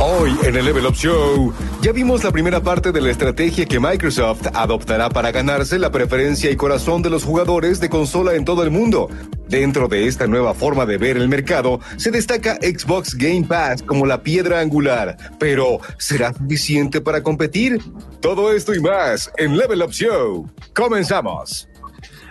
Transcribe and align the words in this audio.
Hoy 0.00 0.36
en 0.42 0.56
el 0.56 0.66
Level 0.66 0.86
Up 0.86 0.94
Show 0.94 1.54
ya 1.80 1.92
vimos 1.92 2.24
la 2.24 2.30
primera 2.30 2.62
parte 2.62 2.92
de 2.92 3.00
la 3.00 3.10
estrategia 3.10 3.64
que 3.64 3.80
Microsoft 3.80 4.48
adoptará 4.52 5.08
para 5.08 5.32
ganarse 5.32 5.78
la 5.78 5.90
preferencia 5.90 6.50
y 6.50 6.56
corazón 6.56 7.00
de 7.00 7.08
los 7.08 7.24
jugadores 7.24 7.80
de 7.80 7.88
consola 7.88 8.34
en 8.34 8.44
todo 8.44 8.62
el 8.62 8.70
mundo. 8.70 9.08
Dentro 9.48 9.88
de 9.88 10.06
esta 10.06 10.26
nueva 10.26 10.54
forma 10.54 10.86
de 10.86 10.98
ver 10.98 11.16
el 11.16 11.28
mercado 11.28 11.80
se 11.96 12.10
destaca 12.10 12.54
Xbox 12.56 13.14
Game 13.14 13.44
Pass 13.46 13.82
como 13.82 14.06
la 14.06 14.22
piedra 14.22 14.60
angular, 14.60 15.16
pero 15.38 15.80
¿será 15.98 16.32
suficiente 16.32 17.00
para 17.00 17.22
competir? 17.22 17.78
Todo 18.20 18.52
esto 18.52 18.74
y 18.74 18.80
más 18.80 19.30
en 19.36 19.56
Level 19.56 19.82
Up 19.82 19.90
Show. 19.90 20.48
Comenzamos. 20.74 21.68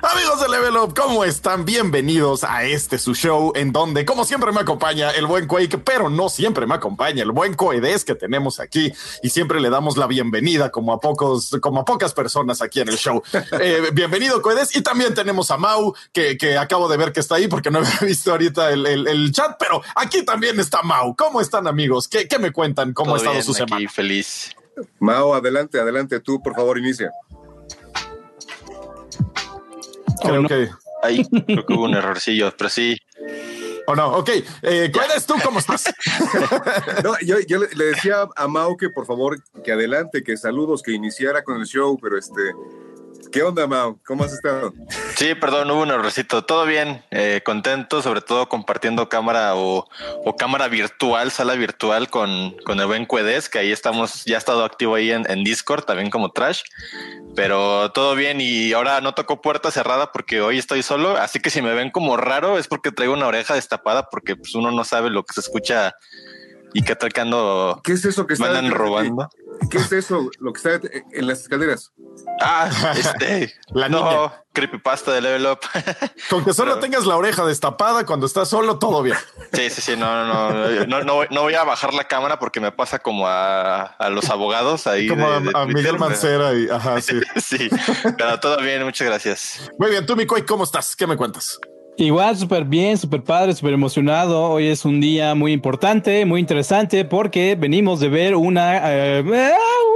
Amigos 0.03 0.41
de 0.41 0.49
Level 0.49 0.75
Up, 0.75 0.93
¿cómo 0.93 1.23
están? 1.23 1.63
Bienvenidos 1.63 2.43
a 2.43 2.65
este 2.65 2.99
su 2.99 3.15
show 3.15 3.53
en 3.55 3.71
donde, 3.71 4.03
como 4.03 4.25
siempre, 4.25 4.51
me 4.51 4.59
acompaña 4.59 5.11
el 5.11 5.25
buen 5.25 5.47
Quake, 5.47 5.77
pero 5.77 6.09
no 6.09 6.27
siempre 6.27 6.67
me 6.67 6.75
acompaña 6.75 7.23
el 7.23 7.31
buen 7.31 7.53
Coedes 7.53 8.03
que 8.03 8.13
tenemos 8.13 8.59
aquí 8.59 8.91
y 9.21 9.29
siempre 9.29 9.61
le 9.61 9.69
damos 9.69 9.95
la 9.95 10.05
bienvenida 10.05 10.71
como 10.71 10.91
a 10.91 10.99
pocos, 10.99 11.55
como 11.61 11.79
a 11.79 11.85
pocas 11.85 12.13
personas 12.13 12.61
aquí 12.61 12.81
en 12.81 12.89
el 12.89 12.97
show. 12.97 13.23
Eh, 13.63 13.91
bienvenido, 13.93 14.41
Coedes. 14.41 14.75
Y 14.75 14.81
también 14.81 15.13
tenemos 15.13 15.51
a 15.51 15.57
Mau, 15.57 15.93
que, 16.11 16.37
que, 16.37 16.57
acabo 16.57 16.89
de 16.89 16.97
ver 16.97 17.13
que 17.13 17.19
está 17.21 17.35
ahí 17.35 17.47
porque 17.47 17.71
no 17.71 17.79
había 17.79 17.99
visto 18.01 18.31
ahorita 18.31 18.71
el, 18.71 18.85
el, 18.85 19.07
el, 19.07 19.31
chat, 19.31 19.55
pero 19.57 19.81
aquí 19.95 20.25
también 20.25 20.59
está 20.59 20.81
Mau. 20.81 21.15
¿Cómo 21.15 21.39
están, 21.39 21.67
amigos? 21.67 22.09
¿Qué, 22.09 22.27
qué 22.27 22.39
me 22.39 22.51
cuentan? 22.51 22.93
¿Cómo 22.93 23.13
ha 23.13 23.17
estado 23.17 23.41
su 23.41 23.53
semana? 23.53 23.77
Aquí, 23.77 23.87
feliz. 23.87 24.51
Mau, 24.99 25.33
adelante, 25.33 25.79
adelante. 25.79 26.19
Tú, 26.19 26.41
por 26.41 26.55
favor, 26.55 26.77
inicia. 26.77 27.09
Creo 30.23 30.41
no. 30.41 30.47
que. 30.47 30.69
Ahí 31.01 31.25
creo 31.45 31.65
que 31.65 31.73
hubo 31.73 31.83
un 31.83 31.95
errorcillo, 31.95 32.53
pero 32.57 32.69
sí. 32.69 32.97
¿O 33.85 33.91
oh, 33.91 33.95
no? 33.95 34.07
Ok. 34.17 34.29
Eh, 34.61 34.89
¿Cuál 34.93 35.11
es 35.15 35.25
tú? 35.25 35.35
¿Cómo 35.43 35.59
estás? 35.59 35.93
no, 37.03 37.13
yo, 37.19 37.39
yo, 37.41 37.59
le 37.59 37.85
decía 37.85 38.25
a 38.35 38.47
Mau 38.47 38.77
que 38.77 38.89
por 38.89 39.05
favor 39.05 39.43
que 39.63 39.73
adelante, 39.73 40.23
que 40.23 40.37
saludos, 40.37 40.81
que 40.81 40.93
iniciara 40.93 41.43
con 41.43 41.59
el 41.59 41.65
show, 41.65 41.99
pero 42.01 42.17
este. 42.17 42.53
¿Qué 43.33 43.41
onda, 43.41 43.65
Mau? 43.65 43.97
¿Cómo 44.05 44.23
has 44.23 44.31
estado? 44.31 44.71
Sí, 45.15 45.33
perdón, 45.33 45.71
hubo 45.71 45.81
un 45.81 45.89
errorcito. 45.89 46.45
Todo 46.45 46.67
bien, 46.67 47.03
eh, 47.09 47.41
contento, 47.43 48.03
sobre 48.03 48.21
todo 48.21 48.47
compartiendo 48.47 49.09
cámara 49.09 49.55
o, 49.55 49.87
cámara 50.37 50.67
virtual, 50.67 51.31
sala 51.31 51.55
virtual 51.55 52.11
con, 52.11 52.55
con 52.63 52.79
el 52.79 52.85
buen 52.85 53.07
Cuedes, 53.07 53.49
que 53.49 53.57
ahí 53.57 53.71
estamos, 53.71 54.23
ya 54.25 54.35
ha 54.35 54.37
estado 54.37 54.63
activo 54.63 54.93
ahí 54.93 55.09
en, 55.09 55.29
en 55.31 55.43
Discord, 55.43 55.83
también 55.83 56.11
como 56.11 56.31
Trash. 56.31 56.61
Pero 57.35 57.91
todo 57.91 58.13
bien 58.13 58.39
y 58.39 58.71
ahora 58.73 59.01
no 59.01 59.15
tocó 59.15 59.41
puerta 59.41 59.71
cerrada 59.71 60.11
porque 60.11 60.41
hoy 60.41 60.59
estoy 60.59 60.83
solo, 60.83 61.17
así 61.17 61.39
que 61.39 61.49
si 61.49 61.63
me 61.63 61.73
ven 61.73 61.89
como 61.89 62.17
raro 62.17 62.59
es 62.59 62.67
porque 62.67 62.91
traigo 62.91 63.15
una 63.15 63.25
oreja 63.25 63.55
destapada 63.55 64.11
porque 64.11 64.35
pues 64.35 64.53
uno 64.53 64.69
no 64.69 64.83
sabe 64.83 65.09
lo 65.09 65.23
que 65.23 65.33
se 65.33 65.39
escucha 65.39 65.95
y 66.73 66.83
que 66.83 66.95
tal 66.95 67.11
que 67.13 67.21
ando 67.21 67.79
¿Qué 67.83 67.93
es 67.93 68.05
eso 68.05 68.25
que 68.27 68.35
me 68.35 68.47
andan 68.47 68.71
robando? 68.71 69.29
¿Qué 69.69 69.77
es 69.77 69.91
eso? 69.91 70.29
Lo 70.39 70.53
que 70.53 70.57
está 70.57 70.87
en 71.11 71.27
las 71.27 71.41
escaleras. 71.41 71.91
Ah, 72.41 72.69
este, 72.97 73.53
la 73.69 73.89
no, 73.89 74.03
niña. 74.03 74.43
creepypasta 74.51 75.13
de 75.13 75.21
Level 75.21 75.45
Up. 75.47 75.59
Con 76.29 76.43
que 76.43 76.53
solo 76.53 76.71
Pero, 76.71 76.81
tengas 76.81 77.05
la 77.05 77.15
oreja 77.15 77.45
destapada 77.45 78.05
cuando 78.05 78.25
estás 78.25 78.49
solo, 78.49 78.79
todo 78.79 79.01
bien. 79.03 79.17
Sí, 79.53 79.69
sí, 79.69 79.81
sí, 79.81 79.95
no, 79.97 80.25
no, 80.25 80.85
no, 80.85 81.03
no, 81.03 81.25
no 81.29 81.41
voy 81.41 81.53
a 81.53 81.63
bajar 81.63 81.93
la 81.93 82.05
cámara 82.05 82.39
porque 82.39 82.59
me 82.59 82.71
pasa 82.71 82.99
como 82.99 83.27
a, 83.27 83.83
a 83.83 84.09
los 84.09 84.29
abogados 84.29 84.87
ahí. 84.87 85.07
Como 85.07 85.29
de, 85.29 85.35
a, 85.35 85.39
de 85.39 85.51
a 85.53 85.65
Miguel 85.65 85.97
Mancera 85.99 86.53
y 86.53 86.67
ajá, 86.69 86.99
sí. 87.01 87.21
sí, 87.37 87.69
pero 88.17 88.39
todo 88.39 88.57
bien, 88.61 88.83
muchas 88.83 89.07
gracias. 89.07 89.71
Muy 89.77 89.91
bien, 89.91 90.05
tú, 90.05 90.15
Micoy, 90.15 90.43
¿cómo 90.43 90.63
estás? 90.63 90.95
¿Qué 90.95 91.07
me 91.07 91.15
cuentas? 91.15 91.59
Igual, 91.95 92.35
súper 92.35 92.65
bien, 92.65 92.97
súper 92.97 93.21
padre, 93.21 93.53
súper 93.53 93.73
emocionado. 93.75 94.49
Hoy 94.49 94.65
es 94.65 94.83
un 94.83 94.99
día 94.99 95.35
muy 95.35 95.51
importante, 95.51 96.25
muy 96.25 96.39
interesante, 96.39 97.05
porque 97.05 97.55
venimos 97.55 97.99
de 97.99 98.09
ver 98.09 98.35
una, 98.35 98.81
eh, 99.19 99.23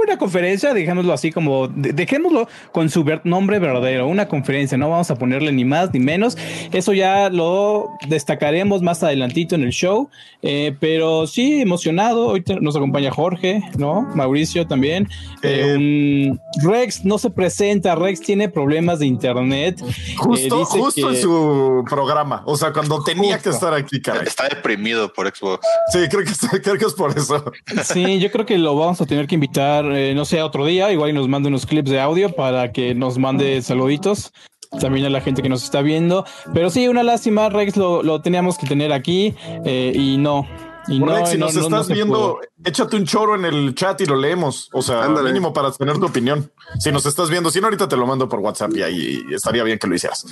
una 0.04 0.16
conferencia, 0.16 0.72
dejémoslo 0.72 1.12
así 1.12 1.32
como, 1.32 1.66
de, 1.66 1.92
dejémoslo 1.92 2.46
con 2.70 2.88
su 2.88 3.04
nombre 3.24 3.58
verdadero, 3.58 4.06
una 4.06 4.28
conferencia, 4.28 4.78
no 4.78 4.88
vamos 4.88 5.10
a 5.10 5.16
ponerle 5.16 5.50
ni 5.50 5.64
más 5.64 5.92
ni 5.92 5.98
menos. 5.98 6.38
Eso 6.72 6.92
ya 6.92 7.30
lo 7.30 7.88
destacaremos 8.06 8.80
más 8.80 9.02
adelantito 9.02 9.56
en 9.56 9.64
el 9.64 9.70
show, 9.72 10.08
eh, 10.42 10.76
pero 10.78 11.26
sí, 11.26 11.60
emocionado. 11.60 12.28
Hoy 12.28 12.44
nos 12.60 12.76
acompaña 12.76 13.10
Jorge, 13.10 13.60
¿no? 13.76 14.02
Mauricio 14.14 14.68
también. 14.68 15.08
Eh, 15.42 15.74
un, 15.76 16.40
Rex 16.62 17.04
no 17.04 17.18
se 17.18 17.30
presenta, 17.30 17.96
Rex 17.96 18.20
tiene 18.20 18.48
problemas 18.48 19.00
de 19.00 19.06
internet. 19.06 19.82
Justo, 20.16 20.64
justo 20.64 21.08
que- 21.08 21.16
en 21.16 21.22
su 21.22 21.84
programa. 21.88 22.42
O 22.44 22.56
sea, 22.56 22.72
cuando 22.72 23.02
tenía 23.02 23.34
Justo. 23.34 23.50
que 23.50 23.56
estar 23.56 23.74
aquí, 23.74 24.00
caray. 24.00 24.26
Está 24.26 24.48
deprimido 24.48 25.12
por 25.12 25.28
Xbox. 25.28 25.66
Sí, 25.92 26.00
creo 26.08 26.24
que, 26.24 26.60
creo 26.60 26.78
que 26.78 26.84
es 26.84 26.94
por 26.94 27.16
eso. 27.16 27.44
Sí, 27.84 28.18
yo 28.18 28.30
creo 28.30 28.46
que 28.46 28.58
lo 28.58 28.76
vamos 28.76 29.00
a 29.00 29.06
tener 29.06 29.26
que 29.26 29.34
invitar, 29.34 29.84
eh, 29.86 30.14
no 30.14 30.24
sé, 30.24 30.42
otro 30.42 30.64
día, 30.64 30.92
igual 30.92 31.10
y 31.10 31.12
nos 31.12 31.28
mande 31.28 31.48
unos 31.48 31.66
clips 31.66 31.90
de 31.90 32.00
audio 32.00 32.30
para 32.34 32.72
que 32.72 32.94
nos 32.94 33.18
mande 33.18 33.60
saluditos. 33.62 34.32
También 34.80 35.06
a 35.06 35.10
la 35.10 35.22
gente 35.22 35.42
que 35.42 35.48
nos 35.48 35.64
está 35.64 35.80
viendo. 35.80 36.24
Pero 36.52 36.68
sí, 36.70 36.88
una 36.88 37.02
lástima, 37.02 37.48
Rex, 37.48 37.76
lo, 37.76 38.02
lo 38.02 38.20
teníamos 38.20 38.58
que 38.58 38.66
tener 38.66 38.92
aquí 38.92 39.34
eh, 39.64 39.92
y 39.94 40.18
no. 40.18 40.46
Y 40.88 40.98
no, 41.00 41.06
Rex, 41.14 41.30
si 41.30 41.38
nos 41.38 41.54
no- 41.54 41.68
no 41.68 41.80
estás 41.80 41.88
viendo, 41.94 42.40
échate 42.64 42.96
un 42.96 43.04
choro 43.04 43.34
en 43.34 43.44
el 43.44 43.74
chat 43.74 44.00
y 44.00 44.06
lo 44.06 44.16
leemos. 44.16 44.68
O 44.72 44.82
sea, 44.82 45.04
Ándale. 45.04 45.28
mínimo 45.28 45.52
para 45.52 45.70
tener 45.72 45.98
tu 45.98 46.06
opinión. 46.06 46.50
Si 46.78 46.90
nos 46.90 47.04
estás 47.06 47.28
viendo, 47.30 47.50
si 47.50 47.60
no, 47.60 47.66
ahorita 47.66 47.88
te 47.88 47.96
lo 47.96 48.06
mando 48.06 48.28
por 48.28 48.40
WhatsApp 48.40 48.72
y 48.76 48.82
ahí 48.82 49.22
estaría 49.30 49.62
bien 49.64 49.78
que 49.78 49.86
lo 49.86 49.94
hicieras. 49.94 50.24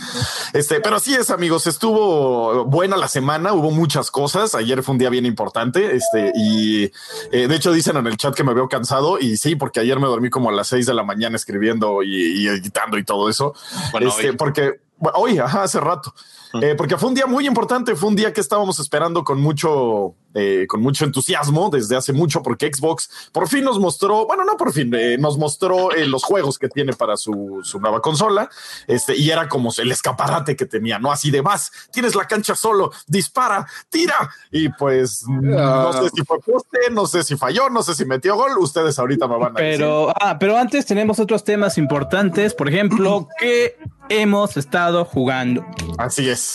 Este, 0.53 0.81
pero 0.81 0.97
así 0.97 1.15
es, 1.15 1.31
amigos. 1.31 1.67
Estuvo 1.67 2.65
buena 2.65 2.97
la 2.97 3.09
semana, 3.09 3.53
hubo 3.53 3.71
muchas 3.71 4.11
cosas. 4.11 4.55
Ayer 4.55 4.83
fue 4.83 4.93
un 4.93 4.99
día 4.99 5.11
bien 5.11 5.27
importante. 5.27 5.95
Este, 5.95 6.33
y 6.35 6.85
eh, 7.33 7.49
de 7.49 7.55
hecho 7.57 7.73
dicen 7.73 7.97
en 7.97 8.07
el 8.07 8.17
chat 8.17 8.35
que 8.35 8.45
me 8.45 8.55
veo 8.55 8.69
cansado. 8.69 9.19
Y 9.19 9.37
sí, 9.37 9.57
porque 9.57 9.81
ayer 9.81 9.99
me 10.01 10.07
dormí 10.07 10.31
como 10.31 10.51
a 10.51 10.53
las 10.53 10.69
seis 10.69 10.87
de 10.87 10.95
la 10.95 11.03
mañana 11.03 11.37
escribiendo 11.37 12.03
y, 12.03 12.43
y 12.43 12.49
editando 12.49 12.99
y 12.99 13.05
todo 13.05 13.29
eso. 13.29 13.55
Bueno, 13.93 14.09
Este, 14.09 14.31
hoy. 14.31 14.37
porque 14.37 14.81
bueno, 14.99 15.19
hoy, 15.19 15.39
ajá, 15.39 15.63
hace 15.65 15.79
rato. 15.81 16.15
Eh, 16.63 16.75
porque 16.77 16.97
fue 16.97 17.09
un 17.09 17.15
día 17.15 17.27
muy 17.27 17.47
importante, 17.47 17.95
fue 17.95 18.09
un 18.09 18.17
día 18.17 18.33
que 18.33 18.41
estábamos 18.41 18.79
esperando 18.79 19.25
con 19.25 19.41
mucho, 19.41 20.15
eh, 20.35 20.67
con 20.69 20.81
mucho 20.81 21.05
entusiasmo 21.05 21.71
desde 21.71 21.97
hace 21.97 22.13
mucho, 22.13 22.43
porque 22.43 22.71
Xbox 22.73 23.31
por 23.33 23.49
fin 23.49 23.65
nos 23.65 23.79
mostró, 23.79 24.27
bueno, 24.27 24.45
no 24.45 24.57
por 24.57 24.73
fin, 24.73 24.93
eh, 24.95 25.17
nos 25.19 25.39
mostró 25.39 25.93
eh, 25.93 26.07
los 26.07 26.25
juegos 26.25 26.59
que 26.59 26.69
tiene 26.69 26.93
para 26.93 27.17
su, 27.17 27.61
su 27.63 27.81
nueva 27.81 28.01
consola. 28.01 28.49
Este, 28.87 29.17
y 29.17 29.31
era 29.31 29.49
como 29.49 29.71
el 29.77 29.93
escaparate 29.93 30.57
que 30.57 30.67
tenía, 30.67 30.99
no 30.99 31.11
así 31.11 31.31
de 31.31 31.43
más, 31.43 31.73
tienes 31.93 32.15
la 32.15 32.27
cancha 32.27 32.55
solo, 32.55 32.91
dispara, 33.07 33.67
tira. 33.89 34.31
Y 34.51 34.69
pues 34.69 35.25
no 35.29 35.93
sé 35.93 36.11
si 36.11 36.25
fue 36.25 36.39
poste, 36.41 36.79
no 36.93 37.07
sé 37.07 37.23
si 37.23 37.37
falló, 37.37 37.71
no 37.71 37.83
sé 37.83 37.95
si 37.95 38.05
metió 38.05 38.37
gol. 38.37 38.59
Ustedes 38.59 38.99
ahorita 38.99 39.27
me 39.27 39.39
van 39.39 39.57
a 39.57 39.61
decir. 39.61 39.79
Pero, 39.79 40.13
ah, 40.21 40.39
pero 40.39 40.57
antes 40.57 40.87
tenemos 40.87 41.19
otros 41.19 41.45
temas 41.45 41.79
importantes, 41.79 42.55
por 42.55 42.69
ejemplo, 42.69 43.29
que 43.39 43.77
hemos 44.09 44.57
estado 44.57 45.05
jugando. 45.05 45.65
Así 45.99 46.29
es. 46.29 46.46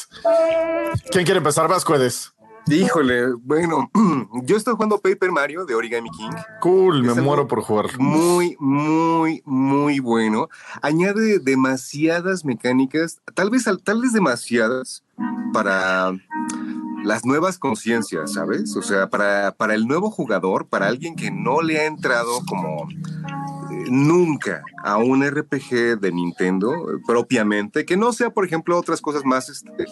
¿Quién 1.12 1.26
quiere 1.26 1.40
empezar? 1.40 1.68
Vascuedes. 1.68 2.34
Híjole, 2.68 3.34
bueno, 3.34 3.90
yo 4.44 4.56
estoy 4.56 4.76
jugando 4.76 5.00
Paper 5.00 5.32
Mario 5.32 5.66
de 5.66 5.76
Origami 5.76 6.10
King. 6.12 6.30
Cool, 6.62 7.04
me 7.04 7.12
Es 7.12 7.18
muero 7.18 7.48
por 7.48 7.62
jugar. 7.62 8.00
Muy, 8.00 8.56
muy, 8.60 9.42
muy 9.46 10.00
bueno. 10.00 10.48
Añade 10.82 11.40
demasiadas 11.40 12.46
mecánicas, 12.46 13.20
tal 13.34 13.50
vez, 13.50 13.66
tal 13.84 14.02
vez 14.02 14.14
demasiadas 14.14 15.04
para 15.54 16.14
las 17.04 17.26
nuevas 17.26 17.58
conciencias, 17.58 18.34
¿sabes? 18.34 18.76
O 18.76 18.82
sea, 18.82 19.10
para, 19.10 19.54
para 19.54 19.74
el 19.74 19.88
nuevo 19.88 20.12
jugador, 20.12 20.68
para 20.68 20.88
alguien 20.88 21.16
que 21.16 21.32
no 21.32 21.62
le 21.62 21.80
ha 21.80 21.86
entrado 21.86 22.42
como 22.48 22.88
nunca 23.92 24.64
a 24.84 24.98
un 24.98 25.24
RPG 25.24 26.00
de 26.00 26.12
Nintendo 26.12 26.74
propiamente, 27.06 27.86
que 27.86 27.98
no 27.98 28.14
sea, 28.14 28.30
por 28.32 28.46
ejemplo, 28.46 28.78
otras 28.78 29.02
cosas 29.02 29.24
más 29.26 29.50
este, 29.50 29.84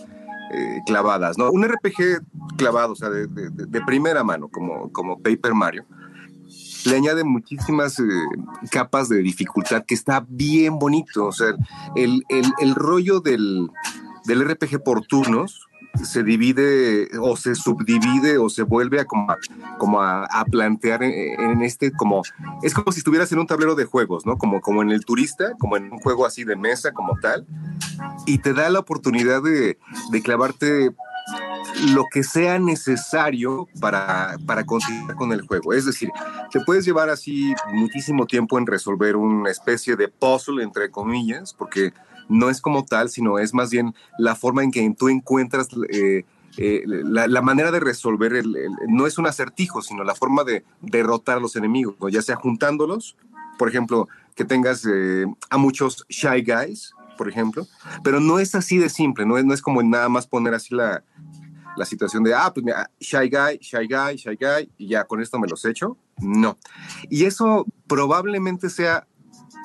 eh, 0.54 0.80
clavadas, 0.86 1.38
¿no? 1.38 1.52
Un 1.52 1.64
RPG 1.68 2.22
clavado, 2.58 2.94
o 2.94 2.96
sea, 2.96 3.10
de 3.10 3.82
primera 3.86 4.24
mano, 4.24 4.48
como, 4.48 4.92
como 4.92 5.20
Paper 5.22 5.54
Mario, 5.54 5.86
le 6.86 6.96
añade 6.96 7.24
muchísimas 7.24 8.00
eh, 8.00 8.04
capas 8.72 9.10
de 9.10 9.18
dificultad 9.20 9.84
que 9.86 9.94
está 9.96 10.26
bien 10.28 10.80
bonito. 10.80 11.26
O 11.28 11.32
sea, 11.32 11.50
el, 11.96 12.24
el- 12.30 12.52
el 12.60 12.74
rollo 12.76 13.20
del, 13.20 13.70
del 14.26 14.48
RPG 14.50 14.82
por 14.84 15.06
turnos 15.06 15.68
se 16.04 16.24
divide 16.24 17.10
o 17.20 17.36
se 17.36 17.56
subdivide 17.56 18.38
o 18.38 18.50
se 18.50 18.64
vuelve 18.64 19.00
a 19.00 19.06
como 19.06 19.28
como 19.78 20.02
a, 20.02 20.46
plantear 20.50 21.04
en, 21.04 21.40
en 21.40 21.62
este 21.62 21.92
como 21.92 22.24
es 22.64 22.74
como 22.74 22.92
si 22.92 23.00
estuvieras 23.00 23.32
en 23.32 23.40
un 23.40 23.48
tablero 23.48 23.76
de 23.76 23.86
juegos, 23.86 24.26
¿no? 24.26 24.38
Como, 24.38 24.62
como 24.62 24.82
en 24.82 24.92
el 24.92 25.06
turista, 25.06 25.54
como 25.60 25.78
en 25.78 25.92
un 25.92 26.00
juego 26.00 26.26
así 26.26 26.44
de 26.44 26.56
mesa 26.56 26.92
como 26.92 27.18
tal, 27.22 27.46
y 28.26 28.40
te 28.40 28.54
da 28.54 28.70
la 28.70 28.80
oportunidad 28.80 29.42
de, 29.42 29.78
de 30.12 30.22
clavarte 30.22 30.92
lo 31.94 32.06
que 32.12 32.24
sea 32.24 32.60
necesario 32.60 33.68
para, 33.80 34.38
para 34.46 34.66
continuar 34.66 35.16
con 35.16 35.32
el 35.32 35.42
juego. 35.42 35.74
Es 35.74 35.86
decir, 35.86 36.10
te 36.52 36.60
puedes 36.62 36.86
llevar 36.86 37.10
así 37.10 37.54
muchísimo 37.72 38.26
tiempo 38.26 38.58
en 38.58 38.66
resolver 38.66 39.16
una 39.16 39.50
especie 39.50 39.96
de 39.96 40.08
puzzle, 40.08 40.64
entre 40.64 40.90
comillas, 40.90 41.54
porque 41.54 41.94
no 42.30 42.50
es 42.50 42.62
como 42.62 42.86
tal, 42.86 43.10
sino 43.10 43.40
es 43.40 43.54
más 43.54 43.70
bien 43.70 43.94
la 44.18 44.36
forma 44.36 44.64
en 44.64 44.72
que 44.72 44.96
tú 44.98 45.10
encuentras 45.10 45.68
eh, 45.92 46.24
eh, 46.58 46.84
la, 46.86 47.42
manera 47.42 47.72
de 47.72 47.80
resolver, 47.80 48.34
el, 48.34 48.56
no 48.88 49.08
es 49.08 49.18
un 49.18 49.28
acertijo, 49.28 49.82
sino 49.82 50.04
la 50.04 50.16
forma 50.16 50.44
de 50.44 50.64
derrotar 50.82 51.38
a 51.38 51.42
los 51.42 51.56
enemigos, 51.56 51.96
ya 52.12 52.22
sea 52.22 52.36
juntándolos, 52.36 53.18
por 53.58 53.68
ejemplo, 53.68 54.08
que 54.36 54.46
tengas 54.46 54.86
eh, 54.86 55.26
a 55.50 55.58
muchos 55.58 56.06
shy 56.10 56.42
guys, 56.42 56.94
por 57.18 57.28
ejemplo, 57.28 57.68
pero 58.04 58.20
no 58.20 58.40
es 58.40 58.56
así 58.56 58.78
de 58.78 58.90
simple, 58.90 59.26
no 59.26 59.38
es, 59.38 59.44
no 59.44 59.54
es 59.54 59.62
como 59.62 59.84
nada 59.84 60.08
más 60.08 60.28
poner 60.28 60.54
así 60.54 60.74
la, 60.74 61.04
la 61.76 61.86
situación 61.86 62.24
de, 62.24 62.34
ah, 62.34 62.52
pues 62.54 62.64
mira, 62.64 62.90
shy 63.00 63.30
guy, 63.30 63.58
shy 63.60 63.88
guy, 63.88 64.16
shy 64.16 64.38
guy, 64.40 64.72
y 64.78 64.88
ya 64.88 65.06
con 65.06 65.22
esto 65.22 65.40
me 65.40 65.48
los 65.48 65.64
echo. 65.66 65.98
No. 66.18 66.58
Y 67.10 67.26
eso 67.26 67.66
probablemente 67.88 68.70
sea 68.70 69.08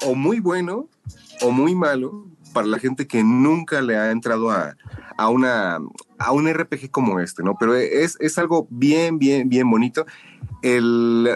o 0.07 0.15
muy 0.15 0.41
bueno 0.41 0.89
o 1.41 1.51
muy 1.51 1.75
malo 1.75 2.27
para 2.55 2.67
la 2.67 2.79
gente 2.79 3.07
que 3.07 3.23
nunca 3.23 3.83
le 3.83 3.99
ha 3.99 4.11
entrado 4.11 4.51
a, 4.51 4.75
a, 5.19 5.29
una, 5.29 5.79
a 6.19 6.33
un 6.33 6.51
RPG 6.51 6.91
como 6.91 7.21
este, 7.21 7.43
¿no? 7.43 7.57
Pero 7.61 7.75
es, 7.75 8.17
es 8.21 8.39
algo 8.39 8.67
bien, 8.71 9.19
bien, 9.19 9.51
bien 9.51 9.71
bonito. 9.71 10.07
El, 10.63 11.29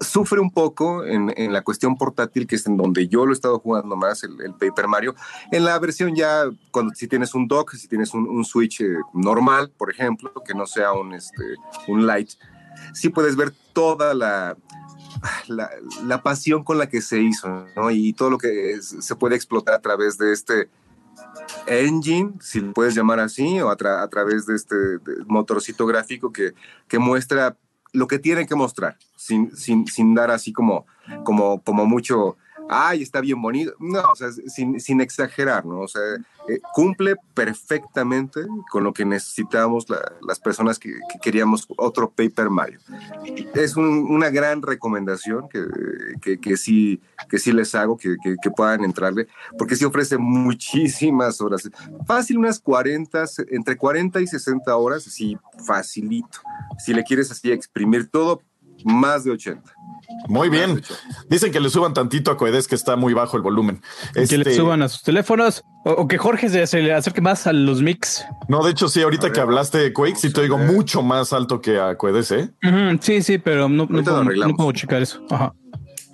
sufre 0.00 0.40
un 0.40 0.52
poco 0.52 1.04
en, 1.04 1.52
la 1.52 1.62
cuestión 1.62 1.96
portátil, 1.96 2.46
que 2.46 2.56
es 2.56 2.66
en 2.66 2.76
donde 2.76 3.08
yo 3.08 3.26
lo 3.26 3.32
he 3.32 3.34
estado 3.34 3.58
jugando 3.58 3.96
más, 3.96 4.22
el, 4.22 4.40
el 4.40 4.54
Paper 4.54 4.86
Mario. 4.86 5.14
En 5.50 5.64
la 5.64 5.76
versión 5.80 6.14
ya, 6.14 6.44
cuando 6.70 6.94
si 6.94 7.08
tienes 7.08 7.34
un 7.34 7.48
dock, 7.48 7.72
si 7.74 7.88
tienes 7.88 8.14
un, 8.14 8.44
Switch 8.44 8.80
eh, 8.80 8.94
normal, 9.14 9.72
por 9.76 9.90
ejemplo, 9.90 10.32
que 10.46 10.54
no 10.54 10.66
sea 10.66 10.92
un, 10.92 11.14
este, 11.14 11.42
un 11.88 12.06
Light, 12.06 12.30
sí 12.92 13.08
puedes 13.08 13.36
ver 13.36 13.52
toda 13.72 14.14
la, 14.14 14.56
la, 15.48 16.22
pasión 16.22 16.64
con 16.64 16.78
la 16.78 16.88
que 16.88 17.00
se 17.00 17.20
hizo, 17.20 17.66
¿no? 17.76 17.90
Y 17.90 18.12
todo 18.12 18.30
lo 18.30 18.38
que 18.38 18.80
se 18.80 19.16
puede 19.16 19.36
explotar 19.36 19.74
a 19.74 19.80
través 19.80 20.18
de 20.18 20.32
este 20.32 20.68
engine, 21.66 22.32
si 22.40 22.60
lo 22.60 22.72
puedes 22.72 22.94
llamar 22.94 23.20
así, 23.20 23.60
o 23.60 23.70
a, 23.70 23.76
tra 23.76 24.02
a 24.02 24.08
través 24.08 24.46
de 24.46 24.56
este 24.56 24.76
motorcito 25.26 25.86
gráfico 25.86 26.32
que, 26.32 26.52
que 26.88 26.98
muestra 26.98 27.56
lo 27.92 28.06
que 28.06 28.18
tiene 28.18 28.46
que 28.46 28.54
mostrar, 28.54 28.96
sin, 29.16 29.54
sin, 29.56 29.86
sin 29.86 30.14
dar 30.14 30.30
así 30.30 30.52
como, 30.52 30.86
como, 31.24 31.62
como 31.62 31.84
mucho 31.86 32.36
ay, 32.68 33.02
está 33.02 33.20
bien 33.20 33.40
bonito. 33.40 33.74
No, 33.78 34.02
o 34.10 34.16
sea, 34.16 34.28
sin, 34.32 34.80
sin 34.80 35.00
exagerar, 35.00 35.64
¿no? 35.64 35.80
O 35.80 35.88
sea, 35.88 36.02
eh, 36.48 36.60
cumple 36.74 37.14
perfectamente 37.34 38.40
con 38.70 38.82
lo 38.82 38.92
que 38.92 39.04
necesitábamos 39.04 39.88
la, 39.88 40.00
las 40.26 40.40
personas 40.40 40.78
que, 40.78 40.90
que, 40.90 41.18
queríamos 41.20 41.68
otro 41.76 42.10
Paper 42.10 42.50
Mario. 42.50 42.80
Es 43.54 43.76
un, 43.76 43.86
una 44.10 44.28
gran 44.30 44.60
recomendación 44.60 45.48
que, 45.48 45.64
que, 46.20 46.40
que, 46.40 46.56
sí, 46.56 47.00
que 47.28 47.38
sí 47.38 47.52
les 47.52 47.74
hago, 47.74 47.96
que, 47.96 48.16
que, 48.22 48.50
puedan 48.50 48.84
entrarle, 48.84 49.28
porque 49.56 49.76
sí 49.76 49.84
ofrece 49.84 50.18
muchísimas 50.18 51.40
horas. 51.40 51.70
Fácil, 52.06 52.38
unas 52.38 52.58
40, 52.58 53.24
entre 53.50 53.76
40 53.76 54.20
y 54.20 54.26
60 54.26 54.76
horas, 54.76 55.04
sí, 55.04 55.38
facilito. 55.64 56.40
Si 56.78 56.92
le 56.92 57.04
quieres 57.04 57.30
así 57.30 57.52
exprimir 57.52 58.08
todo, 58.08 58.42
más 58.84 59.24
de 59.24 59.32
80. 59.32 59.62
Muy 60.28 60.48
bien. 60.48 60.82
Dicen 61.28 61.52
que 61.52 61.60
le 61.60 61.70
suban 61.70 61.94
tantito 61.94 62.30
a 62.30 62.36
Coedes 62.36 62.68
que 62.68 62.74
está 62.74 62.96
muy 62.96 63.14
bajo 63.14 63.36
el 63.36 63.42
volumen. 63.42 63.82
Este... 64.14 64.36
Que 64.36 64.44
le 64.44 64.54
suban 64.54 64.82
a 64.82 64.88
sus 64.88 65.02
teléfonos 65.02 65.64
o, 65.84 65.92
o 65.92 66.08
que 66.08 66.18
Jorge 66.18 66.48
se, 66.48 66.66
se, 66.66 66.82
le 66.82 66.92
acerque 66.92 67.20
más 67.20 67.46
a 67.46 67.52
los 67.52 67.82
mix. 67.82 68.24
No, 68.48 68.62
de 68.62 68.70
hecho, 68.70 68.88
sí, 68.88 69.02
ahorita 69.02 69.24
ver, 69.24 69.32
que 69.32 69.40
hablaste 69.40 69.78
de 69.78 69.92
Quake, 69.92 70.16
sí 70.16 70.32
te 70.32 70.42
oigo 70.42 70.58
mucho 70.58 71.02
más 71.02 71.32
alto 71.32 71.60
que 71.60 71.80
a 71.80 71.96
Coedes, 71.96 72.30
¿eh? 72.30 72.50
Uh 72.62 72.68
-huh, 72.68 72.98
sí, 73.00 73.22
sí, 73.22 73.38
pero 73.38 73.68
no, 73.68 73.86
no 73.88 74.02
puedo, 74.02 74.24
no 74.24 74.54
puedo 74.54 74.72
checar 74.72 75.02
eso. 75.02 75.24
Ajá. 75.30 75.54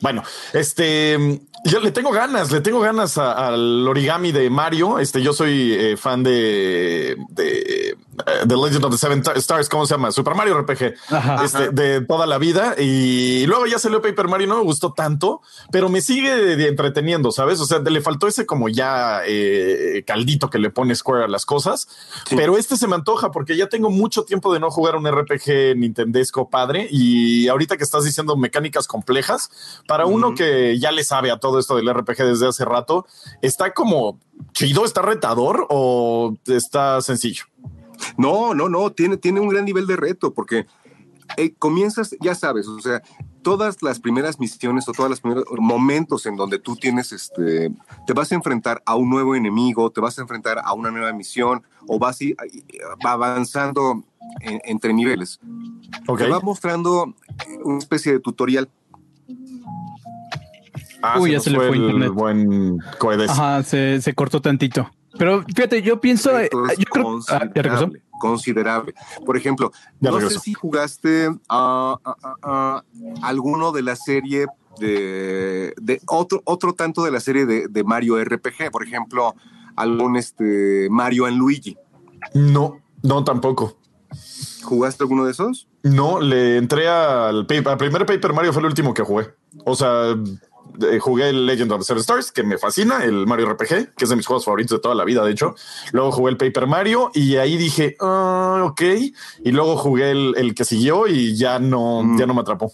Bueno, 0.00 0.22
este, 0.52 1.40
yo 1.64 1.80
le 1.80 1.90
tengo 1.90 2.12
ganas, 2.12 2.52
le 2.52 2.60
tengo 2.60 2.80
ganas 2.80 3.18
al 3.18 3.86
origami 3.86 4.30
de 4.32 4.48
Mario. 4.48 4.98
Este, 4.98 5.22
yo 5.22 5.32
soy 5.32 5.72
eh, 5.72 5.96
fan 5.96 6.22
de, 6.22 7.16
de 7.30 7.96
The 8.24 8.56
Legend 8.56 8.84
of 8.84 8.92
the 8.92 8.98
Seven 8.98 9.22
Stars, 9.36 9.68
¿cómo 9.68 9.86
se 9.86 9.94
llama? 9.94 10.12
Super 10.12 10.34
Mario 10.34 10.58
RPG, 10.60 10.94
ajá, 11.10 11.44
este, 11.44 11.58
ajá. 11.58 11.70
de 11.70 12.00
toda 12.02 12.26
la 12.26 12.38
vida. 12.38 12.74
Y 12.78 13.46
luego 13.46 13.66
ya 13.66 13.78
salió 13.78 14.02
Paper 14.02 14.28
Mario, 14.28 14.48
no 14.48 14.56
me 14.58 14.62
gustó 14.64 14.92
tanto, 14.92 15.40
pero 15.70 15.88
me 15.88 16.00
sigue 16.00 16.66
entreteniendo, 16.68 17.32
¿sabes? 17.32 17.60
O 17.60 17.66
sea, 17.66 17.78
le 17.78 18.00
faltó 18.00 18.26
ese 18.26 18.46
como 18.46 18.68
ya 18.68 19.20
eh, 19.26 20.02
caldito 20.06 20.50
que 20.50 20.58
le 20.58 20.70
pone 20.70 20.94
Square 20.94 21.24
a 21.24 21.28
las 21.28 21.46
cosas, 21.46 21.88
sí. 22.28 22.36
pero 22.36 22.58
este 22.58 22.76
se 22.76 22.86
me 22.86 22.94
antoja 22.94 23.30
porque 23.30 23.56
ya 23.56 23.68
tengo 23.68 23.90
mucho 23.90 24.24
tiempo 24.24 24.52
de 24.52 24.60
no 24.60 24.70
jugar 24.70 24.96
un 24.96 25.10
RPG 25.10 25.76
Nintendesco 25.76 26.48
padre 26.50 26.88
y 26.90 27.48
ahorita 27.48 27.76
que 27.76 27.84
estás 27.84 28.04
diciendo 28.04 28.36
mecánicas 28.36 28.86
complejas, 28.86 29.50
para 29.86 30.06
uh 30.06 30.10
-huh. 30.10 30.14
uno 30.14 30.34
que 30.34 30.78
ya 30.78 30.92
le 30.92 31.04
sabe 31.04 31.30
a 31.30 31.38
todo 31.38 31.58
esto 31.58 31.76
del 31.76 31.92
RPG 31.92 32.24
desde 32.24 32.48
hace 32.48 32.64
rato, 32.64 33.06
¿está 33.42 33.72
como 33.72 34.18
chido, 34.52 34.84
está 34.84 35.02
retador 35.02 35.66
o 35.70 36.36
está 36.46 37.00
sencillo? 37.00 37.44
No, 38.16 38.54
no, 38.54 38.68
no, 38.68 38.90
tiene, 38.90 39.16
tiene 39.16 39.40
un 39.40 39.48
gran 39.48 39.64
nivel 39.64 39.86
de 39.86 39.96
reto 39.96 40.32
porque 40.32 40.66
eh, 41.36 41.54
comienzas, 41.58 42.16
ya 42.20 42.34
sabes, 42.34 42.66
o 42.68 42.80
sea, 42.80 43.02
todas 43.42 43.82
las 43.82 44.00
primeras 44.00 44.40
misiones 44.40 44.88
o 44.88 44.92
todos 44.92 45.10
los 45.10 45.20
primeros 45.20 45.44
momentos 45.58 46.26
en 46.26 46.36
donde 46.36 46.58
tú 46.58 46.76
tienes, 46.76 47.12
este, 47.12 47.70
te 48.06 48.12
vas 48.12 48.32
a 48.32 48.34
enfrentar 48.34 48.82
a 48.86 48.94
un 48.94 49.10
nuevo 49.10 49.34
enemigo, 49.34 49.90
te 49.90 50.00
vas 50.00 50.18
a 50.18 50.22
enfrentar 50.22 50.60
a 50.64 50.72
una 50.72 50.90
nueva 50.90 51.12
misión 51.12 51.62
o 51.86 51.98
vas 51.98 52.18
a, 52.20 53.06
va 53.06 53.12
avanzando 53.12 54.04
en, 54.40 54.60
entre 54.64 54.92
niveles. 54.92 55.38
Okay. 56.06 56.26
Te 56.26 56.32
va 56.32 56.40
mostrando 56.40 57.14
una 57.64 57.78
especie 57.78 58.12
de 58.12 58.20
tutorial 58.20 58.68
Ah, 61.02 61.18
Uy, 61.20 61.30
se 61.30 61.32
ya 61.34 61.40
se 61.40 61.50
le 61.50 61.58
fue 61.58 61.76
internet. 61.76 62.10
buen 62.10 62.78
Coedes. 62.98 63.30
Ajá, 63.30 63.62
se, 63.62 64.00
se, 64.00 64.14
cortó 64.14 64.40
tantito. 64.40 64.90
Pero 65.16 65.42
fíjate, 65.44 65.82
yo 65.82 66.00
pienso. 66.00 66.38
Eh, 66.38 66.50
yo 66.78 66.84
creo, 66.90 67.04
considerable, 67.04 68.02
ah, 68.04 68.18
considerable. 68.20 68.94
Por 69.24 69.36
ejemplo, 69.36 69.72
ya 70.00 70.10
no 70.10 70.20
sé 70.20 70.38
si 70.38 70.52
jugaste 70.52 71.28
uh, 71.28 71.34
uh, 71.50 71.96
uh, 72.44 72.80
alguno 73.22 73.72
de 73.72 73.82
la 73.82 73.96
serie 73.96 74.46
de, 74.78 75.74
de, 75.80 76.00
otro, 76.06 76.42
otro 76.44 76.74
tanto 76.74 77.02
de 77.02 77.10
la 77.10 77.20
serie 77.20 77.46
de, 77.46 77.68
de, 77.68 77.84
Mario 77.84 78.22
RPG. 78.22 78.70
Por 78.70 78.84
ejemplo, 78.84 79.34
algún 79.76 80.16
este 80.16 80.88
Mario 80.90 81.26
and 81.26 81.38
Luigi. 81.38 81.76
No, 82.34 82.80
no 83.02 83.24
tampoco. 83.24 83.78
¿Jugaste 84.62 85.04
alguno 85.04 85.24
de 85.24 85.32
esos? 85.32 85.68
No, 85.82 86.20
le 86.20 86.58
entré 86.58 86.88
al, 86.88 87.38
al 87.38 87.46
primer 87.46 88.06
Paper 88.06 88.32
Mario, 88.32 88.52
fue 88.52 88.60
el 88.60 88.66
último 88.66 88.92
que 88.92 89.02
jugué. 89.02 89.28
O 89.64 89.74
sea, 89.74 90.14
eh, 90.82 90.98
jugué 90.98 91.30
el 91.30 91.46
Legend 91.46 91.72
of 91.72 91.78
the 91.80 91.84
Seven 91.84 92.00
Stars, 92.00 92.32
que 92.32 92.42
me 92.42 92.58
fascina, 92.58 93.04
el 93.04 93.26
Mario 93.26 93.50
RPG, 93.52 93.94
que 93.94 94.04
es 94.04 94.08
de 94.08 94.16
mis 94.16 94.26
juegos 94.26 94.44
favoritos 94.44 94.78
de 94.78 94.82
toda 94.82 94.94
la 94.94 95.04
vida, 95.04 95.24
de 95.24 95.32
hecho. 95.32 95.54
Luego 95.92 96.12
jugué 96.12 96.30
el 96.30 96.36
Paper 96.36 96.66
Mario 96.66 97.10
y 97.14 97.36
ahí 97.36 97.56
dije, 97.56 97.96
uh, 98.00 98.64
ok. 98.64 98.82
Y 99.44 99.52
luego 99.52 99.76
jugué 99.76 100.10
el, 100.10 100.34
el, 100.36 100.54
que 100.54 100.64
siguió 100.64 101.06
y 101.06 101.36
ya 101.36 101.58
no, 101.58 102.02
mm. 102.02 102.18
ya 102.18 102.26
no 102.26 102.34
me 102.34 102.40
atrapó. 102.40 102.72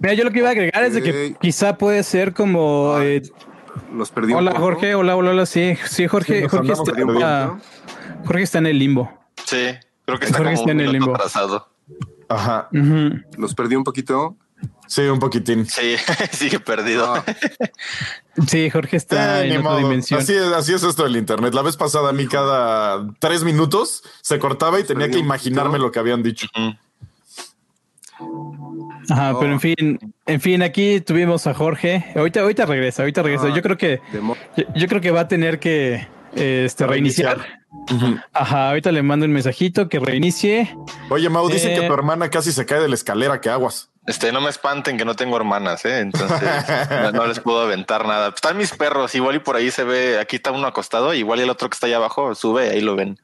Mira, 0.00 0.14
yo 0.14 0.24
lo 0.24 0.30
que 0.30 0.38
iba 0.40 0.48
a 0.48 0.52
agregar 0.52 0.82
es 0.84 0.94
de 0.94 1.02
que 1.02 1.36
quizá 1.40 1.78
puede 1.78 2.02
ser 2.02 2.32
como. 2.32 2.94
Ah, 2.96 3.04
eh, 3.04 3.22
los 3.94 4.10
perdí. 4.10 4.32
Hola, 4.32 4.52
Jorge. 4.58 4.94
Hola, 4.94 5.16
hola, 5.16 5.30
hola. 5.30 5.46
Sí, 5.46 5.76
sí, 5.86 6.06
Jorge. 6.08 6.42
Sí, 6.42 6.48
Jorge, 6.48 6.72
está, 6.72 6.92
está, 6.92 7.58
Jorge 8.24 8.42
está 8.42 8.58
en 8.58 8.66
el 8.66 8.78
limbo. 8.78 9.12
Sí, 9.44 9.74
creo 10.04 10.18
que 10.18 10.26
está, 10.26 10.38
Jorge 10.38 10.54
está 10.54 10.70
en 10.72 10.80
el 10.80 10.92
limbo. 10.92 11.14
Atrasado. 11.14 11.71
Ajá. 12.32 12.68
Uh 12.72 12.76
-huh. 12.76 13.24
Los 13.36 13.54
perdí 13.54 13.76
un 13.76 13.84
poquito. 13.84 14.36
Sí, 14.86 15.02
un 15.02 15.18
poquitín. 15.18 15.66
Sí, 15.66 15.96
sigue 16.32 16.60
perdido. 16.60 17.14
Ah. 17.14 17.24
Sí, 18.46 18.68
Jorge 18.68 18.96
está 18.96 19.44
eh, 19.44 19.54
en 19.54 19.60
otra 19.60 19.78
dimensión. 19.78 20.20
Así 20.20 20.34
es, 20.34 20.42
así 20.42 20.74
es 20.74 20.82
esto 20.82 21.04
del 21.04 21.16
internet. 21.16 21.54
La 21.54 21.62
vez 21.62 21.76
pasada 21.76 22.10
a 22.10 22.12
mí 22.12 22.26
cada 22.26 23.06
tres 23.18 23.42
minutos 23.42 24.02
se 24.20 24.38
cortaba 24.38 24.78
y 24.80 24.84
tenía 24.84 25.10
que 25.10 25.18
imaginarme 25.18 25.78
lo 25.78 25.90
que 25.90 25.98
habían 25.98 26.22
dicho. 26.22 26.46
Ajá, 29.08 29.38
pero 29.38 29.52
en 29.52 29.60
fin, 29.60 30.14
en 30.26 30.40
fin, 30.40 30.62
aquí 30.62 31.00
tuvimos 31.00 31.46
a 31.46 31.54
Jorge. 31.54 32.04
Ahorita, 32.14 32.40
ahorita 32.40 32.66
regresa, 32.66 33.02
ahorita 33.02 33.22
regresa. 33.22 33.46
Ah, 33.46 33.54
yo 33.54 33.62
creo 33.62 33.76
que 33.76 34.00
yo, 34.56 34.64
yo, 34.74 34.88
creo 34.88 35.00
que 35.00 35.10
va 35.10 35.20
a 35.20 35.28
tener 35.28 35.58
que 35.58 36.06
este, 36.34 36.86
reiniciar. 36.86 37.38
reiniciar. 37.38 37.61
Uh 37.72 37.86
-huh. 37.86 38.24
Ajá, 38.32 38.68
ahorita 38.68 38.92
le 38.92 39.02
mando 39.02 39.24
un 39.26 39.32
mensajito 39.32 39.88
que 39.88 39.98
reinicie. 39.98 40.76
Oye, 41.08 41.28
Mau, 41.28 41.48
eh... 41.48 41.54
dicen 41.54 41.78
que 41.78 41.86
tu 41.86 41.92
hermana 41.92 42.28
casi 42.30 42.52
se 42.52 42.66
cae 42.66 42.80
de 42.80 42.88
la 42.88 42.94
escalera, 42.94 43.40
que 43.40 43.48
aguas. 43.48 43.88
Este, 44.04 44.32
no 44.32 44.40
me 44.40 44.50
espanten 44.50 44.98
que 44.98 45.04
no 45.04 45.14
tengo 45.14 45.36
hermanas, 45.36 45.84
¿eh? 45.84 46.00
entonces 46.00 46.40
no, 46.90 47.12
no, 47.12 47.26
les 47.26 47.38
puedo 47.38 47.62
aventar 47.62 48.04
nada. 48.04 48.28
Están 48.28 48.58
mis 48.58 48.72
perros, 48.72 49.14
igual 49.14 49.36
y 49.36 49.38
por 49.38 49.54
ahí 49.54 49.70
se 49.70 49.84
ve, 49.84 50.18
aquí 50.18 50.36
está 50.36 50.50
uno 50.50 50.66
acostado, 50.66 51.14
igual 51.14 51.38
y 51.38 51.44
el 51.44 51.50
otro 51.50 51.70
que 51.70 51.74
está 51.74 51.86
allá 51.86 51.96
abajo 51.98 52.34
sube, 52.34 52.70
ahí 52.70 52.80
lo 52.80 52.96
ven. 52.96 53.20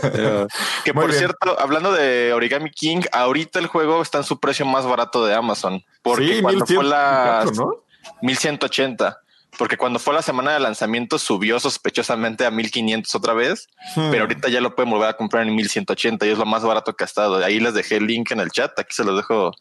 Pero, 0.00 0.46
que 0.84 0.94
Muy 0.94 1.02
por 1.02 1.10
bien. 1.10 1.18
cierto, 1.18 1.60
hablando 1.60 1.92
de 1.92 2.32
Origami 2.32 2.70
King, 2.70 3.02
ahorita 3.12 3.58
el 3.58 3.66
juego 3.66 4.00
está 4.00 4.18
en 4.18 4.24
su 4.24 4.40
precio 4.40 4.64
más 4.64 4.86
barato 4.86 5.26
de 5.26 5.34
Amazon, 5.34 5.84
porque 6.02 6.36
sí, 6.36 6.42
cuando 6.42 6.64
1100, 6.64 6.76
fue 6.76 6.84
la 6.86 7.44
¿no? 7.54 7.82
1180 8.22 9.20
porque 9.58 9.76
cuando 9.76 9.98
fue 9.98 10.14
la 10.14 10.22
semana 10.22 10.52
de 10.52 10.60
lanzamiento 10.60 11.18
subió 11.18 11.58
sospechosamente 11.60 12.44
a 12.44 12.50
1500 12.50 13.14
otra 13.14 13.34
vez, 13.34 13.66
Hmm. 13.94 14.10
pero 14.10 14.22
ahorita 14.24 14.48
ya 14.48 14.60
lo 14.60 14.74
pueden 14.74 14.90
volver 14.90 15.08
a 15.08 15.16
comprar 15.16 15.46
en 15.46 15.54
1180 15.54 16.26
y 16.26 16.30
es 16.30 16.38
lo 16.38 16.46
más 16.46 16.62
barato 16.62 16.94
que 16.94 17.04
ha 17.04 17.06
estado. 17.06 17.44
Ahí 17.44 17.60
les 17.60 17.74
dejé 17.74 17.96
el 17.96 18.06
link 18.06 18.30
en 18.30 18.40
el 18.40 18.50
chat, 18.50 18.78
aquí 18.78 18.94
se 18.94 19.04
los 19.04 19.16
dejo 19.16 19.52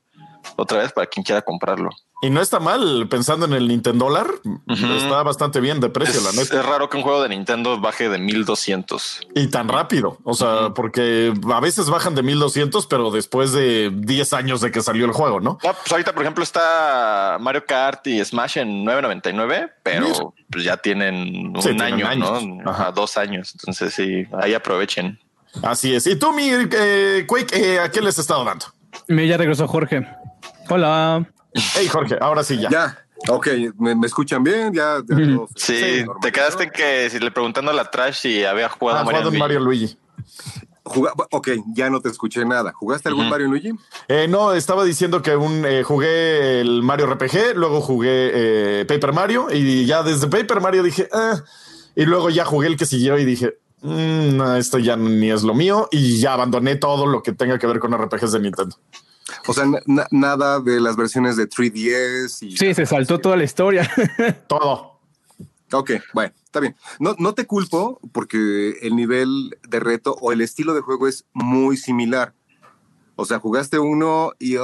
otra 0.55 0.79
vez 0.79 0.91
para 0.91 1.07
quien 1.07 1.23
quiera 1.23 1.41
comprarlo. 1.41 1.89
Y 2.25 2.29
no 2.31 2.41
está 2.41 2.59
mal 2.59 3.07
pensando 3.09 3.45
en 3.45 3.53
el 3.53 3.67
Nintendo 3.67 4.05
dólar. 4.05 4.27
Está 4.67 5.21
bastante 5.23 5.59
bien 5.59 5.79
de 5.79 5.89
precio, 5.89 6.21
la 6.21 6.29
Es, 6.29 6.35
neta. 6.37 6.59
es 6.59 6.65
raro 6.65 6.89
que 6.89 6.97
un 6.97 7.03
juego 7.03 7.21
de 7.21 7.29
Nintendo 7.29 7.79
baje 7.79 8.09
de 8.09 8.17
1200. 8.17 9.19
Y 9.35 9.47
tan 9.47 9.67
rápido. 9.67 10.17
O 10.23 10.33
sea, 10.33 10.71
porque 10.73 11.33
a 11.53 11.59
veces 11.59 11.89
bajan 11.89 12.15
de 12.15 12.23
1200, 12.23 12.87
pero 12.87 13.11
después 13.11 13.51
de 13.51 13.91
10 13.93 14.33
años 14.33 14.61
de 14.61 14.71
que 14.71 14.81
salió 14.81 15.05
el 15.05 15.11
juego, 15.11 15.39
¿no? 15.39 15.57
Pues 15.59 15.91
ahorita, 15.91 16.13
por 16.13 16.23
ejemplo, 16.23 16.43
está 16.43 17.37
Mario 17.39 17.65
Kart 17.65 18.05
y 18.07 18.23
Smash 18.23 18.57
en 18.57 18.85
9.99, 18.85 19.71
pero 19.83 20.33
pues 20.49 20.63
ya 20.63 20.77
tienen 20.77 21.55
un 21.55 21.61
Sí, 21.61 21.69
tienen 21.69 21.81
año, 21.93 22.07
años. 22.07 22.43
¿no? 22.43 22.69
Ajá, 22.71 22.91
dos 22.91 23.17
años. 23.17 23.53
Entonces 23.53 23.93
sí, 23.93 24.25
ahí 24.41 24.53
aprovechen. 24.53 25.19
Así 25.63 25.93
es. 25.93 26.05
Y 26.07 26.15
tú, 26.17 26.33
mi 26.33 26.49
eh, 26.49 27.25
Quake, 27.27 27.55
eh, 27.55 27.79
¿a 27.79 27.89
qué 27.91 28.01
les 28.01 28.17
he 28.17 28.21
estado 28.21 28.43
dando? 28.43 28.65
Me 29.07 29.27
ya 29.27 29.37
regresó 29.37 29.67
Jorge. 29.67 30.07
Hola. 30.69 31.25
Hey, 31.75 31.87
Jorge, 31.87 32.17
ahora 32.19 32.43
sí 32.43 32.57
ya. 32.59 32.69
Ya, 32.69 32.97
ok, 33.29 33.47
¿me, 33.77 33.95
me 33.95 34.07
escuchan 34.07 34.43
bien? 34.43 34.73
Ya, 34.73 34.97
ya 35.07 35.15
todo 35.15 35.47
Sí, 35.55 36.03
normal, 36.05 36.17
te 36.21 36.31
quedaste 36.31 36.57
¿no? 36.57 36.63
en 36.63 36.69
que 36.71 37.09
si 37.09 37.19
le 37.19 37.31
preguntando 37.31 37.71
a 37.71 37.73
la 37.73 37.89
Trash 37.89 38.15
si 38.21 38.43
había 38.43 38.69
jugado 38.69 38.99
Ha 38.99 39.01
a 39.01 39.05
Mario, 39.05 39.19
jugado 39.21 39.27
en 39.29 39.33
Luigi. 39.33 39.39
Mario 39.39 39.59
Luigi. 39.61 39.97
Juga- 40.83 41.13
ok, 41.31 41.49
ya 41.73 41.89
no 41.89 41.99
te 41.99 42.09
escuché 42.09 42.45
nada. 42.45 42.71
¿Jugaste 42.73 43.09
algún. 43.09 43.27
Mario 43.29 43.47
Luigi? 43.47 43.71
Eh, 44.07 44.27
no, 44.29 44.53
estaba 44.53 44.83
diciendo 44.83 45.21
que 45.21 45.35
un, 45.35 45.65
eh, 45.65 45.81
jugué 45.83 46.61
el 46.61 46.83
Mario 46.83 47.07
RPG, 47.07 47.55
luego 47.55 47.81
jugué 47.81 48.31
eh, 48.81 48.85
Paper 48.85 49.11
Mario 49.13 49.47
y 49.51 49.85
ya 49.85 50.03
desde 50.03 50.27
Paper 50.27 50.61
Mario 50.61 50.83
dije, 50.83 51.07
ah, 51.11 51.41
y 51.95 52.05
luego 52.05 52.29
ya 52.29 52.45
jugué 52.45 52.67
el 52.67 52.77
que 52.77 52.85
siguió 52.85 53.17
y 53.17 53.25
dije, 53.25 53.57
"Mm, 53.81 54.37
no, 54.37 54.55
esto 54.57 54.77
ya 54.77 54.95
ni 54.95 55.31
es 55.31 55.41
lo 55.43 55.55
mío 55.55 55.87
y 55.91 56.19
ya 56.19 56.33
abandoné 56.33 56.75
todo 56.75 57.07
lo 57.07 57.23
que 57.23 57.31
tenga 57.31 57.57
que 57.57 57.65
ver 57.65 57.79
con 57.79 57.93
RPGs 57.93 58.33
de 58.33 58.39
Nintendo. 58.41 58.75
O 59.47 59.53
sea, 59.53 59.65
na- 59.85 60.07
nada 60.11 60.59
de 60.59 60.79
las 60.79 60.95
versiones 60.95 61.35
de 61.35 61.49
3DS 61.49 62.43
y... 62.43 62.57
Sí, 62.57 62.73
se 62.73 62.85
saltó 62.85 63.19
toda 63.19 63.35
la 63.37 63.43
historia. 63.43 63.89
Todo. 64.47 64.99
Ok, 65.71 65.91
bueno, 66.13 66.31
está 66.45 66.59
bien. 66.59 66.75
No, 66.99 67.15
no 67.17 67.33
te 67.33 67.47
culpo 67.47 67.99
porque 68.11 68.77
el 68.81 68.95
nivel 68.95 69.57
de 69.67 69.79
reto 69.79 70.15
o 70.21 70.31
el 70.31 70.41
estilo 70.41 70.73
de 70.75 70.81
juego 70.81 71.07
es 71.07 71.25
muy 71.33 71.75
similar. 71.75 72.33
O 73.15 73.25
sea, 73.25 73.39
jugaste 73.39 73.79
uno 73.79 74.31
y 74.39 74.55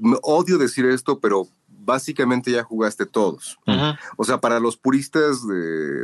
me 0.00 0.18
odio 0.22 0.58
decir 0.58 0.84
esto, 0.86 1.18
pero 1.20 1.46
básicamente 1.68 2.50
ya 2.50 2.64
jugaste 2.64 3.06
todos. 3.06 3.58
O 4.16 4.24
sea, 4.24 4.40
para 4.40 4.60
los 4.60 4.76
puristas 4.76 5.46
de, 5.46 5.54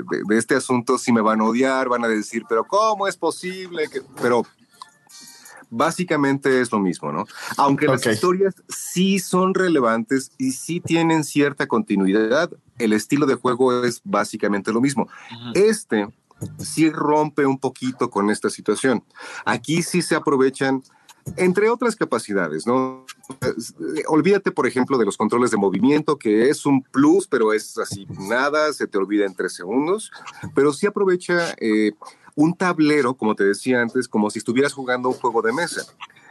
de- 0.03 0.23
de 0.27 0.39
este 0.39 0.55
asunto 0.55 0.97
sí 0.97 1.13
me 1.13 1.21
van 1.21 1.41
a 1.41 1.45
odiar, 1.45 1.89
van 1.89 2.05
a 2.05 2.09
decir, 2.09 2.45
pero 2.49 2.65
¿cómo 2.65 3.07
es 3.07 3.17
posible? 3.17 3.89
que-?" 3.91 4.03
Pero 4.23 4.47
básicamente 5.73 6.61
es 6.61 6.71
lo 6.71 6.79
mismo, 6.79 7.11
¿no? 7.11 7.25
Aunque 7.57 7.87
las 7.87 8.07
historias 8.07 8.55
sí 8.69 9.19
son 9.19 9.55
relevantes 9.55 10.31
y 10.39 10.53
sí 10.53 10.81
tienen 10.81 11.25
cierta 11.25 11.67
continuidad, 11.67 12.51
el 12.79 12.93
estilo 12.93 13.27
de 13.27 13.35
juego 13.35 13.85
es 13.85 14.03
básicamente 14.05 14.73
lo 14.73 14.81
mismo. 14.81 15.09
Este 15.55 16.09
sí 16.59 16.91
rompe 16.91 17.47
un 17.47 17.59
poquito 17.59 18.11
con 18.11 18.31
esta 18.31 18.51
situación. 18.51 19.03
Aquí 19.45 19.83
sí 19.83 20.03
se 20.03 20.15
aprovechan, 20.15 20.83
entre 21.37 21.71
otras 21.71 21.97
capacidades, 21.97 22.67
¿no? 22.67 23.07
Eh, 23.41 24.03
Olvídate, 24.09 24.51
por 24.51 24.67
ejemplo, 24.67 24.99
de 24.99 25.07
los 25.07 25.17
controles 25.17 25.53
de 25.53 25.57
movimiento, 25.57 26.19
que 26.19 26.51
es 26.51 26.67
un 26.67 26.83
plus, 26.83 27.29
pero 27.29 27.53
es 27.53 27.79
así, 27.79 28.07
nada, 28.29 28.73
se 28.73 28.87
te 28.89 28.99
olvida 28.99 29.25
en 29.25 29.35
tres 29.35 29.55
segundos, 29.55 30.11
pero 30.55 30.73
sí 30.73 30.87
aprovecha 30.87 31.55
eh, 31.59 31.93
un 32.35 32.55
tablero, 32.55 33.15
como 33.15 33.35
te 33.35 33.45
decía 33.45 33.81
antes, 33.81 34.09
como 34.09 34.31
si 34.31 34.39
estuvieras 34.39 34.73
jugando 34.73 35.09
un 35.09 35.15
juego 35.15 35.43
de 35.43 35.53
mesa, 35.53 35.83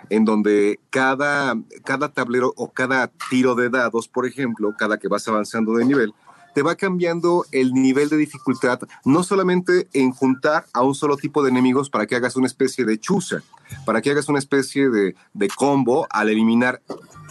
en 0.09 0.25
donde 0.25 0.79
cada, 0.89 1.55
cada 1.83 2.09
tablero 2.09 2.53
o 2.57 2.71
cada 2.71 3.07
tiro 3.29 3.55
de 3.55 3.69
dados, 3.69 4.07
por 4.07 4.25
ejemplo, 4.25 4.73
cada 4.77 4.97
que 4.97 5.07
vas 5.07 5.27
avanzando 5.27 5.73
de 5.73 5.85
nivel, 5.85 6.13
te 6.53 6.63
va 6.63 6.75
cambiando 6.75 7.45
el 7.51 7.71
nivel 7.73 8.09
de 8.09 8.17
dificultad, 8.17 8.79
no 9.05 9.23
solamente 9.23 9.87
en 9.93 10.11
juntar 10.11 10.65
a 10.73 10.81
un 10.81 10.95
solo 10.95 11.15
tipo 11.15 11.43
de 11.43 11.49
enemigos 11.49 11.89
para 11.89 12.05
que 12.07 12.15
hagas 12.15 12.35
una 12.35 12.47
especie 12.47 12.83
de 12.83 12.99
chuza, 12.99 13.41
para 13.85 14.01
que 14.01 14.11
hagas 14.11 14.27
una 14.27 14.39
especie 14.39 14.89
de, 14.89 15.15
de 15.33 15.47
combo 15.47 16.07
al 16.09 16.27
eliminar 16.29 16.81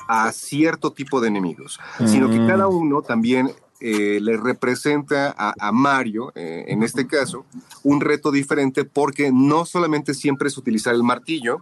a 0.08 0.32
cierto 0.32 0.92
tipo 0.92 1.20
de 1.20 1.28
enemigos, 1.28 1.78
sino 2.06 2.30
que 2.30 2.40
Mm. 2.40 2.48
cada 2.48 2.66
uno 2.68 3.02
también 3.02 3.52
eh, 3.80 4.18
le 4.20 4.36
representa 4.36 5.34
a, 5.36 5.54
a 5.58 5.72
Mario, 5.72 6.32
eh, 6.34 6.66
en 6.68 6.82
este 6.82 7.06
caso, 7.06 7.46
un 7.82 8.00
reto 8.00 8.30
diferente 8.30 8.84
porque 8.84 9.30
no 9.32 9.64
solamente 9.64 10.14
siempre 10.14 10.48
es 10.48 10.58
utilizar 10.58 10.94
el 10.94 11.02
martillo, 11.02 11.58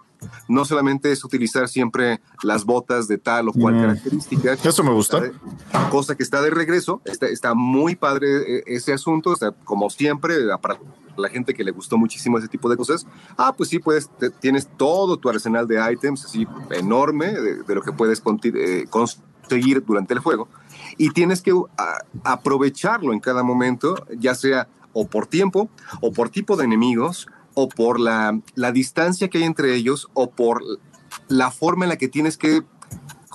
no 0.48 0.64
solamente 0.64 1.12
es 1.12 1.24
utilizar 1.24 1.68
siempre 1.68 2.20
las 2.42 2.64
botas 2.64 3.06
de 3.06 3.18
tal 3.18 3.48
o 3.48 3.52
cual 3.52 3.76
Mm. 3.76 3.80
característica, 3.82 4.52
Eso 4.54 4.82
me 4.82 4.90
gusta. 4.92 5.30
cosa 5.90 6.16
que 6.16 6.22
está 6.24 6.42
de 6.42 6.50
regreso, 6.50 7.00
está, 7.04 7.26
está 7.26 7.54
muy 7.54 7.94
padre 7.96 8.58
eh, 8.58 8.62
ese 8.66 8.92
asunto, 8.92 9.32
está 9.32 9.52
como 9.52 9.88
siempre, 9.90 10.34
para 10.60 10.78
la 11.16 11.28
gente 11.28 11.52
que 11.54 11.64
le 11.64 11.70
gustó 11.72 11.98
muchísimo 11.98 12.38
ese 12.38 12.48
tipo 12.48 12.68
de 12.68 12.76
cosas, 12.76 13.06
ah, 13.36 13.52
pues 13.56 13.68
sí, 13.70 13.78
puedes, 13.78 14.08
te- 14.18 14.30
tienes 14.30 14.68
todo 14.76 15.16
tu 15.16 15.28
arsenal 15.28 15.66
de 15.66 15.80
items, 15.92 16.24
así 16.24 16.46
enorme, 16.70 17.32
de, 17.32 17.62
de 17.62 17.74
lo 17.74 17.82
que 17.82 17.92
puedes 17.92 18.22
eh, 18.54 18.86
conseguir 18.88 19.84
durante 19.84 20.14
el 20.14 20.20
juego, 20.20 20.48
y 20.96 21.10
tienes 21.10 21.42
que 21.42 21.52
ah, 21.76 21.98
aprovecharlo 22.24 23.12
en 23.12 23.20
cada 23.20 23.42
momento, 23.42 24.06
ya 24.18 24.34
sea 24.34 24.68
o 24.92 25.06
por 25.06 25.26
tiempo, 25.26 25.68
o 26.00 26.12
por 26.12 26.30
tipo 26.30 26.56
de 26.56 26.64
enemigos, 26.64 27.28
o 27.54 27.68
por 27.68 28.00
la, 28.00 28.40
la 28.54 28.72
distancia 28.72 29.28
que 29.28 29.38
hay 29.38 29.44
entre 29.44 29.74
ellos, 29.74 30.08
o 30.14 30.30
por 30.30 30.62
la 31.28 31.50
forma 31.50 31.84
en 31.84 31.90
la 31.90 31.98
que 31.98 32.08
tienes 32.08 32.36
que 32.36 32.62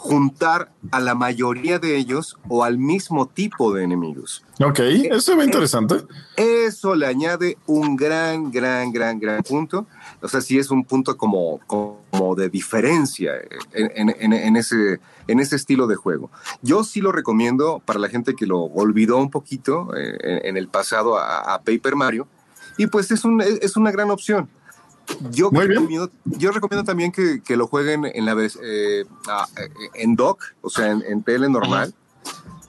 juntar 0.04 0.70
a 0.92 1.00
la 1.00 1.16
mayoría 1.16 1.80
de 1.80 1.96
ellos 1.96 2.38
o 2.50 2.66
al 2.66 2.78
mismo 2.78 3.26
tipo 3.30 3.74
de 3.74 3.86
enemigos. 3.86 4.44
Ok, 4.62 4.80
eso 4.80 5.38
ve 5.38 5.46
interesante. 5.46 5.96
Eso 6.36 6.94
le 6.94 7.06
añade 7.08 7.58
un 7.68 7.96
gran, 7.96 8.52
gran, 8.52 8.92
gran, 8.92 9.18
gran 9.18 9.42
punto. 9.44 9.88
O 10.22 10.28
sea, 10.28 10.42
sí 10.42 10.60
es 10.60 10.72
un 10.72 10.84
punto 10.84 11.16
como, 11.16 11.60
como 11.68 12.36
de 12.36 12.50
diferencia 12.50 13.32
en, 13.72 14.10
en- 14.10 14.16
en- 14.20 14.34
en 14.34 14.56
ese, 14.58 15.00
en 15.28 15.40
ese 15.40 15.56
estilo 15.56 15.88
de 15.88 15.96
juego. 15.96 16.30
Yo 16.62 16.84
sí 16.84 17.00
lo 17.00 17.14
recomiendo 17.14 17.82
para 17.86 17.98
la 17.98 18.10
gente 18.10 18.36
que 18.36 18.46
lo 18.46 18.60
olvidó 18.64 19.16
un 19.20 19.32
poquito 19.32 19.96
eh, 19.96 20.18
en, 20.22 20.48
en 20.50 20.58
el 20.58 20.68
pasado 20.68 21.18
a, 21.18 21.54
a 21.54 21.62
Paper 21.62 21.96
Mario. 21.96 22.28
Y 22.78 22.88
pues 22.88 23.10
es, 23.12 23.24
un, 23.24 23.40
es 23.40 23.78
una 23.78 23.92
gran 23.92 24.12
opción. 24.12 24.50
Yo 25.32 25.52
Muy 25.52 25.68
bien. 25.68 25.82
recomiendo, 25.82 26.12
yo 26.26 26.52
recomiendo 26.52 26.84
también 26.84 27.12
que, 27.12 27.42
que 27.44 27.56
lo 27.56 27.68
jueguen 27.68 28.06
en 28.06 28.26
la 28.26 28.34
eh, 28.34 28.50
eh, 28.62 29.06
en 29.94 30.16
dock, 30.16 30.44
o 30.62 30.70
sea, 30.70 30.92
en, 30.92 31.04
en 31.08 31.24
tele 31.24 31.50
normal, 31.50 31.94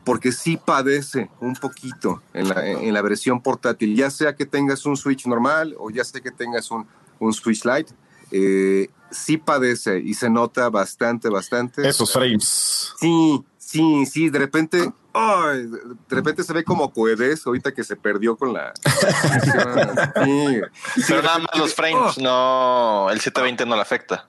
porque 0.05 0.33
sí 0.33 0.57
padece 0.57 1.31
un 1.41 1.55
poquito 1.55 2.23
en 2.33 2.49
la, 2.49 2.69
en 2.69 2.93
la 2.93 3.03
versión 3.03 3.41
portátil, 3.41 3.97
ya 3.97 4.11
sea 4.11 4.35
que 4.35 4.47
tengas 4.47 4.85
un 4.87 4.97
Switch 4.97 5.27
normal 5.27 5.75
o 5.79 5.91
ya 5.91 6.05
sea 6.05 6.21
que 6.21 6.31
tengas 6.31 6.71
un, 6.71 6.87
un 7.19 7.33
Switch 7.33 7.65
Lite, 7.65 7.93
eh, 8.31 8.91
sí 9.11 9.37
padece 9.39 9.99
y 10.01 10.15
se 10.15 10.29
nota 10.29 10.69
bastante, 10.69 11.29
bastante. 11.29 11.89
Esos 11.89 12.13
frames. 12.13 12.93
Sí, 12.99 13.45
sí, 13.59 14.07
sí, 14.07 14.29
de 14.29 14.39
repente, 14.39 14.93
ay, 15.15 15.67
de 15.67 15.79
repente 16.17 16.43
se 16.43 16.53
ve 16.53 16.65
como 16.65 16.93
coedes 16.93 17.47
ahorita 17.47 17.73
que 17.73 17.85
se 17.85 17.97
perdió 17.97 18.37
con 18.37 18.53
la... 18.53 18.73
Sí, 20.25 20.61
sí, 20.97 21.03
Pero 21.09 21.23
nada 21.23 21.39
más 21.39 21.49
los 21.59 21.75
frames, 21.75 22.19
oh, 22.19 22.21
no, 22.21 23.11
el 23.11 23.21
720 23.21 23.65
no 23.67 23.77
le 23.77 23.83
afecta. 23.83 24.29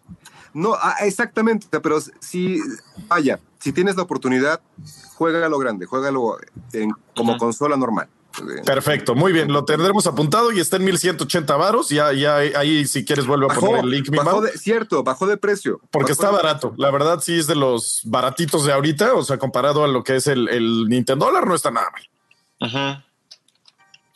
no, 0.53 0.73
ah, 0.75 0.95
exactamente, 1.01 1.79
pero 1.79 1.99
si, 2.19 2.59
vaya, 3.07 3.39
si 3.59 3.71
tienes 3.73 3.95
la 3.95 4.03
oportunidad, 4.03 4.61
juégalo 5.15 5.57
grande, 5.57 5.85
juégalo 5.85 6.37
en- 6.73 6.91
como 7.15 7.37
consola 7.37 7.75
normal. 7.77 8.07
Perfecto, 8.65 9.15
muy 9.15 9.31
bien, 9.31 9.51
lo 9.51 9.65
tendremos 9.65 10.07
apuntado 10.07 10.51
y 10.51 10.59
está 10.59 10.77
en 10.77 10.85
1180 10.85 11.55
varos. 11.55 11.89
Ya, 11.89 12.13
ya 12.13 12.37
ahí, 12.37 12.85
si 12.85 13.05
quieres, 13.05 13.25
vuelvo 13.25 13.51
a 13.51 13.55
poner 13.55 13.83
el 13.83 13.89
link, 13.89 14.09
mi 14.09 14.17
bajó 14.17 14.41
de, 14.41 14.51
cierto, 14.57 15.03
bajó 15.03 15.27
de 15.27 15.37
precio. 15.37 15.79
porque 15.91 16.11
está 16.11 16.31
barato. 16.31 16.73
La 16.77 16.91
verdad, 16.91 17.19
sí 17.21 17.37
es 17.37 17.47
de 17.47 17.55
los 17.55 18.01
baratitos 18.05 18.65
de 18.65 18.73
ahorita. 18.73 19.13
O 19.13 19.23
sea, 19.23 19.37
comparado 19.37 19.83
a 19.83 19.87
lo 19.87 20.03
que 20.03 20.15
es 20.17 20.27
el, 20.27 20.47
el 20.49 20.87
Nintendo 20.87 21.25
dólar, 21.25 21.47
no 21.47 21.55
está 21.55 21.71
nada 21.71 21.87
mal. 21.91 22.03
Ujú. 22.69 23.03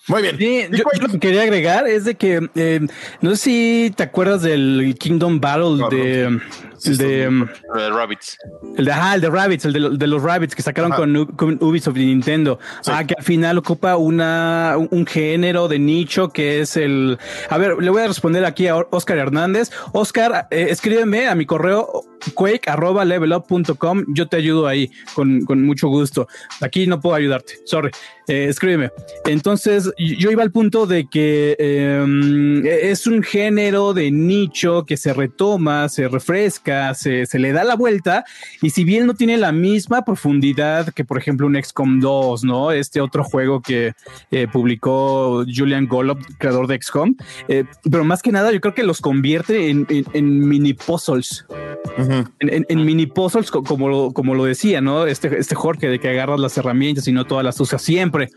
Muy 0.09 0.21
bien. 0.21 0.37
Sí, 0.37 0.65
yo, 0.71 0.83
lo 1.01 1.07
que 1.07 1.19
quería 1.19 1.43
agregar 1.43 1.87
es 1.87 2.03
de 2.03 2.15
que 2.15 2.49
eh, 2.55 2.81
no 3.21 3.31
sé 3.31 3.37
si 3.37 3.93
te 3.95 4.03
acuerdas 4.03 4.41
del 4.41 4.95
Kingdom 4.99 5.39
Battle 5.39 5.77
No, 5.77 5.89
de, 5.89 6.39
Sí, 6.79 6.93
está 6.93 7.03
de, 7.03 7.89
Rabbits. 7.89 8.37
el 8.77 8.85
de, 8.85 8.91
ajá, 8.91 9.15
el 9.15 9.21
de 9.21 9.29
Rabbits, 9.29 9.65
el 9.65 9.73
de, 9.73 9.79
lo- 9.81 9.89
de 9.89 10.07
los 10.07 10.23
Rabbits 10.23 10.55
que 10.55 10.61
sacaron 10.61 10.91
con, 10.91 11.57
Ubisoft 11.61 11.97
y 11.97 12.05
Nintendo. 12.05 12.57
Sí. 12.81 12.91
Ah, 12.93 13.03
que 13.05 13.15
al 13.17 13.23
final 13.23 13.57
ocupa 13.57 13.97
una, 13.97 14.75
un, 14.77 15.05
género 15.05 15.67
de 15.67 15.77
nicho 15.77 16.29
que 16.29 16.61
es 16.61 16.77
el. 16.77 17.17
A 17.49 17.57
ver, 17.57 17.75
le 17.81 17.89
voy 17.89 18.01
a 18.01 18.07
responder 18.07 18.45
aquí 18.45 18.67
a 18.67 18.77
Oscar 18.77 19.17
Hernández. 19.17 19.71
Oscar, 19.91 20.47
eh, 20.51 20.67
escríbeme 20.69 21.27
a 21.27 21.35
mi 21.35 21.45
correo 21.45 22.05
quake 22.33 22.69
arroba 22.69 23.03
levelup.com. 23.03 24.05
Yo 24.07 24.27
te 24.27 24.37
ayudo 24.37 24.67
ahí 24.67 24.89
con, 25.13 25.41
con, 25.45 25.65
mucho 25.65 25.89
gusto. 25.89 26.27
Aquí 26.61 26.87
no 26.87 27.01
puedo 27.01 27.15
ayudarte. 27.15 27.55
Sorry. 27.65 27.91
Eh, 28.27 28.45
escríbeme. 28.47 28.91
Entonces, 29.25 29.91
yo 29.99 30.31
iba 30.31 30.43
al 30.43 30.51
punto 30.51 30.85
de 30.85 31.07
que 31.07 31.57
eh, 31.59 32.79
es 32.83 33.05
un 33.05 33.21
género 33.21 33.93
de 33.93 34.11
nicho 34.11 34.85
que 34.85 34.95
se 34.95 35.13
retoma, 35.13 35.89
se 35.89 36.07
refresca, 36.07 36.93
se, 36.93 37.25
se, 37.25 37.37
le 37.37 37.51
da 37.51 37.65
la 37.65 37.75
vuelta. 37.75 38.23
Y 38.61 38.69
si 38.69 38.85
bien 38.85 39.05
no 39.05 39.13
tiene 39.13 39.37
la 39.37 39.51
misma 39.51 40.05
profundidad 40.05 40.93
que, 40.93 41.03
por 41.03 41.17
ejemplo, 41.17 41.47
un 41.47 41.61
XCOM 41.61 41.99
2, 41.99 42.43
¿no? 42.45 42.71
Este 42.71 43.01
otro 43.01 43.25
juego 43.25 43.61
que 43.61 43.93
eh, 44.31 44.47
publicó 44.51 45.43
Julian 45.53 45.87
Golub, 45.87 46.19
creador 46.37 46.67
de 46.67 46.81
XCOM. 46.81 47.15
Eh, 47.49 47.65
pero 47.91 48.05
más 48.05 48.21
que 48.21 48.31
nada, 48.31 48.53
yo 48.53 48.61
creo 48.61 48.73
que 48.73 48.83
los 48.83 49.01
convierte 49.01 49.69
en, 49.69 49.85
en, 49.89 50.05
en 50.13 50.47
mini 50.47 50.73
puzzles. 50.73 51.45
Uh 51.49 52.01
-huh. 52.01 52.31
en, 52.39 52.65
en, 52.69 52.85
mini 52.85 53.05
puzzles, 53.05 53.51
como 53.51 53.89
lo, 53.89 54.11
como 54.13 54.35
lo 54.35 54.45
decía, 54.45 54.79
¿no? 54.79 55.05
Este, 55.05 55.37
este 55.37 55.55
Jorge 55.55 55.89
de 55.89 55.99
que 55.99 56.09
agarras 56.09 56.39
las 56.39 56.57
herramientas 56.57 57.07
y 57.07 57.11
no 57.11 57.25
todas 57.25 57.43
las 57.43 57.59
usas 57.59 57.81
siempre. 57.81 58.29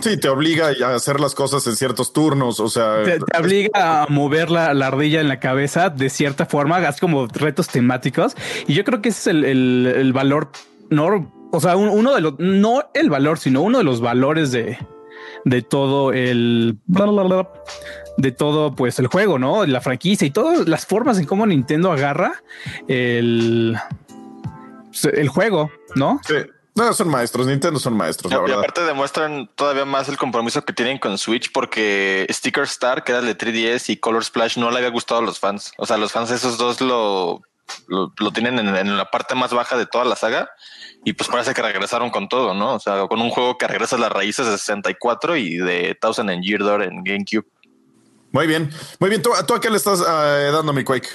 Sí, 0.00 0.18
te 0.18 0.28
obliga 0.28 0.68
a 0.68 0.98
hacer 1.06 1.20
las 1.20 1.36
cosas 1.36 1.64
en 1.68 1.76
ciertos 1.76 2.12
turnos, 2.12 2.58
o 2.58 2.68
sea... 2.68 3.04
Te, 3.04 3.20
te 3.20 3.38
obliga 3.38 4.02
a 4.02 4.06
mover 4.08 4.50
la, 4.50 4.74
la, 4.74 4.88
ardilla 4.88 5.20
en 5.20 5.28
la 5.28 5.38
cabeza 5.38 5.88
de 5.88 6.10
cierta 6.10 6.46
forma, 6.46 6.76
hagas 6.76 6.98
como 6.98 7.28
retos 7.28 7.68
temáticos. 7.68 8.34
Y 8.66 8.74
yo 8.74 8.82
creo 8.82 9.00
que 9.00 9.10
ese 9.10 9.20
es 9.20 9.26
el, 9.28 9.44
el, 9.44 9.94
el 9.96 10.12
valor, 10.12 10.50
no, 10.90 11.30
o 11.52 11.60
sea, 11.60 11.76
un, 11.76 11.90
uno 11.90 12.12
de 12.12 12.20
los, 12.20 12.34
no 12.40 12.82
el 12.92 13.08
valor, 13.08 13.38
sino 13.38 13.62
uno 13.62 13.78
de 13.78 13.84
los 13.84 14.00
valores 14.00 14.50
de, 14.50 14.78
de 15.44 15.62
todo 15.62 16.12
el 16.12 16.78
de 18.18 18.32
todo 18.32 18.74
pues 18.74 18.98
el 18.98 19.06
juego, 19.06 19.38
¿no? 19.38 19.64
La 19.64 19.80
franquicia 19.80 20.26
y 20.26 20.30
todas 20.30 20.66
las 20.66 20.86
formas 20.86 21.18
en 21.18 21.26
cómo 21.26 21.46
Nintendo 21.46 21.92
agarra 21.92 22.42
el 22.88 23.76
el 25.04 25.28
juego, 25.28 25.70
¿no? 25.94 26.20
Sí. 26.26 26.34
No, 26.76 26.92
son 26.92 27.08
maestros, 27.08 27.46
Nintendo 27.46 27.80
son 27.80 27.96
maestros. 27.96 28.30
No, 28.30 28.46
y 28.46 28.52
aparte 28.52 28.82
demuestran 28.82 29.48
todavía 29.54 29.86
más 29.86 30.10
el 30.10 30.18
compromiso 30.18 30.62
que 30.62 30.74
tienen 30.74 30.98
con 30.98 31.16
Switch 31.16 31.50
porque 31.50 32.26
Sticker 32.30 32.64
Star, 32.64 33.02
que 33.02 33.12
era 33.12 33.20
el 33.20 33.26
de 33.26 33.36
3DS 33.36 33.88
y 33.88 33.96
Color 33.96 34.22
Splash, 34.22 34.58
no 34.58 34.70
le 34.70 34.76
había 34.76 34.90
gustado 34.90 35.20
a 35.20 35.24
los 35.24 35.38
fans. 35.38 35.72
O 35.78 35.86
sea, 35.86 35.96
los 35.96 36.12
fans 36.12 36.30
esos 36.30 36.58
dos 36.58 36.82
lo, 36.82 37.40
lo, 37.88 38.12
lo 38.18 38.30
tienen 38.30 38.58
en, 38.58 38.68
en, 38.76 38.96
la 38.98 39.10
parte 39.10 39.34
más 39.34 39.54
baja 39.54 39.78
de 39.78 39.86
toda 39.86 40.04
la 40.04 40.16
saga 40.16 40.50
y 41.02 41.14
pues 41.14 41.30
parece 41.30 41.54
que 41.54 41.62
regresaron 41.62 42.10
con 42.10 42.28
todo, 42.28 42.52
¿no? 42.52 42.74
O 42.74 42.78
sea, 42.78 43.06
con 43.06 43.22
un 43.22 43.30
juego 43.30 43.56
que 43.56 43.66
regresa 43.66 43.96
a 43.96 43.98
las 43.98 44.12
raíces 44.12 44.44
de 44.44 44.58
64 44.58 45.36
y 45.38 45.56
de 45.56 45.96
Thousand 45.98 46.28
and 46.28 46.44
Year 46.44 46.60
Door 46.60 46.82
en 46.82 47.02
GameCube. 47.04 47.46
Muy 48.32 48.46
bien, 48.46 48.70
muy 48.98 49.08
bien. 49.08 49.22
¿Tú, 49.22 49.30
tú 49.46 49.54
a 49.54 49.60
qué 49.62 49.70
le 49.70 49.78
estás 49.78 50.00
uh, 50.00 50.52
dando 50.52 50.74
mi 50.74 50.84
Quake? 50.84 51.08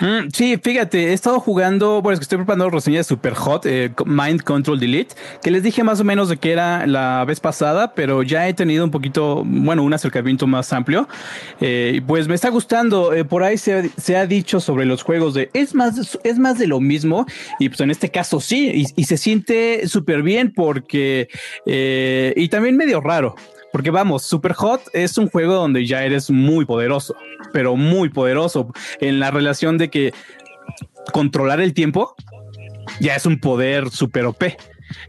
Mm, 0.00 0.28
sí, 0.32 0.58
fíjate, 0.62 1.08
he 1.08 1.12
estado 1.14 1.40
jugando, 1.40 2.02
bueno, 2.02 2.14
es 2.14 2.20
que 2.20 2.24
estoy 2.24 2.38
preparando 2.38 2.68
reseña 2.68 2.98
de 2.98 3.04
Super 3.04 3.34
Hot, 3.34 3.64
eh, 3.64 3.90
Mind 4.04 4.42
Control 4.42 4.78
Delete, 4.78 5.14
que 5.42 5.50
les 5.50 5.62
dije 5.62 5.82
más 5.82 6.00
o 6.00 6.04
menos 6.04 6.28
de 6.28 6.36
qué 6.36 6.52
era 6.52 6.86
la 6.86 7.24
vez 7.24 7.40
pasada, 7.40 7.94
pero 7.94 8.22
ya 8.22 8.46
he 8.46 8.52
tenido 8.52 8.84
un 8.84 8.90
poquito, 8.90 9.42
bueno, 9.46 9.82
un 9.82 9.94
acercamiento 9.94 10.46
más 10.46 10.72
amplio. 10.72 11.08
Eh, 11.60 12.02
pues 12.06 12.28
me 12.28 12.34
está 12.34 12.50
gustando, 12.50 13.14
eh, 13.14 13.24
por 13.24 13.42
ahí 13.42 13.56
se, 13.56 13.90
se, 13.96 14.16
ha 14.16 14.26
dicho 14.26 14.60
sobre 14.60 14.84
los 14.84 15.02
juegos 15.02 15.32
de, 15.32 15.50
es 15.54 15.74
más, 15.74 16.18
es 16.22 16.38
más 16.38 16.58
de 16.58 16.66
lo 16.66 16.80
mismo, 16.80 17.26
y 17.58 17.70
pues 17.70 17.80
en 17.80 17.90
este 17.90 18.10
caso 18.10 18.40
sí, 18.40 18.70
y, 18.74 19.00
y 19.00 19.04
se 19.04 19.16
siente 19.16 19.88
súper 19.88 20.22
bien 20.22 20.52
porque, 20.52 21.28
eh, 21.64 22.34
y 22.36 22.48
también 22.48 22.76
medio 22.76 23.00
raro, 23.00 23.34
porque 23.76 23.90
vamos, 23.90 24.22
Super 24.22 24.54
Hot 24.54 24.80
es 24.94 25.18
un 25.18 25.28
juego 25.28 25.52
donde 25.52 25.84
ya 25.84 26.02
eres 26.02 26.30
muy 26.30 26.64
poderoso, 26.64 27.14
pero 27.52 27.76
muy 27.76 28.08
poderoso 28.08 28.72
en 29.02 29.20
la 29.20 29.30
relación 29.30 29.76
de 29.76 29.90
que 29.90 30.14
controlar 31.12 31.60
el 31.60 31.74
tiempo 31.74 32.14
ya 33.00 33.14
es 33.16 33.26
un 33.26 33.38
poder 33.38 33.90
super 33.90 34.24
OP, 34.24 34.44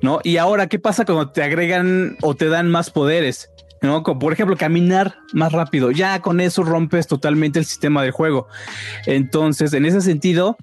¿no? 0.01 0.19
Y 0.21 0.35
ahora, 0.35 0.67
¿qué 0.67 0.79
pasa 0.79 1.05
cuando 1.05 1.29
te 1.29 1.43
agregan 1.43 2.17
o 2.21 2.35
te 2.35 2.49
dan 2.49 2.69
más 2.69 2.89
poderes? 2.89 3.49
¿no? 3.81 4.03
Como 4.03 4.19
por 4.19 4.33
ejemplo, 4.33 4.57
caminar 4.57 5.15
más 5.31 5.53
rápido. 5.53 5.91
Ya 5.91 6.21
con 6.21 6.41
eso 6.41 6.61
rompes 6.63 7.07
totalmente 7.07 7.59
el 7.59 7.65
sistema 7.65 8.03
del 8.03 8.11
juego. 8.11 8.49
Entonces, 9.05 9.71
en 9.71 9.85
ese 9.85 10.01
sentido, 10.01 10.57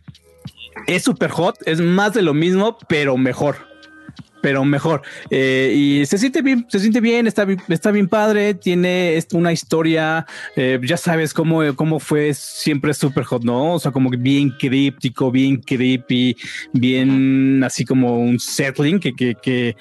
es 0.87 1.05
super 1.05 1.31
hot, 1.31 1.57
es 1.65 1.81
más 1.81 2.13
de 2.13 2.21
lo 2.21 2.35
mismo, 2.35 2.77
pero 2.87 3.17
mejor 3.17 3.57
pero 4.45 4.63
mejor. 4.63 5.01
Eh, 5.31 5.73
y 5.75 6.05
se 6.05 6.18
siente 6.18 6.42
bien, 6.42 6.66
se 6.68 6.79
siente 6.79 7.01
bien, 7.01 7.27
está, 7.27 7.47
está 7.71 7.90
bien 7.90 8.09
padre, 8.09 8.53
tiene 8.53 9.18
una 9.33 9.55
historia, 9.55 10.27
eh, 10.55 10.79
ya 10.83 10.99
sabes 10.99 11.33
cómo, 11.33 11.62
cómo 11.75 11.99
fue 11.99 12.35
siempre 12.35 12.92
Super 12.92 13.25
Hot, 13.25 13.42
¿no? 13.42 13.73
O 13.73 13.79
sea, 13.79 13.90
como 13.90 14.11
bien 14.11 14.51
críptico, 14.51 15.31
bien 15.31 15.62
creepy, 15.62 16.37
bien 16.75 17.64
así 17.64 17.87
como 17.87 18.18
un 18.18 18.38
settling 18.38 19.01
que, 19.01 19.14
que, 19.14 19.35
que, 19.35 19.77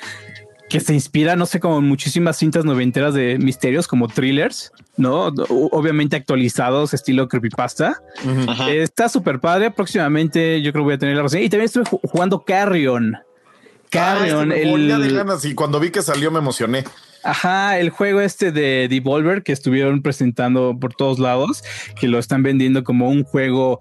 que 0.70 0.80
se 0.80 0.94
inspira, 0.94 1.36
no 1.36 1.46
sé, 1.46 1.60
como 1.60 1.82
muchísimas 1.82 2.38
cintas 2.38 2.64
noventeras 2.64 3.14
de 3.14 3.38
misterios 3.40 3.86
como 3.86 4.08
thrillers. 4.08 4.72
¿no? 4.96 5.26
Obviamente 5.50 6.16
actualizados, 6.16 6.94
estilo 6.94 7.28
creepypasta. 7.28 8.00
Uh 8.24 8.30
-huh. 8.30 8.70
Está 8.70 9.10
súper 9.10 9.40
padre. 9.40 9.72
Próximamente 9.72 10.62
yo 10.62 10.72
creo 10.72 10.84
que 10.84 10.86
voy 10.86 10.94
a 10.94 11.00
tener 11.00 11.18
la 11.18 11.24
reseña. 11.24 11.44
Y 11.44 11.50
también 11.50 11.66
estuve 11.66 11.84
jugando 12.04 12.46
Carrion. 12.46 13.18
Carrion, 13.94 14.52
ah, 14.52 14.56
el... 14.56 14.88
de 14.88 15.14
ganas 15.14 15.46
y 15.46 15.54
cuando 15.54 15.80
vi 15.80 15.92
que 15.92 16.02
salió 16.02 16.32
me 16.32 16.40
emocioné. 16.40 16.84
Ajá, 17.24 17.80
el 17.80 17.90
juego 17.90 18.20
este 18.20 18.52
de 18.52 18.88
Devolver 18.90 19.44
que 19.44 19.54
estuvieron 19.54 20.02
presentando 20.02 20.78
por 20.80 20.94
todos 20.94 21.20
lados, 21.20 21.64
que 22.00 22.08
lo 22.08 22.20
están 22.20 22.44
vendiendo 22.44 22.84
como 22.84 23.10
un 23.10 23.24
juego 23.24 23.80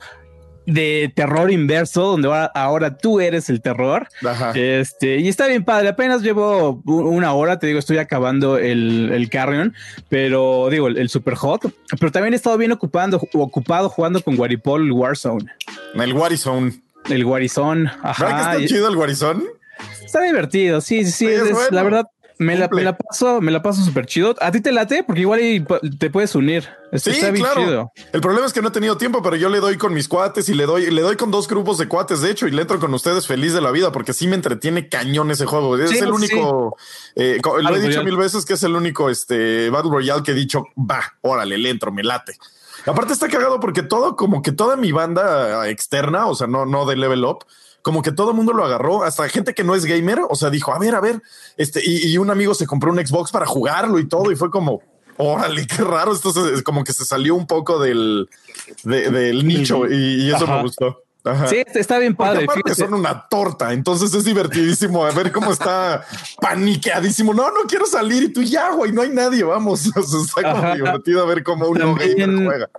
de 0.66 1.12
terror 1.16 1.50
inverso, 1.50 2.02
donde 2.02 2.28
ahora, 2.28 2.44
ahora 2.54 2.96
tú 2.96 3.20
eres 3.20 3.50
el 3.50 3.60
terror. 3.60 4.06
Ajá. 4.24 4.52
Este, 4.52 5.18
y 5.18 5.28
está 5.28 5.48
bien 5.48 5.64
padre. 5.64 5.88
Apenas 5.88 6.22
llevo 6.22 6.82
una 6.84 7.32
hora, 7.32 7.58
te 7.58 7.66
digo, 7.66 7.78
estoy 7.78 7.98
acabando 7.98 8.58
el, 8.58 9.10
el 9.12 9.28
Carrion, 9.28 9.74
pero 10.08 10.68
digo, 10.70 10.86
el, 10.86 10.98
el, 10.98 11.08
Super 11.08 11.34
Hot. 11.34 11.62
Pero 11.98 12.12
también 12.12 12.34
he 12.34 12.36
estado 12.36 12.56
bien 12.58 12.70
ocupando, 12.70 13.20
ocupado 13.32 13.88
jugando 13.88 14.22
con 14.22 14.38
Waripol 14.38 14.92
Warzone. 14.92 15.46
El 15.94 16.12
Warzone. 16.12 16.80
El 17.08 17.24
Warzone. 17.24 17.90
Ajá. 18.02 18.24
¿Verdad 18.24 18.56
que 18.56 18.64
está 18.64 18.74
chido 18.74 18.88
el 18.88 18.96
Warzone? 18.96 19.61
Está 20.12 20.26
divertido, 20.26 20.82
sí, 20.82 21.06
sí, 21.06 21.10
sí. 21.10 21.26
Es, 21.26 21.50
bueno. 21.52 21.68
La 21.70 21.82
verdad, 21.82 22.06
me 22.36 22.54
la, 22.54 22.68
me 22.68 22.82
la, 22.82 22.98
paso, 22.98 23.40
me 23.40 23.50
la 23.50 23.62
paso 23.62 23.82
súper 23.82 24.04
chido. 24.04 24.34
A 24.42 24.52
ti 24.52 24.60
te 24.60 24.70
late 24.70 25.04
porque 25.04 25.22
igual 25.22 25.40
te 25.98 26.10
puedes 26.10 26.34
unir. 26.34 26.68
Esto 26.90 27.10
sí, 27.10 27.16
está 27.16 27.30
bien 27.30 27.46
claro. 27.46 27.62
Chido. 27.62 27.92
El 28.12 28.20
problema 28.20 28.46
es 28.46 28.52
que 28.52 28.60
no 28.60 28.68
he 28.68 28.72
tenido 28.72 28.98
tiempo, 28.98 29.22
pero 29.22 29.36
yo 29.36 29.48
le 29.48 29.60
doy 29.60 29.78
con 29.78 29.94
mis 29.94 30.08
cuates 30.08 30.50
y 30.50 30.54
le 30.54 30.66
doy, 30.66 30.90
le 30.90 31.00
doy 31.00 31.16
con 31.16 31.30
dos 31.30 31.48
grupos 31.48 31.78
de 31.78 31.88
cuates, 31.88 32.20
de 32.20 32.30
hecho, 32.30 32.46
y 32.46 32.50
le 32.50 32.60
entro 32.60 32.78
con 32.78 32.92
ustedes 32.92 33.26
feliz 33.26 33.54
de 33.54 33.62
la 33.62 33.70
vida 33.70 33.90
porque 33.90 34.12
sí 34.12 34.26
me 34.26 34.34
entretiene 34.34 34.90
cañón 34.90 35.30
ese 35.30 35.46
juego. 35.46 35.78
Es 35.78 36.02
el 36.02 36.12
único, 36.12 36.76
sí. 37.16 37.22
eh, 37.22 37.40
lo 37.42 37.74
he 37.74 37.80
dicho 37.80 38.00
Royale. 38.00 38.04
mil 38.04 38.18
veces 38.18 38.44
que 38.44 38.52
es 38.52 38.62
el 38.64 38.76
único 38.76 39.08
este 39.08 39.70
Battle 39.70 39.92
Royale 39.92 40.22
que 40.22 40.32
he 40.32 40.34
dicho, 40.34 40.64
va, 40.76 41.00
órale, 41.22 41.56
le 41.56 41.70
entro, 41.70 41.90
me 41.90 42.02
late. 42.02 42.36
Aparte 42.84 43.14
está 43.14 43.28
cagado 43.28 43.60
porque 43.60 43.82
todo, 43.82 44.14
como 44.14 44.42
que 44.42 44.52
toda 44.52 44.76
mi 44.76 44.92
banda 44.92 45.66
externa, 45.70 46.26
o 46.26 46.34
sea, 46.34 46.48
no, 46.48 46.66
no 46.66 46.84
de 46.84 46.96
level 46.96 47.24
up, 47.24 47.46
como 47.82 48.02
que 48.02 48.12
todo 48.12 48.30
el 48.30 48.36
mundo 48.36 48.52
lo 48.52 48.64
agarró, 48.64 49.02
hasta 49.02 49.28
gente 49.28 49.54
que 49.54 49.64
no 49.64 49.74
es 49.74 49.84
gamer, 49.84 50.20
o 50.28 50.34
sea, 50.34 50.50
dijo, 50.50 50.72
a 50.72 50.78
ver, 50.78 50.94
a 50.94 51.00
ver, 51.00 51.20
este, 51.56 51.80
y, 51.84 52.12
y 52.12 52.18
un 52.18 52.30
amigo 52.30 52.54
se 52.54 52.66
compró 52.66 52.92
un 52.92 53.04
Xbox 53.04 53.30
para 53.30 53.46
jugarlo 53.46 53.98
y 53.98 54.08
todo, 54.08 54.30
y 54.30 54.36
fue 54.36 54.50
como, 54.50 54.80
órale, 55.16 55.66
qué 55.66 55.82
raro, 55.82 56.12
esto 56.12 56.30
es 56.52 56.62
como 56.62 56.84
que 56.84 56.92
se 56.92 57.04
salió 57.04 57.34
un 57.34 57.46
poco 57.46 57.78
del, 57.78 58.28
de, 58.84 59.10
del 59.10 59.46
nicho 59.46 59.86
y, 59.86 60.24
y 60.24 60.28
eso 60.30 60.44
Ajá. 60.44 60.56
me 60.56 60.62
gustó. 60.62 61.02
Ajá. 61.24 61.46
Sí, 61.46 61.62
está 61.74 61.98
bien 61.98 62.16
padre. 62.16 62.46
Porque 62.46 62.74
son 62.74 62.94
una 62.94 63.28
torta, 63.28 63.72
entonces 63.72 64.12
es 64.12 64.24
divertidísimo 64.24 65.04
a 65.04 65.12
ver 65.12 65.30
cómo 65.30 65.52
está 65.52 66.04
paniqueadísimo. 66.40 67.32
No, 67.32 67.50
no 67.50 67.60
quiero 67.68 67.86
salir 67.86 68.24
y 68.24 68.32
tú 68.32 68.42
ya, 68.42 68.72
güey, 68.72 68.90
no 68.90 69.02
hay 69.02 69.10
nadie, 69.10 69.44
vamos. 69.44 69.88
O 69.96 70.02
sea, 70.02 70.20
está 70.20 70.52
como 70.52 70.74
divertido 70.74 71.22
a 71.22 71.26
ver 71.26 71.44
cómo 71.44 71.68
un 71.68 71.78
gamer 71.78 72.44
juega. 72.44 72.70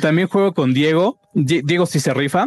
También 0.00 0.26
juego 0.26 0.52
con 0.52 0.74
Diego. 0.74 1.20
Diego 1.34 1.86
sí 1.86 2.00
se 2.00 2.12
rifa. 2.12 2.46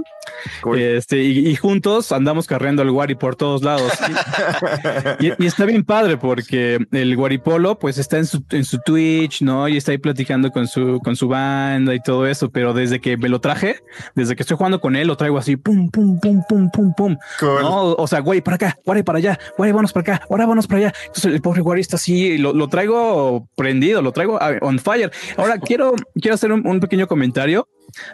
Cool. 0.61 0.79
Este, 0.79 1.23
y, 1.23 1.47
y, 1.47 1.55
juntos 1.55 2.11
andamos 2.11 2.45
carreando 2.47 2.83
el 2.83 2.89
Wari 2.89 3.15
por 3.15 3.35
todos 3.35 3.63
lados. 3.63 3.91
y, 5.19 5.43
y, 5.43 5.47
está 5.47 5.65
bien 5.65 5.83
padre 5.83 6.17
porque 6.17 6.79
el 6.91 7.15
Guaripolo 7.15 7.79
pues 7.79 7.97
está 7.97 8.17
en 8.17 8.25
su, 8.25 8.43
en 8.51 8.63
su 8.63 8.79
Twitch, 8.79 9.41
¿no? 9.41 9.67
Y 9.67 9.77
está 9.77 9.91
ahí 9.91 9.97
platicando 9.97 10.51
con 10.51 10.67
su, 10.67 10.99
con 11.03 11.15
su 11.15 11.27
banda 11.27 11.95
y 11.95 11.99
todo 11.99 12.27
eso. 12.27 12.49
Pero 12.49 12.73
desde 12.73 12.99
que 12.99 13.17
me 13.17 13.29
lo 13.29 13.39
traje, 13.39 13.77
desde 14.13 14.35
que 14.35 14.43
estoy 14.43 14.57
jugando 14.57 14.79
con 14.79 14.95
él, 14.95 15.07
lo 15.07 15.17
traigo 15.17 15.37
así, 15.37 15.55
pum, 15.57 15.89
pum, 15.89 16.19
pum, 16.19 16.41
pum, 16.47 16.69
pum, 16.71 16.93
pum. 16.95 17.17
Cool. 17.39 17.61
¿no? 17.61 17.93
O 17.93 18.07
sea, 18.07 18.19
güey, 18.19 18.41
para 18.41 18.55
acá, 18.55 18.77
Wari 18.85 19.03
para 19.03 19.17
allá, 19.17 19.39
Wari, 19.57 19.71
vámonos 19.71 19.93
para 19.93 20.15
acá, 20.15 20.25
ahora 20.29 20.43
vámonos 20.45 20.67
para 20.67 20.79
allá. 20.79 20.93
Entonces 21.07 21.33
el 21.33 21.41
pobre 21.41 21.61
Wari 21.61 21.81
está 21.81 21.95
así, 21.95 22.37
lo, 22.37 22.53
lo, 22.53 22.67
traigo 22.67 23.47
prendido, 23.55 24.01
lo 24.01 24.11
traigo 24.11 24.39
on 24.61 24.79
fire. 24.79 25.11
Ahora 25.37 25.57
quiero, 25.59 25.93
quiero 26.15 26.35
hacer 26.35 26.51
un, 26.51 26.65
un 26.67 26.79
pequeño 26.79 27.07
comentario 27.07 27.67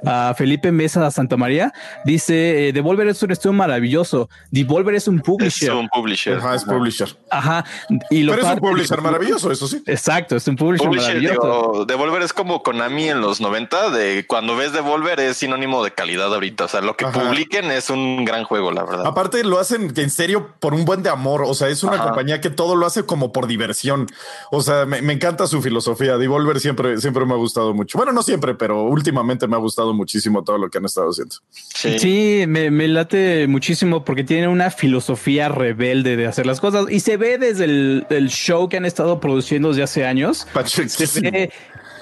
a 0.05 0.33
Felipe 0.37 0.71
Mesa 0.71 1.09
Santa 1.11 1.37
María. 1.37 1.73
Dice, 2.05 2.67
eh, 2.69 2.73
Devolver 2.73 3.07
es 3.07 3.21
un 3.23 3.31
estudio 3.31 3.53
maravilloso. 3.53 4.29
Devolver 4.51 4.95
es 4.95 5.07
un 5.07 5.19
publisher. 5.19 5.69
Es 5.69 5.75
un 5.75 5.87
publisher. 5.89 6.37
Ajá, 6.37 6.55
es 6.55 6.63
publisher. 6.65 7.07
Ajá. 7.29 7.65
Y 8.09 8.23
lo 8.23 8.33
Pero 8.33 8.47
es 8.47 8.53
un 8.53 8.59
publisher 8.59 9.01
maravilloso, 9.01 9.51
eso 9.51 9.67
sí. 9.67 9.81
Exacto, 9.85 10.35
es 10.35 10.47
un 10.47 10.55
publisher, 10.55 10.87
Publisher, 10.87 11.15
maravilloso. 11.15 11.71
digo, 11.71 11.85
Devolver 11.85 12.21
es 12.21 12.33
como 12.33 12.63
Konami 12.63 13.09
en 13.09 13.21
los 13.21 13.41
90, 13.41 13.89
de 13.91 14.25
cuando 14.27 14.55
ves 14.55 14.73
Devolver 14.73 15.19
es 15.19 15.37
sinónimo 15.37 15.83
de 15.83 15.91
calidad 15.91 16.33
ahorita. 16.33 16.65
O 16.65 16.67
sea, 16.67 16.81
lo 16.81 16.95
que 16.95 17.05
Ajá. 17.05 17.19
publiquen 17.21 17.71
es 17.71 17.89
un 17.89 18.25
gran 18.25 18.43
juego, 18.43 18.71
la 18.71 18.83
verdad. 18.83 19.05
Aparte 19.07 19.43
lo 19.43 19.59
hacen 19.59 19.91
en 19.95 20.09
serio 20.09 20.53
por 20.59 20.73
un 20.73 20.85
buen 20.85 21.03
de 21.03 21.09
amor. 21.09 21.43
O 21.45 21.53
sea, 21.53 21.69
es 21.69 21.83
una 21.83 21.95
Ajá. 21.95 22.05
compañía 22.05 22.41
que 22.41 22.49
todo 22.49 22.75
lo 22.75 22.85
hace 22.85 23.05
como 23.05 23.31
por 23.31 23.47
diversión. 23.47 24.07
O 24.51 24.61
sea, 24.61 24.85
me, 24.85 25.01
me 25.01 25.13
encanta 25.13 25.47
su 25.47 25.61
filosofía. 25.61 26.17
Devolver 26.17 26.59
siempre, 26.59 26.99
siempre 26.99 27.25
me 27.25 27.33
ha 27.33 27.37
gustado 27.37 27.73
mucho. 27.73 27.97
Bueno, 27.97 28.11
no 28.11 28.21
siempre, 28.23 28.55
pero 28.55 28.83
últimamente 28.83 29.47
me 29.47 29.55
ha 29.55 29.59
gustado 29.59 29.70
muchísimo 29.93 30.43
todo 30.43 30.57
lo 30.57 30.69
que 30.69 30.77
han 30.77 30.85
estado 30.85 31.09
haciendo. 31.09 31.35
Sí. 31.49 31.99
Sí, 31.99 32.43
me, 32.47 32.71
me 32.71 32.87
late 32.87 33.47
muchísimo 33.47 34.05
porque 34.05 34.23
tiene 34.23 34.47
una 34.47 34.69
filosofía 34.71 35.49
rebelde 35.49 36.17
de 36.17 36.27
hacer 36.27 36.45
las 36.45 36.59
cosas 36.59 36.85
y 36.89 36.99
se 36.99 37.17
ve 37.17 37.37
desde 37.37 37.65
el, 37.65 38.05
el 38.09 38.29
show 38.29 38.69
que 38.69 38.77
han 38.77 38.85
estado 38.85 39.19
produciendo 39.19 39.69
desde 39.69 39.83
hace 39.83 40.05
años. 40.05 40.47
Se 40.65 41.21
ve 41.21 41.51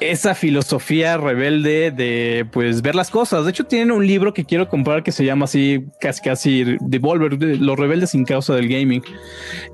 esa 0.02 0.36
filosofía 0.36 1.18
rebelde 1.18 1.92
de 1.92 2.46
pues 2.52 2.82
ver 2.82 2.96
las 2.96 3.10
cosas. 3.10 3.46
De 3.46 3.52
hecho, 3.52 3.66
tienen 3.66 3.92
un 3.92 4.06
libro 4.06 4.34
que 4.34 4.46
quiero 4.46 4.68
comprar 4.70 5.04
que 5.04 5.12
se 5.12 5.26
llama 5.26 5.46
así, 5.46 5.84
casi 6.00 6.22
casi 6.22 6.78
Devolver, 6.82 7.38
de 7.38 7.58
los 7.58 7.78
rebeldes 7.78 8.12
sin 8.12 8.26
causa 8.26 8.56
del 8.56 8.68
gaming. 8.68 9.04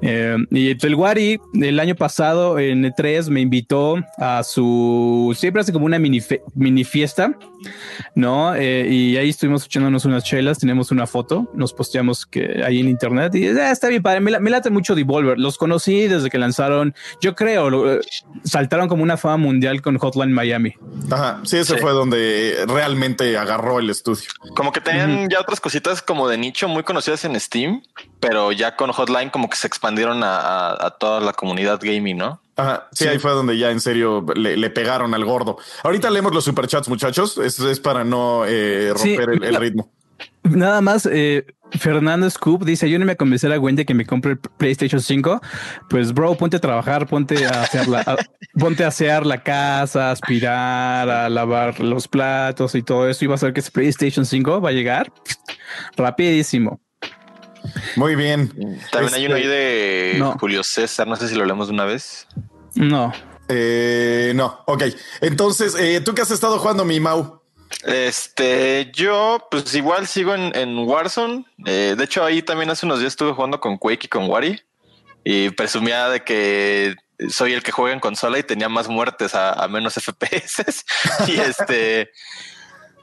Eh, 0.01 0.37
y 0.51 0.85
el 0.85 0.95
Wari 0.95 1.39
el 1.61 1.79
año 1.79 1.95
pasado 1.95 2.59
en 2.59 2.83
E3 2.83 3.29
me 3.29 3.41
invitó 3.41 3.97
a 4.17 4.43
su 4.43 5.33
siempre 5.37 5.61
hace 5.61 5.73
como 5.73 5.85
una 5.85 5.99
mini, 5.99 6.19
mini 6.53 6.83
fiesta, 6.83 7.37
no? 8.15 8.55
Eh, 8.55 8.87
y 8.89 9.17
ahí 9.17 9.29
estuvimos 9.29 9.65
echándonos 9.65 10.05
unas 10.05 10.23
chelas, 10.23 10.59
tenemos 10.59 10.91
una 10.91 11.07
foto, 11.07 11.49
nos 11.53 11.73
posteamos 11.73 12.25
que 12.25 12.61
ahí 12.63 12.79
en 12.79 12.89
internet 12.89 13.33
y 13.35 13.47
"Ah, 13.47 13.71
está 13.71 13.87
bien 13.87 14.01
padre. 14.03 14.19
Me, 14.19 14.39
me 14.39 14.49
late 14.49 14.69
mucho 14.69 14.95
Devolver. 14.95 15.37
Los 15.39 15.57
conocí 15.57 16.07
desde 16.07 16.29
que 16.29 16.37
lanzaron, 16.37 16.93
yo 17.21 17.35
creo, 17.35 17.95
eh, 17.95 17.99
saltaron 18.43 18.87
como 18.87 19.03
una 19.03 19.17
fama 19.17 19.37
mundial 19.37 19.81
con 19.81 19.97
Hotline 20.15 20.33
Miami. 20.33 20.73
Ajá, 21.11 21.39
sí, 21.43 21.57
ese 21.57 21.75
Sí. 21.75 21.79
fue 21.81 21.91
donde 21.91 22.63
realmente 22.67 23.37
agarró 23.37 23.79
el 23.79 23.89
estudio. 23.89 24.23
Como 24.55 24.71
que 24.71 24.81
tenían 24.81 25.29
ya 25.29 25.39
otras 25.41 25.59
cositas 25.59 26.01
como 26.01 26.27
de 26.27 26.37
nicho 26.37 26.67
muy 26.67 26.83
conocidas 26.83 27.25
en 27.25 27.39
Steam, 27.39 27.83
pero 28.19 28.51
ya 28.51 28.75
con 28.75 28.91
Hotline 28.91 29.29
como 29.29 29.49
que 29.49 29.57
se 29.57 29.67
expandieron 29.67 30.23
a, 30.23 30.37
a- 30.39 30.87
a 30.87 30.89
toda 30.91 31.19
la 31.19 31.33
comunidad 31.33 31.79
gaming, 31.81 32.17
¿no? 32.17 32.41
Ajá, 32.57 32.87
sí, 32.93 33.05
ahí 33.07 33.19
fue 33.19 33.31
donde 33.31 33.57
ya 33.57 33.69
en 33.71 33.81
serio 33.81 34.25
le, 34.33 34.55
le 34.55 34.69
pegaron 34.69 35.13
al 35.13 35.25
gordo. 35.25 35.57
Ahorita 35.83 36.09
leemos 36.09 36.33
los 36.33 36.45
superchats, 36.45 36.87
muchachos. 36.87 37.37
Es, 37.37 37.59
es 37.59 37.79
para 37.81 38.05
no 38.05 38.43
eh, 38.47 38.93
Sí, 38.95 39.17
romper 39.17 39.35
el, 39.35 39.43
el 39.43 39.53
la- 39.53 39.59
ritmo. 39.59 39.89
Nada 40.45 40.79
más, 40.81 41.07
eh, 41.11 41.45
Fernando 41.71 42.29
Scoop 42.29 42.63
dice: 42.65 42.89
Yo 42.89 42.97
no 42.99 43.05
me 43.05 43.13
a 43.13 43.15
convencer 43.15 43.51
a 43.51 43.59
Wendy 43.59 43.83
que 43.85 43.93
me 43.93 44.05
compre 44.05 44.33
el 44.33 44.37
PlayStation 44.39 45.01
5. 45.01 45.41
Pues, 45.89 46.13
bro, 46.13 46.35
ponte 46.35 46.57
a 46.57 46.59
trabajar, 46.59 47.07
ponte 47.07 47.45
a 47.45 47.63
hacer 47.63 47.87
la, 47.87 47.99
a- 48.01 48.17
ponte 48.59 48.83
a 48.83 48.87
asear 48.89 49.25
la 49.25 49.41
casa, 49.43 50.09
a 50.09 50.11
aspirar, 50.11 51.09
a 51.09 51.29
lavar 51.29 51.79
los 51.79 52.07
platos 52.07 52.75
y 52.75 52.83
todo 52.83 53.09
eso. 53.09 53.25
Y 53.25 53.27
vas 53.27 53.41
a 53.43 53.47
ver 53.47 53.53
que 53.53 53.59
ese 53.61 53.71
PlayStation 53.71 54.25
5 54.25 54.61
va 54.61 54.69
a 54.69 54.73
llegar 54.73 55.11
rapidísimo. 55.97 56.79
Muy 57.95 58.15
bien. 58.15 58.49
También 58.91 59.13
hay 59.15 59.25
uno 59.25 59.35
ahí 59.35 59.41
Este, 59.43 59.55
de 59.55 60.15
no. 60.19 60.33
Julio 60.39 60.63
César, 60.63 61.07
no 61.07 61.15
sé 61.15 61.27
si 61.27 61.35
lo 61.35 61.45
leemos 61.45 61.67
de 61.67 61.73
una 61.73 61.85
vez. 61.85 62.27
No, 62.75 63.11
Eh, 63.47 64.33
no, 64.35 64.59
ok. 64.67 64.83
Entonces, 65.21 65.75
eh, 65.79 66.01
¿tú 66.03 66.13
qué 66.13 66.21
has 66.21 66.31
estado 66.31 66.57
jugando, 66.59 66.83
mi 66.85 66.99
Mau? 66.99 67.41
Este, 67.83 68.91
yo 68.93 69.47
pues 69.51 69.73
igual 69.75 70.07
sigo 70.07 70.33
en, 70.33 70.55
en 70.55 70.77
Warzone. 70.79 71.45
Eh, 71.65 71.95
de 71.97 72.03
hecho, 72.03 72.23
ahí 72.23 72.41
también 72.41 72.69
hace 72.69 72.85
unos 72.85 72.99
días 72.99 73.13
estuve 73.13 73.33
jugando 73.33 73.59
con 73.59 73.77
Quake 73.77 74.05
y 74.05 74.09
con 74.09 74.29
Wari 74.29 74.61
y 75.23 75.49
presumía 75.51 76.09
de 76.09 76.23
que 76.23 76.95
soy 77.29 77.53
el 77.53 77.63
que 77.63 77.71
juega 77.71 77.93
en 77.93 77.99
consola 77.99 78.37
y 78.37 78.43
tenía 78.43 78.69
más 78.69 78.87
muertes 78.87 79.33
a, 79.35 79.67
menos 79.67 79.93
FPS. 79.99 80.85
y 81.27 81.39
este, 81.39 82.11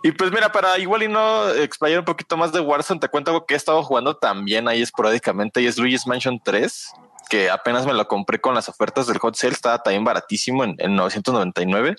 y 0.03 0.13
pues 0.13 0.31
mira, 0.31 0.53
para 0.53 0.79
igual 0.79 1.03
y 1.03 1.09
no 1.09 1.49
explayar 1.51 2.01
un 2.01 2.05
poquito 2.05 2.37
más 2.37 2.53
de 2.53 2.61
Warzone, 2.61 3.01
te 3.01 3.09
cuento 3.09 3.31
algo 3.31 3.47
que 3.47 3.55
he 3.55 3.57
estado 3.57 3.83
jugando 3.83 4.17
también 4.17 4.69
ahí 4.69 4.83
esporádicamente 4.83 5.61
y 5.63 5.67
es 5.67 5.79
Luigi's 5.79 6.07
Mansion 6.07 6.41
3 6.43 6.93
que 7.33 7.49
apenas 7.49 7.87
me 7.87 7.95
lo 7.95 8.07
compré 8.09 8.43
con 8.43 8.55
las 8.55 8.69
ofertas 8.69 9.07
del 9.07 9.17
hot 9.17 9.37
sale, 9.37 9.55
estaba 9.55 9.83
también 9.83 10.05
baratísimo 10.05 10.65
en, 10.65 10.75
en 10.77 10.95
999. 10.95 11.97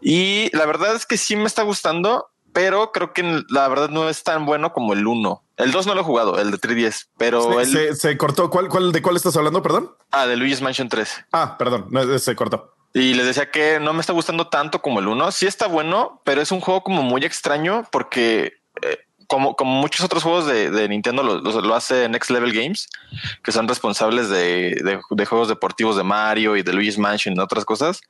Y 0.00 0.54
la 0.56 0.66
verdad 0.66 0.94
es 0.94 1.06
que 1.06 1.16
sí 1.16 1.36
me 1.36 1.44
está 1.44 1.62
gustando, 1.62 2.28
pero 2.52 2.92
creo 2.92 3.12
que 3.12 3.42
la 3.48 3.68
verdad 3.68 3.88
no 3.90 4.08
es 4.08 4.22
tan 4.22 4.46
bueno 4.46 4.72
como 4.72 4.92
el 4.92 5.06
1. 5.06 5.42
El 5.56 5.72
2 5.72 5.86
no 5.86 5.94
lo 5.94 6.00
he 6.02 6.04
jugado, 6.04 6.38
el 6.38 6.50
de 6.52 6.58
3DS, 6.58 7.08
pero 7.18 7.42
Se, 7.52 7.60
el 7.62 7.72
se- 7.72 7.94
se 7.96 8.16
cortó. 8.16 8.48
¿Cuál, 8.50 8.68
cuál, 8.68 8.92
¿De 8.92 9.02
cuál 9.02 9.16
estás 9.16 9.36
hablando? 9.36 9.62
Perdón. 9.62 9.92
ah, 10.12 10.26
de 10.26 10.36
Luigi's 10.36 10.62
Mansion 10.62 10.88
3. 10.88 11.26
Ah, 11.32 11.56
perdón, 11.58 11.86
no, 11.90 12.18
se 12.18 12.36
cortó. 12.36 12.74
Y 12.94 13.14
les 13.14 13.26
decía 13.26 13.50
que 13.50 13.78
no 13.80 13.92
me 13.92 14.00
está 14.00 14.12
gustando 14.12 14.48
tanto 14.48 14.80
como 14.80 15.00
el 15.00 15.08
1. 15.08 15.30
Sí 15.32 15.46
está 15.46 15.66
bueno, 15.66 16.22
pero 16.24 16.40
es 16.40 16.50
un 16.52 16.60
juego 16.60 16.82
como 16.82 17.02
muy 17.02 17.24
extraño 17.24 17.84
porque 17.92 18.54
eh, 18.82 18.98
como, 19.28 19.54
como 19.54 19.70
muchos 19.80 20.04
otros 20.04 20.22
juegos 20.24 20.46
de, 20.46 20.70
de 20.70 20.88
Nintendo 20.88 21.22
lo, 21.22 21.40
lo- 21.40 21.60
lo 21.60 21.74
hace 21.76 22.08
Next 22.08 22.30
Level 22.30 22.52
Games, 22.52 22.88
que 23.44 23.52
son 23.52 23.68
responsables 23.68 24.28
de, 24.28 24.74
de- 24.82 25.00
de 25.08 25.24
juegos 25.26 25.48
deportivos 25.48 25.96
de 25.96 26.02
Mario 26.02 26.56
y 26.56 26.62
de 26.62 26.72
Luigi's 26.72 26.98
Mansion 26.98 27.36
y 27.36 27.40
otras 27.40 27.64
cosas. 27.64 28.00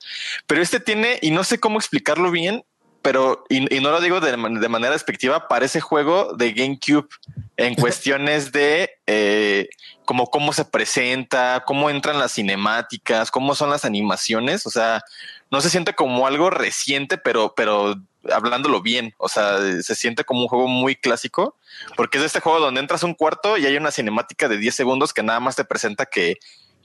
Pero 0.47 0.63
este 0.63 0.81
tiene, 0.81 1.19
y 1.21 1.31
no 1.31 1.45
sé 1.45 1.59
cómo 1.61 1.79
explicarlo 1.79 2.31
bien, 2.31 2.65
pero, 3.03 3.45
y, 3.49 3.73
y 3.75 3.81
no 3.81 3.91
lo 3.91 4.01
digo 4.01 4.21
de, 4.21 4.31
de 4.33 4.69
manera 4.69 4.93
despectiva, 4.93 5.47
parece 5.49 5.81
juego 5.81 6.35
de 6.37 6.53
GameCube 6.53 7.09
en 7.57 7.75
cuestiones 7.77 8.51
de 8.53 8.91
eh, 9.07 9.69
como 10.05 10.27
cómo 10.27 10.53
se 10.53 10.65
presenta, 10.65 11.63
cómo 11.67 11.91
entran 11.91 12.19
las 12.19 12.33
cinemáticas, 12.33 13.31
cómo 13.31 13.55
son 13.55 13.71
las 13.71 13.85
animaciones. 13.85 14.67
O 14.67 14.71
sea, 14.71 15.03
no 15.51 15.61
se 15.61 15.71
siente 15.71 15.95
como 15.95 16.27
algo 16.27 16.51
reciente, 16.51 17.19
pero, 17.19 17.55
pero 17.57 17.95
hablándolo 18.31 18.83
bien. 18.83 19.15
O 19.19 19.29
sea, 19.29 19.59
se 19.83 19.95
siente 19.95 20.25
como 20.25 20.43
un 20.43 20.49
juego 20.49 20.69
muy 20.69 20.95
clásico, 20.97 21.57
porque 21.97 22.19
es 22.19 22.25
este 22.25 22.41
juego 22.41 22.61
donde 22.61 22.81
entras 22.81 23.03
un 23.03 23.15
cuarto 23.15 23.57
y 23.57 23.67
hay 23.67 23.77
una 23.77 23.91
cinemática 23.91 24.49
de 24.49 24.59
10 24.59 24.75
segundos 24.75 25.13
que 25.15 25.23
nada 25.23 25.41
más 25.41 25.57
te 25.57 25.65
presenta 25.65 26.07
que, 26.07 26.37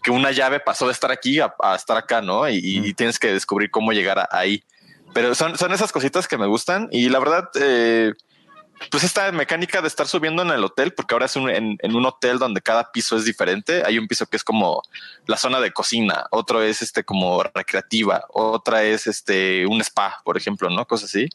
que 0.02 0.12
una 0.12 0.32
llave 0.32 0.60
pasó 0.60 0.86
de 0.88 0.94
estar 0.94 1.12
aquí 1.12 1.40
a, 1.40 1.54
a 1.62 1.76
estar 1.76 1.98
acá, 1.98 2.22
¿no? 2.22 2.48
Y, 2.50 2.58
y 2.64 2.94
tienes 2.94 3.20
que 3.20 3.34
descubrir 3.34 3.70
cómo 3.72 3.92
llegar 3.92 4.20
a- 4.20 4.30
ahí. 4.32 4.64
Pero 5.14 5.36
son, 5.36 5.58
son 5.58 5.72
esas 5.74 5.92
cositas 5.92 6.28
que 6.28 6.38
me 6.38 6.48
gustan 6.48 6.88
y 6.92 7.10
la 7.10 7.20
verdad, 7.20 7.50
eh, 7.60 8.14
pues 8.92 9.04
esta 9.04 9.32
mecánica 9.32 9.82
de 9.82 9.88
estar 9.88 10.08
subiendo 10.08 10.42
en 10.42 10.50
el 10.50 10.64
hotel, 10.64 10.94
porque 10.94 11.14
ahora 11.16 11.26
es 11.28 11.36
un- 11.36 11.50
en, 11.50 11.78
un 11.96 12.06
hotel 12.06 12.38
donde 12.40 12.62
cada 12.62 12.92
piso 12.92 13.16
es 13.18 13.26
diferente. 13.26 13.84
Hay 13.86 13.98
un 13.98 14.08
piso 14.08 14.26
que 14.26 14.38
es 14.38 14.44
como 14.44 14.82
la 15.26 15.38
zona 15.38 15.60
de 15.60 15.72
cocina, 15.72 16.26
otro 16.32 16.62
es 16.62 16.82
este 16.82 17.04
como 17.04 17.42
recreativa, 17.44 18.26
otra 18.30 18.84
es 18.84 19.08
este 19.08 19.66
un 19.66 19.82
spa, 19.82 20.22
por 20.24 20.38
ejemplo, 20.38 20.70
¿no? 20.70 20.86
Cosas 20.86 21.10
así. 21.10 21.28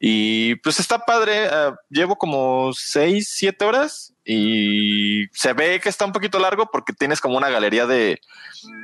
Y 0.00 0.54
pues 0.56 0.78
está 0.80 0.98
padre. 1.00 1.46
eh, 1.46 1.72
llevo 1.90 2.16
como 2.16 2.72
seis, 2.72 3.28
siete 3.32 3.64
horas 3.64 4.14
y 4.30 5.26
se 5.32 5.54
ve 5.54 5.80
que 5.80 5.88
está 5.88 6.04
un 6.04 6.12
poquito 6.12 6.38
largo 6.38 6.70
porque 6.70 6.92
tienes 6.92 7.18
como 7.20 7.38
una 7.38 7.48
galería 7.48 7.86
de, 7.86 8.20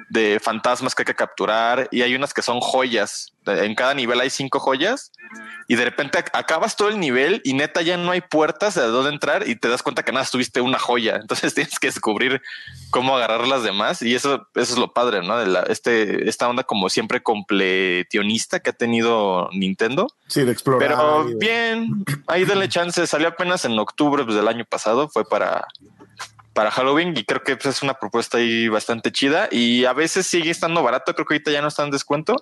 de 0.08 0.40
fantasmas 0.42 0.94
que 0.94 1.02
hay 1.02 1.06
que 1.06 1.14
capturar 1.14 1.86
y 1.92 2.00
hay 2.00 2.14
unas 2.14 2.32
que 2.32 2.40
son 2.40 2.60
joyas. 2.60 3.30
En 3.46 3.74
cada 3.74 3.92
nivel 3.92 4.20
hay 4.20 4.30
cinco 4.30 4.58
joyas 4.58 5.12
y 5.68 5.74
de 5.76 5.84
repente 5.84 6.18
ac- 6.18 6.30
acabas 6.32 6.76
todo 6.76 6.88
el 6.88 6.98
nivel 6.98 7.42
y 7.44 7.52
neta 7.52 7.82
ya 7.82 7.98
no 7.98 8.10
hay 8.12 8.22
puertas 8.22 8.74
de 8.74 8.80
dónde 8.86 9.10
entrar 9.10 9.46
y 9.46 9.54
te 9.54 9.68
das 9.68 9.82
cuenta 9.82 10.02
que 10.02 10.12
nada, 10.12 10.24
tuviste 10.24 10.62
una 10.62 10.78
joya. 10.78 11.16
Entonces 11.20 11.52
tienes 11.52 11.78
que 11.78 11.88
descubrir 11.88 12.40
cómo 12.90 13.14
agarrar 13.14 13.46
las 13.46 13.62
demás 13.62 14.00
y 14.00 14.14
eso, 14.14 14.48
eso 14.54 14.72
es 14.72 14.78
lo 14.78 14.94
padre, 14.94 15.20
¿no? 15.22 15.36
De 15.36 15.46
la, 15.46 15.60
este, 15.64 16.26
esta 16.26 16.48
onda 16.48 16.62
como 16.64 16.88
siempre 16.88 17.22
completionista 17.22 18.60
que 18.60 18.70
ha 18.70 18.74
tenido 18.74 19.50
Nintendo. 19.52 20.06
Sí, 20.26 20.42
de 20.42 20.52
explorar. 20.52 20.88
Pero 20.88 21.24
bien, 21.38 22.02
ahí 22.28 22.44
denle 22.46 22.70
chance. 22.70 23.06
Salió 23.06 23.28
apenas 23.28 23.66
en 23.66 23.78
octubre 23.78 24.24
pues, 24.24 24.36
del 24.36 24.48
año 24.48 24.64
pasado. 24.64 25.10
Fue 25.10 25.28
para, 25.34 25.66
para 26.52 26.70
Halloween 26.70 27.12
y 27.16 27.24
creo 27.24 27.42
que 27.42 27.56
pues, 27.56 27.74
es 27.76 27.82
una 27.82 27.94
propuesta 27.94 28.38
ahí 28.38 28.68
bastante 28.68 29.10
chida. 29.10 29.48
Y 29.50 29.84
a 29.84 29.92
veces 29.92 30.28
sigue 30.28 30.50
estando 30.50 30.80
barato. 30.80 31.12
Creo 31.12 31.26
que 31.26 31.34
ahorita 31.34 31.50
ya 31.50 31.60
no 31.60 31.66
está 31.68 31.82
en 31.82 31.90
descuento. 31.90 32.36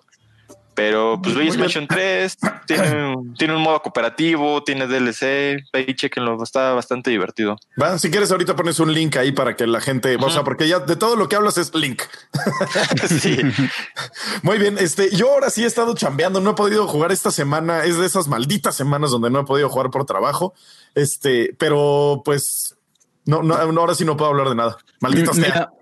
Pero 0.74 1.20
pues 1.22 1.35
Luigi's. 1.35 1.59
Mansion 1.59 1.87
3 1.87 2.37
tiene, 2.66 3.14
un- 3.14 3.35
tiene 3.35 3.55
un 3.55 3.62
modo 3.62 3.81
cooperativo, 3.83 4.62
tiene 4.64 4.87
DLC. 4.87 5.62
Ahí 5.72 5.94
chequenlo, 5.94 6.42
está 6.42 6.72
bastante 6.72 7.11
divertido. 7.11 7.57
Va, 7.81 7.98
si 7.98 8.11
quieres, 8.11 8.31
ahorita 8.31 8.57
pones 8.57 8.81
un 8.81 8.92
link 8.92 9.16
ahí 9.16 9.33
para 9.33 9.55
que 9.55 9.66
la 9.66 9.83
gente, 9.83 10.16
o 10.16 10.31
sea, 10.31 10.44
porque 10.44 10.66
ya 10.68 10.78
de 10.81 10.96
todo 10.96 11.16
lo 11.16 11.28
que 11.28 11.37
hablas 11.37 11.59
es 11.59 11.74
link. 11.74 12.00
sí, 13.09 13.38
Muy 14.42 14.59
bien, 14.59 14.78
este, 14.78 15.14
yo 15.14 15.31
ahora 15.33 15.50
sí 15.50 15.62
he 15.62 15.66
estado 15.66 15.94
chambeando, 15.94 16.40
no 16.40 16.52
he 16.52 16.55
podido 16.55 16.87
jugar 16.88 17.12
esta 17.12 17.31
semana, 17.31 17.85
es 17.85 17.98
de 17.98 18.07
esas 18.07 18.26
malditas 18.28 18.74
semanas 18.74 19.11
donde 19.11 19.28
no 19.28 19.40
he 19.40 19.44
podido 19.44 19.68
jugar 19.68 19.90
por 19.90 20.07
trabajo, 20.07 20.55
este, 20.94 21.55
pero 21.59 22.22
pues 22.24 22.76
no, 23.25 23.43
no, 23.43 23.55
ahora 23.55 23.95
sí 23.95 24.05
no 24.05 24.17
puedo 24.17 24.31
hablar 24.31 24.49
de 24.49 24.55
nada. 24.55 24.77
Malditas 25.01 25.37
sea. 25.37 25.45
Mira, 25.45 25.73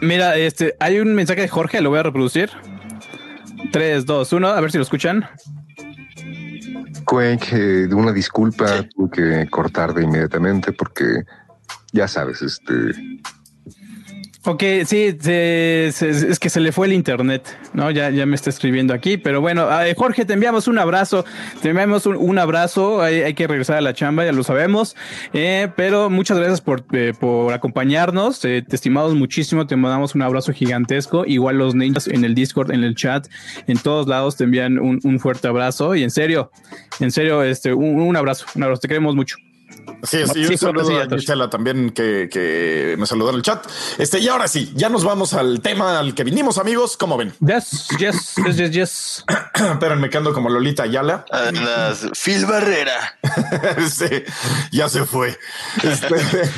mira, 0.00 0.36
este, 0.36 0.76
hay 0.80 0.98
un 0.98 1.14
mensaje 1.14 1.40
de 1.42 1.48
Jorge, 1.48 1.80
lo 1.80 1.90
voy 1.90 1.98
a 1.98 2.02
reproducir. 2.02 2.50
3, 3.72 4.04
2, 4.04 4.32
1, 4.32 4.48
a 4.48 4.60
ver 4.60 4.70
si 4.70 4.78
lo 4.78 4.82
escuchan. 4.82 5.28
Quake, 7.04 7.56
de 7.88 7.94
una 7.94 8.12
disculpa, 8.12 8.84
tuve 8.94 9.10
que 9.10 9.50
cortar 9.50 9.94
de 9.94 10.04
inmediatamente 10.04 10.72
porque 10.72 11.24
ya 11.92 12.08
sabes, 12.08 12.42
este 12.42 12.72
Ok, 14.44 14.64
sí, 14.86 15.16
es 15.24 16.38
que 16.40 16.50
se 16.50 16.58
le 16.58 16.72
fue 16.72 16.88
el 16.88 16.94
internet, 16.94 17.56
¿no? 17.74 17.92
Ya, 17.92 18.10
ya 18.10 18.26
me 18.26 18.34
está 18.34 18.50
escribiendo 18.50 18.92
aquí, 18.92 19.16
pero 19.16 19.40
bueno, 19.40 19.68
Jorge, 19.96 20.24
te 20.24 20.32
enviamos 20.32 20.66
un 20.66 20.80
abrazo, 20.80 21.24
te 21.60 21.68
enviamos 21.68 22.06
un, 22.06 22.38
abrazo, 22.40 23.02
hay, 23.02 23.34
que 23.34 23.46
regresar 23.46 23.76
a 23.76 23.80
la 23.80 23.94
chamba, 23.94 24.24
ya 24.24 24.32
lo 24.32 24.42
sabemos, 24.42 24.96
eh, 25.32 25.68
pero 25.76 26.10
muchas 26.10 26.38
gracias 26.38 26.60
por, 26.60 26.84
eh, 26.90 27.12
por 27.18 27.52
acompañarnos, 27.52 28.44
eh, 28.44 28.64
te 28.66 28.74
estimamos 28.74 29.14
muchísimo, 29.14 29.68
te 29.68 29.76
mandamos 29.76 30.16
un 30.16 30.22
abrazo 30.22 30.52
gigantesco, 30.52 31.24
igual 31.24 31.58
los 31.58 31.76
niños 31.76 32.08
en 32.08 32.24
el 32.24 32.34
Discord, 32.34 32.72
en 32.72 32.82
el 32.82 32.96
chat, 32.96 33.28
en 33.68 33.78
todos 33.78 34.08
lados 34.08 34.36
te 34.36 34.42
envían 34.42 34.80
un, 34.80 35.20
fuerte 35.20 35.46
abrazo 35.46 35.94
y 35.94 36.02
en 36.02 36.10
serio, 36.10 36.50
en 36.98 37.12
serio, 37.12 37.44
este, 37.44 37.72
un, 37.72 38.00
un 38.00 38.16
abrazo, 38.16 38.46
un 38.56 38.64
abrazo, 38.64 38.80
te 38.80 38.88
queremos 38.88 39.14
mucho. 39.14 39.36
Sí, 40.04 40.18
sí, 40.32 40.44
un 40.46 40.58
saludo 40.58 41.00
a 41.00 41.06
Michela 41.06 41.48
también 41.48 41.90
que, 41.90 42.96
me 42.98 43.06
saludó 43.06 43.30
en 43.30 43.36
el 43.36 43.42
chat. 43.42 43.64
Este, 43.98 44.18
y 44.18 44.28
ahora 44.28 44.48
sí, 44.48 44.72
ya 44.74 44.88
nos 44.88 45.04
vamos 45.04 45.32
al 45.32 45.60
tema 45.60 45.98
al 45.98 46.14
que 46.14 46.24
vinimos, 46.24 46.58
amigos. 46.58 46.96
¿Cómo 46.96 47.16
ven? 47.16 47.32
Yes, 47.40 47.88
yes, 47.98 48.34
yes, 48.44 48.56
yes, 48.56 48.70
yes. 48.70 49.24
Espérenme 49.54 50.10
que 50.10 50.16
ando 50.16 50.32
como 50.32 50.48
Lolita 50.48 50.82
Ayala. 50.82 51.24
Phil 52.20 52.46
Barrera. 52.46 53.16
sí, 53.88 54.24
ya 54.72 54.88
se 54.88 55.04
fue. 55.04 55.38
Este, 55.82 56.08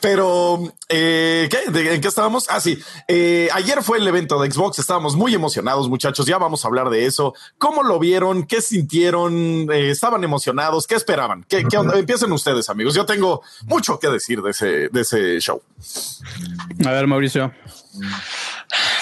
pero, 0.00 0.72
eh, 0.88 1.48
¿qué? 1.50 1.92
¿En 1.94 2.00
qué 2.00 2.08
estábamos? 2.08 2.46
Ah, 2.48 2.60
sí. 2.60 2.78
Eh, 3.08 3.50
ayer 3.52 3.82
fue 3.82 3.98
el 3.98 4.08
evento 4.08 4.40
de 4.40 4.50
Xbox. 4.50 4.78
Estábamos 4.78 5.16
muy 5.16 5.34
emocionados, 5.34 5.90
muchachos. 5.90 6.24
Ya 6.24 6.38
vamos 6.38 6.64
a 6.64 6.68
hablar 6.68 6.88
de 6.88 7.04
eso. 7.04 7.34
¿Cómo 7.58 7.82
lo 7.82 7.98
vieron? 7.98 8.46
¿Qué 8.46 8.62
sintieron? 8.62 9.70
Eh, 9.70 9.90
¿Estaban 9.90 10.24
emocionados? 10.24 10.86
¿Qué 10.86 10.94
esperaban? 10.94 11.44
¿Qué, 11.46 11.64
qué 11.64 11.76
Empiecen 11.76 12.32
ustedes, 12.32 12.55
amigos. 12.68 12.94
Yo 12.94 13.06
tengo 13.06 13.42
mucho 13.64 13.98
que 13.98 14.08
decir 14.08 14.42
de 14.42 14.50
ese, 14.50 14.88
de 14.88 15.00
ese 15.00 15.40
show. 15.40 15.62
A 16.84 16.90
ver, 16.90 17.06
Mauricio. 17.06 17.52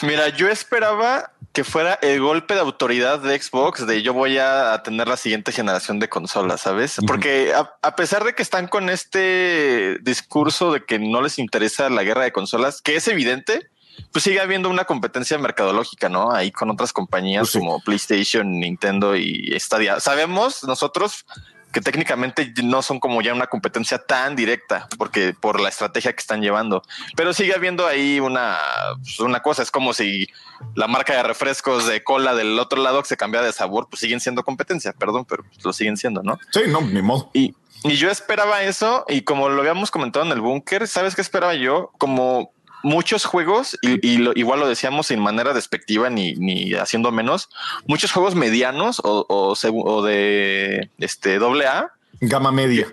Mira, 0.03 0.29
yo 0.31 0.49
esperaba 0.49 1.33
que 1.55 1.63
fuera 1.63 1.95
el 2.03 2.21
golpe 2.21 2.55
de 2.55 2.61
autoridad 2.61 3.21
de 3.21 3.41
Xbox 3.41 3.87
de 3.87 4.03
yo 4.03 4.13
voy 4.13 4.39
a 4.39 4.83
tener 4.83 5.07
la 5.07 5.17
siguiente 5.17 5.53
generación 5.53 6.01
de 6.01 6.09
consolas, 6.09 6.63
¿sabes? 6.63 6.97
Porque 7.07 7.53
a, 7.55 7.95
pesar 7.95 8.25
de 8.25 8.35
que 8.35 8.43
están 8.43 8.67
con 8.67 8.91
este 8.91 9.99
discurso 10.03 10.73
de 10.73 10.85
que 10.85 10.99
no 10.99 11.23
les 11.23 11.39
interesa 11.39 11.89
la 11.91 12.03
guerra 12.03 12.25
de 12.25 12.33
consolas, 12.33 12.83
que 12.83 12.97
es 12.97 13.07
evidente, 13.07 13.69
pues 14.11 14.25
sigue 14.25 14.41
habiendo 14.41 14.69
una 14.69 14.85
competencia 14.85 15.39
mercadológica, 15.39 16.09
¿no? 16.09 16.33
Ahí 16.33 16.51
con 16.51 16.71
otras 16.71 16.93
compañías 16.93 17.53
pues 17.53 17.63
como 17.63 17.81
PlayStation, 17.81 18.59
Nintendo 18.59 19.15
y 19.15 19.55
Stadia. 19.61 20.01
Sabemos 20.01 20.65
nosotros 20.65 21.25
que 21.75 21.81
técnicamente 21.81 22.55
no 22.63 22.81
son 22.83 23.01
como 23.01 23.21
ya 23.21 23.35
una 23.35 23.49
competencia 23.49 23.99
tan 23.99 24.37
directa, 24.37 24.89
porque 24.97 25.35
por 25.39 25.61
la 25.61 25.69
estrategia 25.69 26.13
que 26.13 26.21
están 26.21 26.41
llevando. 26.41 26.83
Pero 27.17 27.35
sigue 27.35 27.53
habiendo 27.53 27.87
ahí 27.87 28.21
una, 28.21 28.57
pues, 29.03 29.19
una 29.21 29.41
cosa, 29.41 29.63
es 29.63 29.73
como 29.73 29.93
si 29.93 30.29
la 30.77 30.87
marca 30.87 31.15
de 31.15 31.25
refrescos 31.25 31.87
de 31.87 32.03
cola 32.05 32.35
del 32.35 32.59
otro 32.59 32.81
lado 32.81 33.05
se 33.05 33.17
cambia 33.17 33.43
de 33.43 33.53
sabor, 33.53 33.89
pues 33.91 34.01
siguen 34.01 34.21
siendo 34.21 34.45
competencia, 34.45 34.93
perdón, 34.93 35.27
pero 35.29 35.45
lo 35.65 35.73
siguen 35.73 35.97
siendo, 35.97 36.23
¿no? 36.23 36.39
Sí, 36.53 36.61
no, 36.69 36.81
ni 36.81 37.03
modo. 37.03 37.29
Y, 37.35 37.55
y 37.83 37.97
yo 37.97 38.09
esperaba 38.09 38.63
eso, 38.63 39.05
y 39.09 39.23
como 39.23 39.49
lo 39.49 39.61
habíamos 39.61 39.91
comentado 39.91 40.25
en 40.25 40.31
el 40.31 40.41
búnker, 40.41 40.87
¿sabes 40.87 41.17
qué 41.17 41.23
esperaba 41.23 41.55
yo? 41.55 41.91
Como 41.99 42.54
muchos 42.85 43.25
juegos, 43.25 43.77
y, 43.83 43.99
igual 44.39 44.61
lo 44.61 44.69
decíamos 44.69 45.09
sin 45.09 45.19
manera 45.19 45.55
despectiva 45.55 46.11
ni, 46.11 46.35
ni 46.35 46.75
haciendo 46.75 47.11
menos, 47.11 47.49
muchos 47.87 48.13
juegos 48.13 48.35
medianos 48.35 49.01
o, 49.03 49.27
o, 49.29 50.03
de 50.03 50.91
este 50.99 51.39
doble 51.39 51.67
A 51.67 51.94
Gama 52.21 52.53
media. 52.53 52.87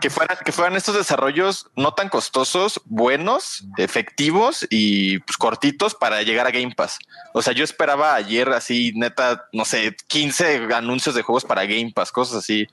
que 0.00 0.10
fueran, 0.10 0.36
que 0.44 0.52
fueran 0.52 0.76
estos 0.76 0.94
desarrollos 0.94 1.66
no 1.76 1.92
tan 1.94 2.08
costosos, 2.08 2.80
buenos, 2.84 3.64
efectivos 3.76 4.66
y 4.70 5.18
pues 5.20 5.36
cortitos 5.36 5.94
para 5.94 6.22
llegar 6.22 6.46
a 6.46 6.50
Game 6.50 6.74
Pass. 6.74 6.98
O 7.34 7.42
sea, 7.42 7.52
yo 7.52 7.64
esperaba 7.64 8.14
ayer 8.14 8.48
así, 8.50 8.92
neta, 8.94 9.46
no 9.52 9.64
sé, 9.64 9.96
15 10.08 10.68
anuncios 10.74 11.14
de 11.14 11.22
juegos 11.22 11.44
para 11.44 11.64
Game 11.64 11.92
Pass, 11.94 12.12
cosas 12.12 12.36
así 12.36 12.66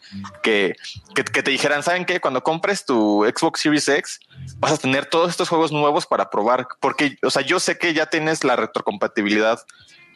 que, 0.44 0.76
que, 1.14 1.24
te 1.24 1.52
dijeran, 1.52 1.84
¿saben 1.84 2.06
qué? 2.06 2.20
Cuando 2.20 2.44
compres 2.44 2.86
tu 2.86 3.26
Xbox 3.26 3.62
Series 3.62 3.88
X, 3.88 4.20
vas 4.58 4.74
a 4.74 4.78
tener 4.78 5.06
todos 5.06 5.30
estos 5.30 5.50
juegos 5.50 5.72
nuevos 5.72 6.06
para 6.06 6.30
probar. 6.30 6.68
Porque, 6.80 7.18
o 7.24 7.30
sea, 7.30 7.42
yo 7.42 7.60
sé 7.60 7.78
que 7.78 7.94
ya 7.94 8.08
tienes 8.08 8.44
la 8.44 8.56
retrocompatibilidad 8.56 9.60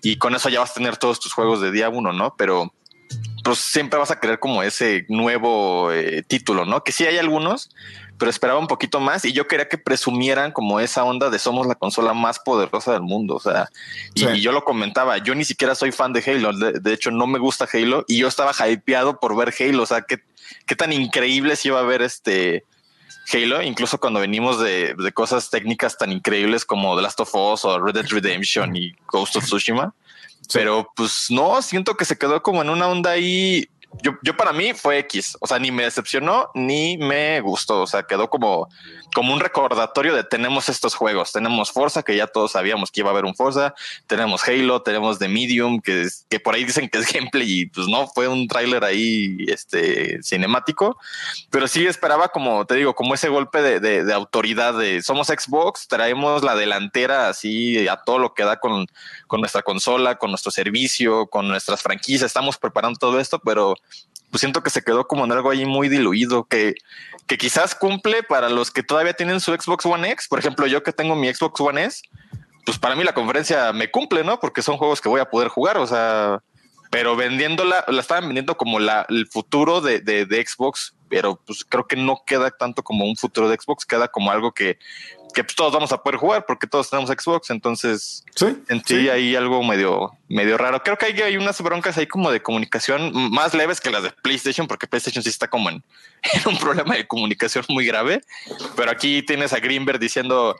y 0.01 0.17
con 0.17 0.35
eso 0.35 0.49
ya 0.49 0.59
vas 0.59 0.71
a 0.71 0.75
tener 0.75 0.97
todos 0.97 1.19
tus 1.19 1.33
juegos 1.33 1.61
de 1.61 1.71
día 1.71 1.89
uno, 1.89 2.11
¿no? 2.11 2.35
Pero 2.37 2.73
pues 3.43 3.59
siempre 3.59 3.99
vas 3.99 4.11
a 4.11 4.19
querer 4.19 4.39
como 4.39 4.63
ese 4.63 5.05
nuevo 5.09 5.91
eh, 5.91 6.23
título, 6.23 6.65
¿no? 6.65 6.83
Que 6.83 6.91
sí 6.91 7.05
hay 7.05 7.17
algunos, 7.17 7.69
pero 8.17 8.29
esperaba 8.29 8.59
un 8.59 8.67
poquito 8.67 8.99
más 8.99 9.25
y 9.25 9.33
yo 9.33 9.47
quería 9.47 9.67
que 9.67 9.77
presumieran 9.77 10.51
como 10.51 10.79
esa 10.79 11.03
onda 11.03 11.29
de 11.29 11.39
somos 11.39 11.65
la 11.65 11.75
consola 11.75 12.13
más 12.13 12.39
poderosa 12.39 12.93
del 12.93 13.01
mundo. 13.01 13.35
O 13.35 13.39
sea, 13.39 13.69
y, 14.13 14.41
yo 14.41 14.51
lo 14.51 14.63
comentaba, 14.63 15.17
yo 15.17 15.33
ni 15.33 15.43
siquiera 15.43 15.73
soy 15.73 15.91
fan 15.91 16.13
de 16.13 16.23
Halo, 16.25 16.53
de, 16.53 16.93
hecho 16.93 17.09
no 17.09 17.25
me 17.25 17.39
gusta 17.39 17.67
Halo 17.71 18.05
y 18.07 18.19
yo 18.19 18.27
estaba 18.27 18.53
hypeado 18.69 19.19
por 19.19 19.35
ver 19.35 19.53
Halo, 19.59 19.83
o 19.83 19.87
sea, 19.87 20.01
qué, 20.01 20.19
qué 20.67 20.75
tan 20.75 20.93
increíble 20.93 21.55
se 21.55 21.69
iba 21.69 21.79
a 21.79 21.83
ver 21.83 22.03
este 22.03 22.63
Halo, 23.33 23.61
incluso 23.61 23.99
cuando 23.99 24.19
venimos 24.19 24.59
de, 24.59 24.93
de, 24.95 25.11
cosas 25.13 25.49
técnicas 25.49 25.97
tan 25.97 26.11
increíbles 26.11 26.65
como 26.65 26.95
The 26.95 27.01
Last 27.01 27.19
of 27.21 27.33
Us 27.33 27.65
o 27.65 27.79
Red 27.79 27.93
Dead 27.95 28.07
Redemption 28.07 28.75
y 28.75 28.93
Ghost 29.07 29.37
of 29.37 29.45
Tsushima. 29.45 29.95
Pero 30.53 30.91
pues 30.95 31.27
no, 31.29 31.61
siento 31.61 31.95
que 31.95 32.05
se 32.05 32.17
quedó 32.17 32.41
como 32.41 32.61
en 32.61 32.69
una 32.69 32.87
onda 32.87 33.11
ahí 33.11 33.69
yo, 34.01 34.13
yo 34.23 34.35
para 34.35 34.53
mí 34.53 34.73
fue 34.73 34.99
X, 34.99 35.37
o 35.39 35.47
sea, 35.47 35.59
ni 35.59 35.71
me 35.71 35.83
decepcionó 35.83 36.49
ni 36.53 36.97
me 36.97 37.41
gustó, 37.41 37.81
o 37.81 37.87
sea, 37.87 38.03
quedó 38.03 38.29
como, 38.29 38.69
como 39.13 39.33
un 39.33 39.39
recordatorio 39.39 40.15
de 40.15 40.23
tenemos 40.23 40.69
estos 40.69 40.95
juegos, 40.95 41.31
tenemos 41.31 41.71
Forza, 41.71 42.03
que 42.03 42.15
ya 42.15 42.27
todos 42.27 42.53
sabíamos 42.53 42.91
que 42.91 43.01
iba 43.01 43.09
a 43.09 43.11
haber 43.11 43.25
un 43.25 43.35
Forza, 43.35 43.73
tenemos 44.07 44.47
Halo, 44.47 44.81
tenemos 44.81 45.19
The 45.19 45.27
Medium, 45.27 45.81
que, 45.81 46.07
que 46.29 46.39
por 46.39 46.55
ahí 46.55 46.63
dicen 46.63 46.89
que 46.89 46.99
es 46.99 47.11
gameplay 47.13 47.61
y 47.61 47.65
pues 47.67 47.87
no, 47.87 48.07
fue 48.07 48.27
un 48.27 48.47
tráiler 48.47 48.83
ahí 48.83 49.37
este, 49.47 50.21
cinemático, 50.23 50.97
pero 51.49 51.67
sí 51.67 51.85
esperaba 51.85 52.29
como, 52.29 52.65
te 52.65 52.75
digo, 52.75 52.95
como 52.95 53.13
ese 53.13 53.29
golpe 53.29 53.61
de, 53.61 53.79
de, 53.79 54.03
de 54.03 54.13
autoridad 54.13 54.73
de 54.77 55.01
somos 55.01 55.27
Xbox, 55.27 55.87
traemos 55.87 56.43
la 56.43 56.55
delantera 56.55 57.29
así 57.29 57.87
a 57.87 57.97
todo 57.97 58.19
lo 58.19 58.33
que 58.33 58.43
da 58.43 58.59
con, 58.59 58.87
con 59.27 59.41
nuestra 59.41 59.61
consola, 59.61 60.17
con 60.17 60.31
nuestro 60.31 60.51
servicio, 60.51 61.27
con 61.27 61.47
nuestras 61.47 61.81
franquicias, 61.81 62.27
estamos 62.27 62.57
preparando 62.57 62.97
todo 62.97 63.19
esto, 63.19 63.39
pero 63.39 63.75
pues 64.29 64.39
siento 64.39 64.63
que 64.63 64.69
se 64.69 64.81
quedó 64.81 65.07
como 65.07 65.25
en 65.25 65.31
algo 65.33 65.51
ahí 65.51 65.65
muy 65.65 65.89
diluido, 65.89 66.45
que, 66.45 66.75
que 67.27 67.37
quizás 67.37 67.75
cumple 67.75 68.23
para 68.23 68.49
los 68.49 68.71
que 68.71 68.81
todavía 68.81 69.13
tienen 69.13 69.41
su 69.41 69.53
Xbox 69.53 69.85
One 69.85 70.09
X. 70.11 70.27
Por 70.29 70.39
ejemplo, 70.39 70.67
yo 70.67 70.83
que 70.83 70.93
tengo 70.93 71.15
mi 71.15 71.31
Xbox 71.33 71.59
One 71.59 71.83
S, 71.83 72.01
pues 72.65 72.79
para 72.79 72.95
mí 72.95 73.03
la 73.03 73.13
conferencia 73.13 73.73
me 73.73 73.91
cumple, 73.91 74.23
¿no? 74.23 74.39
Porque 74.39 74.61
son 74.61 74.77
juegos 74.77 75.01
que 75.01 75.09
voy 75.09 75.19
a 75.19 75.29
poder 75.29 75.49
jugar, 75.49 75.77
o 75.77 75.85
sea, 75.85 76.41
pero 76.89 77.15
vendiéndola, 77.15 77.83
la 77.87 78.01
estaban 78.01 78.25
vendiendo 78.25 78.55
como 78.55 78.79
la, 78.79 79.05
el 79.09 79.27
futuro 79.27 79.81
de, 79.81 79.99
de, 79.99 80.25
de 80.25 80.45
Xbox, 80.45 80.93
pero 81.09 81.39
pues 81.45 81.65
creo 81.65 81.87
que 81.87 81.97
no 81.97 82.23
queda 82.25 82.51
tanto 82.51 82.83
como 82.83 83.05
un 83.05 83.17
futuro 83.17 83.49
de 83.49 83.57
Xbox, 83.57 83.85
queda 83.85 84.07
como 84.07 84.31
algo 84.31 84.53
que 84.53 84.77
que 85.33 85.43
pues, 85.43 85.55
todos 85.55 85.73
vamos 85.73 85.91
a 85.91 86.01
poder 86.01 86.17
jugar 86.19 86.45
porque 86.45 86.67
todos 86.67 86.89
tenemos 86.89 87.09
Xbox, 87.09 87.49
entonces 87.49 88.23
sí, 88.35 88.57
en 88.69 88.83
sí, 88.83 89.09
hay 89.09 89.35
algo 89.35 89.63
medio, 89.63 90.11
medio 90.27 90.57
raro. 90.57 90.81
Creo 90.83 90.97
que 90.97 91.05
hay, 91.07 91.21
hay 91.21 91.37
unas 91.37 91.61
broncas 91.61 91.97
ahí 91.97 92.07
como 92.07 92.31
de 92.31 92.41
comunicación 92.41 93.11
más 93.31 93.53
leves 93.53 93.81
que 93.81 93.89
las 93.89 94.03
de 94.03 94.11
PlayStation, 94.11 94.67
porque 94.67 94.87
PlayStation 94.87 95.23
sí 95.23 95.29
está 95.29 95.47
como 95.49 95.69
en, 95.69 95.83
un 96.45 96.57
problema 96.57 96.95
de 96.95 97.07
comunicación 97.07 97.65
muy 97.69 97.85
grave. 97.85 98.21
Pero 98.75 98.91
aquí 98.91 99.23
tienes 99.23 99.53
a 99.53 99.59
Greenberg 99.59 99.99
diciendo 99.99 100.55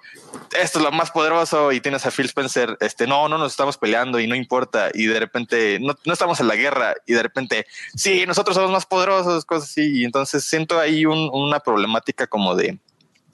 esto 0.60 0.79
es 0.79 0.84
lo 0.84 0.91
más 0.91 1.12
poderoso, 1.12 1.71
y 1.71 1.81
tienes 1.81 2.05
a 2.05 2.12
Phil 2.12 2.25
Spencer, 2.25 2.77
este 2.79 3.07
no, 3.07 3.27
no 3.27 3.38
nos 3.38 3.51
estamos 3.51 3.77
peleando 3.77 4.19
y 4.19 4.27
no 4.27 4.36
importa, 4.36 4.89
y 4.93 5.05
de 5.05 5.19
repente 5.19 5.79
no, 5.79 5.95
no 6.05 6.13
estamos 6.13 6.39
en 6.39 6.47
la 6.47 6.55
guerra, 6.55 6.95
y 7.05 7.13
de 7.13 7.23
repente 7.23 7.65
sí, 7.95 8.25
nosotros 8.25 8.55
somos 8.55 8.71
más 8.71 8.86
poderosos, 8.86 9.45
cosas 9.45 9.69
así. 9.69 9.99
Y 9.99 10.05
entonces 10.05 10.43
siento 10.43 10.79
ahí 10.79 11.05
una 11.05 11.60
problemática 11.60 12.27
como 12.27 12.55
de 12.55 12.77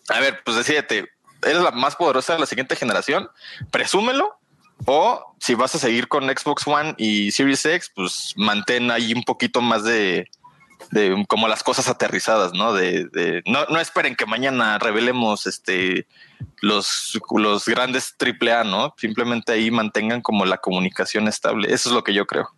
a 0.10 0.20
ver, 0.20 0.42
pues 0.44 0.58
decídete, 0.58 1.10
eres 1.44 1.62
la 1.62 1.72
más 1.72 1.96
poderosa 1.96 2.34
de 2.34 2.40
la 2.40 2.46
siguiente 2.46 2.76
generación, 2.76 3.30
presúmelo. 3.72 4.40
O 4.86 5.36
si 5.40 5.56
vas 5.56 5.74
a 5.74 5.80
seguir 5.80 6.08
con 6.08 6.26
Xbox 6.26 6.68
One 6.68 6.94
y 6.98 7.32
Series 7.32 7.66
X, 7.66 7.92
pues 7.96 8.34
mantén 8.36 8.92
ahí 8.92 9.12
un 9.12 9.24
poquito 9.24 9.60
más 9.60 9.84
de, 9.84 10.30
de 10.92 11.26
como 11.28 11.48
las 11.48 11.64
cosas 11.64 11.88
aterrizadas, 11.90 12.54
¿no? 12.54 12.74
De, 12.74 13.42
no, 13.46 13.66
no, 13.66 13.80
esperen 13.80 14.16
que 14.16 14.26
mañana 14.26 14.78
revelemos 14.78 15.48
este 15.48 16.08
los, 16.62 17.20
los 17.32 17.66
grandes 17.66 18.16
AAA, 18.20 18.64
¿no? 18.66 18.94
Simplemente 18.98 19.52
ahí 19.52 19.72
mantengan 19.72 20.22
como 20.22 20.46
la 20.46 20.58
comunicación 20.58 21.28
estable. 21.28 21.74
Eso 21.74 21.90
es 21.90 21.96
lo 21.96 22.04
que 22.04 22.14
yo 22.14 22.28
creo. 22.28 22.52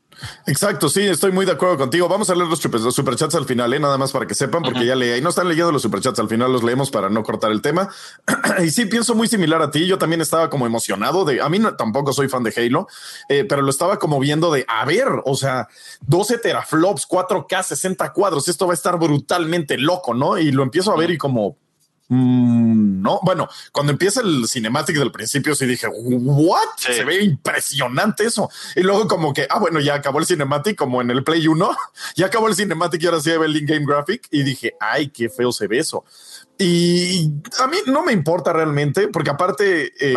Exacto, 0.45 0.89
sí, 0.89 1.01
estoy 1.01 1.31
muy 1.31 1.45
de 1.45 1.53
acuerdo 1.53 1.77
contigo. 1.77 2.07
Vamos 2.07 2.29
a 2.29 2.35
leer 2.35 2.47
los, 2.47 2.59
superchats 2.59 3.35
al 3.35 3.45
final, 3.45 3.73
¿eh? 3.73 3.79
nada 3.79 3.97
más 3.97 4.11
para 4.11 4.25
que 4.25 4.35
sepan, 4.35 4.63
porque 4.63 4.85
ya 4.85 4.95
leí. 4.95 5.21
No 5.21 5.29
están 5.29 5.47
leyendo 5.47 5.71
los 5.71 5.81
superchats, 5.81 6.19
al 6.19 6.27
final 6.27 6.51
los 6.51 6.63
leemos 6.63 6.91
para 6.91 7.09
no 7.09 7.23
cortar 7.23 7.51
el 7.51 7.61
tema. 7.61 7.89
y 8.63 8.69
sí, 8.69 8.85
pienso 8.85 9.15
muy 9.15 9.27
similar 9.27 9.61
a 9.61 9.71
ti. 9.71 9.85
Yo 9.85 9.97
también 9.97 10.21
estaba 10.21 10.49
como 10.49 10.65
emocionado 10.65 11.25
de. 11.25 11.41
A 11.41 11.49
mí 11.49 11.59
no, 11.59 11.75
tampoco 11.75 12.13
soy 12.13 12.29
fan 12.29 12.43
de 12.43 12.53
Halo, 12.55 12.87
eh, 13.29 13.45
pero 13.45 13.61
lo 13.61 13.69
estaba 13.69 13.99
como 13.99 14.19
viendo 14.19 14.51
de 14.51 14.65
a 14.67 14.85
ver, 14.85 15.07
o 15.25 15.35
sea, 15.35 15.67
12 16.01 16.39
teraflops, 16.39 17.07
4K, 17.07 17.63
60 17.63 18.13
cuadros. 18.13 18.47
Esto 18.47 18.67
va 18.67 18.73
a 18.73 18.75
estar 18.75 18.97
brutalmente 18.97 19.77
loco, 19.77 20.13
no? 20.13 20.37
Y 20.37 20.51
lo 20.51 20.63
empiezo 20.63 20.91
a 20.91 20.97
ver 20.97 21.11
y 21.11 21.17
como 21.17 21.57
Mm, 22.11 23.03
no, 23.03 23.19
bueno, 23.21 23.47
cuando 23.71 23.91
empieza 23.91 24.21
el 24.21 24.47
cinematic 24.47 24.97
del 24.97 25.11
principio, 25.11 25.53
sí 25.53 25.67
dije, 25.67 25.87
¿what? 25.87 26.67
Se 26.77 27.03
ve 27.05 27.23
impresionante 27.23 28.25
eso. 28.25 28.49
Y 28.75 28.81
luego, 28.81 29.07
como 29.07 29.31
que, 29.31 29.45
ah, 29.47 29.59
bueno, 29.59 29.79
ya 29.79 29.93
acabó 29.93 30.17
el 30.17 30.25
cinematic, 30.25 30.75
como 30.75 31.01
en 31.01 31.11
el 31.11 31.23
Play 31.23 31.47
1, 31.47 31.77
ya 32.15 32.25
acabó 32.25 32.47
el 32.47 32.55
cinematic 32.55 33.03
y 33.03 33.05
ahora 33.05 33.21
sí 33.21 33.29
ve 33.29 33.45
el 33.45 33.57
in-game 33.57 33.85
graphic. 33.85 34.27
Y 34.31 34.41
dije, 34.41 34.73
ay, 34.79 35.09
qué 35.09 35.29
feo 35.29 35.51
se 35.51 35.67
ve 35.67 35.77
eso. 35.77 36.03
Y 36.61 37.31
a 37.57 37.67
mí 37.67 37.77
no 37.85 38.03
me 38.03 38.11
importa 38.11 38.51
realmente, 38.51 39.07
porque 39.07 39.29
aparte, 39.29 39.93
eh, 39.97 40.13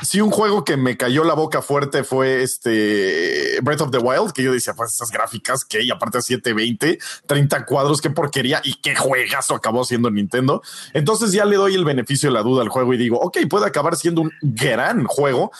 si 0.00 0.22
un 0.22 0.30
juego 0.30 0.64
que 0.64 0.78
me 0.78 0.96
cayó 0.96 1.22
la 1.22 1.34
boca 1.34 1.60
fuerte 1.60 2.02
fue 2.02 2.42
este 2.42 3.60
Breath 3.60 3.82
of 3.82 3.90
the 3.90 3.98
Wild, 3.98 4.32
que 4.32 4.42
yo 4.42 4.54
decía, 4.54 4.72
pues 4.72 4.94
esas 4.94 5.10
gráficas 5.10 5.66
que, 5.66 5.82
y 5.82 5.90
aparte 5.90 6.22
720, 6.22 6.98
30 7.26 7.66
cuadros, 7.66 8.00
qué 8.00 8.08
porquería 8.08 8.62
y 8.64 8.76
qué 8.80 8.96
juegazo 8.96 9.54
acabó 9.54 9.84
siendo 9.84 10.10
Nintendo. 10.10 10.62
Entonces 10.94 11.30
ya 11.30 11.44
le 11.44 11.56
doy 11.56 11.74
el 11.74 11.84
beneficio 11.84 12.30
de 12.30 12.36
la 12.36 12.42
duda 12.42 12.62
al 12.62 12.70
juego 12.70 12.94
y 12.94 12.96
digo, 12.96 13.18
ok, 13.20 13.40
puede 13.50 13.66
acabar 13.66 13.96
siendo 13.96 14.22
un 14.22 14.32
gran 14.40 15.04
juego, 15.04 15.52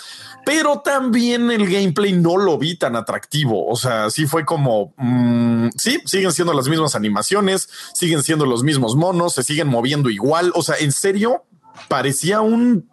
pero 0.47 0.81
también 0.81 1.51
el 1.51 1.71
gameplay 1.71 2.15
no 2.15 2.39
lo 2.39 2.57
vi 2.57 2.75
tan 2.75 2.97
atractivo. 2.97 3.69
O 3.69 3.77
sea, 3.77 4.09
sí 4.09 4.27
fue 4.27 4.47
como, 4.47 4.95
mm, 4.97 5.69
sí, 5.77 6.01
siguen 6.07 6.33
siendo 6.33 6.55
las 6.55 6.69
mismas 6.69 6.95
animaciones, 6.95 7.69
siguen 7.93 8.23
siendo 8.23 8.47
los 8.47 8.63
mismos 8.63 8.97
monos, 8.97 9.35
se 9.35 9.43
siguen 9.43 9.69
moviendo 9.69 9.90
igual. 10.11 10.53
O 10.55 10.63
sea, 10.63 10.77
en 10.77 10.93
serio, 10.93 11.45
parecía 11.89 12.41
un 12.41 12.89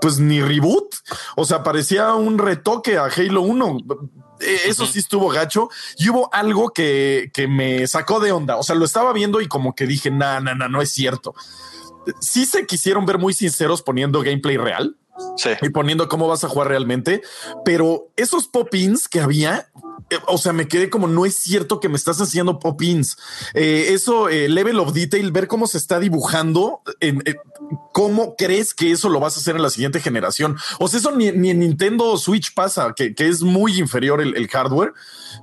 pues 0.00 0.18
ni 0.18 0.40
reboot. 0.40 0.94
O 1.36 1.44
sea, 1.44 1.62
parecía 1.62 2.14
un 2.14 2.38
retoque 2.38 2.96
a 2.96 3.04
Halo 3.04 3.42
1. 3.42 3.78
E, 4.40 4.68
eso 4.68 4.86
sí 4.86 4.98
estuvo 4.98 5.28
gacho 5.28 5.70
y 5.96 6.08
hubo 6.10 6.28
algo 6.32 6.70
que, 6.70 7.30
que, 7.32 7.48
me 7.48 7.86
sacó 7.86 8.20
de 8.20 8.32
onda. 8.32 8.56
O 8.56 8.62
sea, 8.62 8.74
lo 8.76 8.84
estaba 8.84 9.12
viendo 9.12 9.40
y 9.40 9.48
como 9.48 9.74
que 9.74 9.86
dije, 9.86 10.10
no, 10.10 10.40
no, 10.40 10.54
no, 10.54 10.68
no 10.68 10.82
es 10.82 10.90
cierto. 10.90 11.34
Sí 12.20 12.46
se 12.46 12.66
quisieron 12.66 13.06
ver 13.06 13.18
muy 13.18 13.32
sinceros 13.32 13.82
poniendo 13.82 14.22
gameplay 14.22 14.56
real. 14.56 14.96
Y 15.62 15.70
poniendo 15.70 16.08
cómo 16.08 16.28
vas 16.28 16.44
a 16.44 16.48
jugar 16.48 16.68
realmente, 16.68 17.22
pero 17.64 18.10
esos 18.16 18.48
pop-ins 18.48 19.08
que 19.08 19.20
había 19.20 19.70
o 20.26 20.38
sea, 20.38 20.52
me 20.52 20.68
quedé 20.68 20.88
como, 20.88 21.08
no 21.08 21.26
es 21.26 21.36
cierto 21.36 21.80
que 21.80 21.88
me 21.88 21.96
estás 21.96 22.20
haciendo 22.20 22.58
pop-ins. 22.58 23.16
Eh, 23.54 23.88
eso, 23.90 24.28
eh, 24.28 24.48
level 24.48 24.78
of 24.78 24.92
detail, 24.92 25.32
ver 25.32 25.48
cómo 25.48 25.66
se 25.66 25.78
está 25.78 25.98
dibujando, 25.98 26.82
en, 27.00 27.22
cómo 27.92 28.36
crees 28.36 28.72
que 28.72 28.92
eso 28.92 29.08
lo 29.08 29.18
vas 29.18 29.36
a 29.36 29.40
hacer 29.40 29.56
en 29.56 29.62
la 29.62 29.70
siguiente 29.70 30.00
generación. 30.00 30.56
O 30.78 30.86
sea, 30.86 31.00
eso 31.00 31.10
ni, 31.10 31.28
en 31.28 31.58
Nintendo 31.58 32.16
Switch 32.18 32.54
pasa, 32.54 32.94
que, 32.94 33.14
es 33.18 33.42
muy 33.42 33.78
inferior 33.78 34.20
el, 34.20 34.46
hardware. 34.48 34.92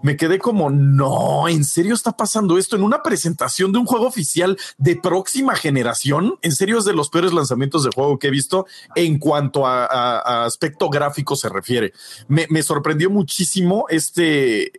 Me 0.02 0.16
quedé 0.16 0.40
como, 0.40 0.70
no, 0.70 1.48
¿en 1.48 1.66
serio 1.66 1.94
está 1.94 2.14
pasando 2.14 2.58
esto 2.58 2.76
en 2.76 2.84
una 2.84 3.04
presentación 3.04 3.72
de 3.74 3.80
un 3.80 3.86
juego 3.86 4.08
oficial 4.08 4.58
de 4.78 4.96
próxima 4.96 5.56
generación? 5.56 6.36
En 6.42 6.54
serio 6.54 6.80
es 6.80 6.86
de 6.86 6.94
los 6.94 7.10
peores 7.10 7.34
lanzamientos 7.34 7.84
de 7.84 7.92
juego 7.94 8.18
que 8.18 8.28
he 8.28 8.32
visto 8.32 8.66
en 8.96 9.20
cuanto 9.20 9.68
a, 9.68 10.46
aspecto 10.46 10.90
gráfico 10.90 11.36
se 11.36 11.50
refiere. 11.50 11.94
Me, 12.28 12.48
me 12.50 12.64
sorprendió 12.64 13.10
muchísimo 13.10 13.86
este 13.90 14.53
it 14.54 14.78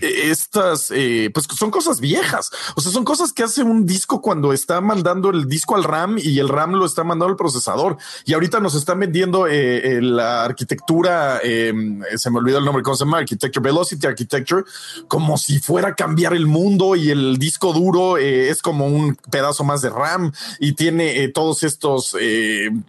estas, 0.00 0.90
eh, 0.90 1.30
pues 1.32 1.46
son 1.56 1.70
cosas 1.70 2.00
viejas. 2.00 2.50
O 2.76 2.80
sea, 2.80 2.92
son 2.92 3.04
cosas 3.04 3.32
que 3.32 3.42
hace 3.42 3.62
un 3.62 3.86
disco 3.86 4.20
cuando 4.20 4.52
está 4.52 4.80
mandando 4.80 5.30
el 5.30 5.48
disco 5.48 5.76
al 5.76 5.84
RAM 5.84 6.16
y 6.18 6.38
el 6.38 6.48
RAM 6.48 6.72
lo 6.72 6.86
está 6.86 7.04
mandando 7.04 7.32
al 7.32 7.36
procesador. 7.36 7.96
Y 8.24 8.34
ahorita 8.34 8.60
nos 8.60 8.74
están 8.74 9.00
vendiendo 9.00 9.46
eh, 9.46 9.96
eh, 9.96 10.02
la 10.02 10.44
arquitectura, 10.44 11.40
em, 11.42 12.02
se 12.16 12.30
me 12.30 12.38
olvidó 12.38 12.58
el 12.58 12.64
nombre, 12.64 12.82
¿cómo 12.82 12.96
se 12.96 13.04
llama? 13.04 13.18
Architecture, 13.18 13.62
Velocity 13.62 14.06
Architecture, 14.06 14.64
como 15.08 15.38
si 15.38 15.60
fuera 15.60 15.88
a 15.88 15.94
cambiar 15.94 16.34
el 16.34 16.46
mundo 16.46 16.96
y 16.96 17.10
el 17.10 17.38
disco 17.38 17.72
duro 17.72 18.16
es 18.18 18.62
como 18.62 18.86
un 18.86 19.16
pedazo 19.30 19.64
más 19.64 19.82
de 19.82 19.90
RAM 19.90 20.32
y 20.58 20.72
tiene 20.72 21.28
todos 21.28 21.62
estos 21.62 22.16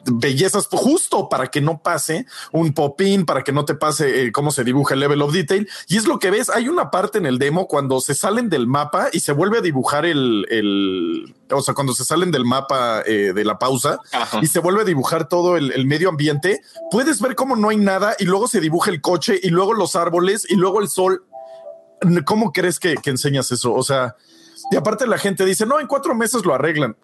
bellezas 0.06 0.68
justo 0.72 1.30
para 1.30 1.48
que 1.48 1.62
no 1.62 1.82
pase 1.82 2.26
un 2.52 2.74
pop-in, 2.74 3.26
para 3.26 3.44
que 3.44 3.52
no 3.52 3.66
te 3.66 3.76
pase 3.76 4.32
cómo 4.32 4.52
se 4.52 4.64
dibuja 4.64 4.94
el 4.94 5.00
level 5.02 5.22
of 5.22 5.34
detail. 5.34 5.68
Y 5.88 5.98
es 5.98 6.08
lo 6.08 6.20
que 6.20 6.32
ves. 6.32 6.50
Hay 6.50 6.70
una 6.70 6.92
parte 6.92 7.01
en 7.14 7.26
el 7.26 7.40
demo 7.40 7.68
cuando 7.68 8.00
se 8.00 8.14
salen 8.14 8.50
del 8.50 8.68
mapa 8.68 9.10
y 9.12 9.20
se 9.20 9.32
vuelve 9.32 9.58
a 9.58 9.62
dibujar 9.62 10.06
el, 10.06 10.46
el 10.50 11.36
o 11.52 11.62
sea, 11.62 11.74
cuando 11.74 11.94
se 11.94 12.06
salen 12.06 12.32
del 12.32 12.46
mapa 12.46 13.02
eh, 13.06 13.34
de 13.34 13.46
la 13.46 13.60
pausa 13.60 14.00
y 14.42 14.48
se 14.48 14.60
vuelve 14.60 14.82
a 14.82 14.86
dibujar 14.86 15.28
todo 15.28 15.58
el, 15.58 15.86
medio 15.86 16.10
ambiente, 16.10 16.62
puedes 16.90 17.22
ver 17.22 17.36
cómo 17.36 17.56
no 17.56 17.70
hay 17.70 17.78
nada 17.78 18.16
y 18.20 18.26
luego 18.26 18.48
se 18.48 18.62
dibuja 18.62 18.92
el 18.92 19.02
coche 19.02 19.40
y 19.42 19.50
luego 19.50 19.74
los 19.74 19.96
árboles 19.96 20.46
y 20.50 20.56
luego 20.56 20.80
el 20.80 20.88
sol. 20.88 21.26
¿Cómo 22.26 22.52
crees 22.52 22.80
que, 22.80 22.96
que 22.96 23.10
enseñas 23.10 23.52
eso? 23.52 23.74
O 23.74 23.84
sea, 23.84 24.16
y 24.72 24.76
aparte 24.76 25.08
la 25.08 25.18
gente 25.18 25.46
dice, 25.46 25.66
no, 25.66 25.80
en 25.80 25.88
cuatro 25.88 26.16
meses 26.16 26.46
lo 26.46 26.54
arreglan. 26.54 26.96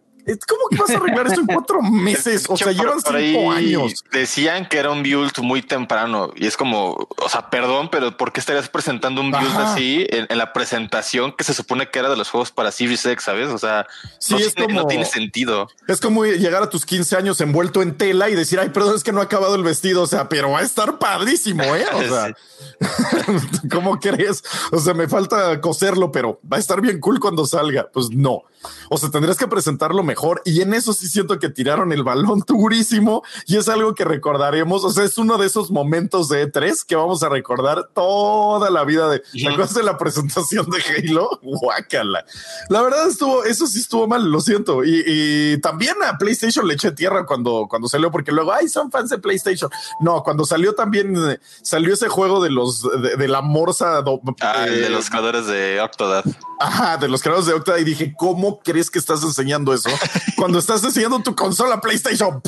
¿Cómo 0.47 0.67
que 0.69 0.77
vas 0.77 0.89
a 0.89 0.97
arreglar 0.97 1.27
esto 1.27 1.39
en 1.39 1.47
cuatro 1.47 1.81
meses? 1.91 2.45
O 2.49 2.57
sea, 2.57 2.71
llevan 2.71 2.99
cinco 3.01 3.51
años. 3.51 4.03
Decían 4.11 4.67
que 4.67 4.77
era 4.77 4.91
un 4.91 5.03
build 5.03 5.31
muy 5.39 5.61
temprano 5.61 6.31
y 6.35 6.47
es 6.47 6.57
como, 6.57 7.07
o 7.17 7.29
sea, 7.29 7.49
perdón, 7.49 7.89
pero 7.89 8.15
¿por 8.17 8.33
qué 8.33 8.39
estarías 8.39 8.67
presentando 8.67 9.21
un 9.21 9.31
build 9.31 9.57
así 9.57 10.05
en, 10.09 10.37
la 10.37 10.53
presentación 10.53 11.31
que 11.31 11.43
se 11.43 11.53
supone 11.53 11.89
que 11.89 11.99
era 11.99 12.09
de 12.09 12.17
los 12.17 12.29
juegos 12.29 12.51
para 12.51 12.71
Series 12.71 13.05
X, 13.05 13.23
sabes? 13.23 13.47
O 13.49 13.57
sea, 13.57 13.87
sí, 14.19 14.33
no, 14.33 14.39
es 14.39 14.53
tiene, 14.53 14.73
como, 14.73 14.81
no 14.81 14.87
tiene 14.87 15.05
sentido. 15.05 15.69
Es 15.87 16.01
como 16.01 16.25
llegar 16.25 16.61
a 16.61 16.69
tus 16.69 16.85
15 16.85 17.15
años 17.15 17.39
envuelto 17.41 17.81
en 17.81 17.97
tela 17.97 18.29
y 18.29 18.35
decir, 18.35 18.59
ay, 18.59 18.69
perdón, 18.69 18.95
es 18.95 19.03
que 19.03 19.13
no 19.13 19.21
ha 19.21 19.23
acabado 19.23 19.55
el 19.55 19.63
vestido. 19.63 20.03
O 20.03 20.07
sea, 20.07 20.27
pero 20.27 20.51
va 20.51 20.59
a 20.59 20.63
estar 20.63 20.99
padrísimo, 20.99 21.63
¿eh? 21.63 21.85
O 21.93 22.03
sea, 22.03 22.35
¿cómo 23.71 23.99
crees? 23.99 24.43
O 24.71 24.79
sea, 24.79 24.93
me 24.93 25.07
falta 25.07 25.59
coserlo, 25.61 26.11
pero 26.11 26.39
va 26.51 26.57
a 26.57 26.59
estar 26.59 26.81
bien 26.81 26.99
cool 26.99 27.19
cuando 27.19 27.45
salga. 27.45 27.89
Pues 27.91 28.09
no. 28.11 28.43
O 28.89 28.97
sea, 28.97 29.09
tendrías 29.09 29.37
que 29.37 29.47
presentarlo 29.47 30.03
mejor. 30.03 30.41
Y 30.45 30.61
en 30.61 30.73
eso 30.73 30.93
sí 30.93 31.07
siento 31.07 31.39
que 31.39 31.49
tiraron 31.49 31.91
el 31.91 32.03
balón 32.03 32.43
durísimo 32.47 33.23
y 33.45 33.57
es 33.57 33.69
algo 33.69 33.93
que 33.95 34.05
recordaremos. 34.05 34.83
O 34.83 34.89
sea, 34.89 35.03
es 35.03 35.17
uno 35.17 35.37
de 35.37 35.47
esos 35.47 35.71
momentos 35.71 36.29
de 36.29 36.51
E3 36.51 36.85
que 36.85 36.95
vamos 36.95 37.23
a 37.23 37.29
recordar 37.29 37.89
toda 37.93 38.69
la 38.69 38.83
vida 38.83 39.09
de, 39.09 39.23
de 39.33 39.83
la 39.83 39.97
presentación 39.97 40.67
de 40.69 40.77
Halo? 40.81 41.39
Guácala. 41.41 42.25
La 42.69 42.81
verdad 42.81 43.07
estuvo, 43.07 43.43
eso 43.43 43.67
sí 43.67 43.79
estuvo 43.79 44.07
mal, 44.07 44.29
lo 44.29 44.39
siento. 44.41 44.83
Y, 44.83 45.59
también 45.61 45.95
a 46.03 46.17
PlayStation 46.17 46.67
le 46.67 46.75
eché 46.75 46.91
tierra 46.91 47.25
cuando, 47.25 47.67
cuando 47.69 47.87
salió, 47.87 48.11
porque 48.11 48.31
luego, 48.31 48.53
ay, 48.53 48.67
son 48.67 48.91
fans 48.91 49.09
de 49.09 49.17
PlayStation. 49.17 49.69
No, 49.99 50.23
cuando 50.23 50.45
salió 50.45 50.75
también, 50.75 51.39
salió 51.61 51.93
ese 51.93 52.07
juego 52.07 52.41
de 52.41 52.49
los, 52.49 52.83
de, 53.01 53.27
la 53.27 53.41
morsa. 53.41 54.03
Ah, 54.41 54.65
de 54.65 54.89
los 54.89 55.09
creadores 55.09 55.47
de 55.47 55.81
Octodad. 55.81 56.23
Ajá, 56.59 56.97
de 56.97 57.07
los 57.07 57.21
creadores 57.21 57.47
de 57.47 57.53
Octodad. 57.53 57.77
Y 57.77 57.83
dije, 57.83 58.13
¿cómo 58.17 58.46
crees 58.63 58.89
que 58.89 58.99
estás 58.99 59.23
enseñando 59.23 59.73
eso? 59.73 59.89
cuando 60.37 60.59
estás 60.59 60.83
enseñando 60.83 61.19
tu 61.21 61.35
consola 61.35 61.81
PlayStation. 61.81 62.41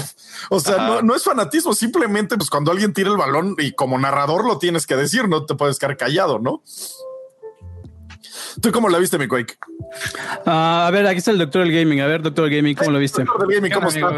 O 0.50 0.60
sea, 0.60 1.02
no, 1.04 1.16
es 1.16 1.24
fanatismo, 1.24 1.74
simplemente 1.74 2.38
pues 2.38 2.50
cuando 2.50 2.72
alguien 2.72 2.94
tira 2.94 3.10
el 3.10 3.18
balón 3.18 3.56
y 3.58 3.74
como 3.74 3.98
narrador 3.98 4.46
lo 4.46 4.58
tienes 4.58 4.88
que 4.88 4.96
decir, 4.96 5.28
no 5.28 5.46
te 5.46 5.56
puedes 5.56 5.78
quedar 5.78 5.98
callado, 5.98 6.40
¿no? 6.40 6.64
¿Tú 8.62 8.72
cómo 8.72 8.90
la 8.90 8.98
viste, 8.98 9.18
mi 9.18 9.28
Quake? 9.28 9.58
Ah, 10.46 10.88
a 10.88 10.92
ver, 10.92 11.06
aquí 11.08 11.20
está 11.20 11.32
el 11.32 11.38
doctor 11.38 11.64
del 11.64 11.72
gaming. 11.72 12.02
A 12.02 12.08
ver, 12.08 12.22
doctor 12.22 12.46
del 12.46 12.56
gaming, 12.56 12.76
¿cómo 12.76 12.92
lo 12.92 13.00
viste? 13.00 13.24
Doctor 13.24 13.48
del 13.48 13.58
gaming, 13.58 13.72
¿cómo 13.72 13.90
está? 13.90 14.12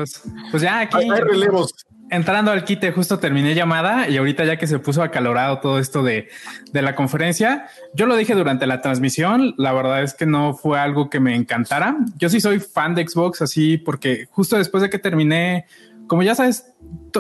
Pues 0.52 0.64
ya 0.64 0.80
aquí. 0.80 0.98
Hay 0.98 1.22
relevos 1.22 1.74
entrando 2.12 2.52
al 2.52 2.66
quite, 2.66 2.92
justo 2.92 3.18
terminé 3.18 3.56
llamada 3.56 4.08
y 4.10 4.18
ahorita 4.18 4.44
ya 4.46 4.58
que 4.58 4.68
se 4.68 4.78
puso 4.80 5.02
acalorado 5.02 5.60
todo 5.60 5.80
esto 5.80 6.04
de, 6.04 6.28
de, 6.72 6.82
la 6.82 6.94
conferencia, 6.94 7.68
yo 7.94 8.06
lo 8.06 8.16
dije 8.16 8.36
durante 8.36 8.68
la 8.68 8.82
transmisión, 8.82 9.56
la 9.58 9.72
verdad 9.72 10.04
es 10.04 10.14
que 10.14 10.26
no 10.26 10.54
fue 10.54 10.78
algo 10.78 11.10
que 11.10 11.20
me 11.22 11.36
encantara. 11.36 11.98
Yo 12.18 12.30
sí 12.30 12.42
soy 12.42 12.60
fan 12.60 12.94
de 12.94 13.08
Xbox, 13.08 13.42
así 13.42 13.78
porque 13.78 14.28
justo 14.30 14.58
después 14.58 14.84
de 14.84 14.90
que 14.90 15.00
terminé 15.00 15.66
como 16.12 16.24
ya 16.24 16.36
sabes, 16.36 16.66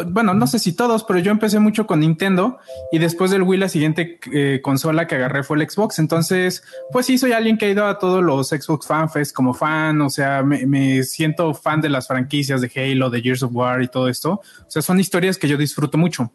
bueno, 0.10 0.34
no 0.34 0.47
sé 0.47 0.60
si 0.60 0.73
todos, 0.73 1.06
pero 1.06 1.17
yo 1.19 1.32
empecé 1.32 1.60
mucho 1.60 1.88
con 1.88 2.01
Nintendo 2.01 2.60
y 2.91 2.99
después 2.99 3.32
del 3.32 3.41
Wii 3.43 3.58
la 3.58 3.69
siguiente 3.69 4.19
eh, 4.34 4.60
consola 4.62 5.08
que 5.08 5.15
agarré 5.15 5.43
fue 5.43 5.56
el 5.56 5.69
Xbox. 5.69 5.97
Entonces, 5.97 6.62
pues 6.91 7.06
sí, 7.06 7.17
soy 7.17 7.32
alguien 7.32 7.58
que 7.58 7.67
ha 7.67 7.69
ido 7.69 7.88
a 7.88 7.99
todos 7.99 8.21
los 8.21 8.49
Xbox 8.49 8.86
FanFest 8.86 9.34
como 9.34 9.54
fan, 9.54 10.01
o 10.01 10.10
sea, 10.10 10.43
me, 10.43 11.04
siento 11.04 11.54
fan 11.54 11.80
de 11.80 11.88
las 11.88 12.06
franquicias 12.06 12.60
de 12.60 12.69
Halo, 12.75 13.10
de 13.10 13.21
Gears 13.21 13.43
of 13.43 13.51
War 13.54 13.82
y 13.82 13.88
todo 13.88 14.10
esto. 14.10 14.41
O 14.60 14.69
sea, 14.69 14.82
son 14.82 14.99
historias 14.99 15.38
que 15.38 15.47
yo 15.47 15.56
disfruto 15.56 15.97
mucho. 15.97 16.34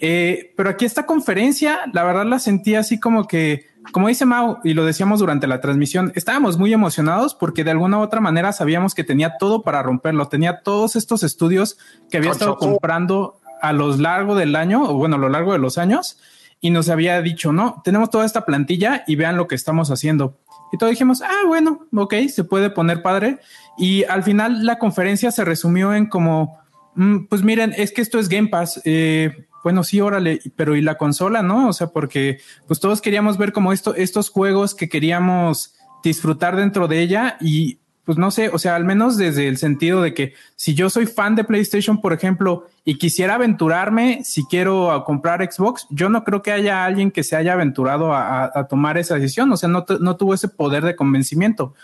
Eh, 0.00 0.52
pero 0.56 0.70
aquí 0.70 0.84
esta 0.84 1.06
conferencia, 1.06 1.82
la 1.92 2.02
verdad 2.02 2.26
la 2.26 2.40
sentí 2.40 2.74
así 2.74 2.98
como 2.98 3.28
que 3.28 3.66
como 3.90 4.08
dice 4.08 4.24
Mau, 4.24 4.58
y 4.62 4.74
lo 4.74 4.84
decíamos 4.84 5.18
durante 5.18 5.46
la 5.46 5.60
transmisión, 5.60 6.12
estábamos 6.14 6.56
muy 6.56 6.72
emocionados 6.72 7.34
porque 7.34 7.64
de 7.64 7.72
alguna 7.72 7.98
u 7.98 8.02
otra 8.02 8.20
manera 8.20 8.52
sabíamos 8.52 8.94
que 8.94 9.02
tenía 9.02 9.36
todo 9.38 9.62
para 9.62 9.82
romperlo, 9.82 10.28
tenía 10.28 10.60
todos 10.62 10.94
estos 10.94 11.22
estudios 11.22 11.78
que 12.10 12.18
había 12.18 12.30
estado 12.30 12.56
comprando 12.56 13.40
a 13.60 13.72
lo 13.72 13.96
largo 13.96 14.34
del 14.34 14.56
año, 14.56 14.82
o 14.82 14.94
bueno, 14.94 15.16
a 15.16 15.18
lo 15.18 15.28
largo 15.28 15.52
de 15.52 15.58
los 15.58 15.78
años, 15.78 16.18
y 16.60 16.70
nos 16.70 16.88
había 16.88 17.20
dicho, 17.22 17.52
no, 17.52 17.80
tenemos 17.84 18.10
toda 18.10 18.24
esta 18.24 18.44
plantilla 18.44 19.02
y 19.06 19.16
vean 19.16 19.36
lo 19.36 19.48
que 19.48 19.56
estamos 19.56 19.90
haciendo. 19.90 20.38
Y 20.72 20.78
todos 20.78 20.90
dijimos, 20.90 21.20
ah, 21.22 21.46
bueno, 21.46 21.86
ok, 21.94 22.14
se 22.28 22.44
puede 22.44 22.70
poner 22.70 23.02
padre. 23.02 23.40
Y 23.76 24.04
al 24.04 24.22
final 24.22 24.64
la 24.64 24.78
conferencia 24.78 25.30
se 25.30 25.44
resumió 25.44 25.92
en 25.92 26.06
como, 26.06 26.58
mm, 26.94 27.26
pues 27.26 27.42
miren, 27.42 27.74
es 27.76 27.92
que 27.92 28.00
esto 28.00 28.18
es 28.18 28.28
Game 28.28 28.48
Pass. 28.48 28.80
Eh, 28.84 29.46
bueno, 29.62 29.84
sí, 29.84 30.00
órale, 30.00 30.40
pero 30.56 30.76
y 30.76 30.82
la 30.82 30.96
consola, 30.96 31.42
¿no? 31.42 31.68
O 31.68 31.72
sea, 31.72 31.88
porque 31.88 32.40
pues 32.66 32.80
todos 32.80 33.00
queríamos 33.00 33.38
ver 33.38 33.52
como 33.52 33.72
esto, 33.72 33.94
estos 33.94 34.30
juegos 34.30 34.74
que 34.74 34.88
queríamos 34.88 35.74
disfrutar 36.02 36.56
dentro 36.56 36.88
de 36.88 37.00
ella 37.00 37.36
y 37.40 37.78
pues 38.04 38.18
no 38.18 38.32
sé, 38.32 38.48
o 38.48 38.58
sea, 38.58 38.74
al 38.74 38.84
menos 38.84 39.16
desde 39.16 39.46
el 39.46 39.58
sentido 39.58 40.02
de 40.02 40.12
que 40.12 40.34
si 40.56 40.74
yo 40.74 40.90
soy 40.90 41.06
fan 41.06 41.36
de 41.36 41.44
PlayStation, 41.44 42.00
por 42.00 42.12
ejemplo, 42.12 42.66
y 42.84 42.98
quisiera 42.98 43.36
aventurarme, 43.36 44.22
si 44.24 44.44
quiero 44.44 45.04
comprar 45.06 45.48
Xbox, 45.48 45.86
yo 45.90 46.08
no 46.08 46.24
creo 46.24 46.42
que 46.42 46.50
haya 46.50 46.84
alguien 46.84 47.12
que 47.12 47.22
se 47.22 47.36
haya 47.36 47.52
aventurado 47.52 48.12
a, 48.12 48.66
tomar 48.68 48.98
esa 48.98 49.14
decisión, 49.14 49.52
o 49.52 49.56
sea, 49.56 49.68
no, 49.68 49.84
no, 50.00 50.16
tuvo 50.16 50.34
ese 50.34 50.48
poder 50.48 50.84
de 50.84 50.96
convencimiento. 50.96 51.74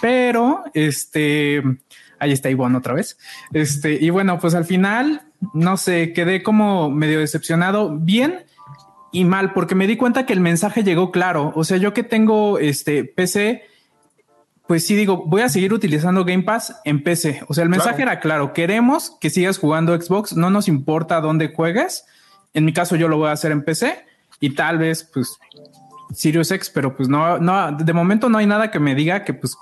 Pero, 0.00 0.64
este, 0.74 1.62
ahí 2.18 2.32
está 2.32 2.50
Ivonne 2.50 2.78
otra 2.78 2.94
vez. 2.94 3.16
Este, 3.52 3.92
y 3.92 4.10
bueno, 4.10 4.38
pues 4.40 4.54
al 4.54 4.64
final, 4.64 5.22
no 5.54 5.76
sé, 5.76 6.12
quedé 6.12 6.42
como 6.42 6.90
medio 6.90 7.20
decepcionado, 7.20 7.96
bien 7.96 8.44
y 9.12 9.24
mal, 9.24 9.52
porque 9.52 9.74
me 9.74 9.86
di 9.86 9.96
cuenta 9.96 10.26
que 10.26 10.32
el 10.32 10.40
mensaje 10.40 10.84
llegó 10.84 11.10
claro. 11.10 11.52
O 11.54 11.64
sea, 11.64 11.76
yo 11.78 11.92
que 11.92 12.02
tengo 12.02 12.58
este 12.58 13.04
PC, 13.04 13.64
pues 14.66 14.86
sí 14.86 14.94
digo, 14.94 15.24
voy 15.26 15.42
a 15.42 15.48
seguir 15.48 15.72
utilizando 15.72 16.24
Game 16.24 16.44
Pass 16.44 16.80
en 16.84 17.02
PC. 17.02 17.42
O 17.48 17.54
sea, 17.54 17.64
el 17.64 17.70
mensaje 17.70 18.02
era 18.02 18.20
claro, 18.20 18.52
queremos 18.52 19.16
que 19.20 19.30
sigas 19.30 19.58
jugando 19.58 20.00
Xbox, 20.00 20.36
no 20.36 20.50
nos 20.50 20.68
importa 20.68 21.20
dónde 21.20 21.52
juegues. 21.52 22.04
En 22.54 22.64
mi 22.64 22.72
caso 22.72 22.96
yo 22.96 23.08
lo 23.08 23.16
voy 23.16 23.28
a 23.28 23.32
hacer 23.32 23.52
en 23.52 23.64
PC 23.64 24.04
y 24.38 24.54
tal 24.54 24.78
vez 24.78 25.08
pues 25.12 25.38
Sirius 26.14 26.50
X, 26.50 26.70
pero 26.72 26.96
pues 26.96 27.08
no, 27.08 27.38
no, 27.38 27.72
de 27.72 27.92
momento 27.92 28.28
no 28.28 28.38
hay 28.38 28.46
nada 28.46 28.70
que 28.70 28.78
me 28.78 28.94
diga 28.94 29.24
que 29.24 29.34
pues 29.34 29.56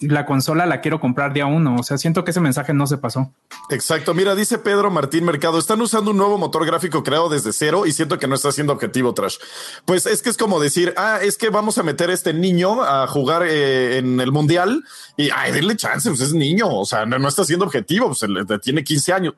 la 0.00 0.26
consola 0.26 0.66
la 0.66 0.80
quiero 0.80 1.00
comprar 1.00 1.32
día 1.32 1.46
uno. 1.46 1.76
O 1.78 1.82
sea, 1.82 1.98
siento 1.98 2.24
que 2.24 2.30
ese 2.30 2.40
mensaje 2.40 2.72
no 2.74 2.86
se 2.86 2.98
pasó. 2.98 3.32
Exacto. 3.70 4.14
Mira, 4.14 4.34
dice 4.34 4.58
Pedro 4.58 4.90
Martín 4.90 5.24
Mercado, 5.24 5.58
están 5.58 5.80
usando 5.80 6.10
un 6.10 6.16
nuevo 6.16 6.38
motor 6.38 6.64
gráfico 6.66 7.02
creado 7.02 7.28
desde 7.28 7.52
cero 7.52 7.86
y 7.86 7.92
siento 7.92 8.18
que 8.18 8.26
no 8.26 8.34
está 8.34 8.52
siendo 8.52 8.72
objetivo, 8.72 9.14
Trash. 9.14 9.38
Pues 9.84 10.06
es 10.06 10.22
que 10.22 10.30
es 10.30 10.36
como 10.36 10.60
decir, 10.60 10.94
ah, 10.96 11.18
es 11.22 11.36
que 11.36 11.50
vamos 11.50 11.78
a 11.78 11.82
meter 11.82 12.10
a 12.10 12.14
este 12.14 12.32
niño 12.32 12.82
a 12.82 13.06
jugar 13.06 13.42
eh, 13.46 13.98
en 13.98 14.20
el 14.20 14.32
mundial 14.32 14.84
y 15.16 15.30
ay, 15.30 15.52
denle 15.52 15.76
chance, 15.76 16.08
pues 16.08 16.20
es 16.20 16.32
niño. 16.32 16.68
O 16.68 16.84
sea, 16.84 17.06
no, 17.06 17.28
está 17.28 17.44
siendo 17.44 17.64
objetivo, 17.64 18.06
pues 18.08 18.20
tiene 18.62 18.84
15 18.84 19.12
años. 19.12 19.34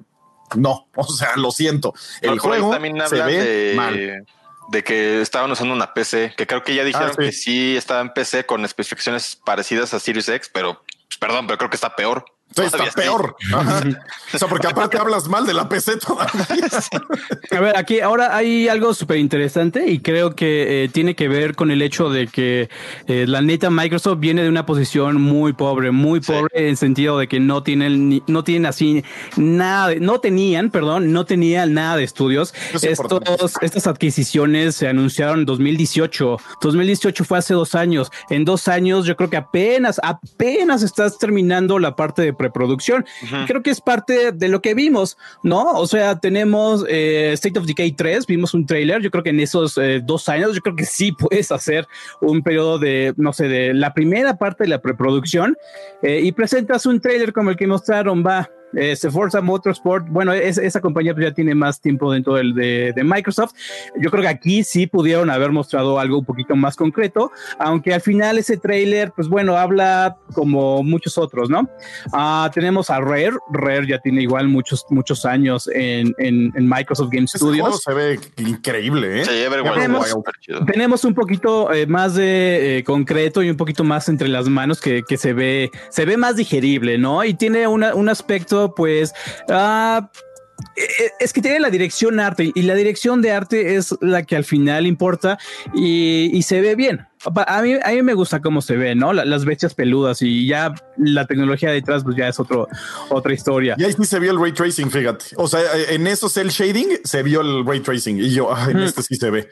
No, 0.56 0.88
o 0.96 1.04
sea, 1.04 1.36
lo 1.36 1.50
siento. 1.50 1.94
El 2.20 2.38
juego 2.38 2.72
se 3.08 3.22
ve 3.22 3.72
mal 3.76 4.26
de 4.70 4.84
que 4.84 5.20
estaban 5.20 5.50
usando 5.50 5.74
una 5.74 5.92
PC, 5.92 6.34
que 6.36 6.46
creo 6.46 6.62
que 6.62 6.74
ya 6.74 6.84
dijeron 6.84 7.10
ah, 7.12 7.16
que 7.16 7.32
sí 7.32 7.76
estaba 7.76 8.00
en 8.00 8.10
PC 8.10 8.46
con 8.46 8.64
especificaciones 8.64 9.36
parecidas 9.44 9.92
a 9.94 10.00
Series 10.00 10.28
X, 10.28 10.48
pero 10.52 10.82
pues, 11.08 11.18
perdón, 11.18 11.46
pero 11.46 11.58
creo 11.58 11.70
que 11.70 11.76
está 11.76 11.96
peor. 11.96 12.24
Está 12.56 12.84
peor. 12.94 13.36
o 14.34 14.38
sea, 14.38 14.48
porque 14.48 14.66
aparte 14.66 14.98
hablas 14.98 15.28
mal 15.28 15.46
de 15.46 15.54
la 15.54 15.68
PC 15.68 15.98
todavía. 15.98 16.68
A 17.50 17.60
ver, 17.60 17.76
aquí 17.76 18.00
ahora 18.00 18.36
hay 18.36 18.68
algo 18.68 18.94
súper 18.94 19.18
interesante 19.18 19.88
y 19.88 20.00
creo 20.00 20.34
que 20.34 20.84
eh, 20.84 20.88
tiene 20.88 21.14
que 21.14 21.28
ver 21.28 21.54
con 21.54 21.70
el 21.70 21.82
hecho 21.82 22.10
de 22.10 22.26
que 22.26 22.68
eh, 23.06 23.26
la 23.26 23.40
neta 23.40 23.70
Microsoft 23.70 24.18
viene 24.20 24.42
de 24.42 24.48
una 24.48 24.66
posición 24.66 25.20
muy 25.20 25.52
pobre, 25.52 25.90
muy 25.90 26.20
pobre 26.20 26.68
en 26.68 26.76
sentido 26.76 27.18
de 27.18 27.28
que 27.28 27.40
no 27.40 27.62
tienen, 27.62 28.22
no 28.26 28.44
tienen 28.44 28.66
así 28.66 29.04
nada, 29.36 29.94
no 30.00 30.20
tenían, 30.20 30.70
perdón, 30.70 31.12
no 31.12 31.24
tenían 31.24 31.74
nada 31.74 31.96
de 31.96 32.04
estudios. 32.04 32.54
Estos, 32.74 33.54
estas 33.60 33.86
adquisiciones 33.86 34.76
se 34.76 34.88
anunciaron 34.88 35.40
en 35.40 35.46
2018. 35.46 36.36
2018 36.62 37.24
fue 37.24 37.38
hace 37.38 37.54
dos 37.54 37.74
años. 37.74 38.10
En 38.28 38.44
dos 38.44 38.68
años 38.68 39.06
yo 39.06 39.16
creo 39.16 39.30
que 39.30 39.36
apenas, 39.36 40.00
apenas 40.02 40.82
estás 40.82 41.18
terminando 41.18 41.78
la 41.78 41.96
parte 41.96 42.22
de 42.22 42.32
preproducción. 42.40 43.04
Creo 43.46 43.62
que 43.62 43.68
es 43.68 43.82
parte 43.82 44.32
de 44.32 44.48
lo 44.48 44.62
que 44.62 44.72
vimos, 44.72 45.18
¿no? 45.42 45.72
O 45.72 45.86
sea, 45.86 46.18
tenemos 46.18 46.86
eh, 46.88 47.32
State 47.34 47.58
of 47.58 47.66
Decay 47.66 47.92
3, 47.92 48.26
vimos 48.26 48.54
un 48.54 48.64
trailer, 48.64 49.02
yo 49.02 49.10
creo 49.10 49.22
que 49.22 49.28
en 49.28 49.40
esos 49.40 49.76
eh, 49.76 50.00
dos 50.02 50.26
años, 50.30 50.54
yo 50.54 50.62
creo 50.62 50.74
que 50.74 50.86
sí 50.86 51.12
puedes 51.18 51.52
hacer 51.52 51.86
un 52.22 52.42
periodo 52.42 52.78
de, 52.78 53.12
no 53.18 53.34
sé, 53.34 53.46
de 53.46 53.74
la 53.74 53.92
primera 53.92 54.38
parte 54.38 54.64
de 54.64 54.70
la 54.70 54.80
preproducción 54.80 55.54
eh, 56.02 56.20
y 56.22 56.32
presentas 56.32 56.86
un 56.86 56.98
trailer 56.98 57.34
como 57.34 57.50
el 57.50 57.56
que 57.56 57.66
mostraron, 57.66 58.24
va, 58.26 58.48
eh, 58.74 58.96
Forza 59.10 59.40
Motorsport, 59.40 60.08
bueno, 60.08 60.32
esa 60.32 60.80
compañía 60.80 61.14
pues 61.14 61.26
ya 61.26 61.34
tiene 61.34 61.54
más 61.54 61.80
tiempo 61.80 62.12
dentro 62.12 62.34
del 62.34 62.54
de, 62.54 62.94
Microsoft. 63.02 63.52
Yo 63.96 64.10
creo 64.10 64.22
que 64.22 64.28
aquí 64.28 64.62
sí 64.62 64.86
pudieron 64.86 65.30
haber 65.30 65.50
mostrado 65.50 65.98
algo 65.98 66.18
un 66.18 66.24
poquito 66.24 66.54
más 66.54 66.76
concreto, 66.76 67.32
aunque 67.58 67.94
al 67.94 68.00
final 68.00 68.38
ese 68.38 68.56
trailer, 68.56 69.12
pues 69.12 69.28
bueno, 69.28 69.56
habla 69.56 70.16
como 70.34 70.82
muchos 70.82 71.18
otros, 71.18 71.50
¿no? 71.50 71.68
Ah, 72.12 72.50
tenemos 72.52 72.90
a 72.90 73.00
Rare, 73.00 73.32
Rare 73.52 73.86
ya 73.86 73.98
tiene 73.98 74.22
igual 74.22 74.48
muchos, 74.48 74.84
muchos 74.90 75.24
años 75.24 75.68
en, 75.72 76.14
Microsoft 76.54 77.10
Game 77.10 77.26
Studios. 77.26 77.82
se 77.82 77.94
ve 77.94 78.20
increíble, 78.36 79.22
¿eh? 79.22 79.24
tenemos, 80.66 81.04
un 81.04 81.14
poquito 81.14 81.72
eh, 81.72 81.86
más 81.86 82.14
de 82.14 82.78
eh, 82.78 82.84
concreto 82.84 83.42
y 83.42 83.50
un 83.50 83.56
poquito 83.56 83.82
más 83.82 84.08
entre 84.08 84.28
las 84.28 84.48
manos 84.48 84.80
que, 84.80 85.02
se 85.16 85.32
ve, 85.32 85.70
se 85.88 86.04
ve 86.04 86.16
más 86.16 86.36
digerible, 86.36 86.98
¿no? 86.98 87.24
Y 87.24 87.34
tiene 87.34 87.66
un 87.66 88.08
aspecto 88.08 88.59
pues 88.76 89.12
ah, 89.48 90.10
e, 90.76 90.82
e, 90.82 91.12
es 91.20 91.32
que 91.32 91.40
tiene 91.40 91.60
la 91.60 91.70
dirección 91.70 92.20
arte 92.20 92.52
y 92.54 92.62
la 92.62 92.74
dirección 92.74 93.22
de 93.22 93.32
arte 93.32 93.76
es 93.76 93.94
la 94.00 94.22
que 94.24 94.36
al 94.36 94.44
final 94.44 94.86
importa 94.86 95.38
y, 95.74 96.42
se 96.42 96.60
ve 96.60 96.74
bien. 96.74 97.06
A 97.24 97.62
mí, 97.62 97.74
a 97.82 97.90
mí 97.90 98.02
me 98.02 98.14
gusta 98.14 98.40
cómo 98.40 98.62
se 98.62 98.76
ve, 98.76 98.94
¿no? 98.94 99.12
las 99.12 99.44
bestias 99.44 99.74
peludas 99.74 100.22
y 100.22 100.46
ya 100.46 100.74
la 100.96 101.26
tecnología 101.26 101.70
detrás, 101.70 102.02
pues 102.02 102.16
ya 102.16 102.28
es 102.28 102.40
otro, 102.40 102.66
otra 103.10 103.34
historia. 103.34 103.76
Y 103.78 103.84
ahí 103.84 103.92
sí 103.92 104.04
se 104.04 104.18
vio 104.18 104.32
el 104.32 104.40
ray 104.40 104.52
tracing, 104.52 104.90
fíjate. 104.90 105.26
O 105.36 105.46
sea, 105.46 105.60
en 105.90 106.06
esos 106.06 106.36
el 106.38 106.48
shading 106.48 107.00
se 107.04 107.22
vio 107.22 107.42
el 107.42 107.66
ray 107.66 107.80
tracing 107.80 108.18
y 108.18 108.30
yo, 108.30 108.50
en 108.68 108.78
este 108.78 109.02
sí 109.02 109.16
se 109.16 109.30
ve. 109.30 109.48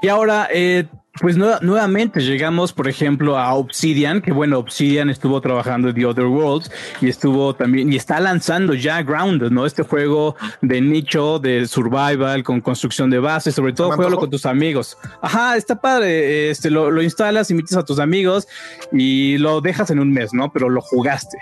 Y 0.00 0.08
ahora, 0.08 0.48
eh, 0.52 0.86
pues 1.20 1.36
nuevamente 1.36 2.20
llegamos, 2.20 2.72
por 2.72 2.88
ejemplo, 2.88 3.38
a 3.38 3.52
Obsidian, 3.54 4.22
que 4.22 4.32
bueno, 4.32 4.58
Obsidian 4.58 5.10
estuvo 5.10 5.40
trabajando 5.42 5.90
en 5.90 5.94
The 5.94 6.06
Other 6.06 6.24
Worlds 6.24 6.70
y 7.02 7.08
estuvo 7.08 7.54
también 7.54 7.92
y 7.92 7.96
está 7.96 8.18
lanzando 8.18 8.72
ya 8.72 9.02
Grounded, 9.02 9.50
¿no? 9.50 9.66
Este 9.66 9.82
juego 9.82 10.36
de 10.62 10.80
nicho, 10.80 11.38
de 11.38 11.66
survival, 11.66 12.42
con 12.42 12.62
construcción 12.62 13.10
de 13.10 13.18
bases, 13.18 13.54
sobre 13.54 13.74
todo 13.74 13.92
juego 13.92 14.16
con 14.16 14.30
tus 14.30 14.46
amigos. 14.46 14.96
Ajá, 15.20 15.56
está 15.56 15.78
padre. 15.78 16.50
Este 16.50 16.70
lo, 16.70 16.90
lo 16.90 17.02
instalas, 17.02 17.50
invitas 17.50 17.76
a 17.76 17.84
tus 17.84 17.98
amigos 17.98 18.48
y 18.90 19.36
lo 19.36 19.60
dejas 19.60 19.90
en 19.90 19.98
un 19.98 20.12
mes, 20.12 20.32
¿no? 20.32 20.50
Pero 20.50 20.70
lo 20.70 20.80
jugaste 20.80 21.38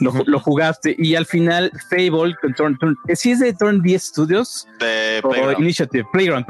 lo, 0.00 0.40
jugaste 0.40 0.94
y 0.98 1.14
al 1.14 1.26
final 1.26 1.70
Fable, 1.88 2.34
Turn, 2.56 2.76
Turn, 2.78 2.96
¿sí 3.14 3.32
es 3.32 3.40
de 3.40 3.52
Turn 3.52 3.82
10 3.82 4.02
Studios? 4.02 4.66
De 4.78 5.22
Initiative, 5.58 6.06
Playground, 6.12 6.46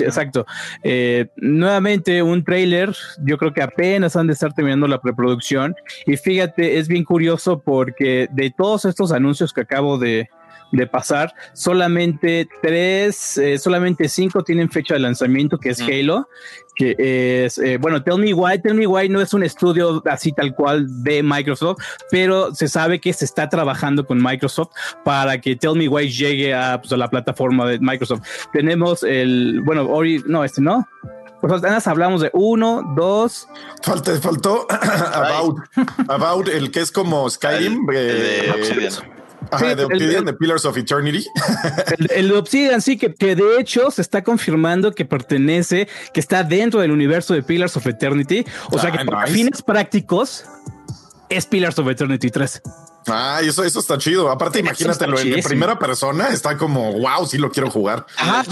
exacto. 0.00 0.46
Eh, 0.82 1.26
nuevamente 1.36 2.22
un 2.22 2.44
trailer, 2.44 2.94
yo 3.24 3.38
creo 3.38 3.52
que 3.52 3.62
apenas 3.62 4.16
han 4.16 4.26
de 4.26 4.34
estar 4.34 4.52
terminando 4.52 4.86
la 4.86 5.00
preproducción 5.00 5.74
y 6.06 6.16
fíjate, 6.16 6.78
es 6.78 6.88
bien 6.88 7.04
curioso 7.04 7.60
porque 7.60 8.28
de 8.32 8.50
todos 8.50 8.84
estos 8.84 9.12
anuncios 9.12 9.52
que 9.52 9.62
acabo 9.62 9.98
de, 9.98 10.28
de 10.72 10.86
pasar. 10.86 11.34
Solamente 11.54 12.48
tres, 12.62 13.38
eh, 13.38 13.58
solamente 13.58 14.08
cinco 14.08 14.42
tienen 14.42 14.70
fecha 14.70 14.94
de 14.94 15.00
lanzamiento, 15.00 15.58
que 15.58 15.70
es 15.70 15.80
Halo, 15.80 16.28
que 16.74 17.44
es, 17.44 17.58
eh, 17.58 17.76
bueno, 17.78 18.02
Tell 18.02 18.18
Me 18.18 18.32
Why, 18.32 18.60
Tell 18.60 18.74
Me 18.74 18.86
Why 18.86 19.08
no 19.08 19.20
es 19.20 19.34
un 19.34 19.42
estudio 19.42 20.02
así 20.06 20.32
tal 20.32 20.54
cual 20.54 21.02
de 21.02 21.22
Microsoft, 21.22 21.78
pero 22.10 22.54
se 22.54 22.68
sabe 22.68 23.00
que 23.00 23.12
se 23.12 23.24
está 23.24 23.48
trabajando 23.48 24.06
con 24.06 24.22
Microsoft 24.22 24.70
para 25.04 25.40
que 25.40 25.56
Tell 25.56 25.74
Me 25.74 25.88
Why 25.88 26.08
llegue 26.08 26.54
a, 26.54 26.80
pues, 26.80 26.92
a 26.92 26.96
la 26.96 27.08
plataforma 27.08 27.66
de 27.66 27.78
Microsoft. 27.80 28.22
Tenemos 28.52 29.02
el, 29.02 29.60
bueno, 29.62 29.86
hoy, 29.88 30.22
no, 30.26 30.44
este 30.44 30.60
no. 30.60 30.86
Pues 31.40 31.52
apenas 31.52 31.86
hablamos 31.86 32.20
de 32.20 32.30
uno, 32.32 32.94
dos. 32.96 33.46
Falta, 33.82 34.12
faltó 34.20 34.66
About, 35.14 35.58
About, 36.08 36.48
el 36.48 36.72
que 36.72 36.80
es 36.80 36.90
como 36.90 37.30
Skyrim. 37.30 37.86
de 37.86 38.48
eh, 38.48 38.88
Ajá, 39.50 39.74
de 39.74 39.84
Obsidian, 39.84 40.24
de 40.24 40.32
Pillars 40.34 40.64
of 40.64 40.76
Eternity. 40.76 41.26
El, 42.14 42.28
de 42.28 42.34
Obsidian, 42.36 42.80
sí, 42.82 42.96
que, 42.96 43.14
que, 43.14 43.36
de 43.36 43.60
hecho 43.60 43.90
se 43.90 44.02
está 44.02 44.22
confirmando 44.22 44.92
que 44.92 45.04
pertenece, 45.04 45.88
que 46.12 46.20
está 46.20 46.42
dentro 46.42 46.80
del 46.80 46.90
universo 46.90 47.34
de 47.34 47.42
Pillars 47.42 47.76
of 47.76 47.86
Eternity. 47.86 48.44
O 48.70 48.78
sea 48.78 48.90
que 48.90 48.98
ah, 48.98 49.04
por 49.04 49.28
fines 49.28 49.62
prácticos 49.62 50.44
es 51.28 51.46
Pillars 51.46 51.78
of 51.78 51.88
Eternity 51.88 52.30
3. 52.30 52.62
Ah, 53.10 53.40
eso, 53.42 53.64
eso 53.64 53.80
está 53.80 53.98
chido. 53.98 54.30
Aparte, 54.30 54.60
imagínatelo 54.60 55.18
en 55.18 55.42
primera 55.42 55.78
persona, 55.78 56.28
está 56.28 56.56
como 56.56 56.92
wow, 56.92 57.26
sí 57.26 57.38
lo 57.38 57.50
quiero 57.50 57.70
jugar. 57.70 58.06
Ah, 58.18 58.44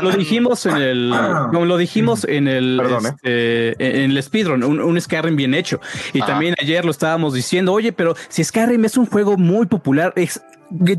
lo 0.00 0.10
dijimos 0.10 0.66
en 0.66 0.76
el, 0.76 1.14
como 1.50 1.64
lo 1.64 1.76
dijimos 1.76 2.24
en 2.24 2.48
el, 2.48 2.80
¿eh? 2.80 3.72
este, 3.72 4.04
en 4.04 4.10
el 4.10 4.22
speedrun, 4.22 4.62
un, 4.62 4.80
un, 4.80 5.00
Skyrim 5.00 5.36
bien 5.36 5.54
hecho. 5.54 5.80
Y 6.12 6.20
también 6.20 6.54
ayer 6.60 6.84
lo 6.84 6.90
estábamos 6.90 7.34
diciendo, 7.34 7.72
oye, 7.72 7.92
pero 7.92 8.14
si 8.28 8.44
Skyrim 8.44 8.84
es 8.84 8.96
un 8.96 9.06
juego 9.06 9.36
muy 9.36 9.66
popular, 9.66 10.12
es 10.16 10.40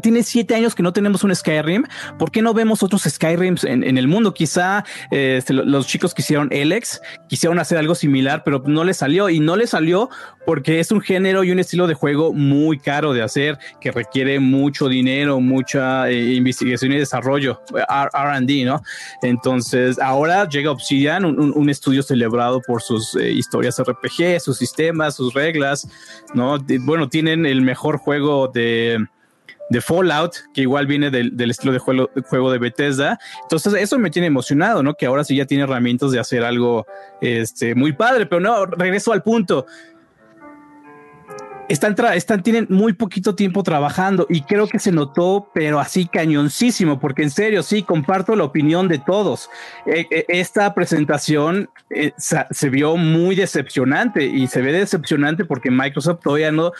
tiene 0.01 0.23
siete 0.23 0.55
años 0.55 0.75
que 0.75 0.83
no 0.83 0.93
tenemos 0.93 1.23
un 1.23 1.35
Skyrim. 1.35 1.83
¿Por 2.17 2.31
qué 2.31 2.41
no 2.41 2.53
vemos 2.53 2.83
otros 2.83 3.03
Skyrims 3.03 3.63
en, 3.63 3.97
el 3.97 4.07
mundo? 4.07 4.33
Quizá 4.33 4.83
este, 5.11 5.53
los 5.53 5.87
chicos 5.87 6.13
que 6.13 6.21
hicieron 6.21 6.49
Elex 6.51 7.01
quisieron 7.27 7.59
hacer 7.59 7.77
algo 7.77 7.95
similar, 7.95 8.43
pero 8.43 8.63
no 8.65 8.83
les 8.83 8.97
salió 8.97 9.29
y 9.29 9.39
no 9.39 9.55
les 9.55 9.71
salió 9.71 10.09
porque 10.45 10.79
es 10.79 10.91
un 10.91 11.01
género 11.01 11.43
y 11.43 11.51
un 11.51 11.59
estilo 11.59 11.87
de 11.87 11.93
juego 11.93 12.33
muy 12.33 12.77
caro 12.77 13.13
de 13.13 13.21
hacer 13.21 13.57
que 13.79 13.91
requiere 13.91 14.39
mucho 14.39 14.89
dinero, 14.89 15.39
mucha 15.39 16.09
eh, 16.09 16.33
investigación 16.33 16.91
y 16.91 16.97
desarrollo, 16.97 17.61
RD, 17.71 18.65
¿no? 18.65 18.81
Entonces, 19.21 19.99
ahora 19.99 20.47
llega 20.47 20.71
Obsidian, 20.71 21.25
un, 21.25 21.69
estudio 21.69 22.03
celebrado 22.03 22.61
por 22.61 22.81
sus 22.81 23.15
eh, 23.15 23.31
historias 23.31 23.79
RPG, 23.79 24.39
sus 24.39 24.57
sistemas, 24.57 25.15
sus 25.15 25.33
reglas, 25.33 25.87
¿no? 26.33 26.57
bueno, 26.81 27.09
tienen 27.09 27.45
el 27.45 27.61
mejor 27.61 27.97
juego 27.97 28.47
de 28.47 28.97
de 29.69 29.81
Fallout, 29.81 30.35
que 30.53 30.61
igual 30.61 30.87
viene 30.87 31.09
del, 31.09 31.49
estilo 31.49 31.73
de 31.73 31.79
juego, 31.79 32.09
de 32.13 32.21
juego, 32.21 32.51
de 32.51 32.59
Bethesda. 32.59 33.19
Entonces, 33.43 33.73
eso 33.75 33.97
me 33.97 34.09
tiene 34.09 34.27
emocionado, 34.27 34.83
¿no? 34.83 34.93
Que 34.93 35.05
ahora 35.05 35.23
sí 35.23 35.35
ya 35.35 35.45
tiene 35.45 35.63
herramientas 35.63 36.11
de 36.11 36.19
hacer 36.19 36.43
algo 36.43 36.85
este, 37.21 37.75
muy 37.75 37.93
padre, 37.93 38.25
pero 38.25 38.41
no, 38.41 38.65
regreso 38.65 39.13
al 39.13 39.23
punto 39.23 39.65
están, 41.69 41.95
están, 42.13 42.43
tienen 42.43 42.67
muy 42.69 42.93
poquito 42.93 43.35
tiempo 43.35 43.63
trabajando 43.63 44.27
y 44.29 44.41
creo 44.41 44.67
que 44.67 44.79
se 44.79 44.91
notó, 44.91 45.49
pero 45.53 45.79
así 45.79 46.05
cañoncísimo, 46.05 46.99
porque 46.99 47.23
en 47.23 47.29
serio, 47.29 47.63
sí, 47.63 47.83
comparto 47.83 48.35
la 48.35 48.43
opinión 48.43 48.87
de 48.87 48.99
todos. 48.99 49.49
E, 49.85 50.05
e, 50.11 50.25
esta 50.27 50.73
presentación 50.73 51.69
eh, 51.89 52.11
se 52.17 52.69
vio 52.69 52.97
muy 52.97 53.35
decepcionante 53.35 54.25
y 54.25 54.47
se 54.47 54.61
ve 54.61 54.71
decepcionante 54.71 55.45
porque 55.45 55.71
Microsoft 55.71 56.21
todavía 56.21 56.51
no, 56.51 56.71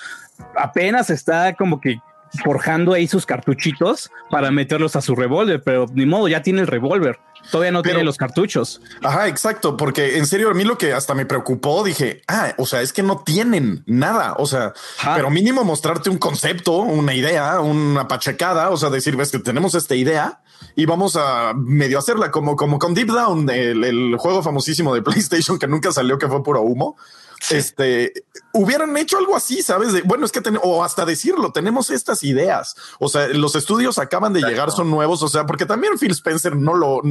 apenas 0.55 1.09
está 1.09 1.53
como 1.53 1.79
que 1.79 1.99
forjando 2.43 2.93
ahí 2.93 3.07
sus 3.07 3.25
cartuchitos 3.25 4.09
para 4.29 4.51
meterlos 4.51 4.95
a 4.95 5.01
su 5.01 5.15
revólver, 5.15 5.61
pero 5.63 5.85
ni 5.93 6.05
modo, 6.05 6.27
ya 6.27 6.41
tiene 6.41 6.61
el 6.61 6.67
revólver. 6.67 7.19
Todavía 7.51 7.71
no 7.71 7.81
tiene 7.81 8.03
los 8.03 8.17
cartuchos. 8.17 8.81
Ajá, 9.01 9.27
exacto, 9.27 9.75
porque 9.75 10.17
en 10.17 10.25
serio 10.25 10.49
a 10.49 10.53
mí 10.53 10.63
lo 10.63 10.77
que 10.77 10.93
hasta 10.93 11.13
me 11.13 11.25
preocupó, 11.25 11.83
dije, 11.83 12.21
ah, 12.27 12.53
o 12.57 12.65
sea, 12.65 12.81
es 12.81 12.93
que 12.93 13.03
no 13.03 13.19
tienen 13.19 13.83
nada, 13.85 14.35
o 14.37 14.45
sea, 14.45 14.73
pero 15.15 15.29
mínimo 15.29 15.63
mostrarte 15.63 16.09
un 16.09 16.17
concepto, 16.17 16.77
una 16.77 17.13
idea, 17.13 17.59
una 17.59 18.07
pachecada, 18.07 18.69
o 18.69 18.77
sea, 18.77 18.89
decir, 18.89 19.17
ves 19.17 19.31
que 19.31 19.39
tenemos 19.39 19.75
esta 19.75 19.93
idea 19.93 20.41
y 20.75 20.85
vamos 20.85 21.17
a 21.17 21.53
medio 21.53 21.99
hacerla 21.99 22.31
como, 22.31 22.55
como 22.55 22.79
con 22.79 22.93
Deep 22.93 23.09
Down, 23.09 23.49
el, 23.49 23.83
el 23.83 24.15
juego 24.17 24.41
famosísimo 24.41 24.95
de 24.95 25.01
PlayStation 25.03 25.59
que 25.59 25.67
nunca 25.67 25.91
salió, 25.91 26.17
que 26.17 26.27
fue 26.27 26.43
puro 26.43 26.61
humo 26.61 26.95
este, 27.49 28.13
hubieran 28.53 28.95
hecho 28.97 29.17
algo 29.17 29.35
así, 29.35 29.61
¿sabes? 29.61 30.03
bueno, 30.05 30.25
es 30.25 30.31
que 30.31 30.41
o 30.61 30.83
hasta 30.83 31.05
decirlo, 31.05 31.51
tenemos 31.51 31.89
estas 31.89 32.23
ideas. 32.23 32.75
O 32.99 33.09
sea, 33.09 33.27
los 33.29 33.55
estudios 33.55 33.97
acaban 33.97 34.33
de 34.33 34.41
llegar, 34.41 34.71
son 34.71 34.89
nuevos, 34.89 35.23
o 35.23 35.27
sea, 35.27 35.45
porque 35.45 35.65
también 35.65 35.97
Phil 35.97 36.11
Spencer 36.11 36.55
no 36.55 36.73
lo, 36.73 37.01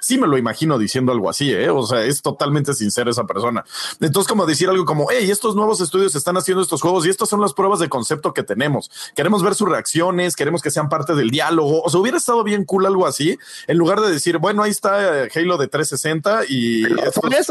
sí 0.00 0.18
me 0.18 0.26
lo 0.26 0.36
imagino 0.36 0.78
diciendo 0.78 1.12
algo 1.12 1.30
así, 1.30 1.52
¿eh? 1.52 1.70
O 1.70 1.86
sea, 1.86 2.04
es 2.04 2.22
totalmente 2.22 2.74
sincero 2.74 3.10
esa 3.10 3.24
persona. 3.24 3.64
Entonces, 4.00 4.28
como 4.28 4.46
decir 4.46 4.68
algo 4.68 4.84
como, 4.84 5.06
hey, 5.10 5.30
estos 5.30 5.56
nuevos 5.56 5.80
estudios 5.80 6.14
están 6.14 6.36
haciendo 6.36 6.62
estos 6.62 6.82
juegos 6.82 7.06
y 7.06 7.10
estas 7.10 7.28
son 7.28 7.40
las 7.40 7.54
pruebas 7.54 7.80
de 7.80 7.88
concepto 7.88 8.34
que 8.34 8.42
tenemos. 8.42 8.90
Queremos 9.16 9.42
ver 9.42 9.54
sus 9.54 9.68
reacciones, 9.68 10.36
queremos 10.36 10.62
que 10.62 10.70
sean 10.70 10.88
parte 10.88 11.14
del 11.14 11.30
diálogo. 11.30 11.82
O 11.82 11.90
sea, 11.90 12.00
hubiera 12.00 12.18
estado 12.18 12.44
bien 12.44 12.64
cool 12.64 12.86
algo 12.86 13.06
así, 13.06 13.38
en 13.66 13.78
lugar 13.78 14.00
de 14.00 14.10
decir, 14.10 14.38
bueno, 14.38 14.62
ahí 14.62 14.70
está 14.70 15.24
Halo 15.34 15.56
de 15.56 15.68
360 15.68 16.42
y... 16.48 16.84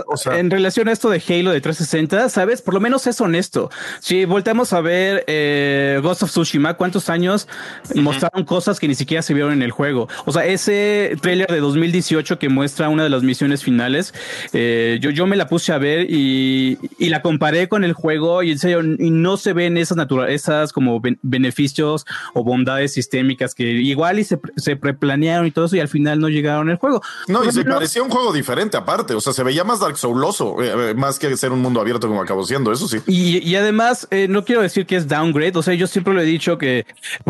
o 0.05 0.17
sea, 0.17 0.37
en 0.37 0.51
relación 0.51 0.87
a 0.87 0.91
esto 0.91 1.09
de 1.09 1.23
Halo 1.27 1.51
de 1.51 1.61
360, 1.61 2.12
¿sabes? 2.29 2.61
Por 2.61 2.73
lo 2.73 2.79
menos 2.79 3.07
es 3.07 3.19
honesto. 3.21 3.69
Si 3.99 4.25
volteamos 4.25 4.73
a 4.73 4.81
ver 4.81 5.23
eh, 5.27 5.99
Ghost 6.01 6.23
of 6.23 6.29
Tsushima, 6.29 6.75
¿cuántos 6.75 7.09
años 7.09 7.47
mostraron 7.95 8.45
cosas 8.45 8.79
que 8.79 8.87
ni 8.87 8.95
siquiera 8.95 9.21
se 9.21 9.33
vieron 9.33 9.53
en 9.53 9.61
el 9.61 9.71
juego? 9.71 10.07
O 10.25 10.31
sea, 10.31 10.45
ese 10.45 11.17
trailer 11.21 11.47
de 11.47 11.59
2018 11.59 12.39
que 12.39 12.49
muestra 12.49 12.89
una 12.89 13.03
de 13.03 13.09
las 13.09 13.23
misiones 13.23 13.63
finales, 13.63 14.13
eh, 14.53 14.99
yo, 15.01 15.09
yo 15.09 15.25
me 15.25 15.35
la 15.35 15.47
puse 15.47 15.73
a 15.73 15.77
ver 15.77 16.07
y, 16.09 16.77
la 16.99 17.21
comparé 17.21 17.69
con 17.69 17.83
el 17.83 17.93
juego 17.93 18.41
y 18.41 18.51
en 18.51 18.57
serio, 18.57 18.81
y 18.81 19.11
no 19.11 19.37
se 19.37 19.53
ven 19.53 19.77
esas 19.77 19.97
esas 20.27 20.73
como 20.73 20.99
beneficios 21.21 22.05
o 22.33 22.43
bondades 22.43 22.93
sistémicas 22.93 23.53
que 23.53 23.63
igual 23.63 24.17
y 24.17 24.23
se, 24.23 24.39
se 24.57 24.75
preplanearon 24.75 25.45
y 25.45 25.51
todo 25.51 25.65
eso 25.65 25.75
y 25.75 25.79
al 25.79 25.89
final 25.89 26.19
no 26.19 26.27
llegaron 26.27 26.71
al 26.71 26.77
juego. 26.77 27.03
No, 27.27 27.43
y 27.43 27.51
se 27.51 27.63
parecía 27.63 28.01
un 28.01 28.09
juego 28.09 28.33
diferente 28.33 28.77
aparte, 28.77 29.13
o 29.13 29.21
sea, 29.21 29.31
se 29.31 29.43
veía 29.43 29.63
más 29.63 29.79
Dark 29.79 29.97
Souloso, 29.97 30.55
eh, 30.63 30.95
más 30.95 31.19
que 31.19 31.37
ser 31.37 31.51
un 31.51 31.61
mundo 31.61 31.79
abierto 31.79 32.02
como 32.07 32.21
acabó 32.21 32.43
siendo, 32.45 32.71
eso 32.71 32.87
sí. 32.87 32.99
Y, 33.07 33.55
además, 33.55 34.07
eh, 34.11 34.27
no 34.27 34.45
quiero 34.45 34.61
decir 34.61 34.85
que 34.85 34.95
es 34.95 35.07
downgrade, 35.07 35.57
o 35.57 35.63
sea, 35.63 35.73
yo 35.73 35.87
siempre 35.87 36.13
lo 36.13 36.21
he 36.21 36.25
dicho 36.25 36.57
que 36.57 36.85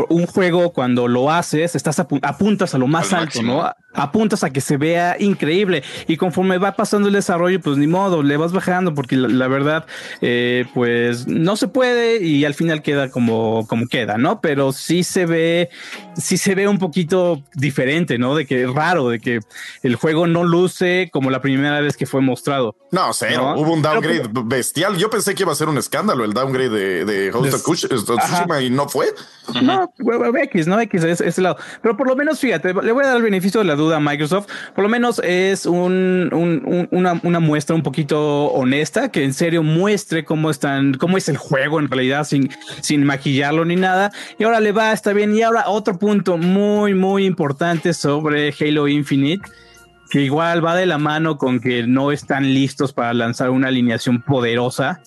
un 0.10 0.26
juego 0.26 0.72
cuando 0.74 1.08
lo 1.08 1.32
haces, 1.32 1.76
estás 1.76 2.00
apuntas 2.00 2.74
a 2.74 2.78
lo 2.78 2.88
más 2.88 3.14
alto, 3.14 3.42
¿no? 3.42 3.70
Apuntas 3.96 4.44
a 4.44 4.50
que 4.50 4.60
se 4.60 4.78
vea 4.78 5.18
increíble 5.20 5.84
y 6.08 6.18
conforme 6.18 6.58
va 6.58 6.76
pasando 6.76 7.08
el 7.08 7.14
desarrollo, 7.14 7.60
pues 7.62 7.78
ni 7.78 7.86
modo, 7.86 8.24
le 8.24 8.38
vas 8.38 8.52
bajando 8.52 8.96
porque 8.96 9.16
la, 9.16 9.48
verdad, 9.48 9.86
eh, 10.22 10.66
pues 10.74 11.28
no 11.28 11.56
se 11.56 11.68
puede 11.68 12.24
y 12.24 12.46
al 12.46 12.56
final 12.56 12.82
queda 12.82 13.10
como, 13.10 13.68
como 13.68 13.88
queda, 13.88 14.18
¿no? 14.18 14.42
Pero 14.42 14.72
sí 14.72 15.04
se 15.04 15.26
ve, 15.26 15.70
sí 16.16 16.38
se 16.38 16.56
ve 16.56 16.68
un 16.68 16.80
poquito 16.80 17.44
diferente, 17.54 18.18
¿no? 18.18 18.36
De 18.36 18.46
que 18.46 18.64
es 18.64 18.74
raro, 18.74 19.10
de 19.10 19.20
que 19.20 19.40
el 19.84 19.96
juego 19.96 20.28
no 20.28 20.44
luce 20.44 21.10
como 21.12 21.30
la 21.30 21.42
primera 21.42 21.80
vez 21.82 21.98
que 21.98 22.06
fue 22.06 22.22
mostrado. 22.22 22.76
No, 22.92 23.14
cero, 23.14 23.54
hubo 23.58 23.74
un 23.74 23.82
downgrade 23.82 24.30
bestial. 24.64 24.98
Yo 24.98 25.10
pensé 25.10 25.36
que 25.36 25.44
iba 25.44 25.52
a 25.52 25.56
ser 25.56 25.68
un 25.68 25.78
escándalo 25.78 26.24
el 26.24 26.34
downgrade 26.34 26.70
de, 26.70 27.06
de 27.06 27.32
Host 27.32 27.66
of 28.10 28.20
Tsushima 28.20 28.62
y 28.62 28.70
no 28.70 28.88
fue. 28.88 29.08
No, 29.62 29.94
X, 30.36 30.68
no 30.68 30.80
X, 30.80 31.04
es 31.04 31.20
ese 31.20 31.42
lado. 31.42 31.58
Pero 31.82 31.98
por 31.98 32.08
lo 32.08 32.16
menos, 32.16 32.40
fíjate, 32.40 32.74
le 32.74 32.92
voy 32.94 33.04
a 33.04 33.08
dar 33.08 33.18
el 33.18 33.24
beneficio 33.24 33.60
de 33.60 33.66
la 33.66 33.76
duda 33.76 33.98
a 33.98 34.00
Microsoft. 34.00 34.48
Por 34.74 34.84
lo 34.84 34.90
menos 34.90 35.20
es 35.24 35.66
un, 35.66 36.30
una, 36.92 37.20
una, 37.22 37.40
muestra 37.40 37.76
un 37.76 37.84
poquito 37.84 38.46
honesta, 38.46 39.12
que 39.12 39.26
en 39.26 39.34
serio 39.34 39.64
muestre 39.64 40.24
cómo 40.24 40.50
están, 40.50 40.94
cómo 40.94 41.18
es 41.18 41.28
el 41.28 41.36
juego 41.36 41.80
en 41.80 41.90
realidad, 41.90 42.24
sin, 42.24 42.50
sin 42.82 43.04
maquillarlo 43.04 43.66
ni 43.66 43.76
nada. 43.76 44.12
Y 44.40 44.46
ahora 44.46 44.62
le 44.62 44.72
va, 44.72 44.94
está 44.94 45.12
bien. 45.12 45.36
Y 45.36 45.42
ahora 45.42 45.66
otro 45.68 46.00
punto 46.00 46.38
muy, 46.38 46.94
muy 46.94 47.26
importante 47.26 47.94
sobre 47.94 48.54
Halo 48.58 48.88
Infinite 48.88 49.44
que 50.14 50.22
igual 50.22 50.64
va 50.64 50.76
de 50.76 50.86
la 50.86 51.00
mano 51.00 51.40
con 51.40 51.60
que 51.60 51.88
no 51.88 52.12
están 52.12 52.54
listos 52.54 52.94
para 52.94 53.16
lanzar 53.16 53.50
una 53.50 53.70
alineación 53.70 54.22
poderosa, 54.22 55.02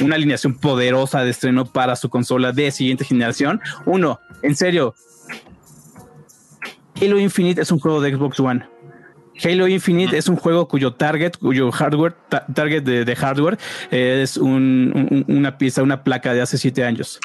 una 0.00 0.16
alineación 0.16 0.58
poderosa 0.58 1.22
de 1.22 1.30
estreno 1.30 1.64
para 1.64 1.94
su 1.94 2.10
consola 2.10 2.50
de 2.50 2.72
siguiente 2.72 3.04
generación. 3.04 3.60
Uno, 3.86 4.18
en 4.42 4.56
serio, 4.56 4.96
Halo 7.00 7.20
Infinite 7.20 7.62
es 7.62 7.70
un 7.70 7.78
juego 7.78 8.00
de 8.00 8.16
Xbox 8.16 8.40
One. 8.40 8.66
Halo 9.44 9.68
Infinite 9.68 10.18
es 10.18 10.26
un 10.26 10.34
juego 10.34 10.66
cuyo 10.66 10.94
target, 10.94 11.36
cuyo 11.38 11.70
hardware, 11.70 12.16
target 12.52 12.82
de, 12.82 13.14
hardware 13.14 13.58
es 13.92 14.36
una 14.38 15.56
pieza, 15.56 15.84
una 15.84 16.02
placa 16.02 16.34
de 16.34 16.40
hace 16.40 16.58
siete 16.58 16.84
años. 16.84 17.20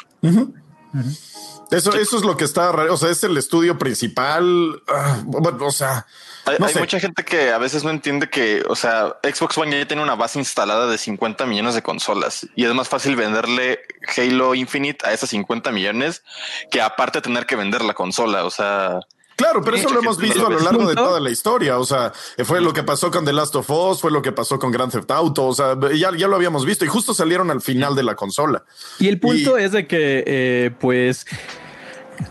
Eso, 1.70 1.94
eso 1.94 2.16
es 2.16 2.24
lo 2.24 2.36
que 2.36 2.44
está, 2.44 2.70
o 2.70 2.96
sea, 2.96 3.10
es 3.10 3.22
el 3.24 3.36
estudio 3.36 3.76
principal. 3.78 4.82
Ah, 4.88 5.20
bueno, 5.24 5.66
o 5.66 5.70
sea, 5.70 6.06
hay, 6.46 6.56
mucha 6.78 6.98
gente 6.98 7.24
que 7.24 7.50
a 7.50 7.58
veces 7.58 7.84
no 7.84 7.90
entiende 7.90 8.30
que, 8.30 8.62
o 8.68 8.74
sea, 8.74 9.18
Xbox 9.22 9.58
One 9.58 9.78
ya 9.78 9.86
tiene 9.86 10.02
una 10.02 10.14
base 10.14 10.38
instalada 10.38 10.86
de 10.86 10.96
50 10.96 11.44
millones 11.44 11.74
de 11.74 11.82
consolas 11.82 12.46
y 12.56 12.64
es 12.64 12.72
más 12.72 12.88
fácil 12.88 13.16
venderle 13.16 13.80
Halo 14.16 14.54
Infinite 14.54 15.06
a 15.06 15.12
esas 15.12 15.28
50 15.30 15.70
millones 15.72 16.22
que 16.70 16.80
aparte 16.80 17.20
tener 17.20 17.44
que 17.44 17.56
vender 17.56 17.82
la 17.82 17.92
consola. 17.92 18.44
O 18.44 18.50
sea, 18.50 19.00
Claro, 19.38 19.62
pero 19.62 19.76
eso 19.76 19.88
lo 19.90 20.00
hemos 20.00 20.18
visto 20.18 20.44
a 20.44 20.50
lo 20.50 20.58
largo 20.58 20.88
de 20.88 20.96
toda 20.96 21.20
la 21.20 21.30
historia. 21.30 21.78
O 21.78 21.84
sea, 21.84 22.12
fue 22.44 22.60
lo 22.60 22.72
que 22.72 22.82
pasó 22.82 23.08
con 23.08 23.24
The 23.24 23.32
Last 23.32 23.54
of 23.54 23.70
Us, 23.70 24.00
fue 24.00 24.10
lo 24.10 24.20
que 24.20 24.32
pasó 24.32 24.58
con 24.58 24.72
Grand 24.72 24.90
Theft 24.90 25.08
Auto. 25.12 25.46
O 25.46 25.54
sea, 25.54 25.76
ya, 25.94 26.10
ya 26.16 26.26
lo 26.26 26.34
habíamos 26.34 26.66
visto 26.66 26.84
y 26.84 26.88
justo 26.88 27.14
salieron 27.14 27.48
al 27.52 27.60
final 27.60 27.94
de 27.94 28.02
la 28.02 28.16
consola. 28.16 28.64
Y 28.98 29.06
el 29.06 29.20
punto 29.20 29.56
es 29.56 29.70
de 29.70 29.86
que, 29.86 30.24
eh, 30.26 30.70
pues, 30.80 31.24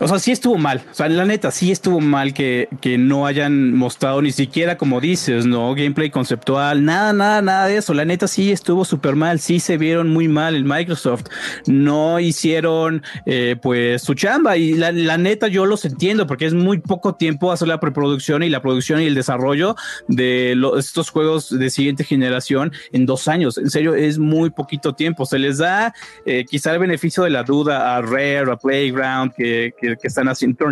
o 0.00 0.08
sea, 0.08 0.18
sí 0.18 0.32
estuvo 0.32 0.56
mal. 0.56 0.82
O 0.90 0.94
sea, 0.94 1.08
la 1.08 1.24
neta, 1.24 1.50
sí 1.50 1.72
estuvo 1.72 2.00
mal 2.00 2.34
que, 2.34 2.68
que 2.80 2.98
no 2.98 3.26
hayan 3.26 3.74
mostrado 3.74 4.22
ni 4.22 4.32
siquiera, 4.32 4.76
como 4.76 5.00
dices, 5.00 5.46
¿no? 5.46 5.74
Gameplay 5.74 6.10
conceptual, 6.10 6.84
nada, 6.84 7.12
nada, 7.12 7.42
nada 7.42 7.66
de 7.66 7.78
eso. 7.78 7.94
La 7.94 8.04
neta, 8.04 8.28
sí 8.28 8.52
estuvo 8.52 8.84
súper 8.84 9.16
mal. 9.16 9.40
Sí 9.40 9.60
se 9.60 9.78
vieron 9.78 10.10
muy 10.10 10.28
mal 10.28 10.54
en 10.54 10.66
Microsoft. 10.66 11.24
No 11.66 12.20
hicieron, 12.20 13.02
eh, 13.26 13.56
pues, 13.60 14.02
su 14.02 14.14
chamba. 14.14 14.56
Y 14.56 14.74
la, 14.74 15.18
neta, 15.18 15.48
yo 15.48 15.66
los 15.66 15.84
entiendo 15.84 16.26
porque 16.26 16.46
es 16.46 16.54
muy 16.54 16.78
poco 16.78 17.14
tiempo 17.14 17.50
hacer 17.50 17.68
la 17.68 17.80
preproducción 17.80 18.42
y 18.42 18.50
la 18.50 18.62
producción 18.62 19.00
y 19.00 19.06
el 19.06 19.14
desarrollo 19.14 19.74
de 20.06 20.56
estos 20.76 21.10
juegos 21.10 21.56
de 21.56 21.70
siguiente 21.70 22.04
generación 22.04 22.72
en 22.92 23.06
dos 23.06 23.28
años. 23.28 23.58
En 23.58 23.70
serio, 23.70 23.94
es 23.94 24.18
muy 24.18 24.50
poquito 24.50 24.94
tiempo. 24.94 25.26
Se 25.26 25.38
les 25.38 25.58
da 25.58 25.94
eh, 26.26 26.44
quizá 26.48 26.72
el 26.72 26.78
beneficio 26.78 27.24
de 27.24 27.30
la 27.30 27.42
duda 27.42 27.96
a 27.96 28.02
Rare, 28.02 28.52
a 28.52 28.56
Playground, 28.56 29.32
que 29.34 29.72
que, 29.80 29.96
están 30.02 30.28
haciendo, 30.28 30.66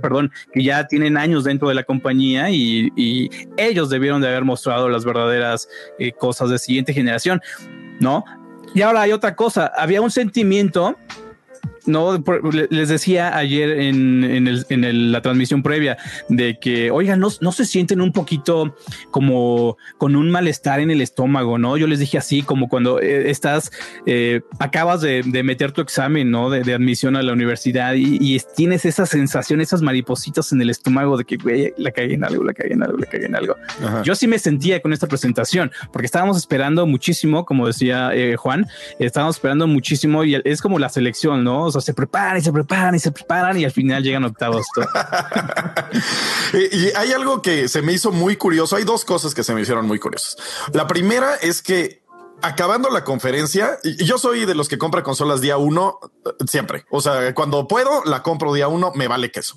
perdón, 0.00 0.30
que 0.52 0.62
ya 0.62 0.86
tienen 0.86 1.16
años 1.16 1.44
dentro 1.44 1.68
de 1.68 1.74
la 1.74 1.84
compañía 1.84 2.50
y, 2.50 3.30
ellos 3.56 3.90
debieron 3.90 4.20
de 4.20 4.28
haber 4.28 4.44
mostrado 4.44 4.88
las 4.88 5.04
verdaderas 5.04 5.68
eh, 5.98 6.12
cosas 6.12 6.50
de 6.50 6.58
siguiente 6.58 6.92
generación, 6.92 7.40
¿no? 8.00 8.24
Y 8.74 8.82
ahora 8.82 9.02
hay 9.02 9.12
otra 9.12 9.34
cosa, 9.34 9.70
había 9.76 10.00
un 10.00 10.10
sentimiento 10.10 10.96
no, 11.86 12.22
les 12.70 12.88
decía 12.88 13.36
ayer 13.36 13.80
en, 13.80 15.12
la 15.12 15.22
transmisión 15.22 15.62
previa 15.62 15.96
de 16.28 16.58
que, 16.58 16.90
oigan, 16.90 17.20
no, 17.20 17.28
no 17.40 17.52
se 17.52 17.64
sienten 17.64 18.00
un 18.00 18.12
poquito 18.12 18.76
como 19.10 19.76
con 19.98 20.16
un 20.16 20.30
malestar 20.30 20.80
en 20.80 20.90
el 20.90 21.00
estómago, 21.00 21.58
¿no? 21.58 21.76
Yo 21.76 21.86
les 21.86 21.98
dije 21.98 22.18
así, 22.18 22.42
como 22.42 22.68
cuando 22.68 23.00
eh, 23.00 23.30
estás, 23.30 23.70
eh, 24.06 24.42
acabas 24.58 25.00
de, 25.00 25.22
meter 25.42 25.72
tu 25.72 25.80
examen, 25.80 26.30
¿no? 26.30 26.50
De, 26.50 26.72
admisión 26.72 27.16
a 27.16 27.22
la 27.22 27.32
universidad 27.32 27.94
y, 27.94 28.40
tienes 28.56 28.84
esa 28.84 29.06
sensación, 29.06 29.60
esas 29.60 29.82
maripositas 29.82 30.52
en 30.52 30.62
el 30.62 30.70
estómago 30.70 31.16
de 31.16 31.24
que, 31.24 31.36
güey, 31.36 31.74
la 31.76 31.90
cagué 31.90 32.14
en 32.14 32.24
algo, 32.24 32.44
la 32.44 32.54
cagué 32.54 32.74
en 32.74 32.82
algo, 32.82 32.96
la 32.96 33.06
cagué 33.06 33.26
en 33.26 33.36
algo. 33.36 33.56
Yo 34.04 34.14
sí 34.14 34.26
me 34.26 34.38
sentía 34.38 34.80
con 34.80 34.92
esta 34.92 35.06
presentación, 35.06 35.70
porque 35.92 36.06
estábamos 36.06 36.36
esperando 36.36 36.86
muchísimo, 36.86 37.44
como 37.44 37.66
decía 37.66 38.10
eh, 38.14 38.36
Juan, 38.36 38.66
estábamos 38.98 39.36
esperando 39.36 39.66
muchísimo 39.66 40.24
y 40.24 40.40
es 40.44 40.62
como 40.62 40.78
la 40.78 40.88
selección, 40.88 41.44
¿no? 41.44 41.71
O 41.74 41.80
se 41.80 41.94
preparan 41.94 42.38
y 42.38 42.40
se 42.40 42.52
preparan 42.52 42.94
y 42.94 42.98
se 42.98 43.12
preparan 43.12 43.58
y 43.58 43.64
al 43.64 43.72
final 43.72 44.02
llegan 44.02 44.24
octavos. 44.24 44.66
y 46.52 46.90
hay 46.96 47.12
algo 47.12 47.42
que 47.42 47.68
se 47.68 47.82
me 47.82 47.92
hizo 47.92 48.12
muy 48.12 48.36
curioso. 48.36 48.76
Hay 48.76 48.84
dos 48.84 49.04
cosas 49.04 49.34
que 49.34 49.44
se 49.44 49.54
me 49.54 49.60
hicieron 49.60 49.86
muy 49.86 49.98
curiosas. 49.98 50.36
La 50.72 50.86
primera 50.86 51.34
es 51.36 51.62
que 51.62 52.02
acabando 52.42 52.90
la 52.90 53.04
conferencia, 53.04 53.78
yo 53.84 54.18
soy 54.18 54.44
de 54.44 54.54
los 54.54 54.68
que 54.68 54.76
compra 54.76 55.02
consolas 55.02 55.40
día 55.40 55.56
uno 55.56 55.98
siempre. 56.46 56.84
O 56.90 57.00
sea, 57.00 57.32
cuando 57.34 57.66
puedo, 57.68 58.04
la 58.04 58.22
compro 58.22 58.52
día 58.52 58.68
uno, 58.68 58.92
me 58.94 59.08
vale 59.08 59.30
queso. 59.30 59.56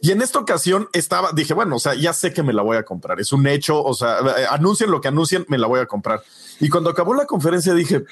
Y 0.00 0.10
en 0.10 0.22
esta 0.22 0.38
ocasión 0.38 0.88
estaba, 0.92 1.32
dije, 1.32 1.54
bueno, 1.54 1.76
o 1.76 1.78
sea, 1.78 1.94
ya 1.94 2.12
sé 2.12 2.32
que 2.32 2.42
me 2.42 2.52
la 2.52 2.62
voy 2.62 2.78
a 2.78 2.84
comprar. 2.84 3.20
Es 3.20 3.32
un 3.32 3.46
hecho. 3.46 3.82
O 3.82 3.94
sea, 3.94 4.18
anuncien 4.50 4.90
lo 4.90 5.00
que 5.00 5.08
anuncien, 5.08 5.44
me 5.48 5.58
la 5.58 5.66
voy 5.66 5.80
a 5.80 5.86
comprar. 5.86 6.22
Y 6.58 6.68
cuando 6.68 6.90
acabó 6.90 7.14
la 7.14 7.26
conferencia 7.26 7.74
dije, 7.74 8.04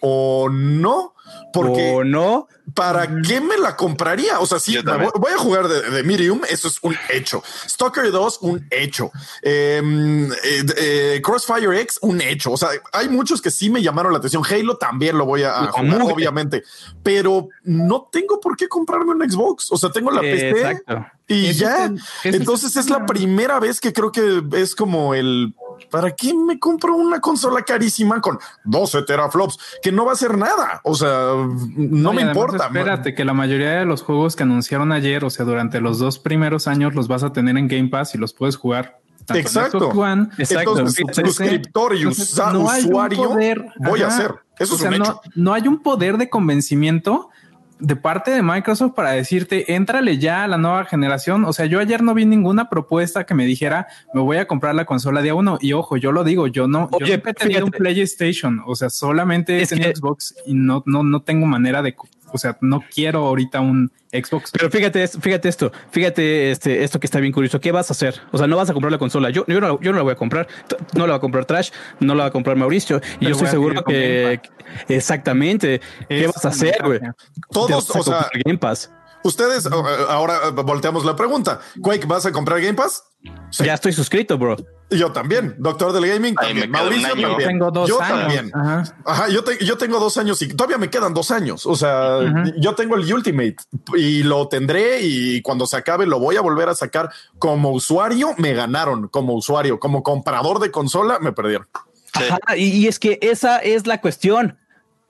o 0.00 0.48
no, 0.50 1.14
porque 1.52 1.92
¿O 1.94 2.04
no, 2.04 2.48
¿para 2.74 3.06
qué 3.22 3.40
me 3.40 3.58
la 3.58 3.76
compraría? 3.76 4.40
O 4.40 4.46
sea, 4.46 4.58
sí, 4.58 4.76
voy, 4.78 5.32
a 5.32 5.38
jugar 5.38 5.68
de, 5.68 5.90
de, 5.90 6.02
Medium, 6.02 6.40
eso 6.48 6.68
es 6.68 6.78
un 6.82 6.96
hecho. 7.10 7.42
Stalker 7.68 8.10
2, 8.10 8.38
un 8.42 8.66
hecho. 8.70 9.10
Em, 9.42 10.32
eh, 10.32 10.64
eh, 10.76 11.20
Crossfire 11.22 11.80
X, 11.82 11.98
un 12.02 12.20
hecho. 12.20 12.52
O 12.52 12.56
sea, 12.56 12.70
hay 12.92 13.08
muchos 13.08 13.42
que 13.42 13.50
sí 13.50 13.68
me 13.70 13.82
llamaron 13.82 14.12
la 14.12 14.18
atención. 14.18 14.42
Halo 14.48 14.76
también 14.76 15.18
lo 15.18 15.26
voy 15.26 15.42
a, 15.42 15.66
jugar, 15.66 16.02
obviamente, 16.02 16.62
pero 17.02 17.48
no 17.64 18.08
tengo 18.10 18.40
por 18.40 18.56
qué 18.56 18.68
comprarme 18.68 19.12
un 19.12 19.30
Xbox. 19.30 19.70
O 19.70 19.76
sea, 19.76 19.90
tengo 19.90 20.10
la 20.10 20.20
PC 20.20 20.82
y 21.28 21.52
ya. 21.52 21.92
Entonces 22.24 22.76
es 22.76 22.88
la 22.88 23.06
primera 23.06 23.60
vez 23.60 23.80
que 23.80 23.92
creo 23.92 24.12
que 24.12 24.42
es 24.54 24.74
como 24.74 25.14
el 25.14 25.54
¿para 25.90 26.10
qué 26.12 26.34
me 26.34 26.58
compro 26.58 26.94
una 26.96 27.20
consola 27.20 27.62
carísima 27.62 28.20
con 28.20 28.38
12 28.64 29.02
teraflops 29.02 29.58
que 29.82 29.92
no 29.92 30.04
va 30.04 30.12
a 30.12 30.14
hacer 30.14 30.36
nada? 30.36 30.80
O 30.84 30.94
sea, 30.94 31.34
no, 31.76 32.12
me 32.12 32.22
importa. 32.22 32.66
Espérate, 32.66 33.14
que 33.14 33.24
la 33.24 33.34
mayoría 33.34 33.72
de 33.80 33.84
los 33.84 34.02
juegos 34.02 34.36
que 34.36 34.42
anunciaron 34.42 34.92
ayer, 34.92 35.24
o 35.24 35.30
sea, 35.30 35.44
durante 35.44 35.80
los 35.80 35.98
dos 35.98 36.18
primeros 36.18 36.68
años 36.68 36.94
los 36.94 37.08
vas 37.08 37.22
a 37.22 37.32
tener 37.32 37.56
en 37.56 37.68
Game 37.68 37.88
Pass 37.88 38.14
y 38.14 38.18
los 38.18 38.32
puedes 38.32 38.56
jugar. 38.56 39.00
Exacto. 39.34 39.92
Exacto. 40.38 40.78
Entonces, 40.78 41.04
suscriptor 41.14 41.96
y 41.96 42.06
usuario 42.06 43.36
voy 43.78 44.02
a 44.02 44.08
hacer. 44.08 44.34
Eso 44.58 44.76
es 44.76 44.82
un 44.82 44.94
hecho. 44.94 45.20
no 45.34 45.54
hay 45.54 45.66
un 45.66 45.82
poder 45.82 46.18
de 46.18 46.28
convencimiento 46.28 47.30
de 47.82 47.96
parte 47.96 48.30
de 48.30 48.42
Microsoft 48.42 48.94
para 48.94 49.10
decirte, 49.10 49.74
éntrale 49.74 50.16
ya 50.16 50.44
a 50.44 50.48
la 50.48 50.56
nueva 50.56 50.84
generación. 50.84 51.44
O 51.44 51.52
sea, 51.52 51.66
yo 51.66 51.80
ayer 51.80 52.00
no 52.02 52.14
vi 52.14 52.24
ninguna 52.24 52.68
propuesta 52.68 53.26
que 53.26 53.34
me 53.34 53.44
dijera, 53.44 53.88
me 54.14 54.20
voy 54.20 54.36
a 54.36 54.46
comprar 54.46 54.76
la 54.76 54.84
consola 54.84 55.20
día 55.20 55.34
uno. 55.34 55.58
Y 55.60 55.72
ojo, 55.72 55.96
yo 55.96 56.12
lo 56.12 56.22
digo, 56.22 56.46
yo 56.46 56.68
no, 56.68 56.88
yo 57.00 57.06
siempre 57.06 57.32
he 57.32 57.34
tenido 57.34 57.64
un 57.64 57.72
PlayStation. 57.72 58.62
O 58.66 58.76
sea, 58.76 58.88
solamente 58.88 59.60
es 59.60 59.72
en 59.72 59.82
Xbox 59.82 60.34
y 60.46 60.54
no, 60.54 60.84
no, 60.86 61.02
no 61.02 61.22
tengo 61.22 61.46
manera 61.46 61.82
de 61.82 61.96
o 62.32 62.38
sea, 62.38 62.56
no 62.60 62.82
quiero 62.92 63.26
ahorita 63.26 63.60
un 63.60 63.90
Xbox. 64.12 64.50
Pero 64.52 64.70
fíjate, 64.70 65.06
fíjate 65.08 65.48
esto, 65.48 65.72
fíjate 65.90 66.50
este, 66.50 66.84
esto 66.84 67.00
que 67.00 67.06
está 67.06 67.18
bien 67.20 67.32
curioso. 67.32 67.60
¿Qué 67.60 67.72
vas 67.72 67.90
a 67.90 67.92
hacer? 67.92 68.20
O 68.30 68.38
sea, 68.38 68.46
no 68.46 68.56
vas 68.56 68.68
a 68.70 68.72
comprar 68.72 68.92
la 68.92 68.98
consola. 68.98 69.30
Yo, 69.30 69.44
yo, 69.46 69.60
no, 69.60 69.80
yo 69.80 69.92
no 69.92 69.98
la 69.98 70.02
voy 70.02 70.12
a 70.12 70.16
comprar. 70.16 70.46
No 70.94 71.06
la 71.06 71.12
va 71.12 71.16
a 71.16 71.20
comprar 71.20 71.44
Trash, 71.44 71.70
no 72.00 72.14
la 72.14 72.24
va 72.24 72.28
a 72.28 72.32
comprar 72.32 72.56
Mauricio. 72.56 73.00
Y 73.20 73.26
yo 73.26 73.32
estoy 73.32 73.48
seguro 73.48 73.82
que 73.84 74.40
exactamente. 74.88 75.80
¿Qué 76.08 76.26
vas 76.26 76.44
a 76.44 76.48
hacer, 76.48 76.76
güey? 76.84 77.00
Todos, 77.50 77.90
o 77.90 78.02
sea, 78.02 78.28
Game 78.44 78.58
Pass. 78.58 78.90
Ustedes, 79.24 79.66
ahora 79.66 80.50
volteamos 80.50 81.04
la 81.04 81.16
pregunta. 81.16 81.60
Quake, 81.80 82.06
¿vas 82.06 82.26
a 82.26 82.32
comprar 82.32 82.60
Game 82.60 82.74
Pass? 82.74 83.04
Ya 83.52 83.74
estoy 83.74 83.92
suscrito, 83.92 84.36
bro. 84.36 84.56
Yo 84.90 85.12
también, 85.12 85.54
doctor 85.58 85.92
del 85.92 86.06
gaming. 86.06 86.34
También. 86.34 86.70
Mauricio 86.70 87.08
también. 87.08 87.48
Tengo 87.48 87.70
dos 87.70 87.88
yo 87.88 88.00
años. 88.00 88.20
también. 88.20 88.52
Ajá. 89.04 89.28
yo, 89.28 89.42
yo, 89.60 89.78
tengo 89.78 89.98
dos 90.00 90.18
años 90.18 90.42
y 90.42 90.48
todavía 90.48 90.78
me 90.78 90.90
quedan 90.90 91.14
dos 91.14 91.30
años. 91.30 91.66
O 91.66 91.76
sea, 91.76 92.18
yo 92.58 92.74
tengo 92.74 92.96
el 92.96 93.12
Ultimate 93.12 93.56
y 93.96 94.22
lo 94.22 94.48
tendré 94.48 95.00
y 95.02 95.40
cuando 95.42 95.66
se 95.66 95.76
acabe 95.76 96.06
lo 96.06 96.18
voy 96.18 96.36
a 96.36 96.40
volver 96.40 96.68
a 96.68 96.74
sacar. 96.74 97.10
Como 97.38 97.70
usuario 97.70 98.34
me 98.38 98.54
ganaron, 98.54 99.08
como 99.08 99.34
usuario, 99.34 99.78
como 99.78 100.02
comprador 100.02 100.58
de 100.58 100.70
consola 100.70 101.18
me 101.20 101.32
perdieron. 101.32 101.68
y, 102.56 102.86
es 102.86 102.98
que 102.98 103.18
esa 103.22 103.58
es 103.58 103.86
la 103.86 104.00
cuestión. 104.00 104.58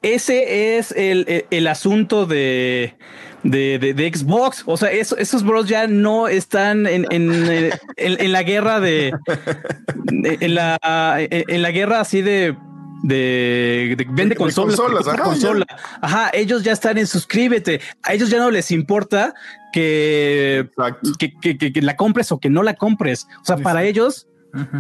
Ese 0.03 0.77
es 0.77 0.93
el, 0.93 1.47
el 1.51 1.67
asunto 1.67 2.27
de 2.27 2.95
de, 3.43 3.95
de, 3.95 4.13
Xbox. 4.15 4.63
O 4.67 4.77
sea, 4.77 4.91
esos 4.91 5.43
bros 5.43 5.69
ya 5.69 5.87
no 5.87 6.29
están 6.29 6.87
en, 6.87 7.07
en, 7.11 7.73
en, 7.97 8.33
la 8.33 8.43
guerra 8.43 8.81
de, 8.81 9.13
en 10.09 10.55
la, 10.55 10.79
en 11.19 11.63
la 11.63 11.71
guerra 11.71 12.01
así 12.01 12.23
de 12.23 12.57
de, 13.03 14.07
vende 14.11 14.37
consolas, 14.37 14.79
consola. 15.19 15.67
Ajá, 16.01 16.31
ellos 16.33 16.63
ya 16.63 16.73
están 16.73 16.99
en 16.99 17.07
suscríbete. 17.07 17.81
A 18.03 18.15
ellos 18.15 18.31
ya 18.31 18.39
no 18.39 18.51
les 18.51 18.71
importa 18.71 19.35
que, 19.73 20.69
que, 21.19 21.59
que, 21.59 21.83
la 21.83 21.97
compres 21.97 22.31
o 22.31 22.39
que 22.39 22.49
no 22.49 22.63
la 22.63 22.75
compres. 22.75 23.27
O 23.41 23.45
sea, 23.45 23.57
para 23.57 23.83
ellos, 23.83 24.29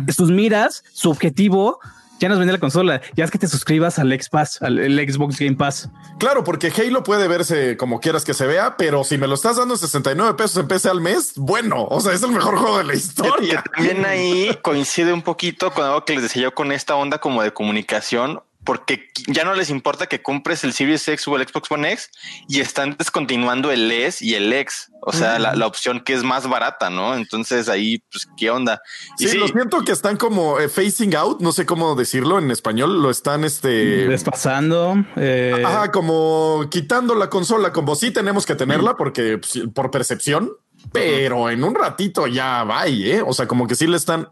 sus 0.08 0.30
miras, 0.30 0.84
su 0.92 1.10
objetivo 1.10 1.80
ya 2.22 2.28
nos 2.28 2.38
vende 2.38 2.52
la 2.52 2.60
consola. 2.60 3.02
Ya 3.16 3.24
es 3.24 3.32
que 3.32 3.38
te 3.38 3.48
suscribas 3.48 3.98
al 3.98 4.12
X 4.12 4.30
al 4.60 4.78
Xbox 4.78 5.40
Game 5.40 5.56
Pass. 5.56 5.90
Claro, 6.20 6.44
porque 6.44 6.72
Halo 6.74 7.02
puede 7.02 7.26
verse 7.26 7.76
como 7.76 7.98
quieras 7.98 8.24
que 8.24 8.32
se 8.32 8.46
vea, 8.46 8.76
pero 8.76 9.02
si 9.02 9.18
me 9.18 9.26
lo 9.26 9.34
estás 9.34 9.56
dando 9.56 9.76
69 9.76 10.34
pesos 10.34 10.56
en 10.58 10.68
PC 10.68 10.88
al 10.88 11.00
mes, 11.00 11.32
bueno, 11.36 11.84
o 11.90 12.00
sea, 12.00 12.12
es 12.12 12.22
el 12.22 12.30
mejor 12.30 12.56
juego 12.58 12.78
de 12.78 12.84
la 12.84 12.94
historia. 12.94 13.64
También 13.74 14.06
ahí 14.06 14.56
coincide 14.62 15.12
un 15.12 15.22
poquito 15.22 15.72
con 15.72 15.84
algo 15.84 16.04
que 16.04 16.14
les 16.14 16.22
decía 16.22 16.44
yo 16.44 16.54
con 16.54 16.70
esta 16.70 16.94
onda 16.94 17.18
como 17.18 17.42
de 17.42 17.52
comunicación 17.52 18.40
porque 18.64 19.08
ya 19.26 19.44
no 19.44 19.54
les 19.54 19.70
importa 19.70 20.06
que 20.06 20.22
compres 20.22 20.62
el 20.62 20.72
Series 20.72 21.06
X 21.08 21.26
o 21.26 21.36
el 21.36 21.46
Xbox 21.46 21.70
One 21.70 21.92
X 21.92 22.10
y 22.48 22.60
están 22.60 22.96
descontinuando 22.96 23.72
el 23.72 23.90
S 23.90 24.24
y 24.24 24.34
el 24.34 24.52
X, 24.52 24.92
o 25.00 25.12
sea, 25.12 25.38
la, 25.38 25.66
opción 25.66 26.00
que 26.00 26.12
es 26.12 26.22
más 26.22 26.48
barata, 26.48 26.90
¿no? 26.90 27.14
Entonces 27.16 27.68
ahí, 27.68 27.98
pues, 28.10 28.28
¿qué 28.36 28.50
onda? 28.50 28.80
sí, 29.16 29.36
lo 29.36 29.48
siento 29.48 29.84
que 29.84 29.92
están 29.92 30.16
como 30.16 30.60
eh, 30.60 30.68
facing 30.68 31.14
out, 31.16 31.40
no 31.40 31.50
sé 31.52 31.66
cómo 31.66 31.94
decirlo 31.96 32.38
en 32.38 32.50
español, 32.50 33.02
lo 33.02 33.10
están 33.10 33.44
este 33.44 34.06
despasando. 34.06 34.94
Eh... 35.16 35.62
Ajá, 35.64 35.90
como 35.90 36.68
quitando 36.70 37.14
la 37.14 37.30
consola, 37.30 37.72
como 37.72 37.96
sí 37.96 38.10
tenemos 38.10 38.46
que 38.46 38.54
tenerla 38.54 38.96
porque 38.96 39.38
pues, 39.38 39.64
por 39.74 39.90
percepción, 39.90 40.52
pero 40.92 41.50
en 41.50 41.64
un 41.64 41.74
ratito 41.74 42.26
ya 42.26 42.62
va, 42.64 42.86
¿eh? 42.86 43.22
O 43.26 43.32
sea, 43.32 43.46
como 43.48 43.66
que 43.66 43.74
sí 43.74 43.86
le 43.86 43.96
están 43.96 44.28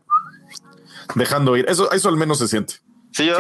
dejando 1.15 1.57
ir. 1.57 1.67
Eso, 1.69 1.91
eso 1.93 2.09
al 2.09 2.17
menos 2.17 2.39
se 2.39 2.49
siente. 2.49 2.75
Sí, 3.13 3.27
yo, 3.27 3.39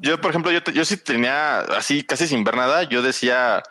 yo 0.00 0.20
por 0.20 0.30
ejemplo, 0.30 0.50
yo, 0.50 0.60
yo 0.72 0.84
sí 0.84 0.96
tenía 0.96 1.60
así 1.60 2.02
casi 2.02 2.26
sin 2.26 2.44
ver 2.44 2.56
nada, 2.56 2.82
yo 2.84 3.02
decía, 3.02 3.62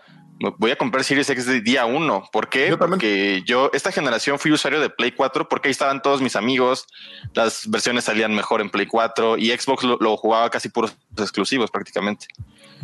voy 0.57 0.71
a 0.71 0.75
comprar 0.75 1.03
Series 1.03 1.29
X 1.29 1.45
de 1.45 1.61
día 1.61 1.85
uno. 1.85 2.23
¿Por 2.31 2.49
qué? 2.49 2.75
porque 2.77 3.41
yo 3.45 3.69
esta 3.73 3.91
generación 3.91 4.39
fui 4.39 4.51
usuario 4.51 4.79
de 4.79 4.89
Play 4.89 5.11
4 5.11 5.49
porque 5.49 5.67
ahí 5.67 5.71
estaban 5.71 6.01
todos 6.01 6.21
mis 6.21 6.35
amigos, 6.35 6.87
las 7.33 7.69
versiones 7.69 8.05
salían 8.05 8.33
mejor 8.35 8.61
en 8.61 8.69
Play 8.69 8.85
4 8.85 9.37
y 9.37 9.49
Xbox 9.49 9.83
lo, 9.83 10.17
jugaba 10.17 10.49
casi 10.49 10.69
puros 10.69 10.95
exclusivos 11.17 11.71
prácticamente. 11.71 12.27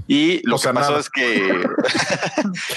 Y 0.08 0.46
lo 0.48 0.58
que 0.58 0.70
pasó 0.74 0.98
es 0.98 1.10
que 1.10 1.64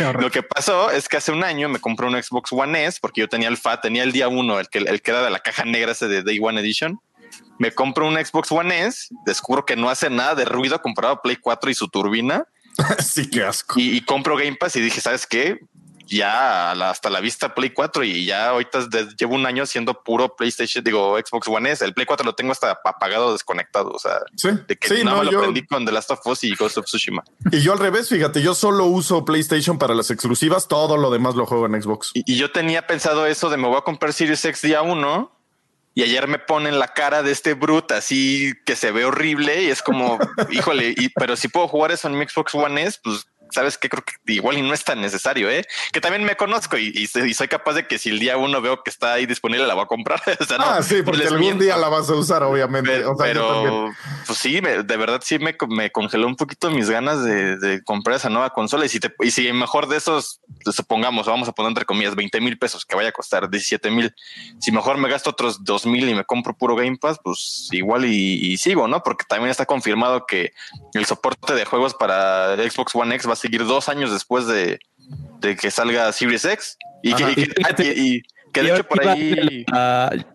lo 0.20 0.30
que 0.30 0.42
pasó 0.42 0.90
es 0.90 1.08
que 1.08 1.16
hace 1.16 1.32
un 1.32 1.42
año 1.42 1.68
me 1.68 1.80
compré 1.80 2.06
un 2.06 2.22
Xbox 2.22 2.52
One 2.52 2.84
S 2.84 2.98
porque 3.00 3.22
yo 3.22 3.28
tenía 3.28 3.48
el 3.48 3.56
FAT, 3.56 3.82
tenía 3.82 4.02
el 4.02 4.12
día 4.12 4.28
uno, 4.28 4.60
el 4.60 4.68
que, 4.68 4.78
el 4.78 5.02
que 5.02 5.10
era 5.10 5.22
de 5.22 5.30
la 5.30 5.40
caja 5.40 5.64
negra 5.64 5.92
ese 5.92 6.08
de 6.08 6.22
Day 6.22 6.38
One 6.40 6.60
Edition 6.60 7.00
me 7.58 7.72
compro 7.72 8.06
un 8.06 8.14
Xbox 8.14 8.52
One 8.52 8.86
S, 8.86 9.08
descubro 9.24 9.64
que 9.64 9.76
no 9.76 9.88
hace 9.88 10.10
nada 10.10 10.34
de 10.34 10.44
ruido 10.44 10.80
comparado 10.82 11.14
a 11.14 11.22
Play 11.22 11.36
4 11.36 11.70
y 11.70 11.74
su 11.74 11.88
turbina. 11.88 12.46
sí, 12.98 13.28
qué 13.30 13.44
asco. 13.44 13.74
Y, 13.78 14.00
compro 14.02 14.36
Game 14.36 14.56
Pass 14.56 14.76
y 14.76 14.80
dije, 14.80 15.00
¿sabes 15.00 15.26
qué? 15.26 15.60
Ya 16.08 16.70
hasta 16.70 17.10
la 17.10 17.18
vista 17.18 17.52
Play 17.52 17.70
4 17.70 18.04
y 18.04 18.26
ya 18.26 18.50
ahorita 18.50 18.86
llevo 19.18 19.34
un 19.34 19.44
año 19.44 19.66
siendo 19.66 20.04
puro 20.04 20.36
PlayStation, 20.36 20.84
digo 20.84 21.18
Xbox 21.18 21.48
One 21.48 21.72
S. 21.72 21.84
El 21.84 21.94
Play 21.94 22.06
4 22.06 22.24
lo 22.24 22.34
tengo 22.34 22.52
hasta 22.52 22.78
apagado, 22.84 23.32
desconectado. 23.32 23.90
O 23.90 23.98
sea, 23.98 24.20
de 24.68 24.76
que 24.76 25.02
no, 25.02 25.18
me 25.18 25.24
lo 25.24 25.40
prendí 25.40 25.66
con 25.66 25.84
The 25.84 25.90
Last 25.90 26.12
of 26.12 26.24
Us 26.26 26.44
y 26.44 26.54
Ghost 26.54 26.78
of 26.78 26.84
Tsushima. 26.84 27.24
Y 27.50 27.60
yo 27.60 27.72
al 27.72 27.80
revés, 27.80 28.08
fíjate, 28.08 28.40
yo 28.40 28.54
solo 28.54 28.84
uso 28.84 29.24
PlayStation 29.24 29.78
para 29.78 29.94
las 29.94 30.12
exclusivas, 30.12 30.68
todo 30.68 30.96
lo 30.96 31.10
demás 31.10 31.34
lo 31.34 31.44
juego 31.44 31.66
en 31.66 31.82
Xbox. 31.82 32.12
Y, 32.14 32.22
y 32.24 32.36
yo 32.36 32.52
tenía 32.52 32.86
pensado 32.86 33.26
eso 33.26 33.50
de 33.50 33.56
me 33.56 33.66
voy 33.66 33.78
a 33.78 33.80
comprar 33.80 34.12
Series 34.12 34.44
X 34.44 34.62
día 34.62 34.82
1 34.82 35.35
y 35.96 36.02
ayer 36.02 36.28
me 36.28 36.38
ponen 36.38 36.78
la 36.78 36.88
cara 36.88 37.22
de 37.22 37.32
este 37.32 37.54
brute 37.54 37.94
así 37.94 38.52
que 38.66 38.76
se 38.76 38.92
ve 38.92 39.06
horrible 39.06 39.62
y 39.62 39.70
es 39.70 39.80
como, 39.80 40.18
híjole, 40.50 40.94
y, 40.94 41.08
pero 41.08 41.36
si 41.36 41.48
puedo 41.48 41.66
jugar 41.68 41.90
eso 41.90 42.06
en 42.06 42.18
mi 42.18 42.28
Xbox 42.28 42.54
One 42.54 42.82
S, 42.82 43.00
pues 43.02 43.26
sabes 43.56 43.78
que 43.78 43.88
creo 43.88 44.04
que 44.04 44.14
igual 44.32 44.58
y 44.58 44.62
no 44.62 44.74
es 44.74 44.84
tan 44.84 45.00
necesario, 45.00 45.50
¿eh? 45.50 45.64
Que 45.92 46.00
también 46.00 46.24
me 46.24 46.36
conozco 46.36 46.76
y, 46.76 47.06
soy 47.06 47.48
capaz 47.48 47.72
de 47.72 47.86
que 47.86 47.98
si 47.98 48.10
el 48.10 48.18
día 48.18 48.36
uno 48.36 48.60
veo 48.60 48.82
que 48.82 48.90
está 48.90 49.14
ahí 49.14 49.26
disponible, 49.26 49.66
la 49.66 49.74
voy 49.74 49.84
a 49.84 49.86
comprar. 49.86 50.22
ah, 50.58 50.82
sí, 50.82 51.02
porque 51.02 51.26
algún 51.26 51.58
día 51.58 51.76
la 51.76 51.88
vas 51.88 52.08
a 52.10 52.14
usar, 52.14 52.42
obviamente. 52.42 53.02
Pero, 53.18 53.90
pues 54.26 54.38
sí, 54.38 54.60
de 54.60 54.96
verdad 54.96 55.20
sí 55.24 55.38
me, 55.38 55.56
me, 55.68 55.90
congeló 55.90 56.26
un 56.26 56.36
poquito 56.36 56.70
mis 56.70 56.90
ganas 56.90 57.24
de, 57.24 57.80
comprar 57.84 58.16
esa 58.16 58.28
nueva 58.28 58.50
consola. 58.50 58.84
Y 58.84 58.88
si, 58.88 59.00
te, 59.00 59.12
y 59.20 59.30
si 59.30 59.52
mejor 59.52 59.88
de 59.88 59.96
esos, 59.96 60.40
supongamos, 60.70 61.26
vamos 61.26 61.48
a 61.48 61.52
poner 61.52 61.70
entre 61.70 61.84
comillas 61.84 62.14
20 62.14 62.40
mil 62.40 62.58
pesos 62.58 62.84
que 62.84 62.94
vaya 62.94 63.08
a 63.08 63.12
costar 63.12 63.48
17 63.48 63.90
mil. 63.90 64.14
Si 64.60 64.70
mejor 64.70 64.98
me 64.98 65.08
gasto 65.08 65.30
otros 65.30 65.64
2 65.64 65.86
mil 65.86 66.08
y 66.08 66.14
me 66.14 66.24
compro 66.24 66.54
puro 66.54 66.76
Game 66.76 66.98
Pass, 66.98 67.18
pues 67.22 67.68
igual 67.72 68.04
y, 68.04 68.56
sigo, 68.58 68.86
¿no? 68.86 69.02
Porque 69.02 69.24
también 69.26 69.50
está 69.50 69.64
confirmado 69.64 70.26
que 70.26 70.52
el 70.94 71.06
soporte 71.06 71.54
de 71.54 71.64
juegos 71.64 71.94
para 71.94 72.56
Xbox 72.56 72.94
One 72.94 73.14
X 73.14 73.28
va 73.28 73.32
a 73.32 73.36
seguir 73.46 73.64
dos 73.64 73.88
años 73.88 74.10
después 74.12 74.46
de, 74.46 74.78
que 75.40 75.70
salga 75.70 76.12
Series 76.12 76.44
X. 76.44 76.76
y, 77.02 77.12
y, 77.12 78.22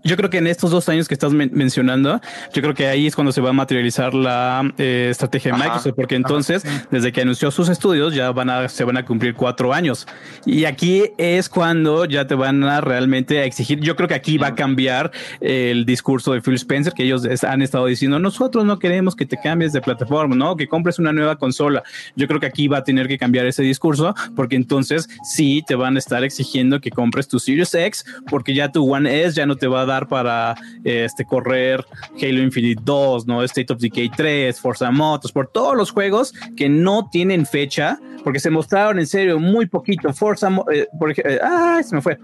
yo 0.04 0.18
creo 0.18 0.30
que 0.30 0.38
en 0.38 0.48
estos 0.48 0.72
dos 0.72 0.88
años 0.90 1.08
que 1.08 1.14
estás 1.14 1.32
mencionando, 1.34 2.22
yo 2.54 2.62
creo 2.62 2.74
que 2.74 2.88
ahí 2.88 3.08
es 3.08 3.16
cuando 3.16 3.32
se 3.32 3.42
va 3.42 3.50
a 3.50 3.54
materializar 3.54 4.14
la 4.14 4.72
eh, 4.78 5.08
estrategia 5.12 5.52
de 5.52 5.58
Microsoft, 5.58 5.94
porque 5.96 6.16
entonces, 6.16 6.64
desde 6.90 7.12
que 7.12 7.22
anunció 7.22 7.52
sus 7.52 7.70
estudios, 7.70 8.14
ya 8.14 8.32
van 8.32 8.50
a, 8.50 8.68
se 8.70 8.84
van 8.84 8.98
a 8.98 9.06
cumplir 9.06 9.34
cuatro 9.34 9.74
años. 9.74 10.08
Y 10.46 10.66
aquí 10.66 11.04
es 11.18 11.50
cuando 11.50 12.06
ya 12.06 12.28
te 12.28 12.36
van 12.36 12.64
a 12.64 12.82
realmente 12.82 13.44
exigir. 13.44 13.80
Yo 13.80 13.96
creo 13.96 14.08
que 14.08 14.16
aquí 14.16 14.38
va 14.38 14.48
a 14.48 14.56
cambiar 14.56 15.12
el 15.40 15.86
discurso 15.86 16.34
de 16.34 16.42
Phil 16.42 16.56
Spencer, 16.56 16.94
que 16.94 17.04
ellos 17.04 17.24
han 17.44 17.62
estado 17.62 17.86
diciendo, 17.86 18.20
nosotros 18.20 18.66
no 18.66 18.80
queremos 18.80 19.16
que 19.16 19.26
te 19.26 19.38
cambies 19.38 19.74
de 19.74 19.82
plataforma, 19.82 20.36
no, 20.36 20.56
que 20.56 20.68
compres 20.68 21.00
una 21.00 21.14
nueva 21.14 21.38
consola. 21.38 21.84
Yo 22.16 22.28
creo 22.28 22.40
que 22.40 22.46
aquí 22.46 22.68
va 22.68 22.80
a 22.80 22.84
tener 22.84 23.08
que 23.08 23.18
cambiar 23.18 23.46
ese 23.46 23.64
discurso, 23.64 24.14
porque 24.36 24.56
entonces 24.56 25.10
sí 25.24 25.64
te 25.66 25.76
van 25.76 25.96
a 25.96 26.00
estar 26.00 26.24
exigiendo 26.24 26.80
que 26.80 26.92
compres 26.92 27.28
tu 27.28 27.40
Series 27.40 27.74
X 27.74 28.06
porque 28.30 28.54
ya 28.54 28.72
tu 28.72 28.92
One 28.92 29.24
S 29.24 29.36
ya 29.36 29.46
no 29.46 29.56
te 29.56 29.68
va 29.68 29.82
a 29.82 29.86
dar 29.86 30.08
para 30.08 30.56
este, 30.84 31.26
correr 31.26 31.86
Halo 32.22 32.42
Infinite 32.42 32.82
2, 32.84 33.28
¿no? 33.28 33.44
State 33.44 33.74
of 33.74 33.80
Decay 33.80 34.10
3, 34.10 34.60
Forza 34.60 34.92
por 35.34 35.48
todos 35.48 35.76
los 35.76 35.92
juegos 35.92 36.34
que 36.56 36.70
no 36.70 37.10
tienen 37.12 37.46
fecha, 37.46 38.00
porque 38.24 38.40
se 38.40 38.50
mostraron 38.50 39.00
en 39.00 39.08
serio 39.08 39.40
muy 39.40 39.66
poquito. 39.66 40.14
Forza, 40.14 40.50
eh, 40.72 40.88
por 41.00 41.12
ejemplo, 41.12 41.40
ah, 41.44 41.82
se 41.84 41.96
me 41.96 42.02
fue. 42.02 42.18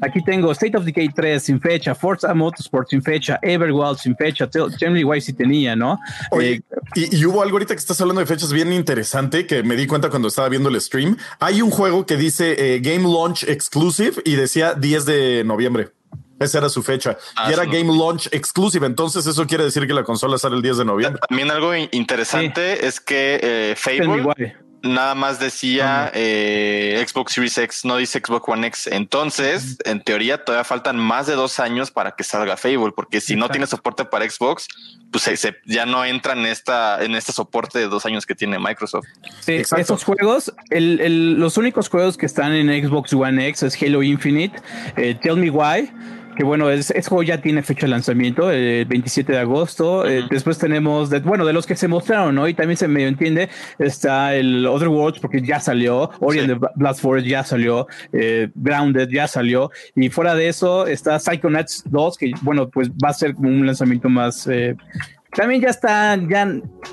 Aquí 0.00 0.22
tengo 0.22 0.52
State 0.52 0.76
of 0.76 0.84
Decay 0.84 1.08
3 1.08 1.42
sin 1.42 1.60
fecha, 1.60 1.94
Forza 1.94 2.34
Motorsport 2.34 2.88
sin 2.88 3.02
fecha, 3.02 3.38
Everwild 3.40 3.96
sin 3.96 4.14
fecha, 4.16 4.48
Generally 4.52 5.04
Wise 5.04 5.26
sí 5.26 5.32
tenía, 5.32 5.74
¿no? 5.74 5.98
Oye, 6.30 6.62
eh, 6.96 7.08
y, 7.10 7.24
hubo 7.24 7.42
algo 7.42 7.54
ahorita 7.54 7.74
que 7.74 7.78
estás 7.78 8.00
hablando 8.00 8.20
de 8.20 8.26
fechas 8.26 8.52
bien 8.52 8.72
interesante 8.72 9.46
que 9.46 9.62
me 9.62 9.76
di 9.76 9.86
cuenta 9.86 10.10
cuando 10.10 10.28
estaba 10.28 10.48
viendo 10.48 10.68
el 10.68 10.80
stream. 10.80 11.16
Hay 11.38 11.62
un 11.62 11.70
juego 11.70 12.04
que 12.04 12.16
dice 12.16 12.74
eh, 12.74 12.80
Game 12.80 13.04
Launch 13.04 13.44
Exclusive 13.44 14.20
y 14.24 14.34
decía 14.34 14.74
10 14.74 15.06
de 15.06 15.33
noviembre. 15.42 15.90
Esa 16.38 16.58
era 16.58 16.68
su 16.68 16.82
fecha. 16.82 17.12
y 17.12 17.32
ah, 17.36 17.52
era 17.52 17.64
Game 17.64 17.96
Launch 17.96 18.28
Exclusive. 18.32 18.86
Entonces, 18.86 19.26
eso 19.26 19.46
quiere 19.46 19.64
decir 19.64 19.86
que 19.86 19.94
la 19.94 20.04
consola 20.04 20.36
sale 20.36 20.56
el 20.56 20.62
10 20.62 20.78
de 20.78 20.84
noviembre. 20.84 21.20
También 21.28 21.50
algo 21.50 21.74
interesante 21.74 22.86
es 22.86 23.00
que 23.00 23.40
eh, 23.42 23.74
Fable 23.76 24.56
nada 24.84 25.14
más 25.14 25.40
decía 25.40 26.10
eh, 26.14 27.04
Xbox 27.06 27.32
Series 27.32 27.58
X, 27.58 27.84
no 27.84 27.96
dice 27.96 28.20
Xbox 28.24 28.48
One 28.48 28.66
X. 28.68 28.88
Entonces, 28.92 29.78
en 29.84 30.02
teoría, 30.02 30.44
todavía 30.44 30.64
faltan 30.64 30.98
más 30.98 31.26
de 31.26 31.34
dos 31.34 31.58
años 31.58 31.90
para 31.90 32.12
que 32.12 32.22
salga 32.22 32.56
Fable, 32.56 32.92
porque 32.94 33.20
si 33.20 33.34
no 33.34 33.48
tiene 33.48 33.66
soporte 33.66 34.04
para 34.04 34.28
Xbox, 34.28 34.68
pues 35.10 35.24
se, 35.24 35.56
ya 35.64 35.86
no 35.86 36.04
entra 36.04 36.34
en 36.34 36.46
esta 36.46 37.02
en 37.02 37.14
este 37.14 37.32
soporte 37.32 37.78
de 37.78 37.88
dos 37.88 38.04
años 38.06 38.26
que 38.26 38.34
tiene 38.34 38.58
Microsoft. 38.58 39.06
Sí, 39.40 39.62
esos 39.76 40.04
juegos, 40.04 40.52
los 40.70 41.56
únicos 41.56 41.88
juegos 41.88 42.16
que 42.16 42.26
están 42.26 42.52
en 42.52 42.68
Xbox 42.86 43.12
One 43.12 43.48
X 43.48 43.62
es 43.62 43.82
Halo 43.82 44.02
Infinite, 44.02 44.60
eh, 44.96 45.16
Tell 45.20 45.36
Me 45.36 45.50
Why 45.50 45.90
que 46.36 46.44
bueno, 46.44 46.70
es, 46.70 46.90
ese 46.90 47.08
juego 47.08 47.22
ya 47.22 47.40
tiene 47.40 47.62
fecha 47.62 47.82
de 47.82 47.88
lanzamiento, 47.88 48.50
el 48.50 48.84
27 48.86 49.32
de 49.32 49.38
agosto. 49.38 50.06
Eh, 50.06 50.24
después 50.30 50.58
tenemos, 50.58 51.10
bueno, 51.22 51.44
de 51.44 51.52
los 51.52 51.66
que 51.66 51.76
se 51.76 51.88
mostraron, 51.88 52.34
¿no? 52.34 52.48
Y 52.48 52.54
también 52.54 52.76
se 52.76 52.88
medio 52.88 53.08
entiende, 53.08 53.48
está 53.78 54.34
el 54.34 54.66
Other 54.66 54.88
Worlds 54.88 55.20
porque 55.20 55.40
ya 55.42 55.60
salió, 55.60 56.10
Orient 56.20 56.48
the 56.48 56.68
Blast 56.74 57.00
Forest 57.00 57.26
ya 57.26 57.44
salió, 57.44 57.86
eh, 58.12 58.48
Grounded 58.54 59.08
ya 59.08 59.28
salió, 59.28 59.70
y 59.94 60.08
fuera 60.08 60.34
de 60.34 60.48
eso 60.48 60.86
está 60.86 61.18
Psychonauts 61.18 61.84
2, 61.86 62.18
que 62.18 62.32
bueno, 62.42 62.68
pues 62.68 62.90
va 62.90 63.10
a 63.10 63.14
ser 63.14 63.34
un 63.36 63.66
lanzamiento 63.66 64.08
más... 64.08 64.46
Eh, 64.46 64.76
también 65.32 65.60
ya 65.60 65.70
está, 65.70 66.16
ya 66.16 66.46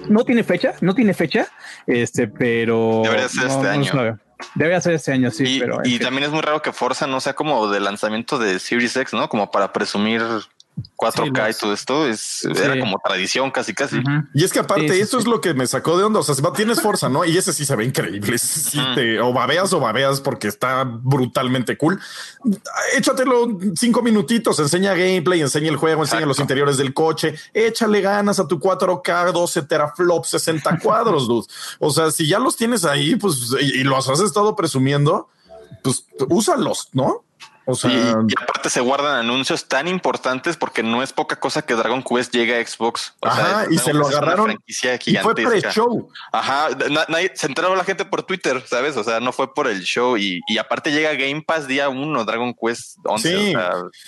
no 0.10 0.24
tiene 0.24 0.44
fecha, 0.44 0.74
no 0.82 0.96
tiene 0.96 1.14
fecha, 1.14 1.48
este, 1.86 2.28
pero... 2.28 3.02
Debería 3.04 3.30
ser 3.30 3.48
este 3.48 3.68
año. 3.68 4.20
Debe 4.56 4.80
ser 4.82 4.94
este 4.94 5.12
año, 5.12 5.32
sí, 5.32 5.44
y, 5.46 5.60
pero. 5.60 5.80
Y 5.84 6.00
también 6.00 6.26
es 6.26 6.32
muy 6.32 6.42
raro 6.42 6.62
que 6.62 6.72
Forza 6.72 7.08
no 7.08 7.20
sea 7.20 7.34
como 7.34 7.68
de 7.70 7.80
lanzamiento 7.80 8.38
de 8.38 8.60
Series 8.60 8.96
X, 8.96 9.14
¿no? 9.14 9.30
Como 9.30 9.52
para 9.52 9.74
presumir 9.74 10.22
4K 10.98 11.52
y 11.52 11.60
todo 11.60 11.74
esto 11.74 12.08
es 12.08 12.44
era 12.46 12.80
como 12.80 13.00
tradición 13.04 13.52
casi 13.52 13.74
casi. 13.74 14.02
Y 14.34 14.44
es 14.44 14.54
que 14.54 14.60
aparte 14.60 15.00
eso 15.00 15.18
es 15.18 15.26
lo 15.26 15.42
que 15.42 15.54
me 15.54 15.68
sacó 15.68 15.98
de 15.98 16.04
onda, 16.04 16.20
o 16.20 16.24
sea, 16.24 16.36
tienes 16.54 16.82
fuerza, 16.82 17.10
¿no? 17.10 17.26
Y 17.26 17.38
ese 17.38 17.54
sí 17.54 17.66
se 17.66 17.76
ve 17.76 17.86
increíble. 17.86 18.38
o 19.22 19.34
babeas 19.34 19.74
o 19.74 19.80
babeas 19.80 20.22
porque 20.22 20.48
está 20.48 20.84
brutalmente 20.84 21.78
cool. 21.78 22.00
Échatelo 22.96 23.58
cinco 23.76 24.02
minutitos, 24.02 24.60
enseña 24.60 24.94
gameplay, 24.94 25.42
enseña 25.42 25.70
el 25.70 25.78
juego, 25.78 26.04
enseña 26.04 26.26
los 26.26 26.40
interiores 26.40 26.78
del 26.78 26.94
coche, 26.94 27.36
échale 27.54 28.02
ganas 28.02 28.40
a 28.40 28.48
tu 28.48 28.60
4K, 28.60 29.32
12 29.32 29.64
teraflops, 29.64 30.30
60 30.30 30.80
cuadros, 30.84 31.28
dude. 31.28 31.48
O 31.80 31.90
sea, 31.92 32.12
si 32.12 32.28
ya 32.28 32.40
los 32.40 32.56
tienes 32.56 32.86
ahí, 32.86 33.16
pues 33.16 33.56
y 33.60 33.84
los 33.84 34.08
has 34.10 34.20
estado 34.20 34.56
presumiendo, 34.56 35.30
pues 35.84 36.06
úsalos, 36.30 36.90
¿no? 36.94 37.24
Y, 37.84 38.34
aparte 38.42 38.70
se 38.70 38.82
guardan 38.82 39.16
anuncios 39.16 39.66
tan 39.66 39.88
importantes 39.88 40.58
porque 40.58 40.84
no 40.84 41.04
es 41.04 41.14
poca 41.14 41.40
cosa 41.40 41.62
que 41.62 41.76
Dragon 41.76 42.04
Quest 42.04 42.34
llegue 42.34 42.60
a 42.60 42.66
Xbox. 42.66 43.14
Ajá, 43.22 43.66
y 43.70 43.78
se 43.78 43.94
lo 43.94 44.08
agarraron. 44.08 44.58
Y 45.06 45.16
fue 45.18 45.36
pre-show. 45.36 46.10
Ajá, 46.32 46.70
nadie, 47.10 47.32
se 47.36 47.48
enteró 47.48 47.76
la 47.76 47.84
gente 47.84 48.06
por 48.06 48.24
Twitter, 48.24 48.64
¿sabes? 48.68 48.98
O 48.98 49.04
sea, 49.04 49.20
no 49.20 49.32
fue 49.32 49.54
por 49.54 49.68
el 49.68 49.82
show. 49.84 50.18
Y, 50.18 50.42
aparte 50.60 50.92
llega 50.92 51.14
Game 51.14 51.44
Pass 51.46 51.68
día 51.68 51.90
uno, 51.90 52.26
Dragon 52.26 52.54
Quest 52.54 52.98
11. 53.04 53.30
Sí, 53.30 53.54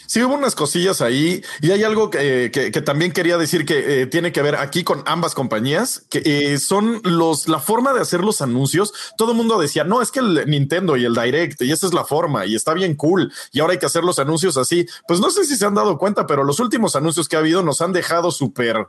sí 0.06 0.24
hubo 0.24 0.36
unas 0.36 0.56
cosillas 0.56 1.02
ahí. 1.02 1.44
Y 1.62 1.72
hay 1.72 1.84
algo 1.84 2.10
que, 2.10 2.50
también 2.86 3.12
quería 3.12 3.38
decir 3.38 3.66
que 3.66 4.02
eh, 4.02 4.06
tiene 4.08 4.32
que 4.32 4.42
ver 4.42 4.56
aquí 4.56 4.84
con 4.84 5.04
ambas 5.06 5.34
compañías, 5.34 6.06
que 6.10 6.22
eh, 6.26 6.58
son 6.60 7.02
los, 7.04 7.48
la 7.48 7.60
forma 7.60 7.94
de 7.94 8.02
hacer 8.02 8.22
los 8.22 8.42
anuncios. 8.42 8.94
Todo 9.18 9.32
el 9.32 9.38
mundo 9.38 9.60
decía, 9.60 9.84
no, 9.84 10.02
es 10.02 10.12
que 10.12 10.20
el 10.20 10.50
Nintendo 10.50 10.98
y 10.98 11.06
el 11.06 11.14
Direct, 11.14 11.62
y 11.62 11.72
esa 11.72 11.88
es 11.88 11.94
la 11.94 12.06
forma, 12.06 12.46
y 12.46 12.56
está 12.56 12.74
bien 12.74 12.96
cool 12.96 13.32
y 13.54 13.60
ahora 13.60 13.74
hay 13.74 13.80
que 13.80 13.86
hacer 13.86 14.04
los 14.04 14.18
anuncios 14.18 14.58
así. 14.58 14.88
Pues 15.08 15.20
no 15.20 15.30
sé 15.30 15.46
si 15.46 15.56
se 15.56 15.66
han 15.66 15.76
dado 15.76 16.00
cuenta, 16.00 16.26
pero 16.26 16.44
los 16.44 16.60
últimos 16.60 16.96
anuncios 16.96 17.30
que 17.30 17.36
ha 17.36 17.40
habido 17.40 17.62
nos 17.62 17.82
han 17.82 17.94
dejado 17.94 18.32
súper 18.32 18.88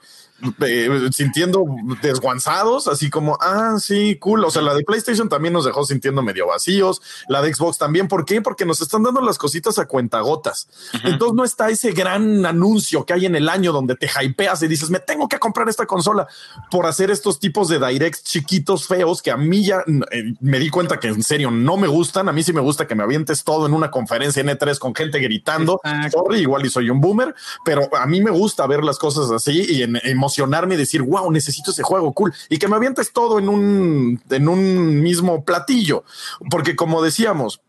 eh, 0.67 1.11
sintiendo 1.13 1.67
desguanzados, 2.03 2.89
así 2.89 3.11
como, 3.11 3.37
ah, 3.43 3.77
sí, 3.79 4.17
cool. 4.19 4.43
O 4.43 4.51
sea, 4.51 4.63
la 4.63 4.75
de 4.75 4.83
PlayStation 4.83 5.29
también 5.29 5.53
nos 5.53 5.67
dejó 5.67 5.85
sintiendo 5.85 6.23
medio 6.23 6.47
vacíos, 6.47 7.03
la 7.29 7.43
de 7.43 7.53
Xbox 7.53 7.77
también. 7.77 8.09
¿Por 8.09 8.25
qué? 8.25 8.41
Porque 8.41 8.65
nos 8.65 8.81
están 8.81 9.03
dando 9.03 9.21
las 9.21 9.37
cositas 9.37 9.79
a 9.79 9.87
cuentagotas. 9.87 10.67
Entonces 11.05 11.37
no 11.37 11.45
está 11.45 11.69
ese 11.69 11.93
gran 11.93 12.47
anuncio 12.47 13.05
que 13.05 13.13
hay 13.13 13.27
en 13.27 13.37
el 13.37 13.51
año 13.51 13.71
donde 13.71 13.97
te 13.97 14.09
hypeas 14.09 14.63
y 14.63 14.69
dices, 14.69 14.89
me 14.89 14.99
tengo 14.99 15.29
que 15.29 15.39
comprar 15.39 15.69
esta 15.69 15.85
consola 15.85 16.27
por 16.71 16.87
hacer 16.87 17.11
estos 17.11 17.39
tipos 17.39 17.69
de 17.69 17.79
directs 17.87 18.23
chiquitos, 18.23 18.87
feos, 18.87 19.21
que 19.21 19.31
a 19.31 19.37
mí 19.37 19.67
ya 19.67 19.85
eh, 20.11 20.35
me 20.41 20.59
di 20.59 20.71
cuenta 20.71 20.99
que 20.99 21.09
en 21.09 21.23
serio 21.23 21.51
no 21.51 21.77
me 21.77 21.87
gustan. 21.87 22.31
A 22.31 22.33
mí 22.33 22.43
sí 22.43 22.55
me 22.55 22.63
gusta 22.63 22.87
que 22.87 22.95
me 22.95 23.03
avientes 23.03 23.45
todo 23.45 23.67
en 23.67 23.75
una 23.75 23.91
conferencia 23.91 24.41
en 24.45 24.57
E3 24.57 24.79
con 24.79 24.95
gente 24.95 25.19
gritando. 25.19 25.81
Sorry, 26.11 26.41
igual 26.41 26.65
y 26.65 26.71
soy 26.71 26.91
un 26.91 27.01
boomer, 27.01 27.35
pero 27.65 27.89
a 27.97 28.07
mí 28.07 28.23
me 28.23 28.31
gusta 28.31 28.67
ver 28.67 28.85
las 28.85 28.99
cosas 28.99 29.31
así 29.31 29.65
y 29.69 29.83
en, 29.83 29.97
emocionarme 30.05 30.75
y 30.75 30.79
decir, 30.79 31.03
wow, 31.03 31.31
necesito 31.31 31.71
ese 31.71 31.83
juego 31.83 32.13
cool 32.13 32.33
y 32.49 32.59
que 32.59 32.69
me 32.69 32.77
avientes 32.77 33.13
todo 33.13 33.39
en 33.39 33.49
un, 33.49 34.23
en 34.31 34.49
un 34.49 35.03
mismo 35.03 35.45
platillo. 35.45 36.05
Porque 36.51 36.77
como 36.77 37.03
decíamos, 37.03 37.61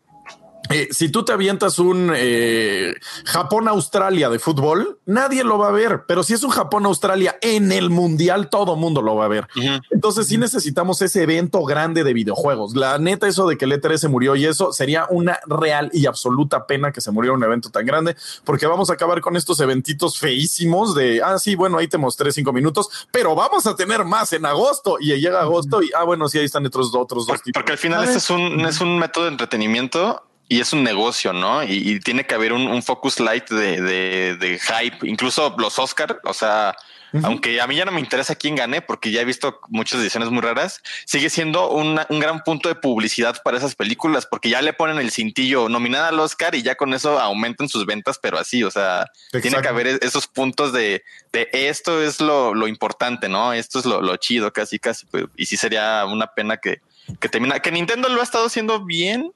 eh, 0.70 0.88
si 0.90 1.08
tú 1.08 1.24
te 1.24 1.32
avientas 1.32 1.78
un 1.78 2.12
eh, 2.14 2.94
Japón-Australia 3.24 4.28
de 4.28 4.38
fútbol, 4.38 4.98
nadie 5.06 5.44
lo 5.44 5.58
va 5.58 5.68
a 5.68 5.72
ver, 5.72 6.04
pero 6.06 6.22
si 6.22 6.34
es 6.34 6.42
un 6.42 6.50
Japón-Australia 6.50 7.36
en 7.40 7.72
el 7.72 7.90
mundial, 7.90 8.48
todo 8.48 8.76
mundo 8.76 9.02
lo 9.02 9.16
va 9.16 9.26
a 9.26 9.28
ver. 9.28 9.48
Entonces, 9.90 10.26
sí 10.28 10.38
necesitamos 10.38 11.00
ese 11.02 11.22
evento 11.22 11.64
grande 11.64 12.04
de 12.04 12.12
videojuegos. 12.12 12.74
La 12.76 12.98
neta, 12.98 13.28
eso 13.28 13.46
de 13.46 13.56
que 13.56 13.64
el 13.64 13.72
E3 13.72 13.96
se 13.96 14.08
murió 14.08 14.36
y 14.36 14.46
eso 14.46 14.72
sería 14.72 15.06
una 15.10 15.38
real 15.46 15.90
y 15.92 16.06
absoluta 16.06 16.66
pena 16.66 16.92
que 16.92 17.00
se 17.00 17.10
muriera 17.10 17.34
un 17.34 17.42
evento 17.42 17.70
tan 17.70 17.86
grande, 17.86 18.16
porque 18.44 18.66
vamos 18.66 18.90
a 18.90 18.94
acabar 18.94 19.20
con 19.20 19.36
estos 19.36 19.60
eventitos 19.60 20.18
feísimos 20.18 20.94
de 20.94 21.22
ah, 21.22 21.38
sí, 21.38 21.54
bueno, 21.54 21.78
ahí 21.78 21.88
te 21.88 21.98
mostré 21.98 22.32
cinco 22.32 22.52
minutos, 22.52 23.06
pero 23.10 23.34
vamos 23.34 23.66
a 23.66 23.76
tener 23.76 24.04
más 24.04 24.32
en 24.32 24.46
agosto 24.46 24.96
y 25.00 25.14
llega 25.16 25.40
agosto 25.40 25.82
y 25.82 25.90
ah, 25.96 26.04
bueno, 26.04 26.28
sí, 26.28 26.38
ahí 26.38 26.44
están 26.44 26.66
otros, 26.66 26.94
otros 26.94 27.26
dos 27.26 27.42
tipos. 27.42 27.60
Porque 27.60 27.72
al 27.72 27.78
final, 27.78 28.04
este 28.04 28.18
es 28.18 28.30
un, 28.30 28.60
es 28.60 28.80
un 28.80 28.98
método 28.98 29.24
de 29.24 29.30
entretenimiento 29.30 30.25
y 30.48 30.60
es 30.60 30.72
un 30.72 30.82
negocio, 30.82 31.32
¿no? 31.32 31.62
Y, 31.64 32.00
tiene 32.00 32.24
que 32.24 32.34
haber 32.34 32.52
un, 32.52 32.82
focus 32.82 33.20
light 33.20 33.48
de, 33.50 34.36
de, 34.36 34.58
hype. 34.58 35.08
Incluso 35.08 35.54
los 35.58 35.78
Oscar, 35.78 36.20
o 36.24 36.34
sea, 36.34 36.76
aunque 37.22 37.60
a 37.60 37.66
mí 37.66 37.76
ya 37.76 37.84
no 37.84 37.92
me 37.92 38.00
interesa 38.00 38.34
quién 38.34 38.54
gane, 38.54 38.82
porque 38.82 39.10
ya 39.10 39.20
he 39.20 39.24
visto 39.24 39.60
muchas 39.68 40.00
ediciones 40.00 40.30
muy 40.30 40.42
raras, 40.42 40.82
sigue 41.04 41.30
siendo 41.30 41.70
un 41.70 41.96
gran 42.10 42.42
punto 42.44 42.68
de 42.68 42.74
publicidad 42.74 43.42
para 43.42 43.58
esas 43.58 43.74
películas, 43.74 44.26
porque 44.26 44.50
ya 44.50 44.62
le 44.62 44.72
ponen 44.72 44.98
el 44.98 45.10
cintillo 45.10 45.68
nominada 45.68 46.08
al 46.08 46.20
Oscar 46.20 46.54
y 46.54 46.62
ya 46.62 46.74
con 46.74 46.94
eso 46.94 47.18
aumentan 47.18 47.68
sus 47.68 47.86
ventas, 47.86 48.18
pero 48.20 48.38
así, 48.38 48.62
o 48.62 48.70
sea, 48.70 49.10
tiene 49.30 49.60
que 49.60 49.68
haber 49.68 49.86
esos 50.02 50.26
puntos 50.26 50.72
de, 50.72 51.02
de 51.32 51.48
esto 51.52 52.02
es 52.02 52.20
lo, 52.20 52.54
lo, 52.54 52.68
importante, 52.68 53.28
¿no? 53.28 53.52
Esto 53.52 53.78
es 53.78 53.84
lo, 53.84 54.00
lo 54.00 54.16
chido, 54.16 54.52
casi, 54.52 54.78
casi, 54.78 55.06
pues, 55.06 55.24
y 55.36 55.46
sí 55.46 55.56
sería 55.56 56.04
una 56.06 56.28
pena 56.28 56.58
que, 56.58 56.80
que 57.20 57.28
termina, 57.28 57.60
que 57.60 57.72
Nintendo 57.72 58.08
lo 58.08 58.20
ha 58.20 58.24
estado 58.24 58.46
haciendo 58.46 58.84
bien. 58.84 59.32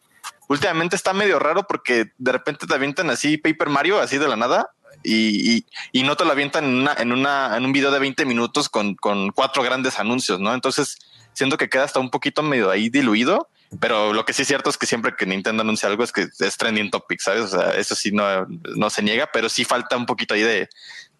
Últimamente 0.50 0.96
está 0.96 1.12
medio 1.12 1.38
raro 1.38 1.64
porque 1.68 2.10
de 2.18 2.32
repente 2.32 2.66
te 2.66 2.74
avientan 2.74 3.08
así 3.08 3.36
Paper 3.36 3.68
Mario, 3.68 4.00
así 4.00 4.18
de 4.18 4.26
la 4.26 4.34
nada, 4.34 4.72
y, 5.04 5.64
y, 5.92 6.02
no 6.02 6.16
te 6.16 6.24
lo 6.24 6.32
avientan 6.32 6.64
en, 6.64 6.74
una, 6.74 6.92
en, 6.94 7.12
una, 7.12 7.56
en 7.56 7.64
un 7.64 7.72
video 7.72 7.92
de 7.92 8.00
20 8.00 8.24
minutos 8.24 8.68
con, 8.68 8.96
con 8.96 9.30
cuatro 9.30 9.62
grandes 9.62 10.00
anuncios, 10.00 10.40
¿no? 10.40 10.52
Entonces 10.52 10.98
siento 11.34 11.56
que 11.56 11.68
queda 11.68 11.84
hasta 11.84 12.00
un 12.00 12.10
poquito 12.10 12.42
medio 12.42 12.68
ahí 12.68 12.88
diluido, 12.88 13.48
pero 13.78 14.12
lo 14.12 14.24
que 14.24 14.32
sí 14.32 14.42
es 14.42 14.48
cierto 14.48 14.70
es 14.70 14.76
que 14.76 14.86
siempre 14.86 15.14
que 15.16 15.24
Nintendo 15.24 15.62
anuncia 15.62 15.88
algo 15.88 16.02
es 16.02 16.10
que 16.10 16.26
es 16.40 16.56
trending 16.56 16.90
topic, 16.90 17.20
¿sabes? 17.20 17.42
O 17.42 17.48
sea, 17.48 17.70
eso 17.76 17.94
sí 17.94 18.10
no, 18.10 18.44
no 18.74 18.90
se 18.90 19.04
niega, 19.04 19.30
pero 19.32 19.48
sí 19.48 19.64
falta 19.64 19.96
un 19.96 20.06
poquito 20.06 20.34
ahí 20.34 20.42
de, 20.42 20.68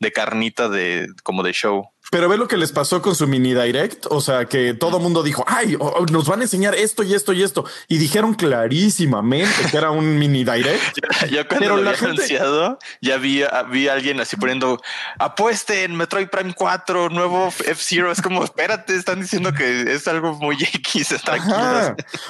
de 0.01 0.12
carnita 0.12 0.68
de 0.68 1.07
como 1.22 1.45
de 1.45 1.53
show. 1.53 1.89
Pero 2.11 2.29
ve 2.29 2.37
lo 2.37 2.49
que 2.49 2.57
les 2.57 2.73
pasó 2.73 3.01
con 3.01 3.15
su 3.15 3.27
mini 3.29 3.55
direct. 3.55 4.07
O 4.11 4.21
sea, 4.21 4.45
que 4.47 4.75
todo 4.75 4.97
el 4.97 5.03
mundo 5.03 5.23
dijo, 5.23 5.45
ay, 5.47 5.77
nos 6.11 6.27
van 6.27 6.41
a 6.41 6.43
enseñar 6.43 6.75
esto 6.75 7.03
y 7.05 7.15
esto 7.15 7.33
y 7.33 7.43
esto. 7.43 7.65
Y 7.89 7.99
dijeron 7.99 8.35
clarísimamente 8.35 9.71
que 9.71 9.77
era 9.77 9.91
un 9.91 10.19
mini 10.19 10.45
direct. 10.45 10.99
Yo 11.31 11.47
cuando 11.47 11.67
Pero 11.67 11.77
lo 11.77 11.91
había 11.91 12.05
anunciado, 12.05 12.79
ya 13.01 13.17
vi, 13.17 13.43
vi 13.71 13.89
a 13.89 13.93
alguien 13.93 14.21
así 14.21 14.37
poniendo 14.37 14.81
apueste 15.19 15.85
en 15.85 15.97
Metroid 15.97 16.29
Prime 16.29 16.53
4, 16.55 17.11
nuevo 17.11 17.49
F-Zero. 17.49 18.11
Es 18.11 18.21
como, 18.21 18.43
espérate, 18.43 18.97
están 18.97 19.21
diciendo 19.21 19.53
que 19.53 19.93
es 19.93 20.09
algo 20.09 20.35
muy 20.35 20.57
X. 20.61 21.15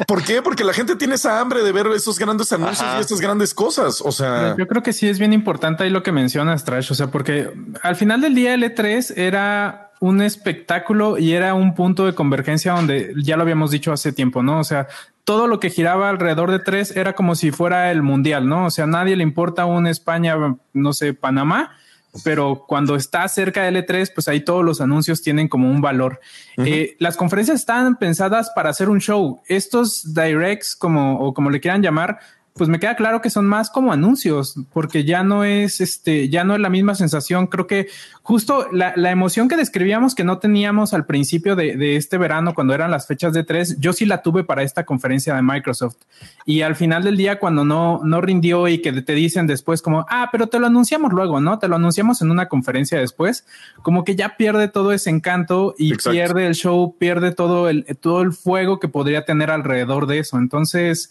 ¿Por 0.06 0.22
qué? 0.22 0.42
Porque 0.42 0.64
la 0.64 0.74
gente 0.74 0.96
tiene 0.96 1.14
esa 1.14 1.40
hambre 1.40 1.62
de 1.62 1.72
ver 1.72 1.86
esos 1.88 2.18
grandes 2.18 2.52
anuncios 2.52 2.86
y 2.96 3.00
estas 3.00 3.20
grandes 3.20 3.54
cosas. 3.54 4.00
O 4.02 4.12
sea, 4.12 4.54
yo 4.58 4.66
creo 4.66 4.82
que 4.82 4.92
sí 4.92 5.08
es 5.08 5.18
bien 5.18 5.32
importante 5.32 5.84
ahí 5.84 5.90
lo 5.90 6.02
que 6.02 6.12
mencionas, 6.12 6.64
Trash. 6.64 6.92
O 6.92 6.94
sea, 6.94 7.06
porque 7.06 7.50
al 7.82 7.96
final 7.96 8.20
del 8.20 8.34
día 8.34 8.54
L3 8.54 9.14
era 9.16 9.69
un 10.00 10.22
espectáculo 10.22 11.18
y 11.18 11.34
era 11.34 11.54
un 11.54 11.74
punto 11.74 12.06
de 12.06 12.14
convergencia 12.14 12.72
donde 12.72 13.12
ya 13.22 13.36
lo 13.36 13.42
habíamos 13.42 13.70
dicho 13.70 13.92
hace 13.92 14.12
tiempo, 14.12 14.42
¿no? 14.42 14.58
O 14.58 14.64
sea, 14.64 14.88
todo 15.24 15.46
lo 15.46 15.60
que 15.60 15.70
giraba 15.70 16.08
alrededor 16.08 16.50
de 16.50 16.58
tres 16.58 16.96
era 16.96 17.12
como 17.12 17.34
si 17.34 17.52
fuera 17.52 17.92
el 17.92 18.02
mundial, 18.02 18.48
¿no? 18.48 18.66
O 18.66 18.70
sea, 18.70 18.84
a 18.84 18.88
nadie 18.88 19.14
le 19.14 19.22
importa 19.22 19.66
un 19.66 19.86
España, 19.86 20.36
no 20.72 20.92
sé, 20.94 21.12
Panamá, 21.12 21.76
pero 22.24 22.64
cuando 22.66 22.96
está 22.96 23.28
cerca 23.28 23.62
de 23.62 23.86
L3, 23.86 24.10
pues 24.14 24.26
ahí 24.26 24.40
todos 24.40 24.64
los 24.64 24.80
anuncios 24.80 25.22
tienen 25.22 25.48
como 25.48 25.70
un 25.70 25.82
valor. 25.82 26.20
Eh, 26.56 26.96
las 26.98 27.16
conferencias 27.16 27.60
están 27.60 27.96
pensadas 27.96 28.50
para 28.56 28.70
hacer 28.70 28.88
un 28.88 29.00
show. 29.00 29.42
Estos 29.46 30.14
directs, 30.14 30.74
como, 30.74 31.20
o 31.20 31.34
como 31.34 31.50
le 31.50 31.60
quieran 31.60 31.82
llamar, 31.82 32.18
pues 32.54 32.68
me 32.68 32.80
queda 32.80 32.96
claro 32.96 33.20
que 33.20 33.30
son 33.30 33.46
más 33.46 33.70
como 33.70 33.92
anuncios, 33.92 34.54
porque 34.72 35.04
ya 35.04 35.22
no 35.22 35.44
es 35.44 35.80
este, 35.80 36.28
ya 36.28 36.44
no 36.44 36.54
es 36.54 36.60
la 36.60 36.68
misma 36.68 36.94
sensación. 36.94 37.46
Creo 37.46 37.66
que 37.66 37.86
justo 38.22 38.66
la, 38.72 38.92
la 38.96 39.10
emoción 39.10 39.48
que 39.48 39.56
describíamos 39.56 40.14
que 40.14 40.24
no 40.24 40.38
teníamos 40.38 40.92
al 40.92 41.06
principio 41.06 41.56
de, 41.56 41.76
de, 41.76 41.96
este 41.96 42.18
verano, 42.18 42.54
cuando 42.54 42.74
eran 42.74 42.90
las 42.90 43.06
fechas 43.06 43.32
de 43.32 43.44
tres, 43.44 43.76
yo 43.78 43.92
sí 43.92 44.04
la 44.04 44.22
tuve 44.22 44.44
para 44.44 44.62
esta 44.62 44.84
conferencia 44.84 45.34
de 45.34 45.42
Microsoft. 45.42 45.96
Y 46.44 46.62
al 46.62 46.76
final 46.76 47.04
del 47.04 47.16
día, 47.16 47.38
cuando 47.38 47.64
no, 47.64 48.00
no 48.04 48.20
rindió 48.20 48.68
y 48.68 48.82
que 48.82 48.92
te 48.92 49.14
dicen 49.14 49.46
después 49.46 49.80
como, 49.80 50.04
ah, 50.10 50.28
pero 50.32 50.48
te 50.48 50.58
lo 50.58 50.66
anunciamos 50.66 51.12
luego, 51.12 51.40
¿no? 51.40 51.58
Te 51.58 51.68
lo 51.68 51.76
anunciamos 51.76 52.20
en 52.20 52.30
una 52.30 52.48
conferencia 52.48 52.98
después, 52.98 53.46
como 53.82 54.04
que 54.04 54.16
ya 54.16 54.36
pierde 54.36 54.68
todo 54.68 54.92
ese 54.92 55.10
encanto 55.10 55.74
y 55.78 55.94
pierde 55.94 56.46
el 56.46 56.54
show, 56.54 56.96
pierde 56.98 57.32
todo 57.32 57.68
el, 57.68 57.86
todo 58.00 58.22
el 58.22 58.32
fuego 58.32 58.80
que 58.80 58.88
podría 58.88 59.24
tener 59.24 59.50
alrededor 59.50 60.06
de 60.06 60.18
eso. 60.18 60.38
Entonces, 60.38 61.10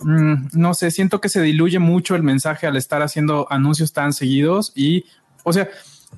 Mm, 0.00 0.48
no 0.52 0.74
sé, 0.74 0.90
siento 0.90 1.20
que 1.20 1.28
se 1.28 1.40
diluye 1.40 1.78
mucho 1.78 2.14
el 2.14 2.22
mensaje 2.22 2.66
al 2.66 2.76
estar 2.76 3.02
haciendo 3.02 3.46
anuncios 3.50 3.92
tan 3.92 4.12
seguidos 4.12 4.72
y, 4.74 5.04
o 5.44 5.52
sea, 5.52 5.68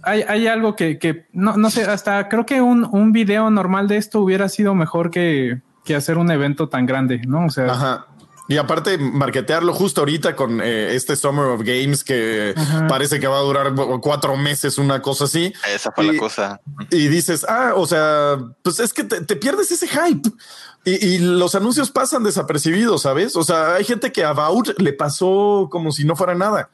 hay, 0.03 0.47
algo 0.47 0.76
que, 0.76 0.99
que, 0.99 1.26
no, 1.33 1.57
no 1.57 1.70
sé, 1.70 1.83
hasta 1.85 2.29
creo 2.29 2.47
que 2.47 2.61
un, 2.61 2.85
un 2.85 3.12
video 3.12 3.51
normal 3.51 3.89
de 3.89 3.97
esto 3.97 4.20
hubiera 4.20 4.49
sido 4.49 4.74
mejor 4.74 5.11
que, 5.11 5.61
que 5.85 5.97
hacer 5.97 6.18
un 6.18 6.31
evento 6.31 6.68
tan 6.68 6.87
grande, 6.87 7.22
¿no? 7.26 7.47
O 7.47 7.51
sea, 7.51 7.66
Ajá. 7.66 8.07
Y 8.49 8.57
aparte, 8.57 8.96
marketearlo 8.96 9.74
justo 9.74 10.01
ahorita 10.01 10.34
con 10.34 10.62
eh, 10.62 10.94
este 10.94 11.16
Summer 11.16 11.44
of 11.46 11.61
Games 11.62 12.03
que 12.03 12.55
parece 12.88 13.20
que 13.20 13.26
va 13.26 13.38
a 13.38 13.42
durar 13.42 13.74
cuatro 14.01 14.36
meses, 14.36 14.78
una 14.78 15.03
cosa 15.03 15.24
así. 15.24 15.53
Esa 15.66 15.92
fue 15.92 16.05
la 16.05 16.18
cosa. 16.18 16.61
Y 16.90 17.09
dices, 17.09 17.44
ah, 17.46 17.74
o 17.76 17.86
sea, 17.86 18.38
pues 18.62 18.80
es 18.80 18.94
que 18.94 19.05
te, 19.05 19.20
te 19.20 19.36
pierdes 19.36 19.70
ese 19.70 19.86
hype. 19.86 20.30
Y, 20.84 21.18
los 21.18 21.55
anuncios 21.55 21.90
pasan 21.90 22.24
desapercibidos, 22.24 23.03
¿sabes? 23.03 23.36
O 23.36 23.42
sea, 23.42 23.74
hay 23.74 23.84
gente 23.84 24.12
que 24.12 24.24
a 24.24 24.32
Baut 24.32 24.78
le 24.80 24.92
pasó 24.92 25.68
como 25.70 25.92
si 25.92 26.05
no 26.05 26.16
fuera 26.16 26.34
nada. 26.34 26.70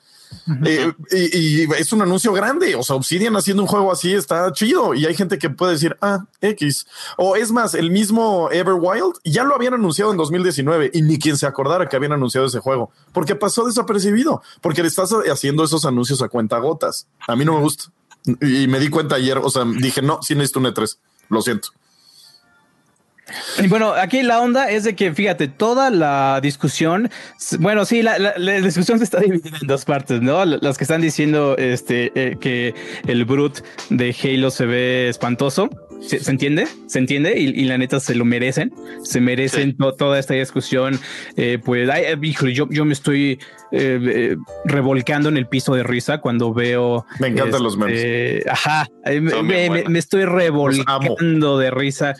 Eh, 0.66 0.92
y, 1.10 1.72
es 1.74 1.92
un 1.92 2.02
anuncio 2.02 2.32
grande. 2.32 2.74
O 2.74 2.82
sea, 2.82 2.96
Obsidian 2.96 3.36
haciendo 3.36 3.62
un 3.62 3.68
juego 3.68 3.92
así 3.92 4.12
está 4.12 4.52
chido. 4.52 4.94
Y 4.94 5.06
hay 5.06 5.14
gente 5.14 5.38
que 5.38 5.50
puede 5.50 5.72
decir, 5.72 5.96
ah, 6.00 6.26
X. 6.40 6.86
O 7.16 7.36
es 7.36 7.50
más, 7.50 7.74
el 7.74 7.90
mismo 7.90 8.50
Everwild 8.50 9.14
ya 9.24 9.44
lo 9.44 9.54
habían 9.54 9.74
anunciado 9.74 10.10
en 10.10 10.16
2019 10.16 10.90
y 10.92 11.02
ni 11.02 11.18
quien 11.18 11.36
se 11.36 11.46
acordara 11.46 11.88
que 11.88 11.96
habían 11.96 12.12
anunciado 12.12 12.46
ese 12.46 12.60
juego 12.60 12.90
porque 13.12 13.36
pasó 13.36 13.64
desapercibido, 13.64 14.42
porque 14.60 14.82
le 14.82 14.88
estás 14.88 15.10
haciendo 15.30 15.64
esos 15.64 15.86
anuncios 15.86 16.20
a 16.20 16.28
cuenta 16.28 16.58
gotas. 16.58 17.06
A 17.26 17.36
mí 17.36 17.44
no 17.44 17.54
me 17.54 17.60
gusta. 17.60 17.84
Y 18.26 18.66
me 18.68 18.80
di 18.80 18.88
cuenta 18.88 19.14
ayer. 19.14 19.38
O 19.38 19.48
sea, 19.48 19.64
dije, 19.64 20.02
no, 20.02 20.20
sí 20.22 20.34
necesito 20.34 20.58
un 20.58 20.66
E3. 20.66 20.98
Lo 21.28 21.40
siento. 21.40 21.68
Y 23.62 23.68
bueno, 23.68 23.92
aquí 23.92 24.22
la 24.22 24.40
onda 24.40 24.70
es 24.70 24.84
de 24.84 24.94
que, 24.94 25.12
fíjate, 25.14 25.48
toda 25.48 25.90
la 25.90 26.40
discusión, 26.42 27.10
bueno, 27.58 27.84
sí, 27.84 28.02
la, 28.02 28.34
discusión 28.60 28.98
se 28.98 29.04
está 29.04 29.20
dividida 29.20 29.56
en 29.60 29.66
dos 29.66 29.84
partes, 29.84 30.20
¿no? 30.20 30.44
Las 30.44 30.76
que 30.76 30.84
están 30.84 31.00
diciendo 31.00 31.56
este, 31.56 32.12
eh, 32.14 32.36
que 32.38 32.74
el 33.06 33.24
Brut 33.24 33.60
de 33.90 34.14
Halo 34.22 34.50
se 34.50 34.66
ve 34.66 35.08
espantoso. 35.08 35.70
¿Se, 36.00 36.30
entiende? 36.30 36.66
¿Se 36.86 36.98
entiende? 36.98 37.38
Y, 37.38 37.64
la 37.64 37.78
neta 37.78 37.98
se 37.98 38.14
lo 38.14 38.26
merecen. 38.26 38.74
Se 39.04 39.22
merecen 39.22 39.74
toda 39.76 40.18
esta 40.18 40.34
discusión. 40.34 41.00
Eh, 41.38 41.58
pues, 41.64 41.88
ay, 41.88 42.04
híjole, 42.20 42.52
yo, 42.52 42.68
yo 42.68 42.84
me 42.84 42.92
estoy 42.92 43.38
eh, 43.72 44.36
revolcando 44.66 45.30
en 45.30 45.38
el 45.38 45.46
piso 45.46 45.74
de 45.74 45.82
risa 45.82 46.18
cuando 46.18 46.52
veo. 46.52 47.06
Me 47.20 47.28
encantan 47.28 47.62
los 47.62 47.78
memes. 47.78 48.00
Este, 48.00 48.50
ajá, 48.50 48.86
me, 49.06 49.84
me, 49.88 49.98
estoy 49.98 50.26
revolcando 50.26 51.56
de 51.56 51.70
risa 51.70 52.14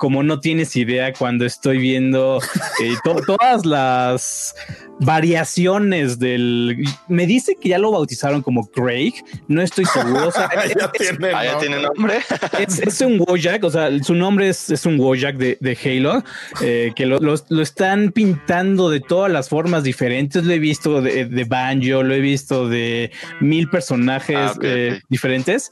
como 0.00 0.22
no 0.22 0.40
tienes 0.40 0.76
idea 0.76 1.12
cuando 1.12 1.44
estoy 1.44 1.76
viendo 1.76 2.40
eh, 2.82 2.94
todas 3.26 3.66
las 3.66 4.54
variaciones 5.00 6.18
del. 6.18 6.84
Me 7.08 7.26
dice 7.26 7.56
que 7.60 7.70
ya 7.70 7.78
lo 7.78 7.90
bautizaron 7.90 8.42
como 8.42 8.70
Craig. 8.70 9.14
No 9.48 9.62
estoy 9.62 9.86
seguro. 9.86 10.30
ya, 10.76 11.58
tiene 11.58 11.82
nombre. 11.82 12.18
Es, 12.58 13.00
un 13.00 13.18
Wojak, 13.18 13.64
o 13.64 13.70
sea, 13.70 13.90
su 14.02 14.14
nombre 14.14 14.48
es, 14.48 14.70
es 14.70 14.84
un 14.86 15.00
Wojak 15.00 15.36
de, 15.36 15.58
de 15.60 15.78
Halo, 15.84 16.22
eh, 16.60 16.92
que 16.94 17.06
lo, 17.06 17.18
lo, 17.18 17.62
están 17.62 18.12
pintando 18.12 18.90
de 18.90 19.00
todas 19.00 19.32
las 19.32 19.48
formas 19.48 19.82
diferentes. 19.82 20.44
Lo 20.44 20.52
he 20.52 20.58
visto 20.58 21.00
de, 21.00 21.24
de 21.24 21.44
Banjo, 21.44 22.02
lo 22.02 22.14
he 22.14 22.20
visto 22.20 22.68
de 22.68 23.10
mil 23.40 23.70
personajes 23.70 24.36
ah, 24.36 24.54
eh, 24.62 25.00
diferentes, 25.08 25.70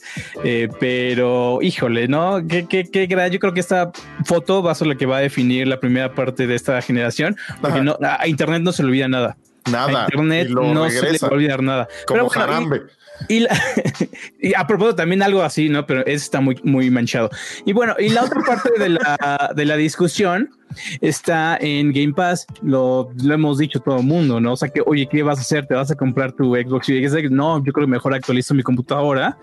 pero 0.80 1.60
híjole, 1.60 2.08
¿no? 2.08 2.46
¿Qué, 2.48 2.66
qué, 2.66 2.84
qué, 2.90 3.06
yo 3.30 3.38
creo 3.38 3.52
que 3.52 3.60
esta 3.60 3.92
foto 4.24 4.62
va 4.62 4.72
a 4.72 4.74
ser 4.74 4.86
la 4.86 4.94
que 4.94 5.06
va 5.06 5.18
a 5.18 5.20
definir 5.20 5.68
la 5.68 5.80
primera 5.80 6.14
parte 6.14 6.46
de 6.46 6.54
esta 6.54 6.80
generación, 6.80 7.36
porque 7.60 7.82
no, 7.82 7.98
a 8.00 8.26
Internet 8.26 8.62
no 8.62 8.72
se 8.72 8.82
le 8.82 8.88
olvida 8.88 9.08
nada. 9.08 9.17
Nada. 9.70 10.02
A 10.02 10.04
Internet 10.04 10.48
no 10.50 10.88
se 10.88 11.12
le 11.12 11.18
va 11.18 11.28
a 11.28 11.30
olvidar 11.30 11.62
nada. 11.62 11.88
Como 12.06 12.28
jarambe. 12.28 12.82
Y, 13.28 13.44
y, 14.40 14.54
a 14.54 14.66
propósito 14.66 14.96
también 14.96 15.22
algo 15.22 15.42
así, 15.42 15.68
¿no? 15.68 15.84
Pero 15.86 16.00
eso 16.02 16.24
está 16.24 16.40
muy, 16.40 16.58
muy 16.62 16.88
manchado. 16.88 17.30
Y 17.66 17.72
bueno, 17.72 17.96
y 17.98 18.10
la 18.10 18.22
otra 18.22 18.40
parte 18.42 18.70
de 18.78 18.90
la, 18.90 19.50
de 19.56 19.64
la 19.64 19.76
discusión 19.76 20.50
está 21.00 21.58
en 21.60 21.92
Game 21.92 22.12
Pass. 22.12 22.46
Lo, 22.62 23.10
lo, 23.22 23.34
hemos 23.34 23.58
dicho 23.58 23.80
todo 23.80 23.98
el 23.98 24.04
mundo, 24.04 24.40
¿no? 24.40 24.52
O 24.52 24.56
sea 24.56 24.68
que, 24.68 24.82
oye, 24.86 25.08
¿qué 25.10 25.24
vas 25.24 25.38
a 25.38 25.40
hacer? 25.42 25.66
¿Te 25.66 25.74
vas 25.74 25.90
a 25.90 25.96
comprar 25.96 26.32
tu 26.32 26.54
Xbox? 26.54 26.88
Y 26.88 27.00
no, 27.30 27.64
yo 27.64 27.72
creo 27.72 27.86
que 27.86 27.90
mejor 27.90 28.14
actualizo 28.14 28.54
mi 28.54 28.62
computadora 28.62 29.36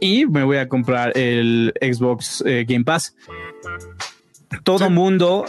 y 0.00 0.26
me 0.26 0.44
voy 0.44 0.58
a 0.58 0.68
comprar 0.68 1.16
el 1.16 1.72
Xbox 1.80 2.44
eh, 2.46 2.66
Game 2.68 2.84
Pass 2.84 3.16
todo 4.62 4.90
mundo 4.90 5.44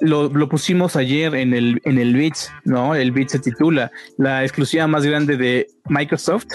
lo, 0.00 0.48
pusimos 0.48 0.96
ayer 0.96 1.34
en 1.34 1.54
el, 1.54 1.80
en 1.84 1.98
el 1.98 2.14
Beats, 2.14 2.50
¿no? 2.64 2.94
El 2.94 3.12
Beats 3.12 3.32
se 3.32 3.38
titula 3.38 3.90
la 4.18 4.42
exclusiva 4.42 4.86
más 4.86 5.04
grande 5.04 5.36
de 5.36 5.66
Microsoft 5.88 6.46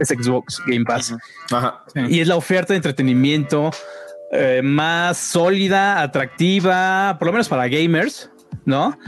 es 0.00 0.08
Xbox 0.08 0.60
Game 0.66 0.84
Pass. 0.84 1.14
Y 2.08 2.20
es 2.20 2.28
la 2.28 2.36
oferta 2.36 2.72
de 2.72 2.78
entretenimiento 2.78 3.70
eh, 4.32 4.60
más 4.62 5.18
sólida, 5.18 6.02
atractiva, 6.02 7.16
por 7.18 7.26
lo 7.26 7.32
menos 7.32 7.48
para 7.48 7.68
gamers, 7.68 8.30
¿no? 8.64 8.98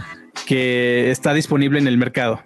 Que 0.46 1.10
está 1.10 1.34
disponible 1.34 1.78
en 1.78 1.88
el 1.88 1.98
mercado. 1.98 2.40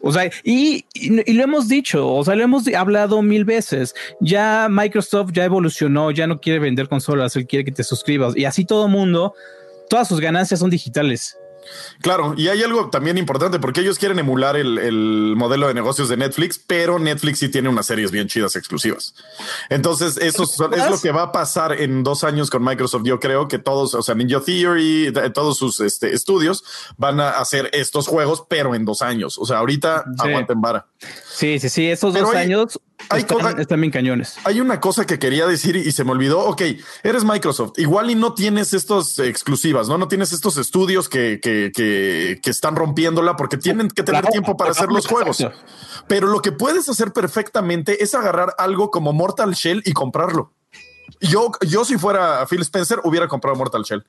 O 0.00 0.12
sea, 0.12 0.30
y, 0.44 0.84
y, 0.94 1.32
lo 1.32 1.42
hemos 1.42 1.66
dicho, 1.66 2.08
o 2.08 2.24
sea, 2.24 2.36
lo 2.36 2.44
hemos 2.44 2.68
hablado 2.68 3.20
mil 3.20 3.44
veces. 3.44 3.94
Ya 4.20 4.68
Microsoft 4.70 5.32
ya 5.32 5.44
evolucionó, 5.44 6.12
ya 6.12 6.26
no 6.28 6.40
quiere 6.40 6.60
vender 6.60 6.88
consolas, 6.88 7.34
él 7.34 7.46
quiere 7.46 7.64
que 7.64 7.72
te 7.72 7.82
suscribas. 7.82 8.36
Y 8.36 8.44
así 8.44 8.64
todo 8.64 8.86
mundo, 8.86 9.34
todas 9.88 10.08
sus 10.08 10.20
ganancias 10.20 10.60
son 10.60 10.70
digitales. 10.70 11.36
Claro, 12.00 12.34
y 12.36 12.48
hay 12.48 12.62
algo 12.62 12.90
también 12.90 13.18
importante 13.18 13.58
porque 13.58 13.80
ellos 13.80 13.98
quieren 13.98 14.18
emular 14.18 14.56
el, 14.56 15.34
modelo 15.36 15.68
de 15.68 15.74
negocios 15.74 16.08
de 16.08 16.16
Netflix, 16.16 16.58
pero 16.64 16.98
Netflix 16.98 17.40
sí 17.40 17.48
tiene 17.48 17.68
unas 17.68 17.86
series 17.86 18.10
bien 18.10 18.28
chidas 18.28 18.56
exclusivas. 18.56 19.14
Entonces, 19.68 20.16
eso 20.16 20.44
es, 20.44 20.58
lo 20.58 21.00
que 21.00 21.10
va 21.10 21.22
a 21.22 21.32
pasar 21.32 21.72
en 21.72 22.02
dos 22.04 22.24
años 22.24 22.50
con 22.50 22.64
Microsoft. 22.64 23.02
Yo 23.04 23.20
creo 23.20 23.48
que 23.48 23.58
todos, 23.58 23.94
o 23.94 24.02
sea, 24.02 24.14
Ninja 24.14 24.40
Theory, 24.40 25.12
todos 25.34 25.58
sus 25.58 25.80
este, 25.80 26.14
estudios 26.14 26.64
van 26.96 27.20
a 27.20 27.30
hacer 27.30 27.70
estos 27.72 28.06
juegos, 28.06 28.44
pero 28.48 28.74
en 28.74 28.84
dos 28.84 29.02
años. 29.02 29.38
O 29.38 29.44
sea, 29.44 29.58
ahorita 29.58 30.04
aguanten 30.18 30.60
vara. 30.60 30.86
Sí, 31.28 31.58
sí, 31.58 31.68
sí, 31.68 31.90
esos 31.90 32.14
dos 32.14 32.34
años 32.34 32.80
hay 33.10 33.20
están, 33.58 33.80
bien 33.80 33.90
cañones. 33.90 34.36
Hay 34.44 34.60
una 34.60 34.80
cosa 34.80 35.06
que 35.06 35.18
quería 35.18 35.46
decir 35.46 35.76
y 35.76 35.92
se 35.92 36.04
me 36.04 36.10
olvidó. 36.10 36.40
Ok, 36.40 36.62
eres 37.02 37.24
Microsoft. 37.24 37.78
Igual 37.78 38.10
y 38.10 38.14
no 38.14 38.34
tienes 38.34 38.74
estos 38.74 39.18
exclusivas, 39.18 39.88
no? 39.88 39.98
No 39.98 40.08
tienes 40.08 40.32
estos 40.32 40.56
estudios 40.56 41.08
que, 41.08 41.40
que, 41.40 41.70
que, 41.72 42.50
están 42.50 42.76
rompiéndola 42.76 43.36
porque 43.36 43.56
tienen 43.56 43.88
que 43.88 44.02
tener 44.02 44.26
tiempo 44.26 44.56
para 44.56 44.72
hacer 44.72 44.90
los 44.90 45.06
juegos. 45.06 45.44
Pero 46.06 46.26
lo 46.26 46.42
que 46.42 46.52
puedes 46.52 46.88
hacer 46.88 47.12
perfectamente 47.12 48.02
es 48.02 48.14
agarrar 48.14 48.54
algo 48.58 48.90
como 48.90 49.12
Mortal 49.12 49.54
Shell 49.54 49.82
y 49.84 49.92
comprarlo. 49.92 50.52
Yo, 51.20 51.52
yo 51.66 51.84
si 51.84 51.96
fuera 51.96 52.46
Phil 52.46 52.62
Spencer, 52.62 53.00
hubiera 53.04 53.28
comprado 53.28 53.56
Mortal 53.56 53.82
Shell 53.82 54.04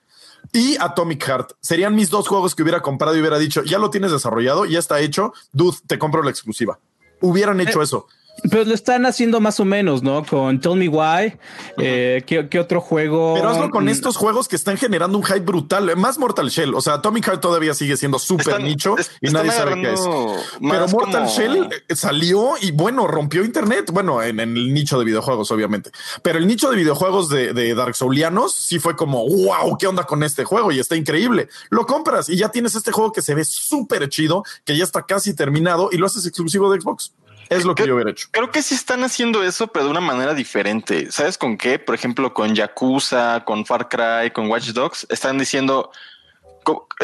y 0.52 0.78
Atomic 0.78 1.24
Heart. 1.24 1.52
Serían 1.62 1.96
mis 1.96 2.10
dos 2.10 2.28
juegos 2.28 2.56
que 2.56 2.64
hubiera 2.64 2.82
comprado 2.82 3.16
y 3.16 3.20
hubiera 3.20 3.38
dicho, 3.38 3.64
ya 3.64 3.80
lo 3.80 3.90
tienes 3.90 4.12
desarrollado, 4.12 4.66
ya 4.66 4.80
está 4.80 5.00
hecho, 5.00 5.34
dude, 5.52 5.78
te 5.88 6.00
compro 6.00 6.24
la 6.24 6.30
exclusiva. 6.30 6.80
Hubieran 7.22 7.60
hecho 7.62 7.82
eh, 7.82 7.84
eso. 7.84 8.08
Pero 8.50 8.64
lo 8.64 8.74
están 8.74 9.06
haciendo 9.06 9.40
más 9.40 9.60
o 9.60 9.66
menos, 9.66 10.04
¿no? 10.04 10.26
Con 10.26 10.60
Tell 10.60 10.76
Me 10.76 10.88
Why. 10.88 11.38
Eh, 11.78 12.24
¿qué, 12.26 12.60
otro 12.60 12.82
juego? 12.82 13.34
Pero 13.36 13.50
hazlo 13.50 13.70
con 13.70 13.86
mm. 13.86 13.90
estos 13.90 14.18
juegos 14.18 14.48
que 14.48 14.56
están 14.56 14.78
generando 14.78 15.18
un 15.18 15.24
hype 15.24 15.42
brutal. 15.42 15.96
Más 15.98 16.18
Mortal 16.18 16.50
Shell. 16.50 16.74
O 16.74 16.82
sea, 16.82 16.96
Atomic 16.96 17.26
Heart 17.26 17.42
todavía 17.42 17.74
sigue 17.74 17.98
siendo 17.98 18.20
súper 18.20 18.62
nicho 18.62 18.96
y 19.22 19.30
nadie 19.30 19.52
sabe 19.52 19.82
qué 19.82 19.94
es. 19.94 20.02
Pero 20.62 20.88
Mortal 20.88 21.28
Shell 21.28 21.70
eh, 21.88 21.96
salió 21.96 22.54
y 22.62 22.72
bueno, 22.72 23.08
rompió 23.08 23.44
internet. 23.44 23.90
Bueno, 23.92 24.22
en, 24.24 24.40
el 24.40 24.74
nicho 24.74 24.98
de 25.00 25.06
videojuegos, 25.06 25.52
obviamente. 25.52 25.92
Pero 26.22 26.40
el 26.40 26.48
nicho 26.48 26.70
de 26.70 26.78
videojuegos 26.78 27.30
de, 27.30 27.54
de 27.54 27.76
Dark 27.76 27.96
Soulianos 27.96 28.54
sí 28.54 28.80
fue 28.80 28.96
como, 28.96 29.28
wow, 29.28 29.78
¿qué 29.78 29.88
onda 29.88 30.06
con 30.06 30.24
este 30.24 30.44
juego? 30.44 30.72
Y 30.72 30.80
está 30.80 30.96
increíble. 30.96 31.50
Lo 31.70 31.86
compras 31.86 32.30
y 32.30 32.38
ya 32.38 32.50
tienes 32.50 32.76
este 32.76 32.92
juego 32.92 33.12
que 33.12 33.22
se 33.22 33.36
ve 33.36 33.44
súper 33.44 34.08
chido, 34.10 34.44
que 34.66 34.78
ya 34.78 34.84
está 34.84 35.04
casi 35.04 35.34
terminado 35.34 35.90
y 35.92 35.98
lo 35.98 36.06
haces 36.06 36.26
exclusivo 36.26 36.72
de 36.72 36.82
Xbox. 36.82 37.14
Es 37.50 37.66
lo 37.66 37.76
que 37.76 37.88
yo 37.88 37.96
hubiera 37.96 38.12
hecho. 38.12 38.28
Creo 38.32 38.52
que 38.52 38.62
sí 38.62 38.76
están 38.76 39.04
haciendo 39.04 39.44
eso, 39.44 39.68
pero 39.68 39.86
de 39.86 39.92
una 39.92 40.02
manera 40.02 40.34
diferente. 40.34 41.12
¿Sabes 41.12 41.38
con 41.38 41.58
qué? 41.58 41.80
Por 41.80 41.96
ejemplo, 41.96 42.34
con 42.34 42.54
Yakuza, 42.54 43.44
con 43.46 43.66
Far 43.66 43.90
Cry, 43.90 44.32
con 44.32 44.50
Watch 44.50 44.70
Dogs, 44.70 45.08
están 45.10 45.38
diciendo 45.38 45.92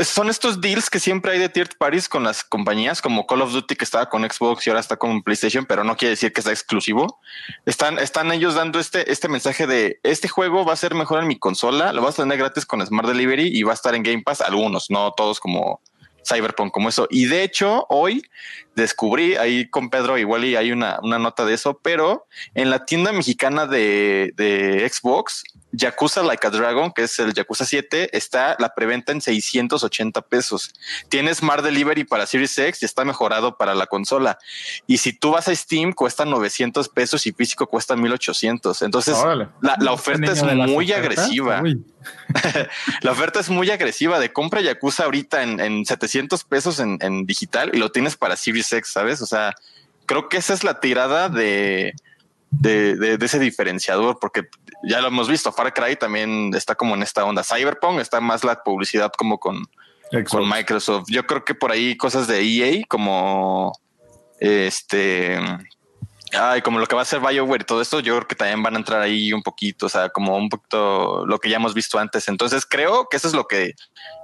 son 0.04 0.30
estos 0.30 0.62
deals 0.62 0.90
que 0.90 1.00
siempre 1.00 1.32
hay 1.32 1.40
de 1.40 1.50
third 1.50 1.78
parties 1.78 2.10
con 2.10 2.24
las 2.24 2.44
compañías, 2.44 3.02
como 3.02 3.26
Call 3.26 3.42
of 3.42 3.52
Duty 3.52 3.76
que 3.76 3.86
estaba 3.86 4.10
con 4.10 4.30
Xbox 4.30 4.66
y 4.66 4.70
ahora 4.70 4.80
está 4.80 4.98
con 4.98 5.24
PlayStation, 5.24 5.66
pero 5.66 5.84
no 5.84 5.96
quiere 5.96 6.12
decir 6.12 6.34
que 6.34 6.42
sea 6.42 6.52
exclusivo. 6.52 7.20
Están, 7.66 8.00
están 8.00 8.32
ellos 8.32 8.56
dando 8.56 8.80
este, 8.80 9.12
este 9.12 9.28
mensaje 9.28 9.68
de 9.68 10.00
este 10.04 10.28
juego 10.28 10.66
va 10.66 10.74
a 10.74 10.78
ser 10.78 10.94
mejor 10.94 11.22
en 11.22 11.28
mi 11.28 11.40
consola, 11.40 11.94
lo 11.94 12.02
vas 12.02 12.20
a 12.20 12.24
tener 12.24 12.38
gratis 12.38 12.66
con 12.66 12.86
Smart 12.86 13.08
Delivery 13.08 13.48
y 13.48 13.64
va 13.64 13.72
a 13.72 13.76
estar 13.76 13.96
en 13.96 14.04
Game 14.04 14.24
Pass, 14.24 14.42
algunos, 14.42 14.90
no 14.90 15.14
todos 15.14 15.40
como 15.40 15.82
Cyberpunk 16.28 16.72
como 16.72 16.90
eso. 16.90 17.08
Y 17.10 17.26
de 17.26 17.44
hecho, 17.44 17.86
hoy 17.90 18.24
descubrí 18.76 19.36
ahí 19.36 19.70
con 19.70 19.90
Pedro, 19.90 20.18
igual 20.18 20.46
y 20.46 20.56
hay 20.56 20.72
una, 20.72 21.00
una 21.02 21.20
nota 21.20 21.46
de 21.46 21.54
eso, 21.54 21.80
pero 21.82 22.28
en 22.54 22.70
la 22.70 22.86
tienda 22.86 23.12
mexicana 23.12 23.66
de, 23.66 24.34
de 24.36 24.90
Xbox 24.90 25.44
Yakuza 25.76 26.24
Like 26.24 26.48
a 26.48 26.50
Dragon, 26.50 26.92
que 26.92 27.04
es 27.04 27.20
el 27.20 27.34
Yakuza 27.34 27.66
7, 27.66 28.16
está 28.16 28.56
la 28.60 28.74
preventa 28.74 29.12
en 29.12 29.22
680 29.22 30.22
pesos. 30.22 30.74
Tiene 31.10 31.34
Smart 31.34 31.64
Delivery 31.64 32.04
para 32.04 32.26
Series 32.26 32.58
X 32.58 32.82
y 32.82 32.86
está 32.86 33.04
mejorado 33.06 33.58
para 33.58 33.76
la 33.76 33.88
consola. 33.88 34.38
Y 34.88 34.98
si 34.98 35.14
tú 35.14 35.32
vas 35.32 35.48
a 35.48 35.56
Steam, 35.56 35.94
cuesta 35.94 36.26
900 36.26 36.90
pesos 36.90 37.28
y 37.28 37.32
físico 37.32 37.68
cuesta 37.68 37.96
1800. 37.96 38.82
Entonces, 38.82 39.18
la, 39.62 39.92
oferta 39.92 40.32
es 40.32 40.44
muy 40.44 40.92
agresiva. 40.92 41.62
la 43.02 43.12
oferta 43.12 43.40
es 43.40 43.50
muy 43.50 43.70
agresiva 43.70 44.20
de 44.20 44.32
compra 44.32 44.62
Yakuza 44.62 45.06
ahorita 45.06 45.44
en, 45.44 45.86
700 45.86 46.44
pesos 46.44 46.80
en, 46.80 46.98
en 47.02 47.26
digital 47.26 47.72
y 47.74 47.78
lo 47.78 47.92
tienes 47.92 48.16
para 48.16 48.36
Series 48.36 48.72
X, 48.72 48.92
¿sabes? 48.92 49.22
O 49.22 49.26
sea, 49.26 49.54
creo 50.06 50.30
que 50.30 50.38
esa 50.38 50.54
es 50.54 50.64
la 50.64 50.80
tirada 50.80 51.30
de 51.30 51.94
de, 52.52 53.18
ese 53.22 53.40
diferenciador, 53.40 54.18
porque 54.20 54.48
ya 54.84 55.02
lo 55.02 55.08
hemos 55.08 55.28
visto, 55.28 55.52
Far 55.52 55.74
Cry 55.74 55.96
también 55.96 56.52
está 56.54 56.76
como 56.76 56.96
en 56.96 57.04
esta 57.04 57.26
onda. 57.26 57.44
Cyberpunk 57.44 58.00
está 58.00 58.22
más 58.22 58.44
la 58.44 58.64
publicidad 58.64 59.12
como 59.18 59.40
con, 59.40 59.64
con 60.30 60.50
Microsoft. 60.50 61.06
Yo 61.10 61.26
creo 61.26 61.44
que 61.44 61.56
por 61.56 61.72
ahí 61.72 61.98
cosas 61.98 62.28
de 62.28 62.42
EA 62.42 62.84
como 62.88 63.72
este 64.40 65.40
Ay, 66.38 66.62
como 66.62 66.80
lo 66.80 66.88
que 66.88 66.96
va 66.96 67.04
a 67.04 67.06
ser 67.06 67.20
BioWare 67.20 67.62
y 67.62 67.66
todo 67.66 67.82
esto, 67.82 68.00
yo 68.00 68.16
creo 68.16 68.28
que 68.28 68.36
también 68.36 68.62
van 68.64 68.76
a 68.76 68.78
entrar 68.78 69.02
ahí 69.02 69.32
un 69.32 69.44
poquito, 69.44 69.86
o 69.86 69.90
sea, 69.90 70.10
como 70.10 70.36
un 70.36 70.50
poquito 70.50 71.26
lo 71.26 71.40
que 71.40 71.50
ya 71.50 71.58
hemos 71.58 71.74
visto 71.74 71.98
antes. 72.00 72.28
Entonces 72.28 72.66
creo 72.66 73.08
que 73.10 73.18
eso 73.18 73.28
es 73.28 73.34
lo 73.34 73.46
que, 73.46 73.74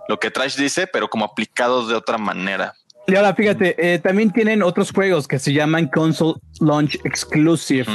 lo 0.08 0.20
que 0.20 0.32
Trash 0.32 0.56
dice, 0.56 0.88
pero 0.88 1.10
como 1.10 1.26
aplicado 1.26 1.88
de 1.88 1.96
otra 1.96 2.18
manera. 2.18 2.74
Y 3.08 3.16
ahora 3.16 3.34
fíjate, 3.34 3.76
eh, 3.78 4.00
también 4.00 4.32
tienen 4.32 4.62
otros 4.62 4.92
juegos 4.92 5.28
que 5.28 5.40
se 5.40 5.54
llaman 5.54 5.88
Console 5.88 6.40
Launch 6.60 7.00
Exclusive. 7.04 7.86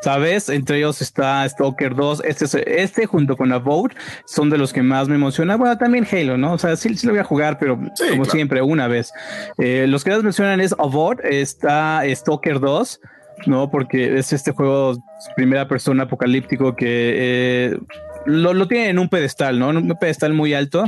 ¿Sabes? 0.00 0.48
Entre 0.48 0.78
ellos 0.78 1.02
está 1.02 1.48
Stalker 1.48 1.94
2. 1.94 2.22
Este, 2.24 2.82
este 2.82 3.06
junto 3.06 3.36
con 3.36 3.52
Avowed 3.52 3.90
son 4.26 4.48
de 4.48 4.56
los 4.56 4.72
que 4.72 4.82
más 4.82 5.08
me 5.08 5.16
emociona. 5.16 5.56
Bueno, 5.56 5.76
también 5.76 6.06
Halo, 6.10 6.38
¿no? 6.38 6.52
O 6.52 6.58
sea, 6.58 6.76
sí, 6.76 6.94
sí 6.94 7.06
lo 7.06 7.12
voy 7.12 7.20
a 7.20 7.24
jugar, 7.24 7.58
pero 7.58 7.80
como 8.10 8.24
siempre, 8.24 8.62
una 8.62 8.86
vez. 8.86 9.12
Eh, 9.58 9.86
los 9.88 10.04
que 10.04 10.10
más 10.10 10.22
mencionan 10.22 10.60
es 10.60 10.72
Avowed, 10.78 11.24
está 11.24 12.02
Stalker 12.08 12.60
2, 12.60 13.00
¿no? 13.46 13.70
Porque 13.70 14.18
es 14.18 14.32
este 14.32 14.52
juego 14.52 14.96
primera 15.34 15.66
persona 15.66 16.04
apocalíptico 16.04 16.76
que 16.76 16.86
eh, 16.86 17.78
lo, 18.24 18.54
lo, 18.54 18.68
tiene 18.68 18.90
en 18.90 19.00
un 19.00 19.08
pedestal, 19.08 19.58
¿no? 19.58 19.70
En 19.70 19.78
un 19.78 19.98
pedestal 19.98 20.32
muy 20.32 20.54
alto. 20.54 20.84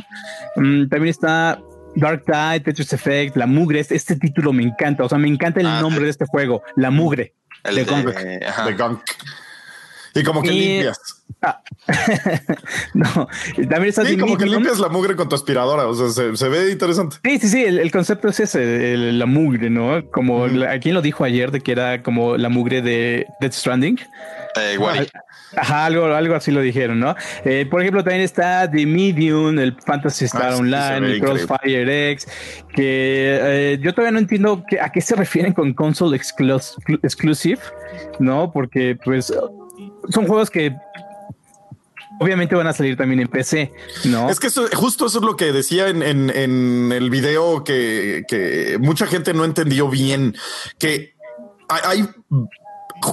Mm, 0.55 0.87
también 0.87 1.11
está 1.11 1.61
Dark 1.97 2.25
Tide, 2.25 2.61
Tetris 2.61 2.93
Effect, 2.93 3.37
La 3.37 3.47
Mugre, 3.47 3.81
este, 3.81 3.95
este, 3.97 4.17
título 4.17 4.53
me 4.53 4.63
encanta, 4.63 5.05
o 5.05 5.09
sea, 5.09 5.19
me 5.19 5.29
encanta 5.29 5.61
el 5.61 5.67
ah, 5.67 5.81
nombre 5.81 6.05
de 6.05 6.11
este 6.11 6.25
juego, 6.27 6.63
La 6.77 6.91
Mugre. 6.91 7.35
El 7.65 7.75
de, 7.75 7.85
Gunk. 7.85 9.01
Y 10.15 10.23
como 10.23 10.43
que 10.43 10.51
limpias. 10.51 10.99
Ah. 11.43 11.63
no, 12.95 13.29
también 13.57 13.85
está 13.85 14.05
sí, 14.05 14.19
como 14.19 14.37
que 14.37 14.47
limpias 14.47 14.79
la 14.79 14.89
mugre 14.89 15.17
con 15.17 15.29
tu 15.29 15.35
aspiradora. 15.35 15.87
O 15.87 15.95
sea, 15.95 16.35
se, 16.37 16.49
ve 16.49 16.71
interesante. 16.71 17.17
Sí, 17.25 17.39
sí, 17.39 17.49
sí. 17.49 17.65
El, 17.65 17.91
concepto 17.91 18.29
es 18.29 18.41
ese, 18.41 18.97
la 18.97 19.27
mugre, 19.27 19.71
¿no? 19.71 20.11
Como 20.11 20.45
a 20.45 20.79
quien 20.79 20.95
lo 20.95 21.03
dijo 21.03 21.25
ayer 21.25 21.51
de 21.51 21.61
que 21.61 21.73
era 21.73 22.03
como 22.03 22.37
la 22.37 22.49
mugre 22.49 22.83
de 22.83 23.27
Death 23.41 23.53
Stranding. 23.53 23.99
Eh, 24.57 24.75
igual. 24.75 25.09
Ajá, 25.57 25.87
algo, 25.87 26.07
algo 26.07 26.35
así 26.35 26.53
lo 26.53 26.61
dijeron, 26.61 27.01
¿no? 27.01 27.17
Eh, 27.45 27.67
por 27.69 27.81
ejemplo, 27.81 28.05
también 28.05 28.23
está 28.23 28.71
The 28.71 28.87
Medium, 28.87 29.59
el 29.59 29.75
Fantasy 29.75 30.27
Star 30.27 30.53
ah, 30.53 30.57
Online, 30.57 31.15
el 31.15 31.21
Crossfire 31.21 32.13
X, 32.13 32.29
que 32.73 33.39
eh, 33.43 33.79
yo 33.81 33.93
todavía 33.93 34.13
no 34.13 34.21
entiendo 34.21 34.65
a 34.81 34.93
qué 34.93 35.01
se 35.01 35.17
refieren 35.17 35.53
con 35.53 35.73
console 35.75 36.17
exclusive, 36.17 37.61
¿no? 38.21 38.53
Porque 38.53 38.97
pues 39.05 39.33
son 40.09 40.27
juegos 40.27 40.51
que 40.51 40.75
obviamente 42.21 42.55
van 42.55 42.67
a 42.67 42.73
salir 42.73 42.97
también 42.97 43.21
en 43.21 43.29
PC, 43.29 43.73
¿no? 44.05 44.29
Es 44.29 44.39
que 44.39 44.49
justo 44.51 45.07
eso 45.07 45.19
es 45.19 45.25
lo 45.25 45.37
que 45.37 45.53
decía 45.53 45.89
en, 45.89 46.03
en, 46.03 46.93
el 46.93 47.09
video 47.09 47.65
que, 47.65 48.25
que, 48.29 48.79
mucha 48.81 49.07
gente 49.07 49.33
no 49.33 49.45
entendió 49.45 49.89
bien, 49.89 50.37
que 50.79 51.15
hay 51.69 52.07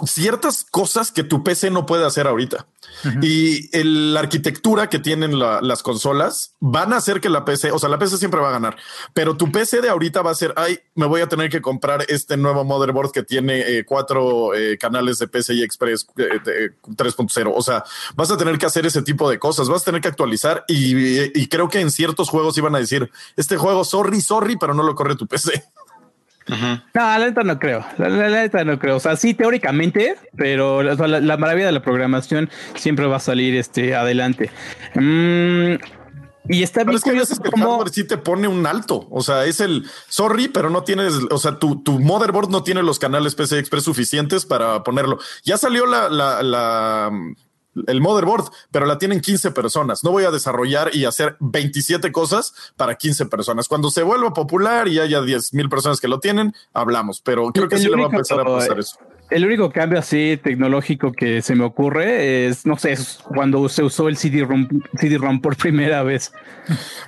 ciertas 0.05 0.65
cosas 0.69 1.11
que 1.11 1.23
tu 1.23 1.43
PC 1.43 1.71
no 1.71 1.85
puede 1.85 2.05
hacer 2.05 2.27
ahorita. 2.27 2.67
Y 3.21 3.69
la 3.83 4.21
arquitectura 4.21 4.89
que 4.89 4.99
tienen 4.99 5.37
las 5.37 5.83
consolas 5.83 6.55
van 6.59 6.93
a 6.93 6.97
hacer 6.97 7.21
que 7.21 7.29
la 7.29 7.45
PC, 7.45 7.71
o 7.71 7.79
sea, 7.79 7.89
la 7.89 7.99
PC 7.99 8.17
siempre 8.17 8.39
va 8.39 8.49
a 8.49 8.53
ganar, 8.53 8.75
pero 9.13 9.37
tu 9.37 9.51
PC 9.51 9.81
de 9.81 9.89
ahorita 9.89 10.21
va 10.21 10.31
a 10.31 10.35
ser, 10.35 10.53
ay, 10.55 10.79
me 10.95 11.05
voy 11.05 11.21
a 11.21 11.27
tener 11.27 11.49
que 11.49 11.61
comprar 11.61 12.05
este 12.07 12.37
nuevo 12.37 12.63
motherboard 12.63 13.11
que 13.11 13.23
tiene 13.23 13.59
eh, 13.59 13.85
cuatro 13.85 14.55
eh, 14.55 14.77
canales 14.77 15.19
de 15.19 15.27
PCI 15.27 15.63
Express 15.63 16.07
3.0. 16.07 17.47
Eh, 17.47 17.53
o 17.55 17.61
sea, 17.61 17.83
vas 18.15 18.31
a 18.31 18.37
tener 18.37 18.57
que 18.57 18.65
hacer 18.65 18.85
ese 18.85 19.03
tipo 19.03 19.29
de 19.29 19.37
cosas, 19.37 19.69
vas 19.69 19.83
a 19.83 19.85
tener 19.85 20.01
que 20.01 20.07
actualizar 20.07 20.65
y, 20.67 21.39
y 21.39 21.47
creo 21.47 21.69
que 21.69 21.79
en 21.79 21.91
ciertos 21.91 22.29
juegos 22.29 22.57
iban 22.57 22.75
a 22.75 22.79
decir, 22.79 23.11
este 23.35 23.57
juego, 23.57 23.83
sorry, 23.83 24.21
sorry, 24.21 24.57
pero 24.57 24.73
no 24.73 24.83
lo 24.83 24.95
corre 24.95 25.15
tu 25.15 25.27
PC. 25.27 25.63
No, 26.47 26.79
la 26.93 27.19
neta 27.19 27.43
no 27.43 27.59
creo. 27.59 27.85
La, 27.97 28.09
neta 28.09 28.63
no 28.63 28.79
creo. 28.79 28.97
O 28.97 28.99
sea, 28.99 29.15
sí, 29.15 29.33
teóricamente, 29.33 30.15
pero 30.35 30.81
la, 30.83 31.37
maravilla 31.37 31.67
de 31.67 31.71
la 31.71 31.81
programación 31.81 32.49
siempre 32.75 33.05
va 33.05 33.17
a 33.17 33.19
salir 33.19 33.55
este, 33.55 33.95
adelante. 33.95 34.49
Mm, 34.95 35.75
Y 36.49 36.63
está 36.63 36.83
bien 36.83 36.99
pero 37.01 37.21
es 37.21 37.29
que 37.39 37.51
como... 37.51 37.83
el 37.83 37.91
sí 37.91 38.05
te 38.05 38.17
pone 38.17 38.47
un 38.47 38.65
alto. 38.65 39.07
O 39.09 39.21
sea, 39.21 39.45
es 39.45 39.59
el 39.59 39.85
sorry, 40.07 40.47
pero 40.47 40.69
no 40.69 40.83
tienes, 40.83 41.13
o 41.29 41.37
sea, 41.37 41.59
tu, 41.59 41.83
tu 41.83 41.99
motherboard 41.99 42.49
no 42.49 42.63
tiene 42.63 42.83
los 42.83 42.99
canales 42.99 43.35
PCI 43.35 43.57
Express 43.57 43.83
suficientes 43.83 44.45
para 44.45 44.83
ponerlo. 44.83 45.19
Ya 45.43 45.57
salió 45.57 45.85
la, 45.85 46.09
la, 46.09 46.41
la 46.43 47.11
el 47.85 48.01
motherboard, 48.01 48.45
pero 48.71 48.85
la 48.85 48.97
tienen 48.97 49.21
15 49.21 49.51
personas. 49.51 50.03
No 50.03 50.11
voy 50.11 50.23
a 50.23 50.31
desarrollar 50.31 50.95
y 50.95 51.05
hacer 51.05 51.35
27 51.39 52.11
cosas 52.11 52.53
para 52.75 52.95
15 52.95 53.25
personas. 53.27 53.67
Cuando 53.67 53.91
se 53.91 54.03
vuelva 54.03 54.33
popular 54.33 54.87
y 54.87 54.99
haya 54.99 55.21
10 55.21 55.53
mil 55.53 55.69
personas 55.69 55.99
que 55.99 56.07
lo 56.07 56.19
tienen, 56.19 56.53
hablamos, 56.73 57.21
pero 57.21 57.51
creo 57.51 57.69
que 57.69 57.77
sí 57.77 57.87
le 57.87 57.95
va 57.95 58.03
a 58.03 58.09
empezar 58.09 58.39
a 58.39 58.45
pasar 58.45 58.79
eso. 58.79 58.97
El 59.29 59.45
único 59.45 59.71
cambio 59.71 59.99
así 59.99 60.39
tecnológico 60.41 61.11
que 61.11 61.41
se 61.41 61.53
me 61.53 61.65
ocurre 61.65 62.47
es, 62.47 62.65
no 62.65 62.77
sé, 62.77 62.93
es 62.93 63.19
cuando 63.27 63.67
se 63.67 63.83
usó 63.83 64.07
el 64.07 64.15
CD-ROM 64.15 64.69
CD 64.97 65.19
-ROM 65.19 65.41
por 65.41 65.57
primera 65.57 66.01
vez. 66.03 66.31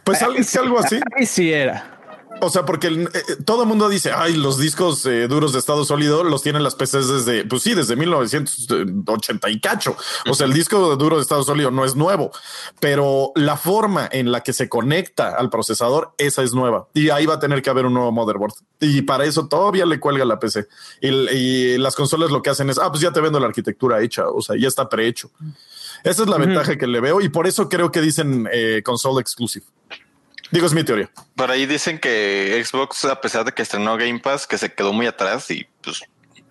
Pues 0.04 0.22
es 0.22 0.56
algo 0.58 0.80
así. 0.80 1.00
Ahí 1.18 1.26
sí 1.26 1.54
era. 1.54 1.99
O 2.42 2.50
sea, 2.50 2.66
porque 2.66 2.88
eh, 2.88 3.10
eh, 3.14 3.36
todo 3.46 3.64
el 3.64 3.68
mundo 3.70 3.90
dice, 3.90 4.12
ay, 4.16 4.36
los 4.36 4.58
discos 4.58 5.06
eh, 5.06 5.28
duros 5.28 5.54
de 5.54 5.60
estado 5.60 5.84
sólido 5.86 6.24
los 6.24 6.42
tienen 6.42 6.64
las 6.64 6.76
PCs 6.76 7.08
desde, 7.08 7.46
pues 7.46 7.64
sí, 7.64 7.74
desde 7.74 7.96
1980 7.96 9.50
y 9.50 9.60
cacho. 9.60 9.96
O 10.30 10.34
sea, 10.34 10.48
el 10.48 10.54
disco 10.54 10.96
duro 10.96 11.18
de 11.18 11.22
estado 11.22 11.44
sólido 11.44 11.72
no 11.72 11.86
es 11.86 11.96
nuevo, 11.96 12.32
pero 12.80 13.32
la 13.36 13.58
forma 13.58 14.08
en 14.12 14.32
la 14.32 14.42
que 14.42 14.54
se 14.54 14.70
conecta 14.70 15.36
al 15.36 15.50
procesador, 15.50 16.14
esa 16.18 16.44
es 16.44 16.54
nueva. 16.54 16.88
Y 16.94 17.10
ahí 17.10 17.26
va 17.26 17.36
a 17.36 17.40
tener 17.40 17.62
que 17.62 17.70
haber 17.70 17.86
un 17.86 17.94
nuevo 17.94 18.12
motherboard. 18.12 18.54
Y 18.80 19.02
para 19.02 19.26
eso 19.26 19.48
todavía 19.48 19.86
le 19.86 20.00
cuelga 20.00 20.26
la 20.26 20.40
PC. 20.40 20.68
Y, 21.02 21.78
las 21.80 21.96
consolas 21.96 22.32
lo 22.32 22.42
que 22.42 22.50
hacen 22.50 22.70
es, 22.70 22.78
ah, 22.78 22.90
pues 22.90 23.02
ya 23.02 23.12
te 23.12 23.22
vendo 23.22 23.40
la 23.40 23.48
arquitectura 23.48 24.02
hecha, 24.02 24.28
o 24.28 24.42
sea, 24.42 24.56
ya 24.58 24.68
está 24.68 24.90
prehecho. 24.90 25.32
Esa 26.04 26.24
es 26.24 26.30
la 26.30 26.38
ventaja 26.38 26.78
que 26.78 26.88
le 26.88 27.00
veo 27.02 27.22
y 27.22 27.30
por 27.30 27.48
eso 27.48 27.68
creo 27.68 27.92
que 27.92 28.02
dicen 28.02 28.48
console 28.84 29.22
exclusive. 29.22 29.66
Digo, 30.52 30.66
es 30.66 30.74
mi 30.74 30.84
teoría. 30.84 31.10
Por 31.36 31.52
ahí 31.52 31.66
dicen 31.66 32.00
que 32.00 32.62
Xbox, 32.64 33.06
a 33.06 33.22
pesar 33.22 33.46
de 33.46 33.52
que 33.52 33.62
estrenó 33.62 33.98
Game 33.98 34.20
Pass, 34.20 34.48
que 34.48 34.58
se 34.58 34.74
quedó 34.74 34.94
muy 34.94 35.06
atrás 35.06 35.50
y 35.52 35.68
pues 35.82 36.02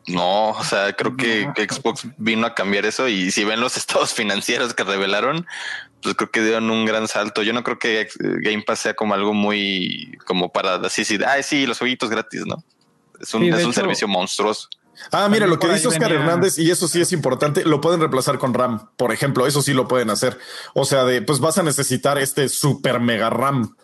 no, 0.09 0.51
o 0.51 0.65
sea, 0.65 0.93
creo 0.95 1.17
que, 1.17 1.49
Xbox 1.69 2.07
vino 2.17 2.47
a 2.47 2.55
cambiar 2.55 2.87
eso 2.87 3.09
y 3.09 3.31
si 3.31 3.45
ven 3.45 3.61
los 3.61 3.77
estados 3.77 4.15
financieros 4.15 4.75
que 4.75 4.85
revelaron, 4.85 5.47
pues 6.03 6.15
creo 6.15 6.31
que 6.31 6.43
dieron 6.43 6.71
un 6.71 6.87
gran 6.87 7.09
salto. 7.09 7.43
Yo 7.43 7.53
no 7.53 7.63
creo 7.63 7.79
que 7.79 8.09
Game 8.19 8.63
Pass 8.63 8.81
sea 8.81 8.95
como 8.95 9.15
algo 9.15 9.35
muy 9.35 10.17
como 10.27 10.51
para 10.51 10.77
así, 10.77 11.05
sí, 11.05 11.19
ah, 11.27 11.43
sí, 11.43 11.67
los 11.67 11.79
jueguitos 11.79 12.09
gratis, 12.09 12.47
¿no? 12.47 12.63
Es 13.21 13.35
un, 13.35 13.45
es 13.45 13.65
un 13.65 13.75
servicio 13.75 14.07
monstruoso. 14.07 14.69
Ah, 15.13 15.29
mira, 15.31 15.47
lo 15.47 15.59
que 15.59 15.69
dice 15.69 15.89
Oscar 15.89 16.13
Hernández, 16.13 16.59
y 16.59 16.71
eso 16.71 16.89
sí 16.89 17.01
es 17.01 17.13
importante, 17.13 17.65
lo 17.65 17.81
pueden 17.81 18.01
reemplazar 18.01 18.39
con 18.39 18.53
RAM, 18.53 18.91
por 18.97 19.13
ejemplo, 19.13 19.47
eso 19.47 19.63
sí 19.63 19.73
lo 19.73 19.87
pueden 19.87 20.11
hacer. 20.11 20.39
O 20.75 20.85
sea, 20.85 21.05
de 21.05 21.23
pues 21.23 21.41
vas 21.41 21.59
a 21.59 21.63
necesitar 21.63 22.19
este 22.19 22.49
super 22.49 23.01
mega 23.01 23.31
RAM 23.31 23.77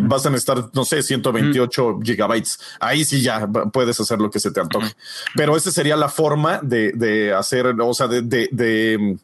vas 0.00 0.26
a 0.26 0.30
necesitar, 0.30 0.70
no 0.72 0.84
sé, 0.84 1.02
128 1.02 2.00
gigabytes. 2.02 2.58
Ahí 2.80 3.04
sí 3.04 3.22
ya 3.22 3.46
puedes 3.46 3.98
hacer 4.00 4.18
lo 4.18 4.30
que 4.30 4.40
se 4.40 4.50
te 4.50 4.60
antoje. 4.60 4.92
Pero 5.36 5.56
esa 5.56 5.70
sería 5.70 5.96
la 5.96 6.08
forma 6.08 6.60
de, 6.62 6.92
de 6.92 7.32
hacer, 7.34 7.66
o 7.66 7.94
sea, 7.94 8.08
de, 8.08 8.22
de, 8.22 8.48
de 8.52 9.16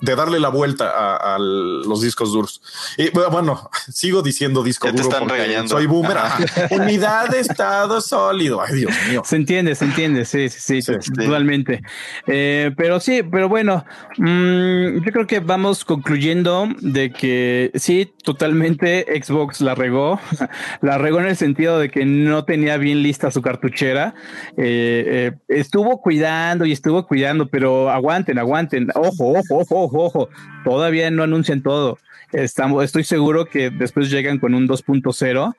de 0.00 0.14
darle 0.14 0.38
la 0.40 0.48
vuelta 0.48 1.16
a, 1.16 1.38
los 1.38 2.02
discos 2.02 2.32
duros. 2.32 2.60
Y 2.98 3.10
bueno, 3.10 3.70
sigo 3.90 4.22
diciendo 4.22 4.62
disco 4.62 4.90
duro 4.92 5.08
porque 5.20 5.68
soy 5.68 5.86
boomer. 5.86 6.16
Unidad 6.70 7.30
de 7.30 7.40
estado 7.40 8.00
sólido. 8.00 8.60
Ay, 8.60 8.76
Dios 8.76 8.92
mío. 9.08 9.22
Se 9.24 9.36
entiende, 9.36 9.74
se 9.74 9.86
entiende. 9.86 10.24
Sí, 10.24 10.48
sí, 10.48 10.82
sí, 10.82 10.92
totalmente. 11.14 11.82
Eh, 12.26 12.72
pero 12.76 13.00
sí, 13.00 13.22
pero 13.22 13.48
bueno, 13.48 13.84
mm, 14.18 15.04
yo 15.04 15.12
creo 15.12 15.26
que 15.26 15.40
vamos 15.40 15.84
concluyendo 15.84 16.68
de 16.80 17.10
que 17.10 17.70
sí, 17.74 18.12
totalmente 18.22 19.06
Xbox 19.22 19.60
la 19.60 19.74
regó. 19.74 20.20
la 20.82 20.98
regó 20.98 21.20
en 21.20 21.26
el 21.26 21.36
sentido 21.36 21.78
de 21.78 21.90
que 21.90 22.04
no 22.04 22.44
tenía 22.44 22.76
bien 22.76 23.02
lista 23.02 23.30
su 23.30 23.40
cartuchera. 23.40 24.14
Eh, 24.58 25.04
eh, 25.06 25.32
estuvo 25.48 26.00
cuidando 26.02 26.66
y 26.66 26.72
estuvo 26.72 27.06
cuidando, 27.06 27.48
pero 27.48 27.90
aguanten, 27.90 28.38
aguanten. 28.38 28.88
Ojo, 28.94 29.32
ojo, 29.38 29.58
ojo 29.58 29.85
ojo, 29.86 30.04
ojo, 30.04 30.28
todavía 30.64 31.10
no 31.10 31.22
anuncian 31.22 31.62
todo. 31.62 31.98
Estamos, 32.32 32.84
estoy 32.84 33.04
seguro 33.04 33.46
que 33.46 33.70
después 33.70 34.10
llegan 34.10 34.38
con 34.38 34.54
un 34.54 34.68
2.0 34.68 35.54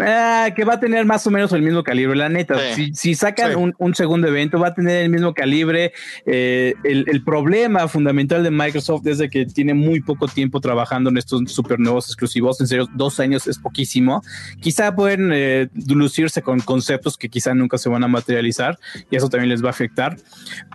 Ah, 0.00 0.50
que 0.56 0.64
va 0.64 0.74
a 0.74 0.80
tener 0.80 1.04
más 1.04 1.24
o 1.26 1.30
menos 1.30 1.52
el 1.52 1.62
mismo 1.62 1.84
calibre, 1.84 2.16
la 2.16 2.28
neta. 2.28 2.56
Si, 2.94 3.14
sacan 3.14 3.74
un, 3.78 3.94
segundo 3.94 4.26
evento, 4.26 4.58
va 4.58 4.68
a 4.68 4.74
tener 4.74 5.04
el 5.04 5.08
mismo 5.08 5.34
calibre. 5.34 5.92
Eh, 6.26 6.74
el, 6.82 7.22
problema 7.22 7.86
fundamental 7.86 8.42
de 8.42 8.50
Microsoft 8.50 9.06
es 9.06 9.18
de 9.18 9.30
que 9.30 9.46
tiene 9.46 9.72
muy 9.72 10.00
poco 10.00 10.26
tiempo 10.26 10.60
trabajando 10.60 11.10
en 11.10 11.16
estos 11.16 11.42
super 11.52 11.78
nuevos 11.78 12.06
exclusivos. 12.06 12.60
En 12.60 12.66
serio, 12.66 12.88
dos 12.94 13.20
años 13.20 13.46
es 13.46 13.58
poquísimo. 13.58 14.20
Quizá 14.60 14.96
pueden 14.96 15.30
eh, 15.32 15.68
lucirse 15.86 16.42
con 16.42 16.58
conceptos 16.60 17.16
que 17.16 17.28
quizá 17.28 17.54
nunca 17.54 17.78
se 17.78 17.88
van 17.88 18.02
a 18.02 18.08
materializar 18.08 18.78
y 19.10 19.16
eso 19.16 19.28
también 19.28 19.48
les 19.48 19.62
va 19.62 19.68
a 19.68 19.70
afectar. 19.70 20.16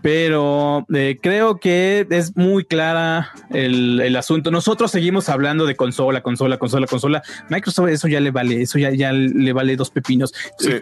Pero 0.02 0.86
eh, 0.94 1.20
creo 1.22 1.60
que 1.60 2.08
es 2.10 2.38
muy 2.38 2.64
clara 2.64 3.34
el, 3.52 4.00
el, 4.00 4.16
asunto. 4.16 4.50
Nosotros 4.50 4.92
seguimos 4.92 5.28
hablando 5.28 5.66
de 5.66 5.76
consola, 5.76 6.22
consola, 6.22 6.58
consola, 6.58 6.88
consola. 6.88 7.22
Microsoft 7.50 7.90
eso 7.90 8.08
ya 8.08 8.22
le 8.22 8.32
vale, 8.32 8.62
eso 8.62 8.80
ya, 8.80 8.92
ya 8.92 9.09
le 9.12 9.54
vale 9.54 9.76
dos 9.76 9.90
pepinos. 9.90 10.34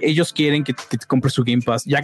Ellos 0.02 0.34
quieren 0.34 0.64
que 0.64 0.74
te, 0.74 0.98
compres 1.08 1.34
su 1.34 1.44
Game 1.44 1.62
Pass. 1.62 1.84
Ya, 1.86 2.02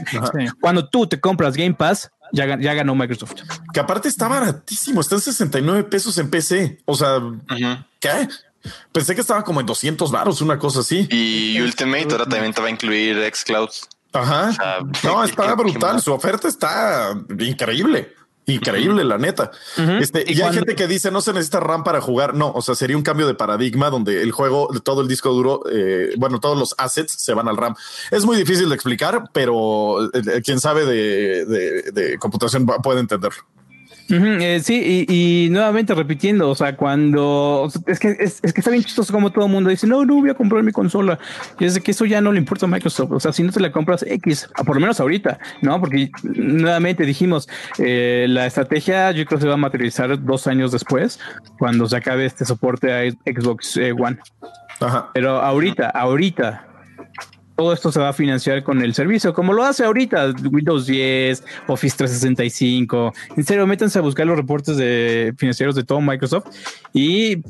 cuando 0.61 0.87
tú 0.87 1.07
te 1.07 1.19
compras 1.19 1.55
Game 1.55 1.73
Pass, 1.73 2.11
ya, 2.31 2.59
ya, 2.59 2.73
ganó 2.73 2.95
Microsoft. 2.95 3.33
Que 3.73 3.79
aparte 3.79 4.07
está 4.07 4.27
baratísimo, 4.27 5.01
está 5.01 5.15
en 5.15 5.21
69 5.21 5.83
pesos 5.83 6.17
en 6.17 6.29
PC. 6.29 6.79
O 6.85 6.95
sea, 6.95 7.19
¿qué? 7.99 8.27
Pensé 8.91 9.13
que 9.13 9.21
estaba 9.21 9.43
como 9.43 9.59
en 9.59 9.65
200 9.65 10.11
baros, 10.11 10.41
una 10.41 10.57
cosa 10.57 10.79
así. 10.79 11.07
Y 11.11 11.59
Ultimate 11.61 12.07
ahora 12.11 12.25
también 12.25 12.53
te 12.53 12.61
va 12.61 12.67
a 12.67 12.71
incluir 12.71 13.17
Xcloud. 13.33 13.69
Ajá. 14.13 14.51
no, 15.03 15.23
está 15.23 15.53
brutal. 15.55 16.01
Su 16.01 16.13
oferta 16.13 16.47
está 16.47 17.13
increíble. 17.39 18.13
Increíble, 18.45 19.03
la 19.03 19.17
neta. 19.17 19.51
Este, 20.01 20.25
y, 20.27 20.41
hay 20.41 20.53
gente 20.53 20.75
que 20.75 20.87
dice 20.87 21.11
no 21.11 21.21
se 21.21 21.31
necesita 21.31 21.59
RAM 21.59 21.83
para 21.83 22.01
jugar. 22.01 22.33
No, 22.33 22.51
o 22.51 22.61
sea, 22.61 22.75
sería 22.75 22.97
un 22.97 23.03
cambio 23.03 23.25
de 23.27 23.35
paradigma 23.35 23.89
donde 23.89 24.21
el 24.21 24.31
juego, 24.31 24.69
todo 24.83 25.01
el 25.01 25.07
disco 25.07 25.31
duro, 25.31 25.61
eh, 25.71 26.13
bueno, 26.17 26.39
todos 26.39 26.57
los 26.57 26.75
assets 26.77 27.13
se 27.17 27.33
van 27.33 27.47
al 27.47 27.57
RAM. 27.57 27.75
Es 28.11 28.25
muy 28.25 28.35
difícil 28.35 28.69
de 28.69 28.75
explicar, 28.75 29.29
pero 29.31 30.05
eh, 30.13 30.41
quien 30.43 30.59
sabe 30.59 30.85
de, 30.85 31.45
de 31.45 32.17
computación 32.19 32.65
puede 32.65 32.99
entenderlo. 32.99 33.43
Eh, 34.09 34.59
sí, 34.61 35.05
y, 35.07 35.49
nuevamente 35.49 35.93
repitiendo, 35.95 36.49
o 36.49 36.55
sea, 36.55 36.75
cuando 36.75 37.69
es 37.87 37.99
que 37.99 38.15
es, 38.19 38.41
que 38.41 38.59
está 38.59 38.69
bien 38.69 38.83
chistoso 38.83 39.13
como 39.13 39.31
todo 39.31 39.45
el 39.45 39.51
mundo 39.51 39.69
dice, 39.69 39.87
no, 39.87 40.05
no 40.05 40.15
voy 40.15 40.29
a 40.29 40.33
comprar 40.33 40.63
mi 40.63 40.71
consola. 40.71 41.19
Y 41.59 41.65
es 41.65 41.75
de 41.75 41.81
que 41.81 41.91
eso 41.91 42.05
ya 42.05 42.21
no 42.21 42.31
le 42.31 42.39
importa 42.39 42.65
a 42.65 42.69
Microsoft. 42.69 43.11
O 43.11 43.19
sea, 43.19 43.31
si 43.31 43.43
no 43.43 43.51
te 43.51 43.59
la 43.59 43.71
compras 43.71 44.03
X, 44.07 44.49
por 44.65 44.75
lo 44.75 44.81
menos 44.81 44.99
ahorita, 44.99 45.39
no? 45.61 45.79
Porque 45.79 46.11
nuevamente 46.23 47.05
dijimos, 47.05 47.47
eh, 47.79 48.25
la 48.29 48.45
estrategia 48.45 49.11
yo 49.11 49.25
creo 49.25 49.39
que 49.39 49.43
se 49.43 49.47
va 49.47 49.55
a 49.55 49.57
materializar 49.57 50.23
dos 50.23 50.47
años 50.47 50.71
después, 50.71 51.19
cuando 51.57 51.87
se 51.87 51.95
acabe 51.95 52.25
este 52.25 52.45
soporte 52.45 52.91
a 52.91 53.09
Xbox 53.25 53.77
eh, 53.77 53.93
One. 53.93 54.17
Pero 55.13 55.41
ahorita, 55.41 55.89
ahorita, 55.89 56.67
todo 57.55 57.73
esto 57.73 57.91
se 57.91 57.99
va 57.99 58.09
a 58.09 58.13
financiar 58.13 58.63
con 58.63 58.81
el 58.81 58.93
servicio, 58.93 59.33
como 59.33 59.53
lo 59.53 59.63
hace 59.63 59.85
ahorita 59.85 60.33
Windows 60.51 60.85
10, 60.87 61.43
Office 61.67 61.97
365. 61.97 63.13
En 63.37 63.43
serio, 63.43 63.67
métanse 63.67 63.99
a 63.99 64.01
buscar 64.01 64.25
los 64.25 64.37
reportes 64.37 64.77
de 64.77 65.33
financieros 65.37 65.75
de 65.75 65.83
todo 65.83 66.01
Microsoft 66.01 66.47
y 66.93 67.43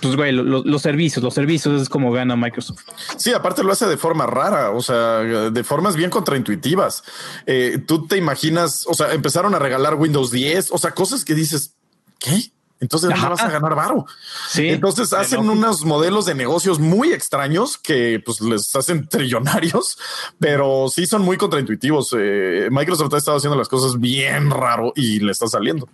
pues 0.00 0.16
güey, 0.16 0.32
los 0.32 0.82
servicios, 0.82 1.22
los 1.22 1.34
servicios 1.34 1.82
es 1.82 1.88
como 1.88 2.10
gana 2.10 2.34
Microsoft. 2.34 2.80
Sí, 3.16 3.32
aparte 3.32 3.62
lo 3.62 3.72
hace 3.72 3.86
de 3.86 3.96
forma 3.96 4.26
rara, 4.26 4.70
o 4.70 4.82
sea, 4.82 5.20
de 5.20 5.64
formas 5.64 5.94
bien 5.94 6.10
contraintuitivas. 6.10 7.04
Eh, 7.46 7.78
tú 7.86 8.06
te 8.06 8.16
imaginas, 8.16 8.84
o 8.88 8.94
sea, 8.94 9.12
empezaron 9.12 9.54
a 9.54 9.60
regalar 9.60 9.94
Windows 9.94 10.32
10, 10.32 10.72
o 10.72 10.78
sea, 10.78 10.90
cosas 10.92 11.24
que 11.24 11.34
dices, 11.34 11.76
¿qué? 12.18 12.50
Entonces 12.82 13.10
no 13.10 13.30
vas 13.30 13.40
a 13.40 13.48
ganar 13.48 13.76
varo. 13.76 14.06
Sí, 14.48 14.70
Entonces 14.70 15.12
hacen 15.12 15.48
unos 15.48 15.84
modelos 15.84 16.26
de 16.26 16.34
negocios 16.34 16.80
muy 16.80 17.12
extraños 17.12 17.78
que 17.78 18.20
pues 18.24 18.40
les 18.40 18.74
hacen 18.74 19.06
trillonarios, 19.08 19.96
pero 20.40 20.88
sí 20.88 21.06
son 21.06 21.22
muy 21.22 21.36
contraintuitivos. 21.36 22.12
Eh, 22.18 22.68
Microsoft 22.72 23.14
ha 23.14 23.18
estado 23.18 23.36
haciendo 23.36 23.56
las 23.56 23.68
cosas 23.68 24.00
bien 24.00 24.50
raro 24.50 24.92
y 24.96 25.20
le 25.20 25.30
está 25.30 25.46
saliendo. 25.46 25.88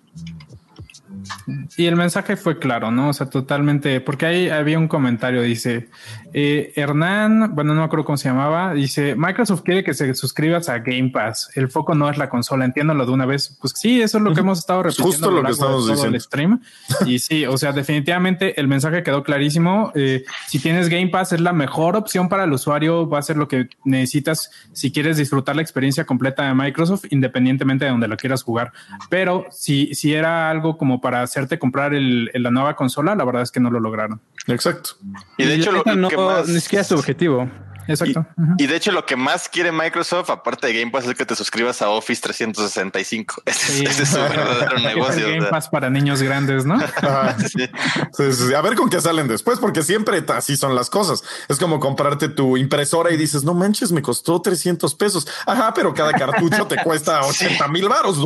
Y 1.76 1.86
el 1.86 1.96
mensaje 1.96 2.36
fue 2.36 2.58
claro, 2.58 2.90
¿no? 2.90 3.10
O 3.10 3.12
sea, 3.12 3.28
totalmente, 3.28 4.00
porque 4.00 4.26
ahí 4.26 4.48
había 4.48 4.78
un 4.78 4.88
comentario, 4.88 5.42
dice, 5.42 5.88
eh, 6.32 6.72
Hernán, 6.76 7.54
bueno, 7.54 7.74
no 7.74 7.80
me 7.80 7.86
acuerdo 7.86 8.04
cómo 8.04 8.16
se 8.16 8.28
llamaba, 8.28 8.74
dice, 8.74 9.14
Microsoft 9.16 9.62
quiere 9.62 9.84
que 9.84 9.94
se 9.94 10.14
suscribas 10.14 10.68
a 10.68 10.78
Game 10.78 11.10
Pass, 11.10 11.50
el 11.54 11.68
foco 11.68 11.94
no 11.94 12.10
es 12.10 12.18
la 12.18 12.28
consola, 12.28 12.64
entiéndolo 12.64 13.06
de 13.06 13.12
una 13.12 13.26
vez. 13.26 13.56
Pues 13.60 13.74
sí, 13.76 14.00
eso 14.00 14.18
es 14.18 14.24
lo 14.24 14.34
que 14.34 14.40
hemos 14.40 14.58
estado 14.58 14.82
repitiendo. 14.82 15.10
Justo 15.10 15.30
lo 15.30 15.42
que 15.42 15.52
estamos 15.52 15.88
diciendo. 15.88 16.16
El 16.16 16.20
stream. 16.20 16.60
Y 17.06 17.18
sí, 17.18 17.46
o 17.46 17.56
sea, 17.56 17.72
definitivamente 17.72 18.60
el 18.60 18.68
mensaje 18.68 19.02
quedó 19.02 19.22
clarísimo. 19.22 19.92
Eh, 19.94 20.24
si 20.48 20.58
tienes 20.58 20.88
Game 20.88 21.08
Pass, 21.08 21.32
es 21.32 21.40
la 21.40 21.52
mejor 21.52 21.96
opción 21.96 22.28
para 22.28 22.44
el 22.44 22.52
usuario, 22.52 23.08
va 23.08 23.18
a 23.18 23.22
ser 23.22 23.36
lo 23.36 23.48
que 23.48 23.68
necesitas 23.84 24.50
si 24.72 24.92
quieres 24.92 25.16
disfrutar 25.16 25.56
la 25.56 25.62
experiencia 25.62 26.04
completa 26.04 26.46
de 26.46 26.54
Microsoft, 26.54 27.06
independientemente 27.10 27.84
de 27.84 27.90
donde 27.90 28.08
lo 28.08 28.16
quieras 28.16 28.42
jugar. 28.42 28.72
Pero 29.08 29.46
si, 29.50 29.94
si 29.94 30.14
era 30.14 30.50
algo 30.50 30.76
como 30.76 31.00
para 31.00 31.17
hacerte 31.22 31.58
comprar 31.58 31.94
el, 31.94 32.30
la 32.34 32.50
nueva 32.50 32.76
consola, 32.76 33.14
la 33.14 33.24
verdad 33.24 33.42
es 33.42 33.50
que 33.50 33.60
no 33.60 33.70
lo 33.70 33.80
lograron. 33.80 34.20
Exacto. 34.46 34.90
Y 35.36 35.44
de 35.44 35.54
hecho, 35.54 35.72
lo, 35.72 35.82
que 35.84 36.16
más... 36.16 36.48
ni 36.48 36.60
siquiera 36.60 36.82
es 36.82 36.88
su 36.88 36.94
objetivo. 36.94 37.48
Exacto. 37.88 38.26
Y, 38.58 38.66
de 38.66 38.76
hecho, 38.76 38.92
lo 38.92 39.06
que 39.06 39.16
más 39.16 39.48
quiere 39.48 39.72
Microsoft, 39.72 40.30
aparte 40.30 40.66
de 40.66 40.78
Game 40.78 40.92
Pass, 40.92 41.06
es 41.06 41.14
que 41.14 41.24
te 41.24 41.34
suscribas 41.34 41.80
a 41.82 41.88
Office 41.90 42.20
365. 42.22 43.42
Ese, 43.46 43.84
es 43.84 44.08
su 44.08 44.18
verdadero 44.18 44.78
negocio. 44.82 45.26
Game 45.26 45.46
Pass 45.46 45.68
para 45.68 45.90
niños 45.90 46.22
grandes, 46.22 46.64
¿no? 46.66 46.78
A 46.98 48.62
ver 48.62 48.74
con 48.74 48.90
qué 48.90 49.00
salen 49.00 49.26
después, 49.26 49.58
porque 49.58 49.82
siempre 49.82 50.24
así 50.28 50.56
son 50.56 50.74
las 50.74 50.90
cosas. 50.90 51.22
Es 51.48 51.58
como 51.58 51.80
comprarte 51.80 52.28
tu 52.28 52.56
impresora 52.56 53.10
y 53.10 53.16
dices, 53.16 53.44
no 53.44 53.54
manches, 53.54 53.90
me 53.92 54.02
costó 54.02 54.40
300 54.42 54.94
pesos. 54.94 55.26
Ajá, 55.46 55.72
pero 55.74 55.94
cada 55.94 56.12
cartucho 56.12 56.66
te 56.66 56.76
cuesta 56.82 57.22
80 57.24 57.68
mil 57.68 57.88
baros, 57.88 58.18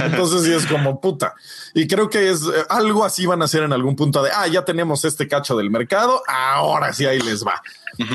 Entonces 0.00 0.44
sí 0.44 0.52
es 0.52 0.66
como 0.66 1.00
puta. 1.00 1.34
Y 1.74 1.86
creo 1.86 2.08
que 2.08 2.30
es 2.30 2.42
eh, 2.42 2.64
algo 2.68 3.04
así 3.04 3.26
van 3.26 3.42
a 3.42 3.46
hacer 3.46 3.62
en 3.62 3.72
algún 3.72 3.96
punto 3.96 4.22
de, 4.22 4.30
ah, 4.30 4.46
ya 4.46 4.64
tenemos 4.64 5.04
este 5.04 5.26
cacho 5.26 5.56
del 5.56 5.70
mercado, 5.70 6.22
ahora 6.26 6.92
sí 6.92 7.06
ahí 7.06 7.20
les 7.20 7.44
va. 7.44 7.62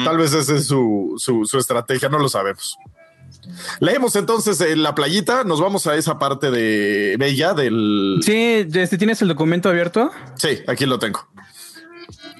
Tal 0.03 0.17
vez 0.17 0.33
esa 0.33 0.55
es 0.55 0.67
su, 0.67 1.15
su, 1.17 1.57
estrategia, 1.57 2.07
no 2.09 2.19
lo 2.19 2.29
sabemos. 2.29 2.77
Leemos 3.79 4.15
entonces 4.15 4.61
en 4.61 4.83
la 4.83 4.95
playita, 4.95 5.43
nos 5.43 5.59
vamos 5.59 5.87
a 5.87 5.95
esa 5.95 6.17
parte 6.17 6.51
de 6.51 7.17
Bella 7.19 7.53
del... 7.53 8.19
Sí, 8.23 8.65
este, 8.73 8.97
¿tienes 8.97 9.21
el 9.21 9.27
documento 9.27 9.69
abierto? 9.69 10.11
Sí, 10.35 10.59
aquí 10.67 10.85
lo 10.85 10.99
tengo. 10.99 11.27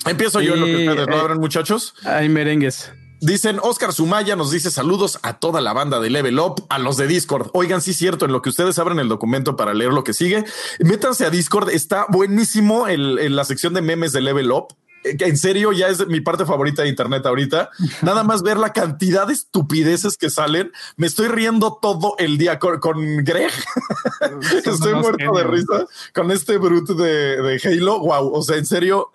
Empiezo 0.05 0.41
yo 0.41 0.53
en 0.53 0.59
lo 0.61 0.65
que 0.65 0.87
ustedes 0.87 1.07
lo 1.07 1.17
abren, 1.17 1.39
muchachos. 1.39 1.95
Hay 2.05 2.29
merengues. 2.29 2.91
Dicen 3.19 3.57
Oscar 3.61 3.93
Sumaya 3.93 4.35
nos 4.35 4.51
dice 4.51 4.69
saludos 4.69 5.17
a 5.23 5.39
toda 5.39 5.61
la 5.61 5.71
banda 5.71 6.01
de 6.01 6.09
Level 6.09 6.39
Up, 6.39 6.65
a 6.69 6.77
los 6.77 6.97
de 6.97 7.07
Discord. 7.07 7.51
Oigan, 7.53 7.81
sí, 7.81 7.93
cierto, 7.93 8.25
en 8.25 8.33
lo 8.33 8.41
que 8.41 8.49
ustedes 8.49 8.77
abren 8.79 8.99
el 8.99 9.07
documento 9.07 9.55
para 9.55 9.73
leer 9.73 9.93
lo 9.93 10.03
que 10.03 10.13
sigue, 10.13 10.43
métanse 10.79 11.25
a 11.25 11.29
Discord. 11.29 11.69
Está 11.69 12.05
buenísimo 12.09 12.87
en 12.87 13.35
la 13.35 13.45
sección 13.45 13.73
de 13.73 13.81
memes 13.81 14.11
de 14.11 14.21
Level 14.21 14.51
Up 14.51 14.75
en 15.03 15.37
serio 15.37 15.71
ya 15.71 15.87
es 15.87 16.07
mi 16.07 16.21
parte 16.21 16.45
favorita 16.45 16.83
de 16.83 16.89
internet 16.89 17.25
ahorita. 17.25 17.69
Nada 18.01 18.23
más 18.23 18.41
ver 18.41 18.57
la 18.57 18.73
cantidad 18.73 19.27
de 19.27 19.33
estupideces 19.33 20.17
que 20.17 20.29
salen. 20.29 20.71
Me 20.95 21.07
estoy 21.07 21.27
riendo 21.27 21.77
todo 21.81 22.15
el 22.17 22.37
día 22.37 22.59
con, 22.59 23.23
Greg. 23.23 23.51
estoy 24.65 24.95
muerto 24.95 25.35
de 25.35 25.43
risa 25.43 25.85
con 26.13 26.31
este 26.31 26.57
brute 26.57 26.93
de, 26.93 27.61
Halo. 27.63 27.99
Wow. 27.99 28.33
O 28.33 28.41
sea, 28.41 28.57
en 28.57 28.65
serio, 28.65 29.11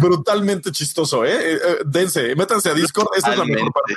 brutalmente 0.00 0.70
chistoso. 0.72 1.24
¿eh? 1.24 1.32
eh, 1.34 1.58
eh 1.62 1.76
dense, 1.86 2.34
métanse 2.36 2.70
a 2.70 2.74
Discord. 2.74 3.08
Esta 3.16 3.32
es 3.32 3.38
la 3.38 3.44
mejor 3.44 3.72
parte. 3.72 3.94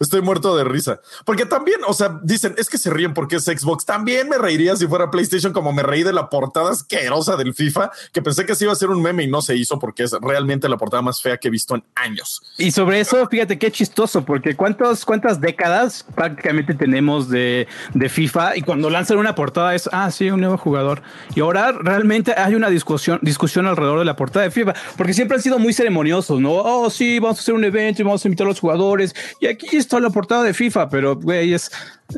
Estoy 0.00 0.22
muerto 0.22 0.56
de 0.56 0.64
risa. 0.64 1.00
Porque 1.24 1.46
también, 1.46 1.80
o 1.86 1.94
sea, 1.94 2.20
dicen, 2.22 2.54
es 2.58 2.68
que 2.68 2.78
se 2.78 2.90
ríen 2.90 3.14
porque 3.14 3.36
es 3.36 3.44
Xbox. 3.44 3.84
También 3.84 4.28
me 4.28 4.38
reiría 4.38 4.76
si 4.76 4.86
fuera 4.86 5.10
PlayStation, 5.10 5.52
como 5.52 5.72
me 5.72 5.82
reí 5.82 6.02
de 6.02 6.12
la 6.12 6.28
portada 6.28 6.70
asquerosa 6.70 7.36
del 7.36 7.54
FIFA, 7.54 7.90
que 8.12 8.22
pensé 8.22 8.46
que 8.46 8.54
se 8.54 8.64
iba 8.64 8.72
a 8.72 8.76
ser 8.76 8.90
un 8.90 9.02
meme 9.02 9.24
y 9.24 9.26
no 9.26 9.42
se 9.42 9.56
hizo 9.56 9.78
porque 9.78 10.04
es 10.04 10.12
realmente 10.20 10.68
la 10.68 10.76
portada 10.76 11.02
más 11.02 11.20
fea 11.22 11.36
que 11.36 11.48
he 11.48 11.50
visto 11.50 11.74
en 11.74 11.84
años. 11.94 12.42
Y 12.58 12.70
sobre 12.70 13.00
eso, 13.00 13.26
fíjate 13.28 13.58
qué 13.58 13.70
chistoso, 13.70 14.24
porque 14.24 14.56
cuántos, 14.56 15.04
cuántas 15.04 15.40
décadas 15.40 16.04
prácticamente 16.14 16.74
tenemos 16.74 17.28
de, 17.28 17.66
de 17.92 18.08
FIFA 18.08 18.56
y 18.56 18.62
cuando 18.62 18.90
lanzan 18.90 19.18
una 19.18 19.34
portada 19.34 19.74
es, 19.74 19.88
ah, 19.92 20.10
sí, 20.10 20.30
un 20.30 20.40
nuevo 20.40 20.58
jugador. 20.58 21.02
Y 21.34 21.40
ahora 21.40 21.72
realmente 21.72 22.34
hay 22.36 22.54
una 22.54 22.70
discusión, 22.70 23.18
discusión 23.22 23.66
alrededor 23.66 23.98
de 23.98 24.04
la 24.04 24.16
portada 24.16 24.44
de 24.44 24.50
FIFA, 24.50 24.74
porque 24.96 25.14
siempre 25.14 25.36
han 25.36 25.42
sido 25.42 25.58
muy 25.58 25.72
ceremoniosos, 25.72 26.40
¿no? 26.40 26.52
Oh, 26.52 26.90
sí, 26.90 27.18
vamos 27.18 27.38
a 27.38 27.40
hacer 27.40 27.54
un 27.54 27.64
evento 27.64 28.02
y 28.02 28.04
vamos 28.04 28.24
a 28.24 28.28
invitar 28.28 28.46
a 28.46 28.50
los 28.50 28.60
jugadores. 28.60 29.14
Y 29.40 29.46
aquí 29.46 29.76
está 29.76 29.93
la 30.02 30.10
portada 30.10 30.42
de 30.42 30.54
FIFA, 30.54 30.88
pero 30.88 31.16
güey, 31.16 31.54
es, 31.54 31.70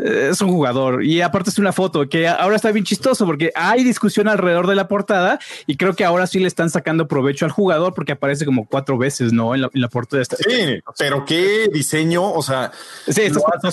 es 0.03 0.41
un 0.41 0.51
jugador. 0.51 1.05
Y 1.05 1.21
aparte 1.21 1.51
es 1.51 1.59
una 1.59 1.73
foto 1.73 2.09
que 2.09 2.29
ahora 2.29 2.57
está 2.57 2.73
bien 2.73 2.85
chistoso 2.85 3.27
porque 3.27 3.53
hay 3.55 3.85
discusión 3.85 4.29
alrededor 4.29 4.67
de 4.67 4.75
la 4.75 4.89
portada 4.89 5.39
y 5.67 5.77
creo 5.77 5.95
que 5.95 6.05
ahora 6.05 6.27
sí 6.27 6.39
le 6.39 6.49
están 6.49 6.71
sacando 6.71 7.09
provecho 7.09 7.45
al 7.45 7.51
jugador 7.51 7.95
porque 7.95 8.13
aparece 8.13 8.45
como 8.45 8.67
cuatro 8.67 8.99
veces, 8.99 9.33
¿no? 9.33 9.55
En 9.55 9.63
la, 9.73 9.89
portada. 9.89 10.23
Esta, 10.23 10.37
sí, 10.37 10.81
pero 10.99 11.25
qué 11.25 11.69
diseño, 11.73 12.33
o 12.33 12.43
sea, 12.43 12.73
sí, 13.09 13.23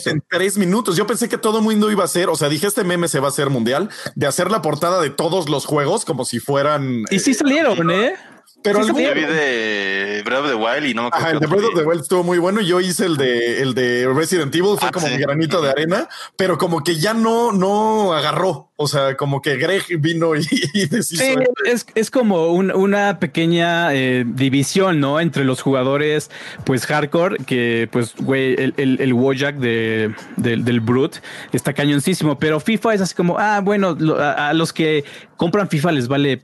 en 0.06 0.24
tres 0.30 0.58
minutos. 0.58 0.96
Yo 0.96 1.08
pensé 1.08 1.30
que 1.30 1.38
todo 1.38 1.60
el 1.60 1.64
mundo 1.64 1.92
iba 1.92 2.04
a 2.04 2.06
hacer, 2.06 2.30
o 2.30 2.36
sea, 2.36 2.50
dije 2.50 2.68
este 2.68 2.84
meme 2.84 3.08
se 3.08 3.20
va 3.20 3.28
a 3.28 3.30
hacer 3.30 3.50
mundial, 3.50 3.90
de 4.16 4.28
hacer 4.28 4.52
la 4.52 4.62
portada 4.62 5.02
de 5.02 5.10
todos 5.10 5.50
los 5.50 5.66
juegos 5.66 6.06
como 6.06 6.26
si 6.26 6.40
fueran... 6.40 7.04
Y 7.10 7.20
sí 7.20 7.34
salieron, 7.34 7.90
¿eh? 7.92 8.16
Pero 8.64 8.80
el 8.80 8.94
de 8.94 10.22
Breath 10.24 10.44
of 10.44 10.49
the 10.49 10.56
Wild 10.56 10.86
y 10.86 10.94
no 10.94 11.03
me 11.03 11.07
acuerdo. 11.10 11.32
el 11.32 11.40
de 11.40 11.48
Breath 11.48 11.65
of 11.65 11.76
the 11.76 11.84
Wild 11.84 12.02
estuvo 12.02 12.24
muy 12.24 12.40
bueno. 12.40 12.61
Yo 12.61 12.80
hice 12.80 13.06
el 13.06 13.18
de 13.18 13.61
el 13.61 13.74
de 13.74 14.11
Resident 14.14 14.56
Evil, 14.56 14.78
fue 14.80 14.88
ah, 14.88 14.91
como 14.91 15.07
mi 15.07 15.18
granito 15.18 15.61
de 15.61 15.70
arena, 15.70 16.07
pero 16.38 16.57
como 16.57 16.84
que 16.84 16.95
ya 16.95 17.14
no, 17.14 17.52
no 17.52 18.14
agarró. 18.14 18.72
O 18.84 18.88
sea, 18.88 19.15
como 19.15 19.41
que 19.41 19.57
Greg 19.57 19.84
vino 19.99 20.35
y, 20.35 20.41
deshizo. 20.89 21.23
Sí, 21.23 21.35
es, 21.65 21.85
es, 21.95 22.11
como 22.11 22.51
una 22.51 23.19
pequeña 23.19 23.93
eh, 23.93 24.26
división, 24.27 24.99
¿no? 24.99 25.19
Entre 25.19 25.43
los 25.43 25.61
jugadores, 25.61 26.30
pues 26.65 26.85
hardcore, 26.85 27.38
que 27.45 27.89
pues, 27.91 28.14
güey, 28.18 28.53
el, 28.53 28.73
el, 28.77 29.01
el 29.01 29.14
Wojak 29.14 29.55
de, 29.55 30.14
del 30.38 30.81
Brute 30.81 31.19
está 31.51 31.73
cañoncísimo, 31.73 32.38
pero 32.38 32.60
FIFA 32.60 32.93
es 32.93 33.01
así 33.01 33.15
como, 33.15 33.39
ah, 33.39 33.61
bueno, 33.61 33.97
a 34.19 34.53
los 34.53 34.73
que 34.73 35.03
compran 35.38 35.69
FIFA 35.69 35.93
les 35.93 36.07
vale 36.07 36.43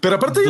pero 0.00 0.16
aparte 0.16 0.40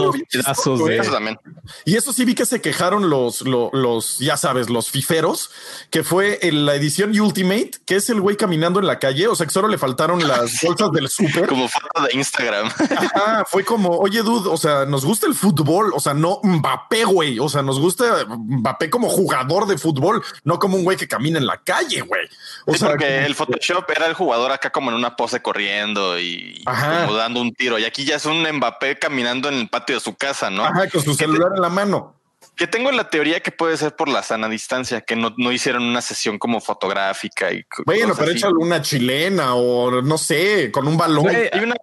Y 1.84 1.96
eso 1.96 2.12
sí 2.12 2.24
vi 2.24 2.34
que 2.34 2.46
se 2.46 2.60
quejaron 2.60 3.10
los, 3.10 3.42
los, 3.42 4.18
ya 4.18 4.36
sabes, 4.36 4.70
los 4.70 4.90
fiferos, 4.90 5.50
que 5.90 6.02
fue 6.04 6.38
en 6.42 6.66
la 6.66 6.74
edición 6.74 7.18
Ultimate, 7.18 7.72
que 7.84 7.96
es 7.96 8.10
el 8.10 8.20
güey 8.20 8.36
caminando 8.36 8.80
en 8.80 8.86
la 8.86 8.98
calle. 8.98 9.28
O 9.28 9.34
sea, 9.34 9.46
que 9.46 9.52
solo 9.52 9.68
le 9.68 9.78
faltaron 9.78 10.26
las 10.26 10.60
bolsas 10.62 10.90
del 10.97 11.09
súper. 11.09 11.47
Como 11.47 11.68
foto 11.68 12.02
de 12.02 12.16
Instagram. 12.16 12.70
fue 13.47 13.64
como, 13.64 13.90
oye, 13.90 14.23
dude, 14.23 14.48
o 14.48 14.56
sea, 14.56 14.85
nos 14.85 15.05
gusta 15.05 15.27
el 15.27 15.35
fútbol, 15.35 15.93
o 15.94 16.01
sea, 16.01 16.14
no 16.14 16.40
Mbappé, 16.43 17.05
güey. 17.05 17.39
O 17.39 17.48
sea, 17.48 17.62
nos 17.62 17.78
gusta 17.78 18.24
Mbappé 18.28 18.90
como 18.90 19.09
jugador 19.09 19.66
de 19.66 19.78
fútbol, 19.78 20.23
no 20.44 20.59
como 20.59 20.77
un 20.77 20.85
güey 20.85 20.97
que 20.97 21.09
camina 21.09 21.39
en 21.39 21.47
la 21.47 21.59
calle, 21.59 22.01
güey. 22.01 22.28
O 22.66 22.74
sea, 22.74 22.90
porque 22.90 23.24
el 23.24 23.35
Photoshop 23.35 23.89
era 23.90 24.06
el 24.06 24.14
jugador 24.14 24.52
acá 24.52 24.70
como 24.70 24.90
en 24.90 24.97
una 24.97 25.16
pose 25.16 25.40
corriendo 25.40 26.18
y 26.18 26.64
como 26.64 27.14
dando 27.14 27.40
un 27.40 27.55
tiro. 27.55 27.78
Y 27.78 27.85
aquí 27.85 28.05
ya 28.05 28.16
es 28.16 28.27
un 28.27 28.43
Mbappé 28.43 28.98
caminando 28.98 29.48
en 29.48 29.55
el 29.55 29.68
patio 29.68 29.97
de 29.97 30.01
su 30.01 30.16
casa, 30.16 30.51
¿no? 30.51 30.64
Ajá, 30.64 30.89
con 30.89 31.02
su 31.02 31.14
celular 31.14 31.52
en 31.55 31.62
la 31.62 31.68
mano. 31.68 32.14
Que 32.56 32.66
tengo 32.66 32.90
la 32.90 33.10
teoría 33.10 33.40
que 33.40 33.52
puede 33.52 33.76
ser 33.76 33.94
por 33.94 34.08
la 34.08 34.22
sana 34.22 34.48
distancia, 34.48 35.02
que 35.02 35.14
no, 35.14 35.32
hicieron 35.52 35.82
una 35.82 36.00
sesión 36.00 36.38
como 36.38 36.60
fotográfica 36.60 37.52
y. 37.52 37.64
Bueno, 37.84 38.14
pero 38.16 38.30
hecho 38.30 38.48
una 38.50 38.80
chilena 38.80 39.54
o 39.54 40.02
no 40.02 40.18
sé, 40.18 40.70
con 40.72 40.88
un 40.88 40.96
balón. 40.96 41.28
hay 41.28 41.60
una 41.60 41.76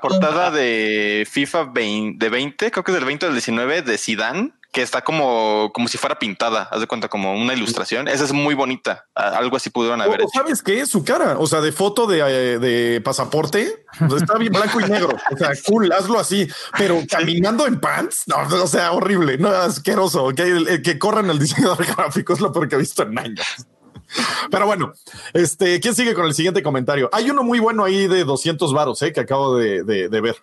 portada 0.00 0.50
de 0.50 1.26
FIFA 1.30 1.64
20, 1.64 2.24
de 2.24 2.30
20, 2.30 2.70
creo 2.70 2.84
que 2.84 2.90
es 2.90 2.96
del 2.96 3.04
20 3.04 3.26
del 3.26 3.34
19 3.34 3.82
de 3.82 3.98
Sidán 3.98 4.57
que 4.72 4.82
está 4.82 5.02
como, 5.02 5.70
como 5.72 5.88
si 5.88 5.96
fuera 5.96 6.18
pintada, 6.18 6.68
haz 6.70 6.80
de 6.80 6.86
cuenta, 6.86 7.08
como 7.08 7.32
una 7.34 7.54
ilustración. 7.54 8.06
Esa 8.06 8.24
es 8.24 8.32
muy 8.32 8.54
bonita. 8.54 9.06
Algo 9.14 9.56
así 9.56 9.70
pudieron 9.70 10.00
haber 10.02 10.20
hecho. 10.20 10.30
¿Sabes 10.34 10.62
qué? 10.62 10.84
Su 10.84 11.04
cara, 11.04 11.38
o 11.38 11.46
sea, 11.46 11.60
de 11.60 11.72
foto 11.72 12.06
de, 12.06 12.20
eh, 12.20 12.58
de 12.58 13.00
pasaporte, 13.00 13.84
está 14.16 14.36
bien 14.36 14.52
blanco 14.52 14.80
y 14.80 14.84
negro. 14.84 15.16
O 15.32 15.36
sea, 15.36 15.50
cool, 15.66 15.90
hazlo 15.90 16.18
así, 16.18 16.46
pero 16.76 17.00
caminando 17.08 17.66
en 17.66 17.80
pants, 17.80 18.24
no, 18.26 18.36
o 18.62 18.66
sea, 18.66 18.92
horrible, 18.92 19.38
no, 19.38 19.48
asqueroso. 19.48 20.28
Que, 20.34 20.82
que 20.82 20.98
corran 20.98 21.30
el 21.30 21.38
diseñador 21.38 21.84
gráfico 21.96 22.34
es 22.34 22.40
lo 22.40 22.52
peor 22.52 22.68
que 22.68 22.74
he 22.74 22.78
visto 22.78 23.02
en 23.02 23.18
años. 23.18 23.46
Pero 24.50 24.66
bueno, 24.66 24.92
este, 25.34 25.80
¿quién 25.80 25.94
sigue 25.94 26.14
con 26.14 26.26
el 26.26 26.34
siguiente 26.34 26.62
comentario? 26.62 27.08
Hay 27.12 27.30
uno 27.30 27.42
muy 27.42 27.58
bueno 27.58 27.84
ahí 27.84 28.06
de 28.06 28.24
200 28.24 28.72
varos, 28.72 29.00
eh, 29.02 29.12
que 29.12 29.20
acabo 29.20 29.56
de, 29.56 29.82
de, 29.82 30.08
de 30.08 30.20
ver. 30.20 30.36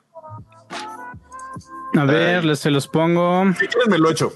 A 1.97 2.05
ver, 2.05 2.57
se 2.57 2.71
los 2.71 2.87
pongo. 2.87 3.45
Si 3.59 3.67
quieren, 3.67 3.89
me 3.89 3.97
lo 3.97 4.09
echo. 4.09 4.33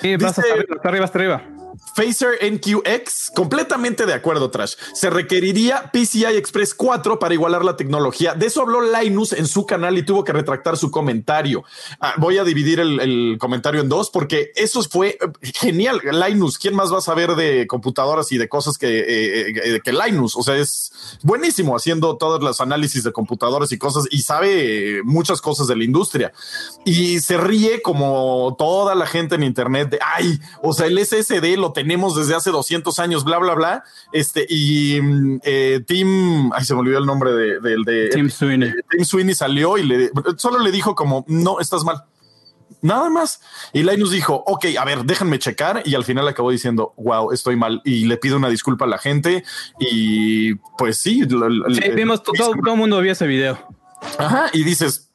Sí, 0.00 0.16
vas 0.16 0.38
hasta 0.38 0.52
arriba, 0.52 0.74
hasta 0.76 0.88
arriba, 0.88 1.04
hasta 1.04 1.18
arriba. 1.18 1.57
Phaser 1.98 2.38
NQX, 2.40 3.32
completamente 3.34 4.06
de 4.06 4.14
acuerdo, 4.14 4.52
Trash. 4.52 4.74
Se 4.94 5.10
requeriría 5.10 5.90
PCI 5.92 6.26
Express 6.26 6.72
4 6.72 7.18
para 7.18 7.34
igualar 7.34 7.64
la 7.64 7.76
tecnología. 7.76 8.34
De 8.34 8.46
eso 8.46 8.62
habló 8.62 8.80
Linus 8.80 9.32
en 9.32 9.48
su 9.48 9.66
canal 9.66 9.98
y 9.98 10.04
tuvo 10.04 10.22
que 10.22 10.32
retractar 10.32 10.76
su 10.76 10.92
comentario. 10.92 11.64
Ah, 11.98 12.14
voy 12.18 12.38
a 12.38 12.44
dividir 12.44 12.78
el, 12.78 13.36
comentario 13.40 13.80
en 13.80 13.88
dos 13.88 14.10
porque 14.10 14.52
eso 14.54 14.80
fue 14.84 15.18
eh, 15.20 15.50
genial. 15.54 16.00
Linus, 16.04 16.56
¿quién 16.56 16.76
más 16.76 16.92
va 16.92 16.98
a 16.98 17.00
saber 17.00 17.34
de 17.34 17.66
computadoras 17.66 18.30
y 18.30 18.38
de 18.38 18.48
cosas 18.48 18.78
que, 18.78 19.00
eh, 19.00 19.54
eh, 19.64 19.80
que 19.82 19.92
Linus? 19.92 20.36
O 20.36 20.44
sea, 20.44 20.56
es 20.56 20.92
buenísimo 21.24 21.74
haciendo 21.74 22.16
todos 22.16 22.40
los 22.40 22.60
análisis 22.60 23.02
de 23.02 23.10
computadoras 23.10 23.72
y 23.72 23.78
cosas 23.78 24.04
y 24.08 24.22
sabe 24.22 25.02
muchas 25.02 25.40
cosas 25.40 25.66
de 25.66 25.74
la 25.74 25.82
industria. 25.82 26.32
Y 26.84 27.18
se 27.18 27.38
ríe 27.38 27.82
como 27.82 28.54
toda 28.56 28.94
la 28.94 29.06
gente 29.06 29.34
en 29.34 29.42
Internet 29.42 29.90
de, 29.90 29.98
ay, 30.00 30.38
o 30.62 30.72
sea, 30.72 30.86
el 30.86 31.04
SSD 31.04 31.56
lo 31.56 31.72
tenemos 31.88 32.14
desde 32.14 32.34
hace 32.34 32.50
200 32.50 32.98
años, 32.98 33.24
bla, 33.24 33.38
bla, 33.38 33.54
bla. 33.54 33.84
Este, 34.12 34.46
y 34.46 35.00
eh, 35.42 35.80
Tim, 35.86 36.52
ay, 36.52 36.62
se 36.62 36.74
me 36.74 36.80
olvidó 36.80 36.98
el 36.98 37.06
nombre 37.06 37.32
del 37.32 37.82
de, 37.82 38.10
Tim 38.10 38.28
Sweeney. 38.28 38.74
Tim 38.90 39.04
Sweeney 39.06 39.34
salió 39.34 39.78
y 39.78 39.84
le, 39.84 40.10
solo 40.36 40.58
le 40.58 40.70
dijo 40.70 40.94
como, 40.94 41.24
no, 41.28 41.60
estás 41.60 41.84
mal. 41.84 42.04
Nada 42.82 43.08
más. 43.08 43.40
Y 43.72 43.84
Linus 43.84 44.10
dijo, 44.10 44.44
ok, 44.46 44.66
a 44.78 44.84
ver, 44.84 45.04
déjenme 45.04 45.38
checar. 45.38 45.82
Y 45.86 45.94
al 45.94 46.04
final 46.04 46.28
acabó 46.28 46.50
diciendo, 46.50 46.92
wow, 46.98 47.32
estoy 47.32 47.56
mal. 47.56 47.80
Y 47.86 48.04
le 48.04 48.18
pido 48.18 48.36
una 48.36 48.50
disculpa 48.50 48.84
a 48.84 48.88
la 48.88 48.98
gente. 48.98 49.42
Y 49.80 50.56
pues 50.76 50.98
sí. 50.98 51.22
sí, 51.22 51.90
vimos, 51.94 52.22
todo, 52.22 52.34
todo 52.34 52.74
el 52.74 52.78
mundo 52.78 53.00
vio 53.00 53.12
ese 53.12 53.26
video. 53.26 53.58
Ajá. 54.18 54.50
Y 54.52 54.62
dices, 54.62 55.07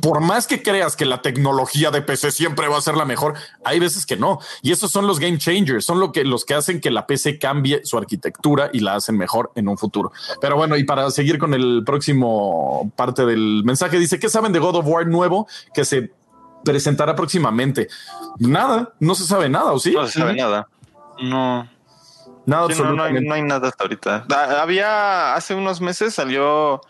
por 0.00 0.20
más 0.20 0.46
que 0.46 0.62
creas 0.62 0.96
que 0.96 1.04
la 1.04 1.22
tecnología 1.22 1.90
de 1.90 2.02
PC 2.02 2.30
siempre 2.30 2.68
va 2.68 2.78
a 2.78 2.80
ser 2.80 2.96
la 2.96 3.04
mejor, 3.04 3.34
hay 3.64 3.78
veces 3.78 4.06
que 4.06 4.16
no. 4.16 4.40
Y 4.62 4.72
esos 4.72 4.90
son 4.90 5.06
los 5.06 5.18
game 5.18 5.38
changers, 5.38 5.84
son 5.84 6.00
lo 6.00 6.12
que, 6.12 6.24
los 6.24 6.44
que 6.44 6.54
hacen 6.54 6.80
que 6.80 6.90
la 6.90 7.06
PC 7.06 7.38
cambie 7.38 7.84
su 7.84 7.98
arquitectura 7.98 8.70
y 8.72 8.80
la 8.80 8.94
hacen 8.94 9.16
mejor 9.16 9.52
en 9.54 9.68
un 9.68 9.76
futuro. 9.76 10.12
Pero 10.40 10.56
bueno, 10.56 10.76
y 10.76 10.84
para 10.84 11.10
seguir 11.10 11.38
con 11.38 11.54
el 11.54 11.82
próximo 11.84 12.92
parte 12.96 13.26
del 13.26 13.62
mensaje, 13.64 13.98
dice, 13.98 14.18
¿qué 14.18 14.28
saben 14.28 14.52
de 14.52 14.58
God 14.58 14.76
of 14.76 14.86
War 14.86 15.06
nuevo 15.06 15.46
que 15.74 15.84
se 15.84 16.10
presentará 16.64 17.14
próximamente? 17.14 17.88
Nada, 18.38 18.94
no 19.00 19.14
se 19.14 19.24
sabe 19.24 19.48
nada, 19.48 19.72
¿o 19.72 19.78
sí? 19.78 19.92
No 19.92 20.06
se 20.06 20.18
sabe 20.18 20.34
nada. 20.34 20.68
No. 21.20 21.68
Nada, 22.46 22.68
no, 22.68 23.02
hay, 23.02 23.12
no, 23.24 23.34
hay, 23.34 23.42
nada 23.42 23.68
hasta 23.68 23.82
ahorita. 23.82 24.24
Ah, 24.30 24.60
había 24.62 25.34
hace 25.34 25.56
unos 25.56 25.80
meses 25.80 26.14
salió 26.14 26.80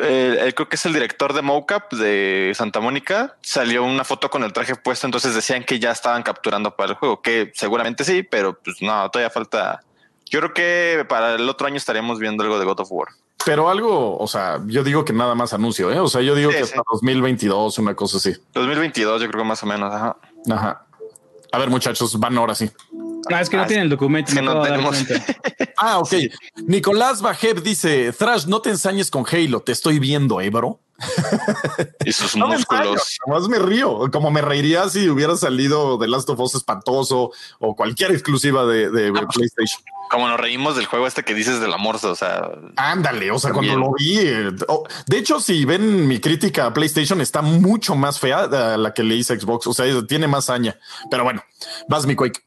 eh, 0.00 0.52
creo 0.54 0.68
que 0.68 0.76
es 0.76 0.86
el 0.86 0.92
director 0.92 1.32
de 1.32 1.42
mocap 1.42 1.92
de 1.92 2.52
Santa 2.54 2.80
Mónica, 2.80 3.36
salió 3.42 3.84
una 3.84 4.04
foto 4.04 4.30
con 4.30 4.44
el 4.44 4.52
traje 4.52 4.76
puesto, 4.76 5.06
entonces 5.06 5.34
decían 5.34 5.64
que 5.64 5.78
ya 5.78 5.90
estaban 5.90 6.22
capturando 6.22 6.74
para 6.76 6.92
el 6.92 6.98
juego, 6.98 7.22
que 7.22 7.52
seguramente 7.54 8.04
sí, 8.04 8.22
pero 8.22 8.58
pues 8.58 8.80
no, 8.80 9.10
todavía 9.10 9.30
falta. 9.30 9.82
Yo 10.26 10.40
creo 10.40 10.54
que 10.54 11.04
para 11.08 11.34
el 11.34 11.48
otro 11.48 11.66
año 11.66 11.76
estaríamos 11.76 12.18
viendo 12.18 12.42
algo 12.42 12.58
de 12.58 12.64
God 12.64 12.80
of 12.80 12.88
War. 12.90 13.08
Pero 13.44 13.68
algo, 13.68 14.16
o 14.18 14.26
sea, 14.26 14.60
yo 14.66 14.82
digo 14.82 15.04
que 15.04 15.12
nada 15.12 15.34
más 15.34 15.52
anuncio, 15.52 15.92
¿eh? 15.92 16.00
O 16.00 16.08
sea, 16.08 16.22
yo 16.22 16.34
digo 16.34 16.50
que 16.50 16.60
hasta 16.60 16.82
2022, 16.92 17.78
una 17.78 17.94
cosa 17.94 18.16
así. 18.16 18.34
2022, 18.54 19.20
yo 19.20 19.28
creo 19.28 19.42
que 19.42 19.48
más 19.48 19.62
o 19.62 19.66
menos, 19.66 19.92
ajá. 19.92 20.16
Ajá. 20.50 20.86
A 21.52 21.58
ver, 21.58 21.68
muchachos, 21.68 22.18
van 22.18 22.36
ahora 22.38 22.54
sí. 22.54 22.70
Ah, 23.30 23.40
es 23.40 23.48
que 23.48 23.56
no 23.56 23.62
ah, 23.62 23.66
tienen 23.66 23.84
el 23.84 23.90
documento. 23.90 24.32
no 24.42 24.62
tenemos. 24.62 24.96
ah, 25.76 25.98
ok. 25.98 26.12
Nicolás 26.66 27.22
Bajeb 27.22 27.62
dice: 27.62 28.12
Thrash, 28.12 28.46
no 28.46 28.60
te 28.60 28.70
ensañes 28.70 29.10
con 29.10 29.24
Halo, 29.30 29.60
te 29.60 29.72
estoy 29.72 29.98
viendo, 29.98 30.40
eh, 30.40 30.50
bro. 30.50 30.80
y 32.04 32.12
sus 32.12 32.36
músculos. 32.36 33.18
Más 33.26 33.48
me 33.48 33.58
río, 33.58 34.10
como 34.12 34.30
me 34.30 34.40
reiría 34.40 34.88
si 34.88 35.08
hubiera 35.08 35.36
salido 35.36 35.98
de 35.98 36.08
Last 36.08 36.28
of 36.30 36.40
Us 36.40 36.54
espantoso 36.54 37.32
o 37.58 37.74
cualquier 37.74 38.12
exclusiva 38.12 38.64
de, 38.66 38.86
ah, 38.86 39.12
pues, 39.12 39.34
PlayStation. 39.34 39.82
Como 40.10 40.28
nos 40.28 40.38
reímos 40.38 40.76
del 40.76 40.86
juego 40.86 41.06
este 41.06 41.24
que 41.24 41.34
dices 41.34 41.60
del 41.60 41.72
amor, 41.72 41.96
o 42.02 42.14
sea. 42.14 42.50
Ándale, 42.76 43.30
o 43.30 43.38
sea, 43.38 43.52
cuando 43.52 43.76
lo 43.76 43.92
vi. 43.98 44.18
Eh, 44.18 44.50
oh, 44.68 44.84
de 45.06 45.18
hecho, 45.18 45.40
si 45.40 45.64
ven 45.64 46.06
mi 46.06 46.20
crítica 46.20 46.66
a 46.66 46.74
PlayStation, 46.74 47.20
está 47.20 47.42
mucho 47.42 47.94
más 47.94 48.20
fea 48.20 48.44
a 48.44 48.76
la 48.76 48.92
que 48.92 49.02
le 49.02 49.16
hice 49.16 49.38
Xbox. 49.38 49.66
O 49.66 49.74
sea, 49.74 49.86
tiene 50.06 50.28
más 50.28 50.50
aña. 50.50 50.78
Pero 51.10 51.24
bueno, 51.24 51.42
vas 51.88 52.06
mi 52.06 52.14
Quake. 52.14 52.42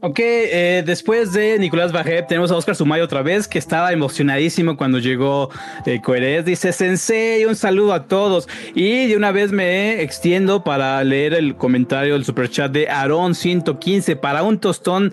Ok, 0.00 0.20
eh, 0.20 0.84
después 0.86 1.32
de 1.32 1.58
Nicolás 1.58 1.90
Bajeb 1.90 2.28
tenemos 2.28 2.52
a 2.52 2.56
Oscar 2.56 2.76
Sumay 2.76 3.00
otra 3.00 3.22
vez, 3.22 3.48
que 3.48 3.58
estaba 3.58 3.92
emocionadísimo 3.92 4.76
cuando 4.76 5.00
llegó 5.00 5.50
eh, 5.86 6.42
Dice, 6.44 6.72
Sensei, 6.72 7.44
un 7.46 7.56
saludo 7.56 7.92
a 7.92 8.06
todos. 8.06 8.48
Y 8.76 9.08
de 9.08 9.16
una 9.16 9.32
vez 9.32 9.50
me 9.50 10.00
extiendo 10.00 10.62
para 10.62 11.02
leer 11.02 11.34
el 11.34 11.56
comentario 11.56 12.12
del 12.12 12.24
superchat 12.24 12.70
de 12.70 12.88
Aaron 12.88 13.34
115 13.34 14.14
para 14.14 14.44
un 14.44 14.60
tostón 14.60 15.12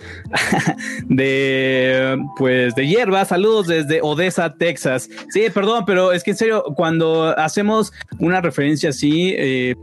de, 1.06 2.16
pues, 2.38 2.76
de 2.76 2.86
hierba. 2.88 3.26
Saludos 3.26 3.66
desde 3.66 4.02
Odessa, 4.04 4.54
Texas. 4.54 5.10
Sí, 5.32 5.46
perdón, 5.52 5.86
pero 5.88 6.12
es 6.12 6.24
que 6.24 6.32
en 6.32 6.38
serio, 6.38 6.64
cuando 6.76 7.34
hacemos 7.40 7.92
una 8.20 8.40
referencia 8.40 8.90
así, 8.90 9.34
eh, 9.36 9.76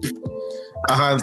Ajá, 0.89 1.17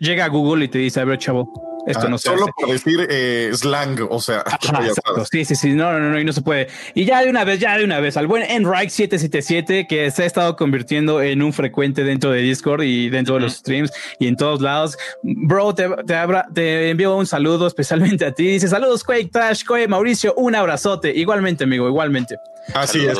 llega 0.00 0.24
a 0.24 0.28
Google 0.28 0.64
y 0.64 0.68
te 0.68 0.78
dice, 0.78 1.00
a 1.00 1.04
ver, 1.04 1.18
chavo 1.18 1.67
esto 1.88 2.06
ah, 2.06 2.10
no 2.10 2.18
Solo 2.18 2.46
por 2.56 2.70
decir 2.70 3.06
eh, 3.10 3.50
slang, 3.54 4.06
o 4.10 4.20
sea. 4.20 4.44
sí, 5.30 5.44
sí, 5.44 5.54
sí, 5.54 5.72
no, 5.72 5.98
no, 5.98 6.10
no, 6.10 6.20
y 6.20 6.24
no 6.24 6.32
se 6.32 6.42
puede. 6.42 6.68
Y 6.94 7.04
ya 7.04 7.22
de 7.22 7.30
una 7.30 7.44
vez, 7.44 7.60
ya 7.60 7.76
de 7.78 7.84
una 7.84 7.98
vez, 8.00 8.16
al 8.16 8.26
buen 8.26 8.42
Enrique 8.42 8.90
777 8.90 9.86
que 9.88 10.10
se 10.10 10.22
ha 10.22 10.26
estado 10.26 10.56
convirtiendo 10.56 11.22
en 11.22 11.42
un 11.42 11.52
frecuente 11.52 12.04
dentro 12.04 12.30
de 12.30 12.40
Discord 12.42 12.82
y 12.82 13.08
dentro 13.08 13.36
de 13.36 13.40
los 13.40 13.54
streams 13.54 13.90
y 14.18 14.26
en 14.26 14.36
todos 14.36 14.60
lados. 14.60 14.98
Bro, 15.22 15.74
te, 15.74 15.88
te, 16.06 16.16
te, 16.54 16.90
envío 16.90 17.16
un 17.16 17.26
saludo 17.26 17.66
especialmente 17.66 18.24
a 18.26 18.32
ti. 18.32 18.46
Dice 18.46 18.68
saludos, 18.68 19.02
Quake, 19.02 19.30
Trash, 19.32 19.64
Quake, 19.64 19.88
Mauricio, 19.88 20.34
un 20.34 20.54
abrazote. 20.54 21.14
Igualmente, 21.14 21.64
amigo, 21.64 21.88
igualmente. 21.88 22.36
Así 22.74 23.06
es. 23.06 23.18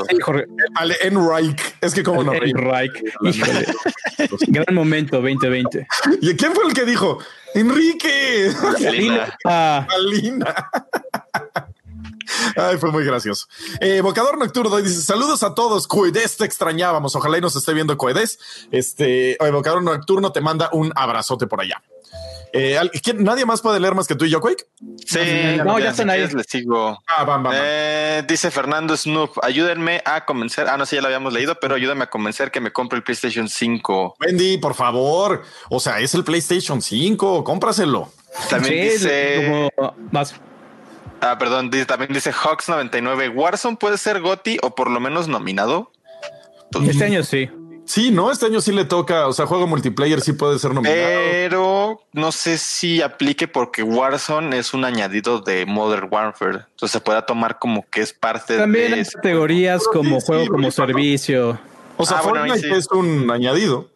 Al 0.74 0.94
Enrique. 1.02 1.62
Es 1.80 1.94
que 1.94 2.02
como 2.02 2.22
no. 2.22 2.34
Enrique. 2.34 3.02
Gran 4.48 4.74
momento 4.74 5.16
2020. 5.16 5.86
¿Y 6.20 6.34
quién 6.34 6.52
fue 6.52 6.66
el 6.66 6.74
que 6.74 6.84
dijo? 6.84 7.18
Enrique. 7.54 8.52
Alina. 8.86 9.36
Ah. 9.44 9.86
Alina. 9.94 10.70
Ay, 12.56 12.76
fue 12.78 12.90
muy 12.90 13.04
gracioso. 13.04 13.46
Eh, 13.80 14.00
Nocturno 14.38 14.76
dice: 14.78 15.00
Saludos 15.02 15.42
a 15.42 15.54
todos. 15.54 15.86
Coedes, 15.86 16.36
te 16.36 16.44
extrañábamos. 16.44 17.14
Ojalá 17.16 17.38
y 17.38 17.40
nos 17.40 17.56
esté 17.56 17.72
viendo 17.72 17.96
Coedes. 17.96 18.38
Este 18.70 19.42
Evocador 19.44 19.82
Nocturno 19.82 20.32
te 20.32 20.40
manda 20.40 20.70
un 20.72 20.92
abrazote 20.94 21.46
por 21.46 21.60
allá. 21.60 21.82
Eh, 22.52 22.78
¿Nadie 23.16 23.44
más 23.44 23.60
puede 23.60 23.80
leer 23.80 23.94
más 23.94 24.06
que 24.06 24.14
tú 24.14 24.24
y 24.24 24.30
yo, 24.30 24.40
Quake? 24.40 24.64
Sí, 25.04 25.18
no, 25.64 25.78
ya 25.78 25.90
están 25.90 26.10
ahí. 26.10 26.26
Les 26.28 26.46
sigo. 26.48 26.98
Ah, 27.06 27.42
eh, 27.54 28.22
dice 28.26 28.50
Fernando 28.50 28.96
Snoop, 28.96 29.38
ayúdenme 29.42 30.02
a 30.04 30.24
convencer. 30.24 30.68
Ah, 30.68 30.76
no 30.76 30.86
sé, 30.86 30.96
ya 30.96 31.02
lo 31.02 31.08
habíamos 31.08 31.32
leído, 31.32 31.58
pero 31.60 31.74
ayúdenme 31.74 32.04
a 32.04 32.10
convencer 32.10 32.50
que 32.50 32.60
me 32.60 32.72
compre 32.72 32.98
el 32.98 33.02
PlayStation 33.02 33.48
5. 33.48 34.16
Wendy, 34.20 34.58
por 34.58 34.74
favor. 34.74 35.42
O 35.70 35.80
sea, 35.80 36.00
es 36.00 36.14
el 36.14 36.24
PlayStation 36.24 36.80
5, 36.80 37.44
cómpraselo. 37.44 38.10
También 38.50 38.90
dice. 38.90 39.70
más. 40.10 40.34
Ah, 41.20 41.36
perdón, 41.38 41.70
también 41.86 42.12
dice 42.12 42.32
Hawks99. 42.32 43.34
Warzone 43.34 43.76
puede 43.76 43.98
ser 43.98 44.20
GOTI 44.20 44.58
o 44.62 44.74
por 44.74 44.90
lo 44.90 45.00
menos 45.00 45.28
nominado. 45.28 45.90
este 46.86 47.04
año 47.04 47.22
sí. 47.22 47.50
Sí, 47.88 48.10
no, 48.10 48.30
este 48.30 48.44
año 48.44 48.60
sí 48.60 48.70
le 48.70 48.84
toca, 48.84 49.26
o 49.26 49.32
sea, 49.32 49.46
juego 49.46 49.66
multiplayer 49.66 50.20
sí 50.20 50.34
puede 50.34 50.58
ser 50.58 50.74
nominado. 50.74 50.98
Pero 50.98 52.02
no 52.12 52.32
sé 52.32 52.58
si 52.58 53.00
aplique 53.00 53.48
porque 53.48 53.82
Warzone 53.82 54.58
es 54.58 54.74
un 54.74 54.84
añadido 54.84 55.40
de 55.40 55.64
Modern 55.64 56.06
Warfare. 56.10 56.66
Entonces 56.70 56.90
se 56.90 57.00
pueda 57.00 57.24
tomar 57.24 57.58
como 57.58 57.86
que 57.88 58.02
es 58.02 58.12
parte 58.12 58.58
También 58.58 58.84
de. 58.84 58.90
También 58.90 59.06
categorías 59.14 59.84
como 59.84 60.20
juego 60.20 60.48
como 60.48 60.70
servicio. 60.70 61.58
O 61.96 62.04
sea, 62.04 62.18
ah, 62.18 62.24
Fortnite 62.24 62.76
es 62.76 62.88
un 62.90 63.30
añadido. 63.30 63.88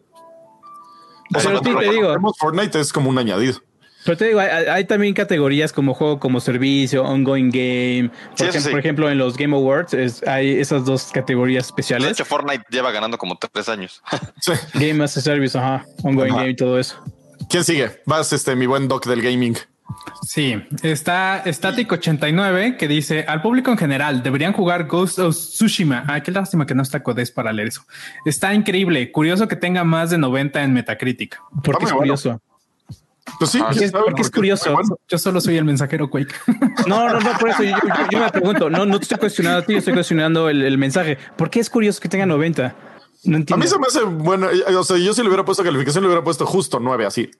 O 1.35 1.39
sea, 1.39 1.61
te 1.61 1.89
digo. 1.91 2.15
Fortnite 2.39 2.79
es 2.79 2.91
como 2.91 3.11
un 3.11 3.19
añadido. 3.19 3.61
Pero 4.05 4.17
te 4.17 4.25
digo, 4.25 4.39
hay, 4.39 4.85
también 4.85 5.13
categorías 5.13 5.71
como 5.71 5.93
juego 5.93 6.19
como 6.19 6.39
servicio, 6.39 7.03
ongoing 7.03 7.49
game. 7.49 8.11
Por, 8.37 8.79
ejemplo, 8.79 9.09
en 9.09 9.17
los 9.17 9.37
Game 9.37 9.55
Awards 9.55 10.23
hay 10.27 10.59
esas 10.59 10.85
dos 10.85 11.11
categorías 11.13 11.67
especiales. 11.67 12.07
De 12.07 12.11
hecho, 12.13 12.25
Fortnite 12.25 12.63
lleva 12.69 12.91
ganando 12.91 13.17
como 13.17 13.37
tres 13.37 13.69
años. 13.69 14.01
Game 14.73 15.03
as 15.03 15.17
a 15.17 15.21
service, 15.21 15.57
ajá, 15.57 15.85
ongoing 16.03 16.33
game 16.33 16.49
y 16.49 16.55
todo 16.55 16.79
eso. 16.79 17.01
¿Quién 17.49 17.63
sigue? 17.63 18.01
Vas, 18.05 18.33
este, 18.33 18.55
mi 18.55 18.65
buen 18.65 18.87
doc 18.87 19.05
del 19.05 19.21
gaming. 19.21 19.57
Sí, 20.23 20.55
está 20.81 21.43
Static89 21.43 22.77
que 22.77 22.87
dice 22.87 23.25
al 23.27 23.41
público 23.41 23.71
en 23.71 23.77
general 23.77 24.23
deberían 24.23 24.53
jugar 24.53 24.87
Ghost 24.87 25.19
of 25.19 25.35
Tsushima. 25.35 26.05
Ah, 26.07 26.21
qué 26.21 26.31
lástima 26.31 26.65
que 26.65 26.73
no 26.73 26.81
está 26.81 27.03
Codes 27.03 27.31
para 27.31 27.51
leer 27.51 27.67
eso. 27.67 27.85
Está 28.25 28.53
increíble, 28.53 29.11
curioso 29.11 29.47
que 29.47 29.55
tenga 29.55 29.83
más 29.83 30.09
de 30.09 30.17
90 30.17 30.63
en 30.63 30.73
Metacritic. 30.73 31.39
Porque 31.63 31.85
es 31.85 31.93
curioso. 31.93 32.41
Pues 33.39 33.51
sí, 33.51 33.59
porque 33.61 34.21
es 34.21 34.31
curioso. 34.31 34.75
Yo 35.07 35.17
solo 35.17 35.41
soy 35.41 35.57
el 35.57 35.65
mensajero 35.65 36.09
Quake. 36.09 36.33
No, 36.87 37.07
no, 37.07 37.19
no, 37.19 37.37
por 37.39 37.49
eso 37.49 37.63
yo, 37.63 38.19
me 38.19 38.29
pregunto, 38.29 38.69
no, 38.69 38.85
no 38.85 38.97
te 38.97 39.03
estoy 39.03 39.17
cuestionando 39.17 39.59
a 39.59 39.61
ti, 39.61 39.75
estoy 39.75 39.93
cuestionando 39.93 40.49
el, 40.49 40.77
mensaje. 40.77 41.17
¿Por 41.37 41.49
qué 41.49 41.59
es 41.59 41.69
curioso 41.69 41.99
que 41.99 42.09
tenga 42.09 42.25
90? 42.25 42.75
No 43.25 43.37
entiendo. 43.37 43.55
A 43.55 43.57
mí 43.57 43.69
se 43.69 43.79
me 43.79 43.87
hace 43.87 44.03
bueno. 44.03 44.47
O 44.77 44.83
sea, 44.83 44.97
yo 44.97 45.13
si 45.13 45.21
le 45.21 45.27
hubiera 45.27 45.45
puesto 45.45 45.63
calificación, 45.63 46.03
le 46.03 46.07
hubiera 46.09 46.23
puesto 46.23 46.45
justo 46.45 46.79
9, 46.79 47.05
así. 47.05 47.31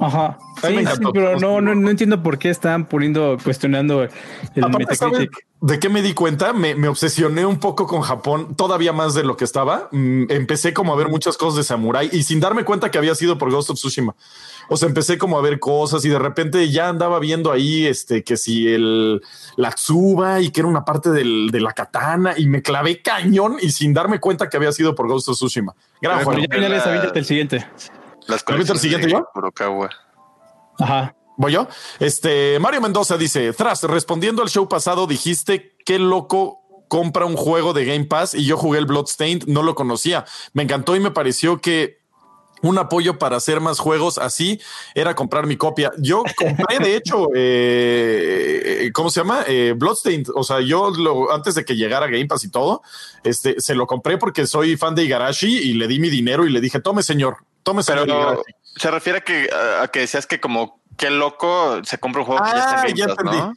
Ajá. 0.00 0.38
Sí, 0.60 0.84
pero 1.12 1.38
no, 1.38 1.60
no, 1.60 1.74
no, 1.74 1.90
entiendo 1.90 2.22
por 2.22 2.38
qué 2.38 2.50
están 2.50 2.86
poniendo, 2.86 3.36
cuestionando 3.42 4.02
el 4.02 4.10
Metacritic. 4.54 5.46
¿De 5.60 5.80
qué 5.80 5.88
me 5.88 6.02
di 6.02 6.14
cuenta? 6.14 6.52
Me, 6.52 6.76
me, 6.76 6.86
obsesioné 6.86 7.44
un 7.44 7.58
poco 7.58 7.86
con 7.88 8.02
Japón, 8.02 8.54
todavía 8.54 8.92
más 8.92 9.14
de 9.14 9.24
lo 9.24 9.36
que 9.36 9.44
estaba. 9.44 9.88
Mm, 9.90 10.30
empecé 10.30 10.72
como 10.72 10.92
a 10.92 10.96
ver 10.96 11.08
muchas 11.08 11.36
cosas 11.36 11.56
de 11.56 11.64
Samurai 11.64 12.08
y 12.12 12.22
sin 12.22 12.38
darme 12.38 12.64
cuenta 12.64 12.90
que 12.90 12.98
había 12.98 13.14
sido 13.16 13.38
por 13.38 13.50
Ghost 13.50 13.70
of 13.70 13.76
Tsushima. 13.76 14.14
O 14.68 14.76
sea, 14.76 14.88
empecé 14.88 15.18
como 15.18 15.38
a 15.38 15.42
ver 15.42 15.58
cosas 15.58 16.04
y 16.04 16.08
de 16.08 16.18
repente 16.18 16.68
ya 16.70 16.88
andaba 16.88 17.18
viendo 17.18 17.50
ahí 17.50 17.86
este 17.86 18.22
que 18.22 18.36
si 18.36 18.72
el 18.72 19.22
la 19.56 19.70
Tsuba 19.70 20.40
y 20.40 20.50
que 20.50 20.60
era 20.60 20.68
una 20.68 20.84
parte 20.84 21.10
del, 21.10 21.50
de 21.50 21.60
la 21.60 21.72
katana 21.72 22.34
y 22.36 22.46
me 22.46 22.62
clavé 22.62 23.02
cañón 23.02 23.56
y 23.60 23.70
sin 23.70 23.94
darme 23.94 24.20
cuenta 24.20 24.48
que 24.48 24.56
había 24.56 24.72
sido 24.72 24.94
por 24.94 25.08
Ghost 25.08 25.28
of 25.28 25.36
Tsushima. 25.36 25.74
Gran 26.02 26.24
juego. 26.24 26.42
Ya 26.50 26.68
les 26.68 26.84
el 27.14 27.24
siguiente. 27.24 27.66
Las 28.26 28.44
el 28.46 28.78
siguiente 28.78 29.10
yo? 29.10 29.26
Ajá. 30.78 31.14
¿Voy 31.38 31.52
yo? 31.52 31.68
Este 31.98 32.58
Mario 32.58 32.80
Mendoza 32.80 33.16
dice: 33.16 33.52
Tras, 33.52 33.84
respondiendo 33.84 34.42
al 34.42 34.48
show 34.50 34.68
pasado, 34.68 35.06
dijiste 35.06 35.76
qué 35.84 35.98
loco 35.98 36.60
compra 36.88 37.26
un 37.26 37.36
juego 37.36 37.72
de 37.72 37.84
Game 37.84 38.06
Pass 38.06 38.34
y 38.34 38.44
yo 38.44 38.56
jugué 38.56 38.78
el 38.78 38.86
Bloodstained, 38.86 39.44
no 39.46 39.62
lo 39.62 39.74
conocía. 39.74 40.24
Me 40.52 40.62
encantó 40.62 40.96
y 40.96 41.00
me 41.00 41.10
pareció 41.10 41.60
que 41.60 41.98
un 42.62 42.78
apoyo 42.78 43.18
para 43.18 43.36
hacer 43.36 43.60
más 43.60 43.78
juegos 43.78 44.18
así 44.18 44.60
era 44.94 45.14
comprar 45.14 45.46
mi 45.46 45.56
copia. 45.56 45.92
Yo 45.98 46.22
compré, 46.36 46.78
de 46.78 46.96
hecho, 46.96 47.28
eh, 47.34 48.90
¿cómo 48.92 49.10
se 49.10 49.20
llama? 49.20 49.44
Eh, 49.46 49.74
Bloodstained. 49.76 50.28
O 50.34 50.44
sea, 50.44 50.60
yo 50.60 50.90
lo, 50.90 51.32
antes 51.32 51.54
de 51.54 51.64
que 51.64 51.76
llegara 51.76 52.06
Game 52.06 52.26
Pass 52.26 52.44
y 52.44 52.50
todo, 52.50 52.82
este, 53.24 53.60
se 53.60 53.74
lo 53.74 53.86
compré 53.86 54.18
porque 54.18 54.46
soy 54.46 54.76
fan 54.76 54.94
de 54.94 55.04
Igarashi 55.04 55.58
y 55.58 55.72
le 55.74 55.86
di 55.88 55.98
mi 55.98 56.10
dinero 56.10 56.46
y 56.46 56.50
le 56.50 56.60
dije, 56.60 56.80
tome 56.80 57.02
señor, 57.02 57.38
tome 57.62 57.82
señor. 57.82 58.42
se 58.76 58.90
refiere 58.90 59.18
a 59.18 59.22
que, 59.22 59.50
a 59.82 59.88
que 59.88 60.00
decías 60.00 60.26
que 60.26 60.40
como 60.40 60.80
qué 60.96 61.10
loco 61.10 61.80
se 61.84 61.98
compra 61.98 62.22
un 62.22 62.26
juego 62.26 62.44
que 62.44 62.50
ya 62.50 62.58
está 62.58 62.86
en 62.86 62.92
ah, 62.92 62.94
Game 62.96 63.14
Pass, 63.14 63.24
¿no? 63.24 63.54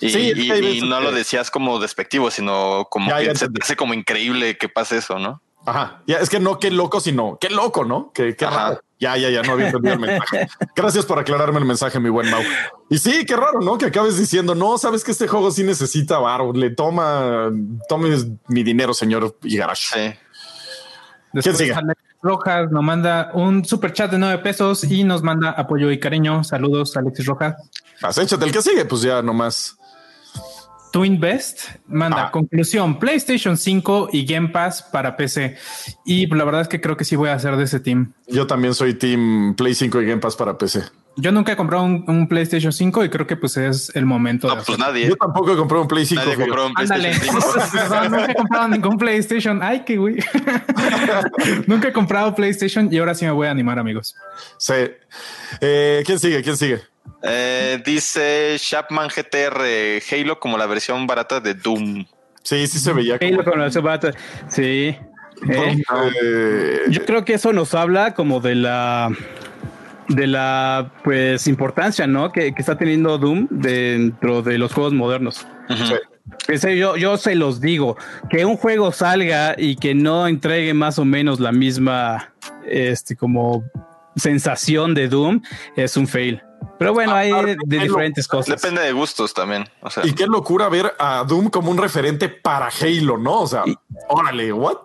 Y, 0.00 0.80
no 0.82 1.00
lo 1.00 1.12
decías 1.12 1.50
como 1.50 1.78
despectivo, 1.78 2.30
sino 2.30 2.86
como 2.90 3.14
que 3.16 3.34
se 3.34 3.48
te 3.48 3.62
hace 3.62 3.76
como 3.76 3.94
increíble 3.94 4.58
que 4.58 4.68
pase 4.68 4.98
eso, 4.98 5.18
¿no? 5.18 5.40
Ajá. 5.66 6.02
Ya 6.06 6.18
es 6.18 6.28
que 6.28 6.40
no 6.40 6.58
qué 6.58 6.70
loco, 6.70 7.00
sino 7.00 7.38
qué 7.40 7.50
loco, 7.50 7.84
¿no? 7.84 8.12
Qué, 8.12 8.36
qué 8.36 8.46
raro. 8.46 8.80
Ya, 8.98 9.16
ya, 9.16 9.28
ya 9.28 9.42
no 9.42 9.52
había 9.52 9.66
entendido 9.66 9.94
el 9.94 10.00
mensaje. 10.00 10.48
Gracias 10.76 11.04
por 11.04 11.18
aclararme 11.18 11.58
el 11.58 11.64
mensaje, 11.64 12.00
mi 12.00 12.08
buen 12.08 12.30
Mau. 12.30 12.42
Y 12.88 12.98
sí, 12.98 13.26
qué 13.26 13.36
raro, 13.36 13.60
¿no? 13.60 13.76
Que 13.76 13.86
acabes 13.86 14.16
diciendo, 14.16 14.54
no, 14.54 14.78
sabes 14.78 15.04
que 15.04 15.10
este 15.10 15.28
juego 15.28 15.50
sí 15.50 15.62
necesita 15.62 16.18
varo. 16.18 16.52
Le 16.52 16.70
toma, 16.70 17.50
tomes 17.88 18.26
mi 18.48 18.62
dinero, 18.62 18.94
señor 18.94 19.36
Igarashi. 19.42 19.94
Sí. 19.94 20.14
¿Quién 21.42 21.56
sigue? 21.56 21.74
Rojas 22.22 22.70
nos 22.70 22.82
manda 22.82 23.30
un 23.34 23.66
super 23.66 23.92
chat 23.92 24.10
de 24.10 24.18
nueve 24.18 24.38
pesos 24.38 24.82
y 24.84 25.04
nos 25.04 25.22
manda 25.22 25.50
apoyo 25.50 25.90
y 25.90 26.00
cariño. 26.00 26.42
Saludos, 26.42 26.96
Alexis 26.96 27.26
Rojas. 27.26 27.54
Échate 28.16 28.46
el 28.46 28.52
que 28.52 28.62
sigue, 28.62 28.86
pues 28.86 29.02
ya 29.02 29.20
nomás. 29.20 29.76
Twin 30.94 31.18
Best 31.18 31.70
manda 31.88 32.30
conclusión 32.30 33.00
PlayStation 33.00 33.56
5 33.56 34.10
y 34.12 34.24
Game 34.24 34.50
Pass 34.50 34.80
para 34.80 35.16
PC. 35.16 35.56
Y 36.06 36.28
la 36.28 36.44
verdad 36.44 36.60
es 36.60 36.68
que 36.68 36.80
creo 36.80 36.96
que 36.96 37.04
sí 37.04 37.16
voy 37.16 37.30
a 37.30 37.34
hacer 37.34 37.56
de 37.56 37.64
ese 37.64 37.80
team. 37.80 38.12
Yo 38.28 38.46
también 38.46 38.74
soy 38.74 38.94
team 38.94 39.56
Play 39.56 39.74
5 39.74 40.00
y 40.02 40.06
Game 40.06 40.20
Pass 40.20 40.36
para 40.36 40.56
PC. 40.56 40.84
Yo 41.16 41.30
nunca 41.30 41.52
he 41.52 41.56
comprado 41.56 41.84
un, 41.84 42.26
PlayStation 42.28 42.72
5 42.72 43.04
y 43.04 43.08
creo 43.08 43.26
que 43.26 43.36
pues 43.36 43.56
es 43.56 43.94
el 43.94 44.04
momento. 44.04 44.48
No, 44.48 44.62
pues 44.62 44.78
nadie. 44.78 45.08
Yo 45.08 45.16
tampoco 45.16 45.52
he 45.52 45.56
comprado 45.56 45.82
un 45.82 45.88
Play 45.88 46.06
5. 46.06 46.22
Nadie 46.22 46.36
compró 46.36 46.66
un 46.66 46.74
PlayStation 46.74 47.14
5. 47.14 48.08
nunca 48.10 48.32
he 48.32 48.34
comprado 48.34 48.68
ningún 48.68 48.98
PlayStation. 48.98 49.62
Ay, 49.62 49.84
qué 49.86 49.96
güey. 49.96 50.16
nunca 51.66 51.88
he 51.88 51.92
comprado 51.92 52.34
PlayStation 52.34 52.92
y 52.92 52.98
ahora 52.98 53.14
sí 53.14 53.24
me 53.24 53.30
voy 53.30 53.46
a 53.46 53.52
animar, 53.52 53.78
amigos. 53.78 54.16
Sí. 54.58 54.74
Eh, 55.60 56.02
¿Quién 56.04 56.18
sigue? 56.18 56.42
¿Quién 56.42 56.56
sigue? 56.56 56.80
Eh, 57.22 57.80
dice 57.84 58.56
Chapman 58.58 59.08
GTR 59.08 60.02
Halo 60.10 60.40
como 60.40 60.58
la 60.58 60.66
versión 60.66 61.06
barata 61.06 61.38
de 61.38 61.54
Doom. 61.54 62.04
Sí, 62.42 62.66
sí 62.66 62.78
se 62.78 62.92
veía. 62.92 63.18
Halo 63.20 63.44
como, 63.44 63.56
la 63.56 63.64
versión 63.64 63.84
barata. 63.84 64.10
Sí. 64.48 64.96
Eh, 65.48 66.82
yo 66.88 67.04
creo 67.04 67.24
que 67.24 67.34
eso 67.34 67.52
nos 67.52 67.74
habla 67.74 68.14
como 68.14 68.40
de 68.40 68.54
la 68.54 69.10
de 70.08 70.26
la 70.26 70.92
pues 71.02 71.46
importancia, 71.46 72.06
¿no? 72.06 72.32
Que, 72.32 72.54
está 72.56 72.76
teniendo 72.76 73.18
Doom 73.18 73.48
dentro 73.50 74.42
de 74.42 74.58
los 74.58 74.72
juegos 74.72 74.92
modernos. 74.92 75.46
yo, 76.76 76.96
yo 76.96 77.16
se 77.16 77.34
los 77.34 77.60
digo, 77.60 77.96
que 78.30 78.44
un 78.44 78.56
juego 78.56 78.92
salga 78.92 79.54
y 79.56 79.76
que 79.76 79.94
no 79.94 80.26
entregue 80.26 80.74
más 80.74 80.98
o 80.98 81.04
menos 81.04 81.40
la 81.40 81.52
misma, 81.52 82.32
este, 82.66 83.16
como 83.16 83.64
sensación 84.16 84.94
de 84.94 85.08
Doom, 85.08 85.42
es 85.76 85.96
un 85.96 86.06
fail. 86.06 86.42
Pero 86.78 86.92
bueno, 86.92 87.14
hay 87.14 87.30
de, 87.32 87.56
diferentes 87.66 88.26
cosas. 88.26 88.60
Depende 88.60 88.82
de 88.82 88.92
gustos 88.92 89.32
también. 89.34 89.68
y 90.02 90.12
qué 90.12 90.26
locura 90.26 90.68
ver 90.68 90.94
a 90.98 91.24
Doom 91.24 91.50
como 91.50 91.70
un 91.70 91.78
referente 91.78 92.28
para 92.28 92.68
Halo, 92.68 93.18
¿no? 93.18 93.42
O 93.42 93.46
sea, 93.46 93.64
órale, 94.08 94.52
what? 94.52 94.78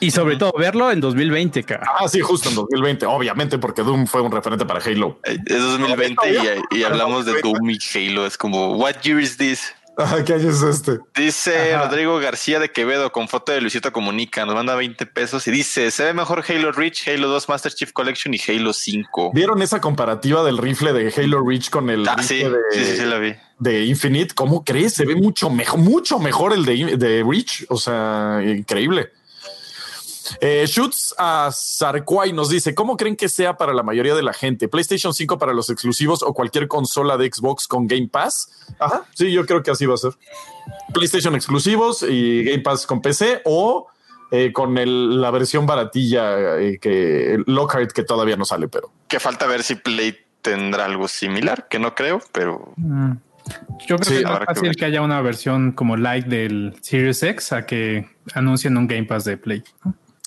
Y 0.00 0.10
sobre 0.10 0.36
todo 0.36 0.52
verlo 0.56 0.90
en 0.90 1.00
2020, 1.00 1.64
cara. 1.64 1.86
Ah, 1.98 2.08
sí, 2.08 2.20
justo 2.20 2.48
en 2.48 2.54
2020, 2.56 3.06
obviamente, 3.06 3.58
porque 3.58 3.82
Doom 3.82 4.06
fue 4.06 4.20
un 4.20 4.32
referente 4.32 4.64
para 4.64 4.80
Halo. 4.84 5.18
Es 5.24 5.62
2020 5.62 6.64
y, 6.72 6.78
y, 6.78 6.82
hablamos 6.84 7.26
de 7.26 7.40
Doom 7.40 7.70
y 7.70 7.78
Halo. 7.94 8.26
Es 8.26 8.36
como, 8.36 8.76
what 8.76 8.96
year 9.02 9.20
is 9.20 9.36
this? 9.36 9.74
¿Qué 10.26 10.34
año 10.34 10.50
es 10.50 10.62
este? 10.62 10.98
Dice 11.16 11.76
Rodrigo 11.76 12.18
García 12.20 12.60
de 12.60 12.70
Quevedo 12.70 13.10
con 13.10 13.26
foto 13.26 13.50
de 13.50 13.60
Luisito 13.60 13.92
Comunica. 13.92 14.46
Nos 14.46 14.54
manda 14.54 14.76
20 14.76 15.06
pesos 15.06 15.46
y 15.48 15.50
dice: 15.50 15.90
Se 15.90 16.04
ve 16.04 16.14
mejor 16.14 16.44
Halo 16.48 16.70
Reach, 16.70 17.08
Halo 17.08 17.26
2 17.28 17.48
Master 17.48 17.72
Chief 17.72 17.92
Collection 17.92 18.32
y 18.32 18.38
Halo 18.46 18.72
5. 18.72 19.32
¿Vieron 19.34 19.60
esa 19.60 19.80
comparativa 19.80 20.44
del 20.44 20.58
rifle 20.58 20.92
de 20.92 21.12
Halo 21.16 21.44
Reach 21.44 21.70
con 21.70 21.90
el 21.90 22.06
ah, 22.06 22.16
sí, 22.22 22.38
de, 22.38 22.56
sí, 22.70 22.96
sí, 22.96 23.04
la 23.04 23.18
vi. 23.18 23.34
de 23.58 23.86
Infinite? 23.86 24.34
¿Cómo 24.36 24.64
crees? 24.64 24.94
Se 24.94 25.04
ve 25.04 25.16
mucho 25.16 25.50
mejor, 25.50 25.80
mucho 25.80 26.20
mejor 26.20 26.52
el 26.52 26.64
de, 26.64 26.96
de 26.96 27.24
Reach. 27.24 27.66
O 27.68 27.76
sea, 27.76 28.40
increíble. 28.46 29.10
Eh, 30.40 30.64
Shoots 30.66 31.14
a 31.18 31.50
Sarquay 31.52 32.32
nos 32.32 32.48
dice: 32.48 32.74
¿Cómo 32.74 32.96
creen 32.96 33.16
que 33.16 33.28
sea 33.28 33.56
para 33.56 33.72
la 33.72 33.82
mayoría 33.82 34.14
de 34.14 34.22
la 34.22 34.32
gente? 34.32 34.68
¿PlayStation 34.68 35.14
5 35.14 35.38
para 35.38 35.52
los 35.52 35.70
exclusivos 35.70 36.22
o 36.22 36.32
cualquier 36.34 36.68
consola 36.68 37.16
de 37.16 37.30
Xbox 37.32 37.66
con 37.66 37.86
Game 37.86 38.08
Pass? 38.08 38.50
Ajá, 38.78 39.04
sí, 39.14 39.32
yo 39.32 39.46
creo 39.46 39.62
que 39.62 39.70
así 39.70 39.86
va 39.86 39.94
a 39.94 39.98
ser. 39.98 40.12
PlayStation 40.92 41.34
exclusivos 41.34 42.02
y 42.02 42.44
Game 42.44 42.60
Pass 42.60 42.86
con 42.86 43.00
PC 43.00 43.42
o 43.44 43.88
eh, 44.30 44.52
con 44.52 44.74
la 45.20 45.30
versión 45.30 45.66
baratilla 45.66 46.58
eh, 46.58 46.78
que 46.78 47.42
Lockhart 47.46 47.92
que 47.92 48.02
todavía 48.02 48.36
no 48.36 48.44
sale, 48.44 48.68
pero. 48.68 48.92
Que 49.08 49.20
falta 49.20 49.46
ver 49.46 49.62
si 49.62 49.76
Play 49.76 50.16
tendrá 50.42 50.84
algo 50.84 51.08
similar, 51.08 51.66
que 51.68 51.78
no 51.78 51.94
creo, 51.94 52.20
pero. 52.32 52.72
Mm. 52.76 53.12
Yo 53.86 53.96
creo 53.96 53.98
que 53.98 54.16
es 54.18 54.24
más 54.24 54.44
fácil 54.44 54.76
que, 54.76 54.84
haya 54.84 55.00
una 55.00 55.22
versión 55.22 55.72
como 55.72 55.96
light 55.96 56.26
del 56.26 56.76
Series 56.82 57.22
X 57.22 57.52
a 57.52 57.64
que 57.64 58.06
anuncien 58.34 58.76
un 58.76 58.86
Game 58.86 59.04
Pass 59.04 59.24
de 59.24 59.38
Play. 59.38 59.62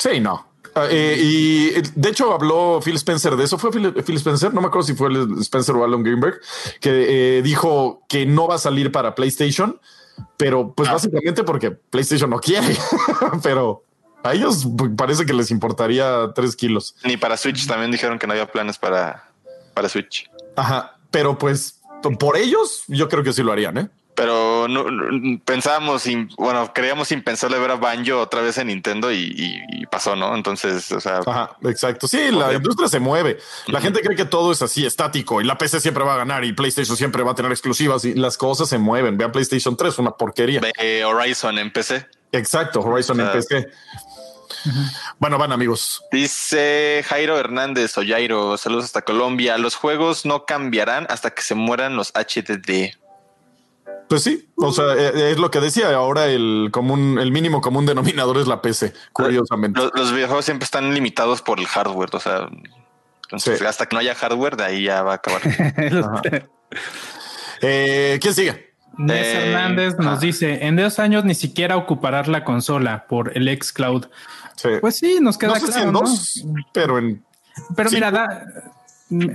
Sí, 0.02 0.19
no. 0.19 0.48
Ah, 0.73 0.88
eh, 0.90 1.15
y 1.19 1.69
de 1.94 2.10
hecho 2.10 2.34
habló 2.34 2.80
Phil 2.84 2.95
Spencer 2.95 3.36
de 3.36 3.44
eso. 3.44 3.60
Fue 3.60 3.72
Phil, 3.72 4.15
Spencer, 4.18 4.52
no 4.52 4.60
me 4.60 4.68
acuerdo 4.68 4.88
si 4.88 4.95
fue 4.95 5.10
Spencer 5.41 5.76
o 5.76 5.84
Alan 5.84 6.02
Greenberg, 6.02 6.40
que 6.80 7.38
eh, 7.38 7.41
dijo 7.44 8.02
que 8.10 8.26
no 8.26 8.48
va 8.48 8.56
a 8.56 8.57
salir 8.57 8.91
para 8.91 9.14
PlayStation, 9.14 9.80
pero 10.38 10.73
pues 10.73 10.90
ah. 10.90 10.94
básicamente 10.94 11.44
porque 11.44 11.69
PlayStation 11.69 12.32
no 12.32 12.40
quiere, 12.40 12.76
pero 13.44 13.84
a 14.23 14.34
ellos 14.34 14.68
parece 14.98 15.23
que 15.28 15.34
les 15.34 15.52
importaría 15.52 16.32
tres 16.34 16.56
kilos. 16.56 16.95
Ni 17.03 17.15
para 17.15 17.38
Switch 17.38 17.68
también 17.68 17.91
dijeron 17.91 18.18
que 18.18 18.26
no 18.26 18.34
había 18.34 18.52
planes 18.52 18.80
para, 18.80 19.30
para 19.76 19.88
Switch. 19.88 20.32
Ajá, 20.56 20.98
pero 21.11 21.38
pues 21.38 21.80
por 22.19 22.38
ellos 22.38 22.86
yo 22.88 23.07
creo 23.07 23.23
que 23.23 23.34
sí 23.34 23.44
lo 23.44 23.52
harían, 23.52 23.78
¿eh? 23.78 23.90
Pero 24.16 24.68
no, 24.68 24.86
pensábamos, 25.46 26.06
bueno, 26.38 26.72
creíamos 26.74 27.08
sin 27.08 27.24
pensarle 27.24 27.60
ver 27.60 27.72
a 27.72 27.76
Banjo 27.76 28.20
otra 28.20 28.42
vez 28.42 28.58
en 28.58 28.68
Nintendo 28.68 29.12
y, 29.12 29.86
pasó, 29.90 30.16
¿no? 30.16 30.34
Entonces, 30.36 30.92
o 30.92 31.02
sea, 31.02 31.22
exacto. 31.64 32.08
Sí, 32.08 32.32
la 32.32 32.54
industria 32.54 32.88
se 32.88 33.00
mueve. 33.00 33.38
La 33.68 33.82
gente 33.82 34.02
cree 34.02 34.16
que 34.16 34.26
todo 34.26 34.52
es 34.52 34.62
así 34.62 34.86
estático 34.86 35.42
y 35.42 35.44
la 35.44 35.58
PC 35.58 35.82
siempre 35.82 36.04
va 36.04 36.14
a 36.14 36.18
ganar 36.18 36.46
y 36.46 36.54
PlayStation 36.54 36.96
siempre 36.96 37.24
va 37.24 37.32
a 37.32 37.36
tener 37.36 37.52
exclusivas 37.52 38.06
y 38.06 38.14
las 38.14 38.38
cosas 38.38 38.70
se 38.70 38.78
mueven. 38.78 39.18
Vean 39.18 39.32
PlayStation 39.32 39.76
3, 39.76 40.00
una 40.00 40.12
porquería. 40.12 40.62
Horizon 41.06 41.58
en 41.60 41.72
PC. 41.72 42.06
Exacto, 42.32 42.82
Horizon 42.82 43.20
en 43.20 43.32
PC. 43.32 43.70
Bueno, 45.20 45.38
van 45.38 45.52
amigos. 45.52 46.04
Dice 46.12 47.04
Jairo 47.08 47.38
Hernández 47.38 47.98
o 47.98 48.04
Jairo, 48.06 48.58
saludos 48.58 48.86
hasta 48.86 49.02
Colombia. 49.02 49.58
Los 49.58 49.76
juegos 49.76 50.26
no 50.26 50.46
cambiarán 50.46 51.08
hasta 51.10 51.32
que 51.32 51.42
se 51.42 51.56
mueran 51.56 51.96
los 51.96 52.12
HDD. 52.14 52.96
Pues 54.08 54.24
sí, 54.24 54.49
o 54.58 54.74
sea, 54.74 54.94
eh, 54.98 55.32
es 55.32 55.40
lo 55.40 55.49
que 55.49 55.62
decía. 55.62 55.95
Ahora 55.95 56.28
el 56.28 56.70
común, 56.72 57.18
el 57.18 57.32
mínimo 57.32 57.62
común 57.62 57.86
denominador 57.86 58.40
es 58.40 58.48
la 58.48 58.62
PC, 58.62 58.94
curiosamente. 59.14 59.80
Los, 59.94 60.14
videojuegos 60.14 60.44
siempre 60.44 60.66
están 60.66 60.94
limitados 60.94 61.41
por 61.41 61.60
el 61.60 61.68
hardware, 61.68 62.10
o 62.14 62.20
sea, 62.20 62.49
hasta 63.66 63.86
que 63.86 63.95
no 63.95 64.02
haya 64.02 64.14
hardware, 64.14 64.58
de 64.58 64.64
ahí 64.66 64.84
ya 64.84 65.03
va 65.03 65.14
a 65.14 65.16
acabar. 65.16 65.41
Eh, 67.64 68.18
¿Quién 68.20 68.34
sigue? 68.34 68.74
Nes 68.98 69.28
eh, 69.28 69.52
Hernández 69.52 69.95
nos 69.99 70.20
dice: 70.20 70.66
En 70.66 70.76
dos 70.76 70.98
años 70.98 71.24
ni 71.26 71.36
siquiera 71.36 71.78
ocuparás 71.78 72.28
la 72.28 72.44
consola 72.44 73.06
por 73.08 73.38
el 73.38 73.48
Xcloud. 73.62 74.08
Pues 74.82 74.95
sí, 74.95 75.20
nos 75.22 75.38
queda 75.38 75.60
no 75.60 75.68
sé 75.68 75.82
en 75.82 75.94
dos, 75.94 76.44
pero 76.74 76.98
en. 76.98 77.24
Pero 77.76 77.91
mira, 77.91 78.10
da, 78.10 78.48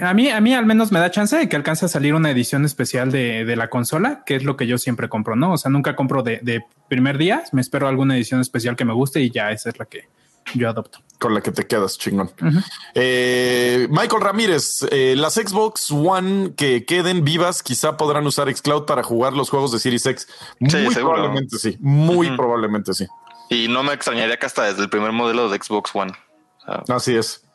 a 0.00 0.14
mí, 0.14 0.30
a 0.30 0.40
mí 0.40 0.54
al 0.54 0.66
menos 0.66 0.90
me 0.90 0.98
da 0.98 1.10
chance 1.10 1.36
de 1.36 1.48
que 1.48 1.56
alcance 1.56 1.84
a 1.84 1.88
salir 1.88 2.14
una 2.14 2.30
edición 2.30 2.64
especial 2.64 3.10
de, 3.12 3.56
la 3.56 3.68
consola, 3.68 4.22
que 4.24 4.36
es 4.36 4.44
lo 4.44 4.56
que 4.56 4.66
yo 4.66 4.78
siempre 4.78 5.08
compro, 5.08 5.36
¿no? 5.36 5.52
O 5.52 5.58
sea, 5.58 5.70
nunca 5.70 5.94
compro 5.96 6.22
de, 6.22 6.64
primer 6.88 7.18
día, 7.18 7.44
me 7.52 7.60
espero 7.60 7.88
alguna 7.88 8.16
edición 8.16 8.40
especial 8.40 8.76
que 8.76 8.84
me 8.84 8.92
guste 8.92 9.20
y 9.20 9.30
ya 9.30 9.50
esa 9.50 9.70
es 9.70 9.78
la 9.78 9.84
que 9.84 10.08
yo 10.54 10.68
adopto. 10.68 11.00
Con 11.18 11.34
la 11.34 11.40
que 11.40 11.50
te 11.50 11.66
quedas, 11.66 11.98
chingón. 11.98 12.30
Eh, 12.94 13.86
Michael 13.90 14.22
Ramírez, 14.22 14.86
eh, 14.90 15.14
las 15.16 15.34
Xbox 15.34 15.90
One 15.90 16.54
que 16.54 16.84
queden 16.84 17.24
vivas 17.24 17.62
quizá 17.62 17.96
podrán 17.96 18.26
usar 18.26 18.54
Xcloud 18.54 18.84
para 18.84 19.02
jugar 19.02 19.32
los 19.32 19.50
juegos 19.50 19.72
de 19.72 19.78
Series 19.78 20.06
X. 20.06 20.28
Muy 20.60 20.94
probablemente 20.94 21.58
sí, 21.58 21.76
muy 21.80 22.36
probablemente 22.36 22.94
sí. 22.94 23.06
Y 23.50 23.68
no 23.68 23.82
me 23.82 23.92
extrañaría 23.92 24.38
que 24.38 24.46
hasta 24.46 24.64
desde 24.64 24.82
el 24.82 24.90
primer 24.90 25.12
modelo 25.12 25.48
de 25.48 25.58
Xbox 25.58 25.90
One. 25.94 26.12
Así 26.88 27.14
es. 27.14 27.45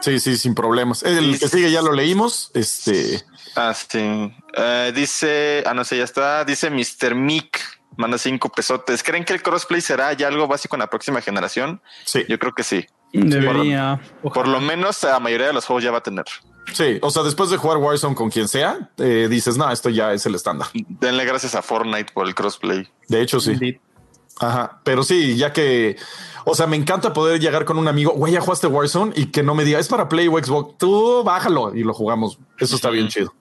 Sí, 0.00 0.20
sí, 0.20 0.36
sin 0.36 0.54
problemas. 0.54 1.02
El 1.02 1.38
que 1.38 1.48
sigue 1.48 1.70
ya 1.70 1.82
lo 1.82 1.92
leímos. 1.92 2.50
Este. 2.54 3.24
Ah, 3.54 3.74
sí. 3.74 4.32
Eh, 4.54 4.92
dice, 4.94 5.64
ah, 5.66 5.74
no 5.74 5.84
sé, 5.84 5.98
ya 5.98 6.04
está. 6.04 6.44
Dice 6.44 6.70
Mr. 6.70 7.14
Mick, 7.14 7.60
manda 7.96 8.18
cinco 8.18 8.48
pesotes. 8.50 9.02
¿Creen 9.02 9.24
que 9.24 9.32
el 9.32 9.42
crossplay 9.42 9.80
será 9.80 10.12
ya 10.12 10.28
algo 10.28 10.46
básico 10.46 10.76
en 10.76 10.80
la 10.80 10.90
próxima 10.90 11.20
generación? 11.20 11.82
Sí. 12.04 12.24
Yo 12.28 12.38
creo 12.38 12.54
que 12.54 12.62
sí. 12.62 12.86
Debería. 13.12 14.00
Por, 14.22 14.48
lo 14.48 14.60
menos 14.60 15.02
la 15.02 15.18
mayoría 15.18 15.48
de 15.48 15.52
los 15.52 15.64
juegos 15.64 15.82
ya 15.82 15.90
va 15.90 15.98
a 15.98 16.02
tener. 16.02 16.26
Sí, 16.72 16.98
o 17.00 17.10
sea, 17.10 17.22
después 17.22 17.48
de 17.48 17.56
jugar 17.56 17.78
Warzone 17.78 18.14
con 18.14 18.30
quien 18.30 18.46
sea, 18.46 18.90
eh, 18.98 19.26
dices, 19.30 19.56
no, 19.56 19.70
esto 19.70 19.88
ya 19.88 20.12
es 20.12 20.26
el 20.26 20.34
estándar. 20.34 20.68
Denle 20.74 21.24
gracias 21.24 21.54
a 21.54 21.62
Fortnite 21.62 22.12
por 22.12 22.26
el 22.26 22.34
crossplay. 22.34 22.86
De 23.08 23.22
hecho, 23.22 23.40
sí. 23.40 23.80
Ajá, 24.40 24.80
pero 24.84 25.02
sí, 25.02 25.36
ya 25.36 25.52
que, 25.52 25.96
o 26.44 26.54
sea, 26.54 26.66
me 26.66 26.76
encanta 26.76 27.12
poder 27.12 27.40
llegar 27.40 27.64
con 27.64 27.78
un 27.78 27.88
amigo, 27.88 28.12
güey, 28.12 28.32
ya 28.32 28.40
jugaste 28.40 28.66
Warzone 28.66 29.12
y 29.16 29.26
que 29.26 29.42
no 29.42 29.54
me 29.54 29.64
diga, 29.64 29.78
es 29.78 29.88
para 29.88 30.08
Play 30.08 30.28
o 30.28 30.38
Xbox, 30.38 30.78
tú 30.78 31.22
bájalo 31.24 31.74
y 31.74 31.82
lo 31.82 31.92
jugamos. 31.92 32.38
Eso 32.58 32.76
está 32.76 32.90
bien 32.90 33.08
chido. 33.08 33.32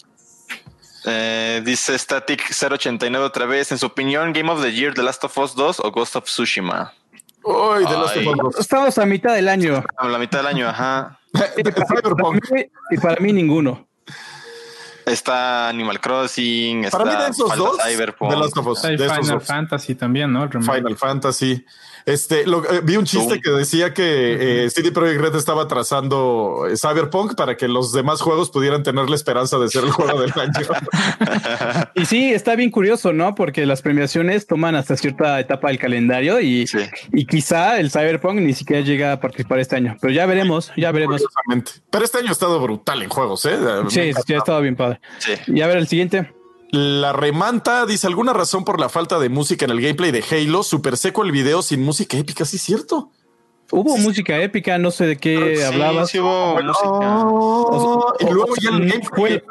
Eh, 1.05 1.61
dice 1.63 1.97
Static 1.97 2.51
089 2.51 3.25
otra 3.25 3.45
vez, 3.45 3.71
en 3.71 3.77
su 3.77 3.85
opinión, 3.85 4.33
Game 4.33 4.51
of 4.51 4.61
the 4.61 4.73
Year, 4.73 4.93
The 4.93 5.03
Last 5.03 5.23
of 5.23 5.37
Us 5.37 5.55
2 5.55 5.79
o 5.79 5.91
Ghost 5.91 6.15
of 6.15 6.25
Tsushima. 6.25 6.93
Uy, 7.43 7.85
The 7.85 7.93
Last 7.93 8.17
of 8.17 8.27
Us 8.27 8.37
2. 8.55 8.59
Estamos 8.59 8.97
a 8.97 9.05
mitad 9.05 9.33
del 9.33 9.47
año. 9.47 9.83
A 9.97 10.07
la 10.07 10.17
mitad 10.17 10.39
del 10.39 10.47
año, 10.47 10.67
ajá. 10.67 11.19
y 12.91 12.97
para 12.97 13.21
mí 13.21 13.31
ninguno. 13.31 13.86
Está 15.07 15.69
Animal 15.69 15.99
Crossing, 15.99 16.89
Para 16.91 17.05
mí 17.05 17.11
de 17.11 17.29
esos 17.29 17.55
dos, 17.55 17.77
Cyberpunk. 17.81 18.31
The 18.31 18.37
Last 18.37 18.57
of 18.57 18.67
Us, 18.67 18.81
de 18.81 18.97
Final 18.97 19.19
esos 19.19 19.27
dos. 19.29 19.43
Fantasy 19.45 19.95
también, 19.95 20.31
¿no? 20.31 20.49
Final 20.49 20.97
Fantasy. 20.97 21.65
Este, 22.07 22.47
lo- 22.47 22.63
eh, 22.71 22.79
vi 22.83 22.95
un 22.95 23.03
chiste 23.03 23.41
que 23.41 23.49
decía 23.51 23.93
que 23.93 24.63
eh, 24.65 24.69
CD 24.69 24.93
Projekt 24.93 25.19
Red 25.19 25.35
estaba 25.35 25.67
trazando 25.67 26.65
eh, 26.71 26.77
Cyberpunk 26.77 27.35
para 27.35 27.57
que 27.57 27.67
los 27.67 27.91
demás 27.91 28.21
juegos 28.21 28.49
pudieran 28.49 28.81
tener 28.81 29.09
la 29.09 29.15
esperanza 29.17 29.59
de 29.59 29.67
ser 29.67 29.83
el 29.83 29.91
juego 29.91 30.21
del 30.21 30.31
año. 30.39 30.53
Y 31.95 32.05
sí, 32.05 32.31
está 32.33 32.55
bien 32.55 32.71
curioso, 32.71 33.11
¿no? 33.11 33.35
Porque 33.35 33.65
las 33.65 33.81
premiaciones 33.81 34.47
toman 34.47 34.75
hasta 34.75 34.95
cierta 34.95 35.37
etapa 35.39 35.67
del 35.67 35.79
calendario 35.79 36.39
y, 36.39 36.65
Sí. 36.65 36.79
y 37.11 37.25
quizá 37.25 37.77
el 37.77 37.91
Cyberpunk 37.91 38.39
ni 38.39 38.53
siquiera 38.53 38.81
llega 38.83 39.11
a 39.11 39.19
participar 39.19 39.59
este 39.59 39.75
año. 39.75 39.97
Pero 39.99 40.13
ya 40.13 40.25
veremos, 40.25 40.71
ya 40.77 40.93
veremos. 40.93 41.23
Pero 41.91 42.05
este 42.05 42.19
año 42.19 42.29
ha 42.29 42.31
estado 42.31 42.57
brutal 42.61 43.03
en 43.03 43.09
juegos, 43.09 43.45
¿eh? 43.45 43.57
Sí, 43.89 44.11
sí, 44.25 44.33
ha 44.33 44.37
estado 44.37 44.61
bien 44.61 44.77
padre. 44.77 45.01
Sí. 45.19 45.33
Y 45.47 45.59
a 45.61 45.67
ver 45.67 45.75
el 45.77 45.87
siguiente. 45.89 46.31
La 46.71 47.13
remanta 47.13 47.85
dice 47.85 48.07
alguna 48.07 48.33
razón 48.33 48.65
por 48.65 48.79
la 48.79 48.89
falta 48.89 49.19
de 49.19 49.29
música 49.29 49.65
en 49.65 49.71
el 49.71 49.81
gameplay 49.81 50.11
de 50.11 50.23
Halo. 50.29 50.63
Super 50.63 50.97
seco 50.97 51.23
el 51.23 51.31
video 51.31 51.61
sin 51.61 51.81
música 51.83 52.17
épica. 52.17 52.43
Sí, 52.45 52.57
es 52.57 52.61
cierto. 52.63 53.11
Hubo 53.71 53.97
música 53.97 54.37
épica, 54.41 54.77
no 54.77 54.91
sé 54.91 55.05
de 55.05 55.17
qué 55.17 55.57
Sí, 55.57 55.63
hablabas. 55.63 56.09
sí 56.09 56.19
hubo 56.19 56.55
música. 56.61 57.25
Oh, 57.27 58.13
y 58.19 58.25
luego 58.31 58.53
ya 58.61 58.69
el 58.69 58.79
no 58.79 58.93
gameplay. 58.93 59.01
fue, 59.15 59.43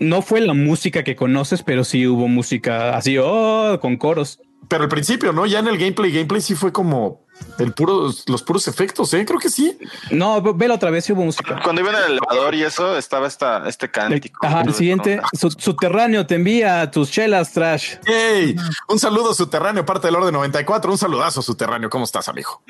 no 0.00 0.22
fue 0.22 0.40
la 0.40 0.52
música 0.54 1.04
que 1.04 1.14
conoces, 1.16 1.62
pero 1.62 1.84
sí 1.84 2.06
hubo 2.06 2.26
música 2.28 2.96
así, 2.96 3.18
oh, 3.18 3.78
con 3.80 3.96
coros. 3.96 4.40
Pero 4.68 4.84
al 4.84 4.88
principio, 4.88 5.32
¿no? 5.32 5.46
Ya 5.46 5.58
en 5.60 5.68
el 5.68 5.78
gameplay, 5.78 6.12
gameplay 6.12 6.40
sí 6.40 6.54
fue 6.54 6.72
como 6.72 7.20
el 7.58 7.72
puro, 7.72 8.10
los 8.26 8.42
puros 8.42 8.68
efectos, 8.68 9.12
¿eh? 9.14 9.24
Creo 9.26 9.38
que 9.38 9.48
sí. 9.50 9.78
No, 10.10 10.40
ve- 10.42 10.52
vela 10.54 10.74
otra 10.74 10.90
vez, 10.90 11.04
sí 11.04 11.12
hubo 11.12 11.24
música. 11.24 11.60
Cuando 11.62 11.80
iba 11.82 11.90
en 11.90 11.96
el 11.96 12.04
elevador 12.18 12.54
y 12.54 12.62
eso, 12.62 12.96
estaba 12.96 13.26
esta, 13.26 13.68
este 13.68 13.90
cántico. 13.90 14.44
ajá, 14.46 14.62
el 14.62 14.74
siguiente, 14.74 15.20
su- 15.32 15.50
subterráneo 15.50 16.26
te 16.26 16.34
envía 16.36 16.90
tus 16.90 17.10
chelas 17.10 17.52
trash. 17.52 17.94
¡Ey! 18.06 18.56
Un 18.88 18.98
saludo 18.98 19.34
subterráneo, 19.34 19.84
parte 19.84 20.08
del 20.08 20.16
orden 20.16 20.32
94. 20.34 20.90
Un 20.92 20.98
saludazo 20.98 21.42
subterráneo. 21.42 21.90
¿Cómo 21.90 22.04
estás, 22.04 22.28
amigo? 22.28 22.62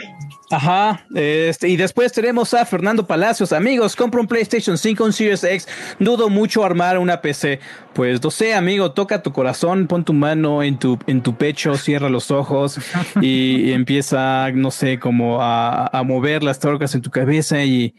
Ajá, 0.50 1.06
este, 1.14 1.68
y 1.68 1.76
después 1.76 2.12
tenemos 2.12 2.52
a 2.54 2.66
Fernando 2.66 3.06
Palacios. 3.06 3.52
Amigos, 3.52 3.96
compra 3.96 4.20
un 4.20 4.26
PlayStation 4.26 4.76
5, 4.76 5.04
un 5.04 5.12
Series 5.12 5.42
X. 5.44 5.66
Dudo 5.98 6.28
mucho 6.28 6.64
armar 6.64 6.98
una 6.98 7.20
PC. 7.20 7.60
Pues 7.94 8.22
no 8.22 8.30
sé, 8.30 8.54
amigo, 8.54 8.92
toca 8.92 9.22
tu 9.22 9.32
corazón, 9.32 9.86
pon 9.86 10.04
tu 10.04 10.12
mano 10.12 10.62
en 10.62 10.78
tu, 10.78 10.98
en 11.06 11.22
tu 11.22 11.34
pecho, 11.36 11.74
cierra 11.76 12.08
los 12.08 12.30
ojos 12.30 12.78
y, 13.20 13.68
y 13.68 13.72
empieza, 13.72 14.50
no 14.62 14.70
sé, 14.70 14.98
como 14.98 15.42
a, 15.42 15.86
a 15.86 16.02
mover 16.02 16.42
las 16.42 16.58
torcas 16.58 16.94
en 16.94 17.02
tu 17.02 17.10
cabeza 17.10 17.62
y, 17.64 17.94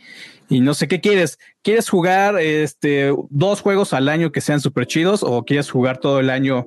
y 0.49 0.61
no 0.61 0.73
sé 0.73 0.87
qué 0.87 0.99
quieres. 0.99 1.37
¿Quieres 1.61 1.89
jugar 1.89 2.39
este 2.39 3.13
dos 3.29 3.61
juegos 3.61 3.93
al 3.93 4.09
año 4.09 4.31
que 4.31 4.41
sean 4.41 4.59
súper 4.59 4.87
chidos 4.87 5.21
o 5.23 5.43
quieres 5.43 5.69
jugar 5.69 5.99
todo 5.99 6.19
el 6.19 6.29
año? 6.29 6.65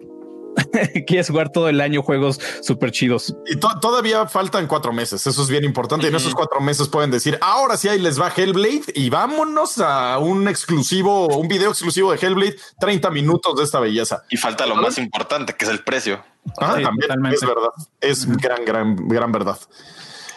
¿Quieres 1.06 1.28
jugar 1.28 1.50
todo 1.52 1.68
el 1.68 1.80
año 1.80 2.02
juegos 2.02 2.40
súper 2.62 2.90
chidos? 2.90 3.36
Y 3.46 3.56
to- 3.56 3.78
todavía 3.80 4.26
faltan 4.26 4.66
cuatro 4.66 4.92
meses. 4.92 5.26
Eso 5.26 5.42
es 5.42 5.48
bien 5.48 5.64
importante. 5.64 6.08
En 6.08 6.14
esos 6.14 6.34
cuatro 6.34 6.60
meses 6.60 6.88
pueden 6.88 7.10
decir, 7.10 7.38
ahora 7.40 7.76
sí 7.76 7.88
ahí 7.88 7.98
les 7.98 8.20
va 8.20 8.32
Hellblade 8.34 8.84
y 8.94 9.10
vámonos 9.10 9.78
a 9.78 10.18
un 10.18 10.48
exclusivo, 10.48 11.26
un 11.38 11.48
video 11.48 11.70
exclusivo 11.70 12.12
de 12.12 12.18
Hellblade, 12.24 12.56
30 12.80 13.10
minutos 13.10 13.56
de 13.56 13.64
esta 13.64 13.80
belleza. 13.80 14.24
Y 14.30 14.36
falta 14.36 14.66
lo 14.66 14.76
más 14.76 14.98
importante, 14.98 15.54
que 15.54 15.64
es 15.64 15.70
el 15.70 15.82
precio. 15.84 16.22
Ah, 16.58 16.74
Sí, 16.76 16.82
también 16.82 17.00
totalmente. 17.08 17.36
es 17.36 17.42
verdad. 17.42 17.70
Es 18.00 18.26
gran, 18.36 18.64
gran, 18.64 18.96
gran 19.08 19.32
verdad. 19.32 19.58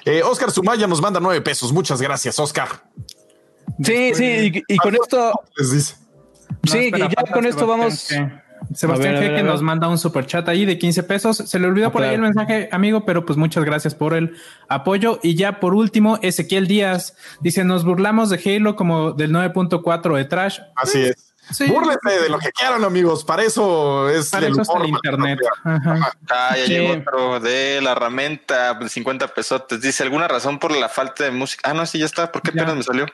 Eh, 0.05 0.23
Oscar 0.23 0.49
Sumaya 0.51 0.87
nos 0.87 1.01
manda 1.01 1.19
nueve 1.19 1.41
pesos. 1.41 1.71
Muchas 1.71 2.01
gracias, 2.01 2.39
Oscar. 2.39 2.67
Sí, 3.83 4.13
sí, 4.15 4.63
y, 4.67 4.73
y 4.73 4.77
con 4.77 4.95
esto, 4.95 5.31
Les 5.57 5.71
dice. 5.71 5.95
No, 6.63 6.71
sí, 6.71 6.77
espera, 6.85 7.05
y 7.05 7.09
ya 7.15 7.31
con 7.31 7.45
esto 7.45 7.67
vamos. 7.67 8.07
Sebastián 8.73 9.15
ver, 9.15 9.23
G 9.23 9.27
ver, 9.27 9.35
que 9.37 9.43
nos 9.43 9.61
manda 9.61 9.87
un 9.87 9.97
super 9.97 10.25
chat 10.25 10.47
ahí 10.49 10.65
de 10.65 10.77
15 10.77 11.03
pesos. 11.03 11.37
Se 11.37 11.59
le 11.59 11.67
olvidó 11.67 11.91
por 11.91 12.03
ahí 12.03 12.15
el 12.15 12.21
mensaje, 12.21 12.69
amigo, 12.71 13.05
pero 13.05 13.25
pues 13.25 13.37
muchas 13.37 13.63
gracias 13.63 13.95
por 13.95 14.13
el 14.13 14.35
apoyo. 14.67 15.19
Y 15.23 15.35
ya 15.35 15.59
por 15.59 15.73
último, 15.73 16.19
Ezequiel 16.21 16.67
Díaz 16.67 17.15
dice: 17.41 17.63
Nos 17.63 17.83
burlamos 17.85 18.29
de 18.29 18.39
Halo 18.43 18.75
como 18.75 19.11
del 19.11 19.31
9.4 19.31 20.15
de 20.17 20.25
Trash. 20.25 20.59
Así 20.75 21.01
es. 21.05 21.25
Sí. 21.51 21.65
Búrlense 21.65 22.21
de 22.21 22.29
lo 22.29 22.37
que 22.37 22.51
quieran, 22.51 22.83
amigos. 22.83 23.23
Para 23.23 23.41
eso 23.41 24.07
es 24.07 24.29
Para 24.29 24.45
el 24.47 24.59
eso 24.59 24.77
el 24.83 24.89
internet. 24.89 25.39
Ajá. 25.63 26.11
Ah, 26.29 26.55
ya 26.55 26.65
Sí. 26.65 26.71
llegó 26.73 26.93
otro 26.93 27.39
de 27.39 27.81
la 27.81 27.95
ramenta, 27.95 28.77
50 28.87 29.27
pesotes. 29.29 29.81
Dice, 29.81 30.03
¿alguna 30.03 30.27
razón 30.27 30.59
por 30.59 30.71
la 30.71 30.89
falta 30.89 31.23
de 31.23 31.31
música? 31.31 31.71
Ah, 31.71 31.73
no, 31.73 31.85
sí, 31.87 31.97
ya 31.97 32.05
está. 32.05 32.31
¿Por 32.31 32.43
qué 32.43 32.51
apenas 32.51 32.75
me 32.75 32.83
salió? 32.83 33.07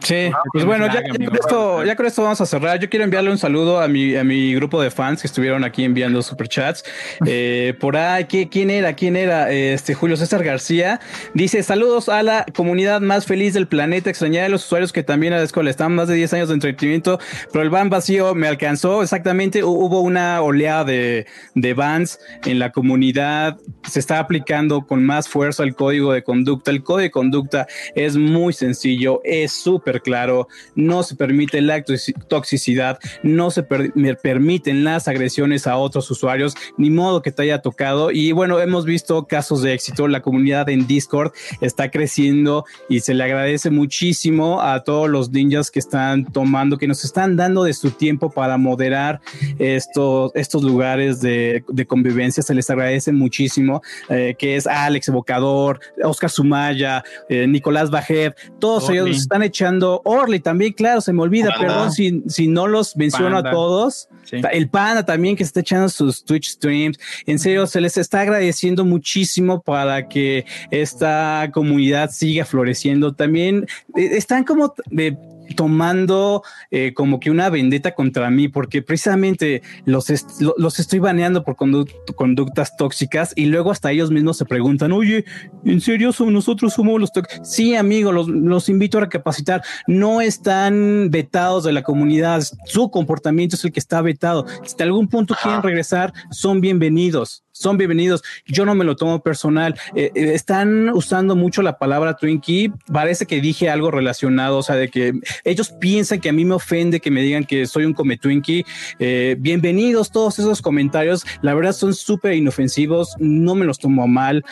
Sí, 0.00 0.30
pues 0.52 0.64
tienes 0.64 0.66
bueno, 0.66 0.86
ya, 0.86 0.94
lag, 0.94 1.04
ya 1.18 1.26
con 1.26 1.34
esto, 1.36 1.84
ya 1.84 1.96
con 1.96 2.06
esto 2.06 2.22
vamos 2.22 2.40
a 2.40 2.46
cerrar. 2.46 2.78
Yo 2.80 2.88
quiero 2.90 3.04
enviarle 3.04 3.30
un 3.30 3.38
saludo 3.38 3.80
a 3.80 3.88
mi, 3.88 4.16
a 4.16 4.24
mi 4.24 4.54
grupo 4.54 4.80
de 4.82 4.90
fans 4.90 5.20
que 5.20 5.26
estuvieron 5.26 5.64
aquí 5.64 5.84
enviando 5.84 6.22
superchats. 6.22 6.84
Eh, 7.26 7.74
por 7.80 7.96
ahí, 7.96 8.24
¿qué- 8.26 8.48
¿quién 8.48 8.70
era? 8.70 8.94
¿Quién 8.94 9.16
era? 9.16 9.50
Este 9.50 9.94
Julio 9.94 10.16
César 10.16 10.42
García 10.44 11.00
dice: 11.32 11.62
Saludos 11.62 12.08
a 12.08 12.22
la 12.22 12.44
comunidad 12.54 13.00
más 13.00 13.26
feliz 13.26 13.54
del 13.54 13.66
planeta. 13.66 14.10
Extrañar 14.10 14.44
a 14.44 14.48
los 14.48 14.64
usuarios 14.64 14.92
que 14.92 15.02
también 15.02 15.32
a 15.32 15.36
la 15.38 15.42
escuela 15.42 15.70
están 15.70 15.94
más 15.94 16.08
de 16.08 16.14
10 16.14 16.32
años 16.34 16.48
de 16.48 16.54
entretenimiento, 16.54 17.18
pero 17.52 17.62
el 17.62 17.70
ban 17.70 17.88
vacío 17.90 18.34
me 18.34 18.46
alcanzó. 18.48 19.02
Exactamente, 19.02 19.62
hu- 19.64 19.68
hubo 19.68 20.00
una 20.00 20.42
oleada 20.42 20.84
de, 20.84 21.26
de 21.54 21.74
bans 21.74 22.18
en 22.44 22.58
la 22.58 22.72
comunidad. 22.72 23.56
Se 23.88 24.00
está 24.00 24.18
aplicando 24.18 24.82
con 24.86 25.04
más 25.04 25.28
fuerza 25.28 25.62
el 25.62 25.74
código 25.74 26.12
de 26.12 26.22
conducta. 26.22 26.70
El 26.70 26.82
código 26.82 27.02
de 27.02 27.10
conducta 27.10 27.66
es 27.94 28.16
muy 28.16 28.52
sencillo, 28.52 29.20
es 29.24 29.52
súper 29.52 29.83
claro. 30.02 30.48
No 30.74 31.02
se 31.02 31.14
permite 31.16 31.60
la 31.60 31.78
toxi- 31.84 32.14
toxicidad, 32.28 32.98
no 33.22 33.50
se 33.50 33.62
per- 33.62 33.92
permiten 34.22 34.84
las 34.84 35.08
agresiones 35.08 35.66
a 35.66 35.76
otros 35.76 36.10
usuarios, 36.10 36.54
ni 36.76 36.90
modo 36.90 37.22
que 37.22 37.32
te 37.32 37.42
haya 37.42 37.60
tocado. 37.62 38.10
Y 38.10 38.32
bueno, 38.32 38.60
hemos 38.60 38.84
visto 38.84 39.26
casos 39.26 39.62
de 39.62 39.72
éxito. 39.74 40.08
La 40.08 40.22
comunidad 40.22 40.68
en 40.68 40.86
Discord 40.86 41.32
está 41.60 41.90
creciendo 41.90 42.64
y 42.88 43.00
se 43.00 43.14
le 43.14 43.24
agradece 43.24 43.70
muchísimo 43.70 44.60
a 44.60 44.82
todos 44.84 45.08
los 45.08 45.30
ninjas 45.30 45.70
que 45.70 45.78
están 45.78 46.24
tomando, 46.32 46.78
que 46.78 46.86
nos 46.88 47.04
están 47.04 47.36
dando 47.36 47.64
de 47.64 47.74
su 47.74 47.90
tiempo 47.90 48.30
para 48.30 48.56
moderar 48.56 49.20
estos, 49.58 50.32
estos 50.34 50.62
lugares 50.62 51.20
de, 51.20 51.64
de 51.68 51.86
convivencia. 51.86 52.42
Se 52.42 52.54
les 52.54 52.68
agradece 52.70 53.12
muchísimo, 53.12 53.82
eh, 54.08 54.34
que 54.38 54.56
es 54.56 54.66
Alex 54.66 55.08
Evocador, 55.08 55.80
Oscar 56.02 56.30
Sumaya, 56.30 57.02
eh, 57.28 57.46
Nicolás 57.46 57.90
Bajer, 57.90 58.34
todos 58.58 58.88
ellos 58.90 59.06
están 59.16 59.42
echando. 59.42 59.63
Orly 60.04 60.40
también, 60.40 60.72
claro, 60.72 61.00
se 61.00 61.12
me 61.12 61.22
olvida, 61.22 61.50
Panda. 61.50 61.66
perdón 61.66 61.92
si, 61.92 62.22
si 62.28 62.48
no 62.48 62.66
los 62.66 62.96
menciono 62.96 63.36
Panda. 63.36 63.50
a 63.50 63.52
todos. 63.52 64.08
Sí. 64.24 64.40
El 64.52 64.68
Panda 64.68 65.04
también 65.04 65.36
que 65.36 65.42
está 65.42 65.60
echando 65.60 65.88
sus 65.88 66.24
Twitch 66.24 66.50
streams. 66.50 66.98
En 67.26 67.38
serio, 67.38 67.66
se 67.66 67.80
les 67.80 67.96
está 67.96 68.20
agradeciendo 68.20 68.84
muchísimo 68.84 69.60
para 69.60 70.08
que 70.08 70.46
esta 70.70 71.50
comunidad 71.52 72.10
siga 72.10 72.44
floreciendo. 72.44 73.14
También 73.14 73.66
eh, 73.96 74.10
están 74.12 74.44
como 74.44 74.74
de 74.90 75.16
tomando 75.56 76.42
eh, 76.70 76.92
como 76.94 77.20
que 77.20 77.30
una 77.30 77.48
vendetta 77.50 77.94
contra 77.94 78.30
mí 78.30 78.48
porque 78.48 78.82
precisamente 78.82 79.62
los, 79.84 80.10
est- 80.10 80.40
los 80.56 80.78
estoy 80.80 80.98
baneando 80.98 81.44
por 81.44 81.56
condu- 81.56 81.90
conductas 82.16 82.76
tóxicas 82.76 83.32
y 83.36 83.46
luego 83.46 83.70
hasta 83.70 83.90
ellos 83.92 84.10
mismos 84.10 84.36
se 84.36 84.44
preguntan, 84.44 84.92
oye, 84.92 85.24
¿en 85.64 85.80
serio 85.80 86.12
son 86.12 86.32
nosotros 86.32 86.72
somos 86.74 87.00
los 87.00 87.12
tóxicos? 87.12 87.48
Sí, 87.48 87.74
amigo, 87.76 88.10
los, 88.12 88.28
los 88.28 88.68
invito 88.68 88.98
a 88.98 89.02
recapacitar. 89.02 89.62
No 89.86 90.20
están 90.20 91.08
vetados 91.10 91.64
de 91.64 91.72
la 91.72 91.82
comunidad. 91.82 92.42
Su 92.66 92.90
comportamiento 92.90 93.56
es 93.56 93.64
el 93.64 93.72
que 93.72 93.80
está 93.80 94.00
vetado. 94.02 94.46
Si 94.64 94.76
de 94.76 94.84
algún 94.84 95.08
punto 95.08 95.34
quieren 95.42 95.62
regresar, 95.62 96.12
son 96.30 96.60
bienvenidos. 96.60 97.43
Son 97.54 97.78
bienvenidos. 97.78 98.24
Yo 98.46 98.66
no 98.66 98.74
me 98.74 98.84
lo 98.84 98.96
tomo 98.96 99.22
personal. 99.22 99.78
Eh, 99.94 100.10
eh, 100.16 100.32
están 100.34 100.88
usando 100.88 101.36
mucho 101.36 101.62
la 101.62 101.78
palabra 101.78 102.16
Twinkie. 102.16 102.72
Parece 102.92 103.26
que 103.26 103.40
dije 103.40 103.70
algo 103.70 103.92
relacionado, 103.92 104.58
o 104.58 104.62
sea, 104.64 104.74
de 104.74 104.88
que 104.88 105.12
ellos 105.44 105.72
piensan 105.80 106.20
que 106.20 106.28
a 106.28 106.32
mí 106.32 106.44
me 106.44 106.54
ofende 106.54 106.98
que 106.98 107.12
me 107.12 107.22
digan 107.22 107.44
que 107.44 107.66
soy 107.66 107.84
un 107.84 107.92
come 107.92 108.16
Twinkie. 108.16 108.66
Eh, 108.98 109.36
bienvenidos 109.38 110.10
todos 110.10 110.40
esos 110.40 110.60
comentarios. 110.60 111.24
La 111.42 111.54
verdad 111.54 111.72
son 111.72 111.94
súper 111.94 112.34
inofensivos. 112.34 113.14
No 113.20 113.54
me 113.54 113.64
los 113.66 113.78
tomo 113.78 114.08
mal. 114.08 114.44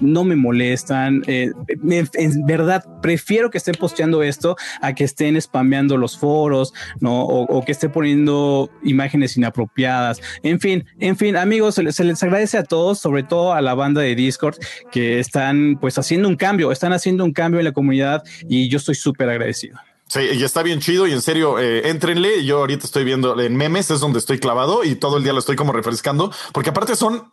no 0.00 0.24
me 0.24 0.34
molestan. 0.34 1.22
en 1.28 2.46
verdad, 2.46 2.84
prefiero 3.00 3.50
que 3.50 3.58
estén 3.58 3.76
posteando 3.76 4.24
esto 4.24 4.56
a 4.80 4.94
que 4.96 5.04
estén 5.04 5.40
spameando 5.40 5.96
los 5.96 6.18
foros, 6.18 6.74
¿no? 6.98 7.22
O, 7.22 7.64
que 7.64 7.70
esté 7.70 7.88
poniendo 7.88 8.68
imágenes 8.82 9.36
inapropiadas. 9.36 10.20
En 10.42 10.58
fin, 10.58 10.84
en 10.98 11.16
fin, 11.16 11.36
amigos, 11.36 11.76
se 11.76 11.84
les, 11.84 11.94
se 11.94 12.02
les 12.02 12.18
agradece 12.32 12.58
a 12.58 12.64
todos, 12.64 12.98
sobre 12.98 13.22
todo 13.22 13.52
a 13.52 13.60
la 13.60 13.74
banda 13.74 14.00
de 14.00 14.14
Discord, 14.14 14.56
que 14.90 15.18
están 15.18 15.78
pues 15.80 15.98
haciendo 15.98 16.28
un 16.28 16.36
cambio, 16.36 16.72
están 16.72 16.92
haciendo 16.92 17.24
un 17.24 17.32
cambio 17.32 17.60
en 17.60 17.64
la 17.66 17.72
comunidad 17.72 18.24
y 18.48 18.68
yo 18.68 18.78
estoy 18.78 18.94
súper 18.94 19.28
agradecido. 19.28 19.78
Sí, 20.12 20.20
y 20.20 20.44
está 20.44 20.62
bien 20.62 20.78
chido 20.78 21.06
y 21.06 21.12
en 21.12 21.22
serio, 21.22 21.58
eh, 21.58 21.88
éntrenle. 21.88 22.44
Yo 22.44 22.58
ahorita 22.58 22.84
estoy 22.84 23.02
viendo 23.02 23.40
en 23.40 23.56
memes, 23.56 23.90
es 23.90 24.00
donde 24.00 24.18
estoy 24.18 24.38
clavado 24.38 24.84
y 24.84 24.94
todo 24.94 25.16
el 25.16 25.24
día 25.24 25.32
lo 25.32 25.38
estoy 25.38 25.56
como 25.56 25.72
refrescando, 25.72 26.30
porque 26.52 26.68
aparte 26.68 26.96
son 26.96 27.32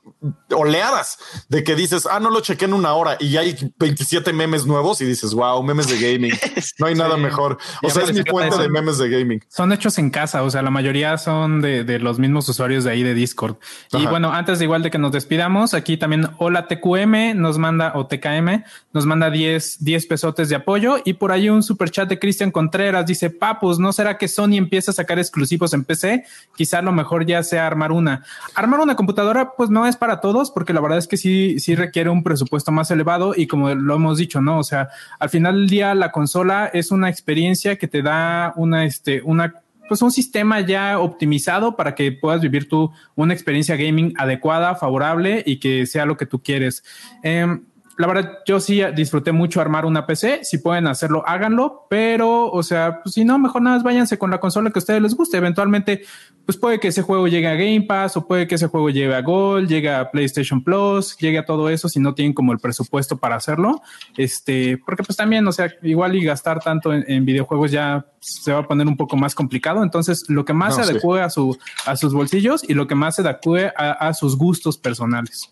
oleadas 0.55 1.17
de 1.49 1.65
que 1.65 1.75
dices, 1.75 2.07
ah, 2.09 2.21
no 2.21 2.29
lo 2.29 2.39
chequé 2.39 2.63
en 2.63 2.73
una 2.73 2.93
hora 2.93 3.17
y 3.19 3.31
ya 3.31 3.41
hay 3.41 3.73
27 3.77 4.31
memes 4.31 4.65
nuevos 4.65 5.01
y 5.01 5.05
dices, 5.05 5.33
wow, 5.33 5.61
memes 5.61 5.89
de 5.89 5.99
gaming. 5.99 6.31
No 6.77 6.85
hay 6.85 6.95
nada 6.95 7.17
mejor. 7.17 7.57
O 7.83 7.89
sea, 7.89 8.03
es 8.03 8.13
mi 8.13 8.23
fuente 8.23 8.57
de 8.57 8.69
memes 8.69 8.97
de 8.97 9.09
gaming. 9.09 9.43
Son 9.49 9.73
hechos 9.73 9.97
en 9.97 10.09
casa, 10.11 10.43
o 10.43 10.49
sea, 10.49 10.61
la 10.61 10.69
mayoría 10.69 11.17
son 11.17 11.61
de, 11.61 11.99
los 11.99 12.19
mismos 12.19 12.47
usuarios 12.47 12.85
de 12.85 12.91
ahí 12.91 13.03
de 13.03 13.13
Discord. 13.13 13.57
Y 13.91 14.05
bueno, 14.05 14.31
antes 14.31 14.59
de 14.59 14.65
igual 14.65 14.83
de 14.83 14.91
que 14.91 14.97
nos 14.97 15.11
despidamos, 15.11 15.73
aquí 15.73 15.97
también 15.97 16.29
Hola 16.37 16.67
TQM 16.67 17.35
nos 17.35 17.57
manda, 17.57 17.91
o 17.95 18.07
TKM, 18.07 18.63
nos 18.93 19.05
manda 19.05 19.29
10, 19.29 19.83
10 19.83 20.05
pesotes 20.05 20.47
de 20.47 20.55
apoyo 20.55 20.97
y 21.03 21.13
por 21.13 21.33
ahí 21.33 21.49
un 21.49 21.63
super 21.63 21.91
chat 21.91 22.07
de 22.07 22.17
Cristian 22.17 22.51
Contreras 22.69 23.07
dice, 23.07 23.31
Papus, 23.31 23.79
¿no 23.79 23.91
será 23.91 24.19
que 24.19 24.27
Sony 24.27 24.53
empieza 24.53 24.91
a 24.91 24.93
sacar 24.93 25.17
exclusivos 25.17 25.73
en 25.73 25.83
PC? 25.83 26.23
Quizá 26.55 26.83
lo 26.83 26.91
mejor 26.91 27.25
ya 27.25 27.41
sea 27.41 27.65
armar 27.65 27.91
una. 27.91 28.23
Armar 28.53 28.79
una 28.79 28.95
computadora, 28.95 29.53
pues 29.57 29.71
no 29.71 29.87
es 29.87 29.95
para 29.95 30.21
todos, 30.21 30.51
porque 30.51 30.71
la 30.71 30.79
verdad 30.79 30.99
es 30.99 31.07
que 31.07 31.17
sí, 31.17 31.59
sí 31.59 31.73
requiere 31.73 32.11
un 32.11 32.21
presupuesto 32.21 32.71
más 32.71 32.91
elevado 32.91 33.33
y 33.35 33.47
como 33.47 33.73
lo 33.73 33.95
hemos 33.95 34.19
dicho, 34.19 34.39
¿no? 34.39 34.59
O 34.59 34.63
sea, 34.63 34.89
al 35.17 35.31
final 35.31 35.55
del 35.55 35.67
día 35.67 35.95
la 35.95 36.11
consola 36.11 36.69
es 36.71 36.91
una 36.91 37.09
experiencia 37.09 37.75
que 37.77 37.87
te 37.87 38.03
da 38.03 38.53
una, 38.55 38.85
este, 38.85 39.23
una 39.23 39.55
pues 39.87 40.03
un 40.03 40.11
sistema 40.11 40.61
ya 40.61 40.99
optimizado 40.99 41.75
para 41.75 41.95
que 41.95 42.11
puedas 42.11 42.41
vivir 42.41 42.69
tú 42.69 42.91
una 43.15 43.33
experiencia 43.33 43.75
gaming 43.75 44.13
adecuada, 44.15 44.75
favorable 44.75 45.41
y 45.43 45.59
que 45.59 45.87
sea 45.87 46.05
lo 46.05 46.15
que 46.15 46.27
tú 46.27 46.43
quieres. 46.43 46.83
Em, 47.23 47.63
la 47.99 48.07
verdad, 48.07 48.39
yo 48.45 48.61
sí 48.61 48.81
disfruté 48.95 49.33
mucho 49.33 49.59
armar 49.59 49.85
una 49.85 50.05
PC. 50.05 50.45
Si 50.45 50.59
pueden 50.59 50.87
hacerlo, 50.87 51.21
háganlo. 51.27 51.85
Pero, 51.89 52.49
o 52.49 52.63
sea, 52.63 53.01
pues 53.03 53.13
si 53.13 53.25
no, 53.25 53.37
mejor 53.37 53.61
nada 53.61 53.75
más 53.75 53.83
váyanse 53.83 54.17
con 54.17 54.31
la 54.31 54.39
consola 54.39 54.71
que 54.71 54.79
a 54.79 54.81
ustedes 54.81 55.01
les 55.01 55.15
guste. 55.15 55.35
Eventualmente, 55.35 56.03
pues 56.45 56.57
puede 56.57 56.79
que 56.79 56.87
ese 56.87 57.01
juego 57.01 57.27
llegue 57.27 57.49
a 57.49 57.55
Game 57.55 57.81
Pass 57.81 58.15
o 58.15 58.25
puede 58.25 58.47
que 58.47 58.55
ese 58.55 58.67
juego 58.67 58.89
llegue 58.89 59.13
a 59.13 59.21
Gold, 59.21 59.67
llegue 59.67 59.93
a 59.93 60.11
PlayStation 60.11 60.63
Plus, 60.63 61.17
llegue 61.17 61.39
a 61.39 61.45
todo 61.45 61.69
eso 61.69 61.89
si 61.89 61.99
no 61.99 62.13
tienen 62.15 62.31
como 62.31 62.53
el 62.53 62.59
presupuesto 62.59 63.17
para 63.17 63.35
hacerlo. 63.35 63.81
Este, 64.15 64.77
porque 64.77 65.03
pues 65.03 65.17
también, 65.17 65.45
o 65.45 65.51
sea, 65.51 65.69
igual 65.83 66.15
y 66.15 66.23
gastar 66.23 66.61
tanto 66.61 66.93
en, 66.93 67.25
videojuegos 67.25 67.69
ya 67.69 68.05
se 68.21 68.53
va 68.53 68.59
a 68.59 68.63
poner 68.65 68.87
un 68.87 68.95
poco 68.95 69.17
más 69.17 69.35
complicado. 69.35 69.83
Entonces, 69.83 70.23
lo 70.29 70.45
que 70.45 70.53
más 70.53 70.75
se 70.75 70.83
adecue 70.83 71.21
a, 71.21 71.29
su, 71.29 71.57
a 71.85 71.97
sus 71.97 72.13
bolsillos 72.13 72.63
y 72.63 72.75
lo 72.75 72.87
que 72.87 72.95
más 72.95 73.17
se 73.17 73.23
adecue 73.23 73.73
a 73.75 74.13
sus 74.13 74.37
gustos 74.37 74.77
personales. 74.77 75.51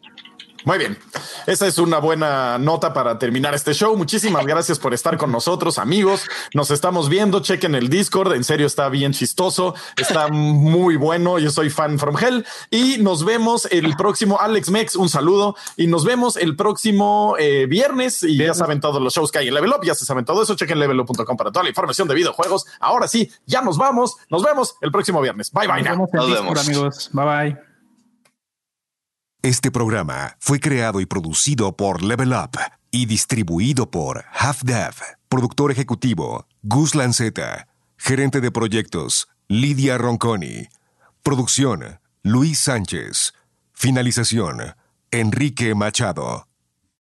Muy 0.66 0.78
bien. 0.78 0.98
Esa 1.46 1.68
es 1.68 1.78
una 1.78 2.00
buena 2.00 2.58
nota 2.58 2.94
para 2.94 3.18
terminar 3.18 3.54
este 3.54 3.74
show. 3.74 3.96
Muchísimas 3.96 4.46
gracias 4.48 4.80
por 4.80 4.94
estar 4.94 5.18
con 5.18 5.32
nosotros, 5.32 5.78
amigos. 5.78 6.28
Nos 6.54 6.72
estamos 6.72 7.10
viendo. 7.10 7.40
Chequen 7.42 7.76
el 7.76 7.90
Discord. 7.90 8.34
En 8.34 8.44
serio, 8.44 8.68
está 8.68 8.90
bien 8.90 9.14
chistoso. 9.14 9.76
Está 9.96 10.28
muy 10.32 10.96
bueno. 10.96 11.40
Yo 11.40 11.52
soy 11.52 11.70
fan 11.70 12.00
from 12.00 12.18
hell. 12.18 12.46
Y 12.70 12.98
nos 13.00 13.24
vemos 13.24 13.68
el 13.72 13.96
próximo 13.96 14.40
Alex 14.40 14.70
Mex. 14.70 14.96
Un 14.96 15.10
saludo. 15.10 15.56
Y 15.78 15.88
nos 15.88 16.06
vemos 16.06 16.38
el 16.38 16.56
próximo 16.56 17.36
eh, 17.40 17.66
viernes. 17.68 18.24
Y 18.24 18.38
ya 18.38 18.54
saben 18.54 18.82
todos 18.82 19.02
los 19.02 19.14
shows 19.14 19.32
que 19.32 19.40
hay 19.40 19.48
en 19.48 19.54
Level 19.54 19.72
Up. 19.72 19.84
Ya 19.84 19.96
se 19.96 20.06
saben 20.06 20.26
todo 20.26 20.44
eso. 20.44 20.56
Chequen 20.56 20.80
levelup.com 20.80 21.38
para 21.38 21.52
toda 21.52 21.64
la 21.64 21.70
información 21.70 22.08
de 22.08 22.16
videojuegos. 22.16 22.66
Ahora 22.80 23.08
sí, 23.08 23.32
ya 23.46 23.62
nos 23.62 23.78
vamos. 23.78 24.18
Nos 24.30 24.44
vemos 24.44 24.76
el 24.82 24.92
próximo 24.92 25.22
viernes. 25.22 25.52
Bye, 25.52 25.68
bye. 25.68 25.84
Nos 25.84 26.32
vemos, 26.32 26.68
amigos. 26.68 27.10
Bye, 27.14 27.26
bye. 27.26 27.67
Este 29.44 29.70
programa 29.70 30.36
fue 30.40 30.60
creado 30.60 31.00
y 31.00 31.06
producido 31.06 31.78
por 31.78 32.02
Level 32.02 32.34
Up 32.34 32.58
y 32.90 33.06
distribuido 33.06 33.92
por 33.92 34.26
Half 34.34 34.64
Dev. 34.64 34.96
Productor 35.30 35.72
ejecutivo 35.72 36.48
Gus 36.64 36.96
Lanceta. 36.96 37.68
Gerente 37.98 38.42
de 38.42 38.52
proyectos 38.52 39.28
Lidia 39.48 40.00
Ronconi. 40.00 40.68
Producción 41.22 42.00
Luis 42.24 42.58
Sánchez. 42.60 43.34
Finalización 43.74 44.76
Enrique 45.12 45.76
Machado. 45.76 46.47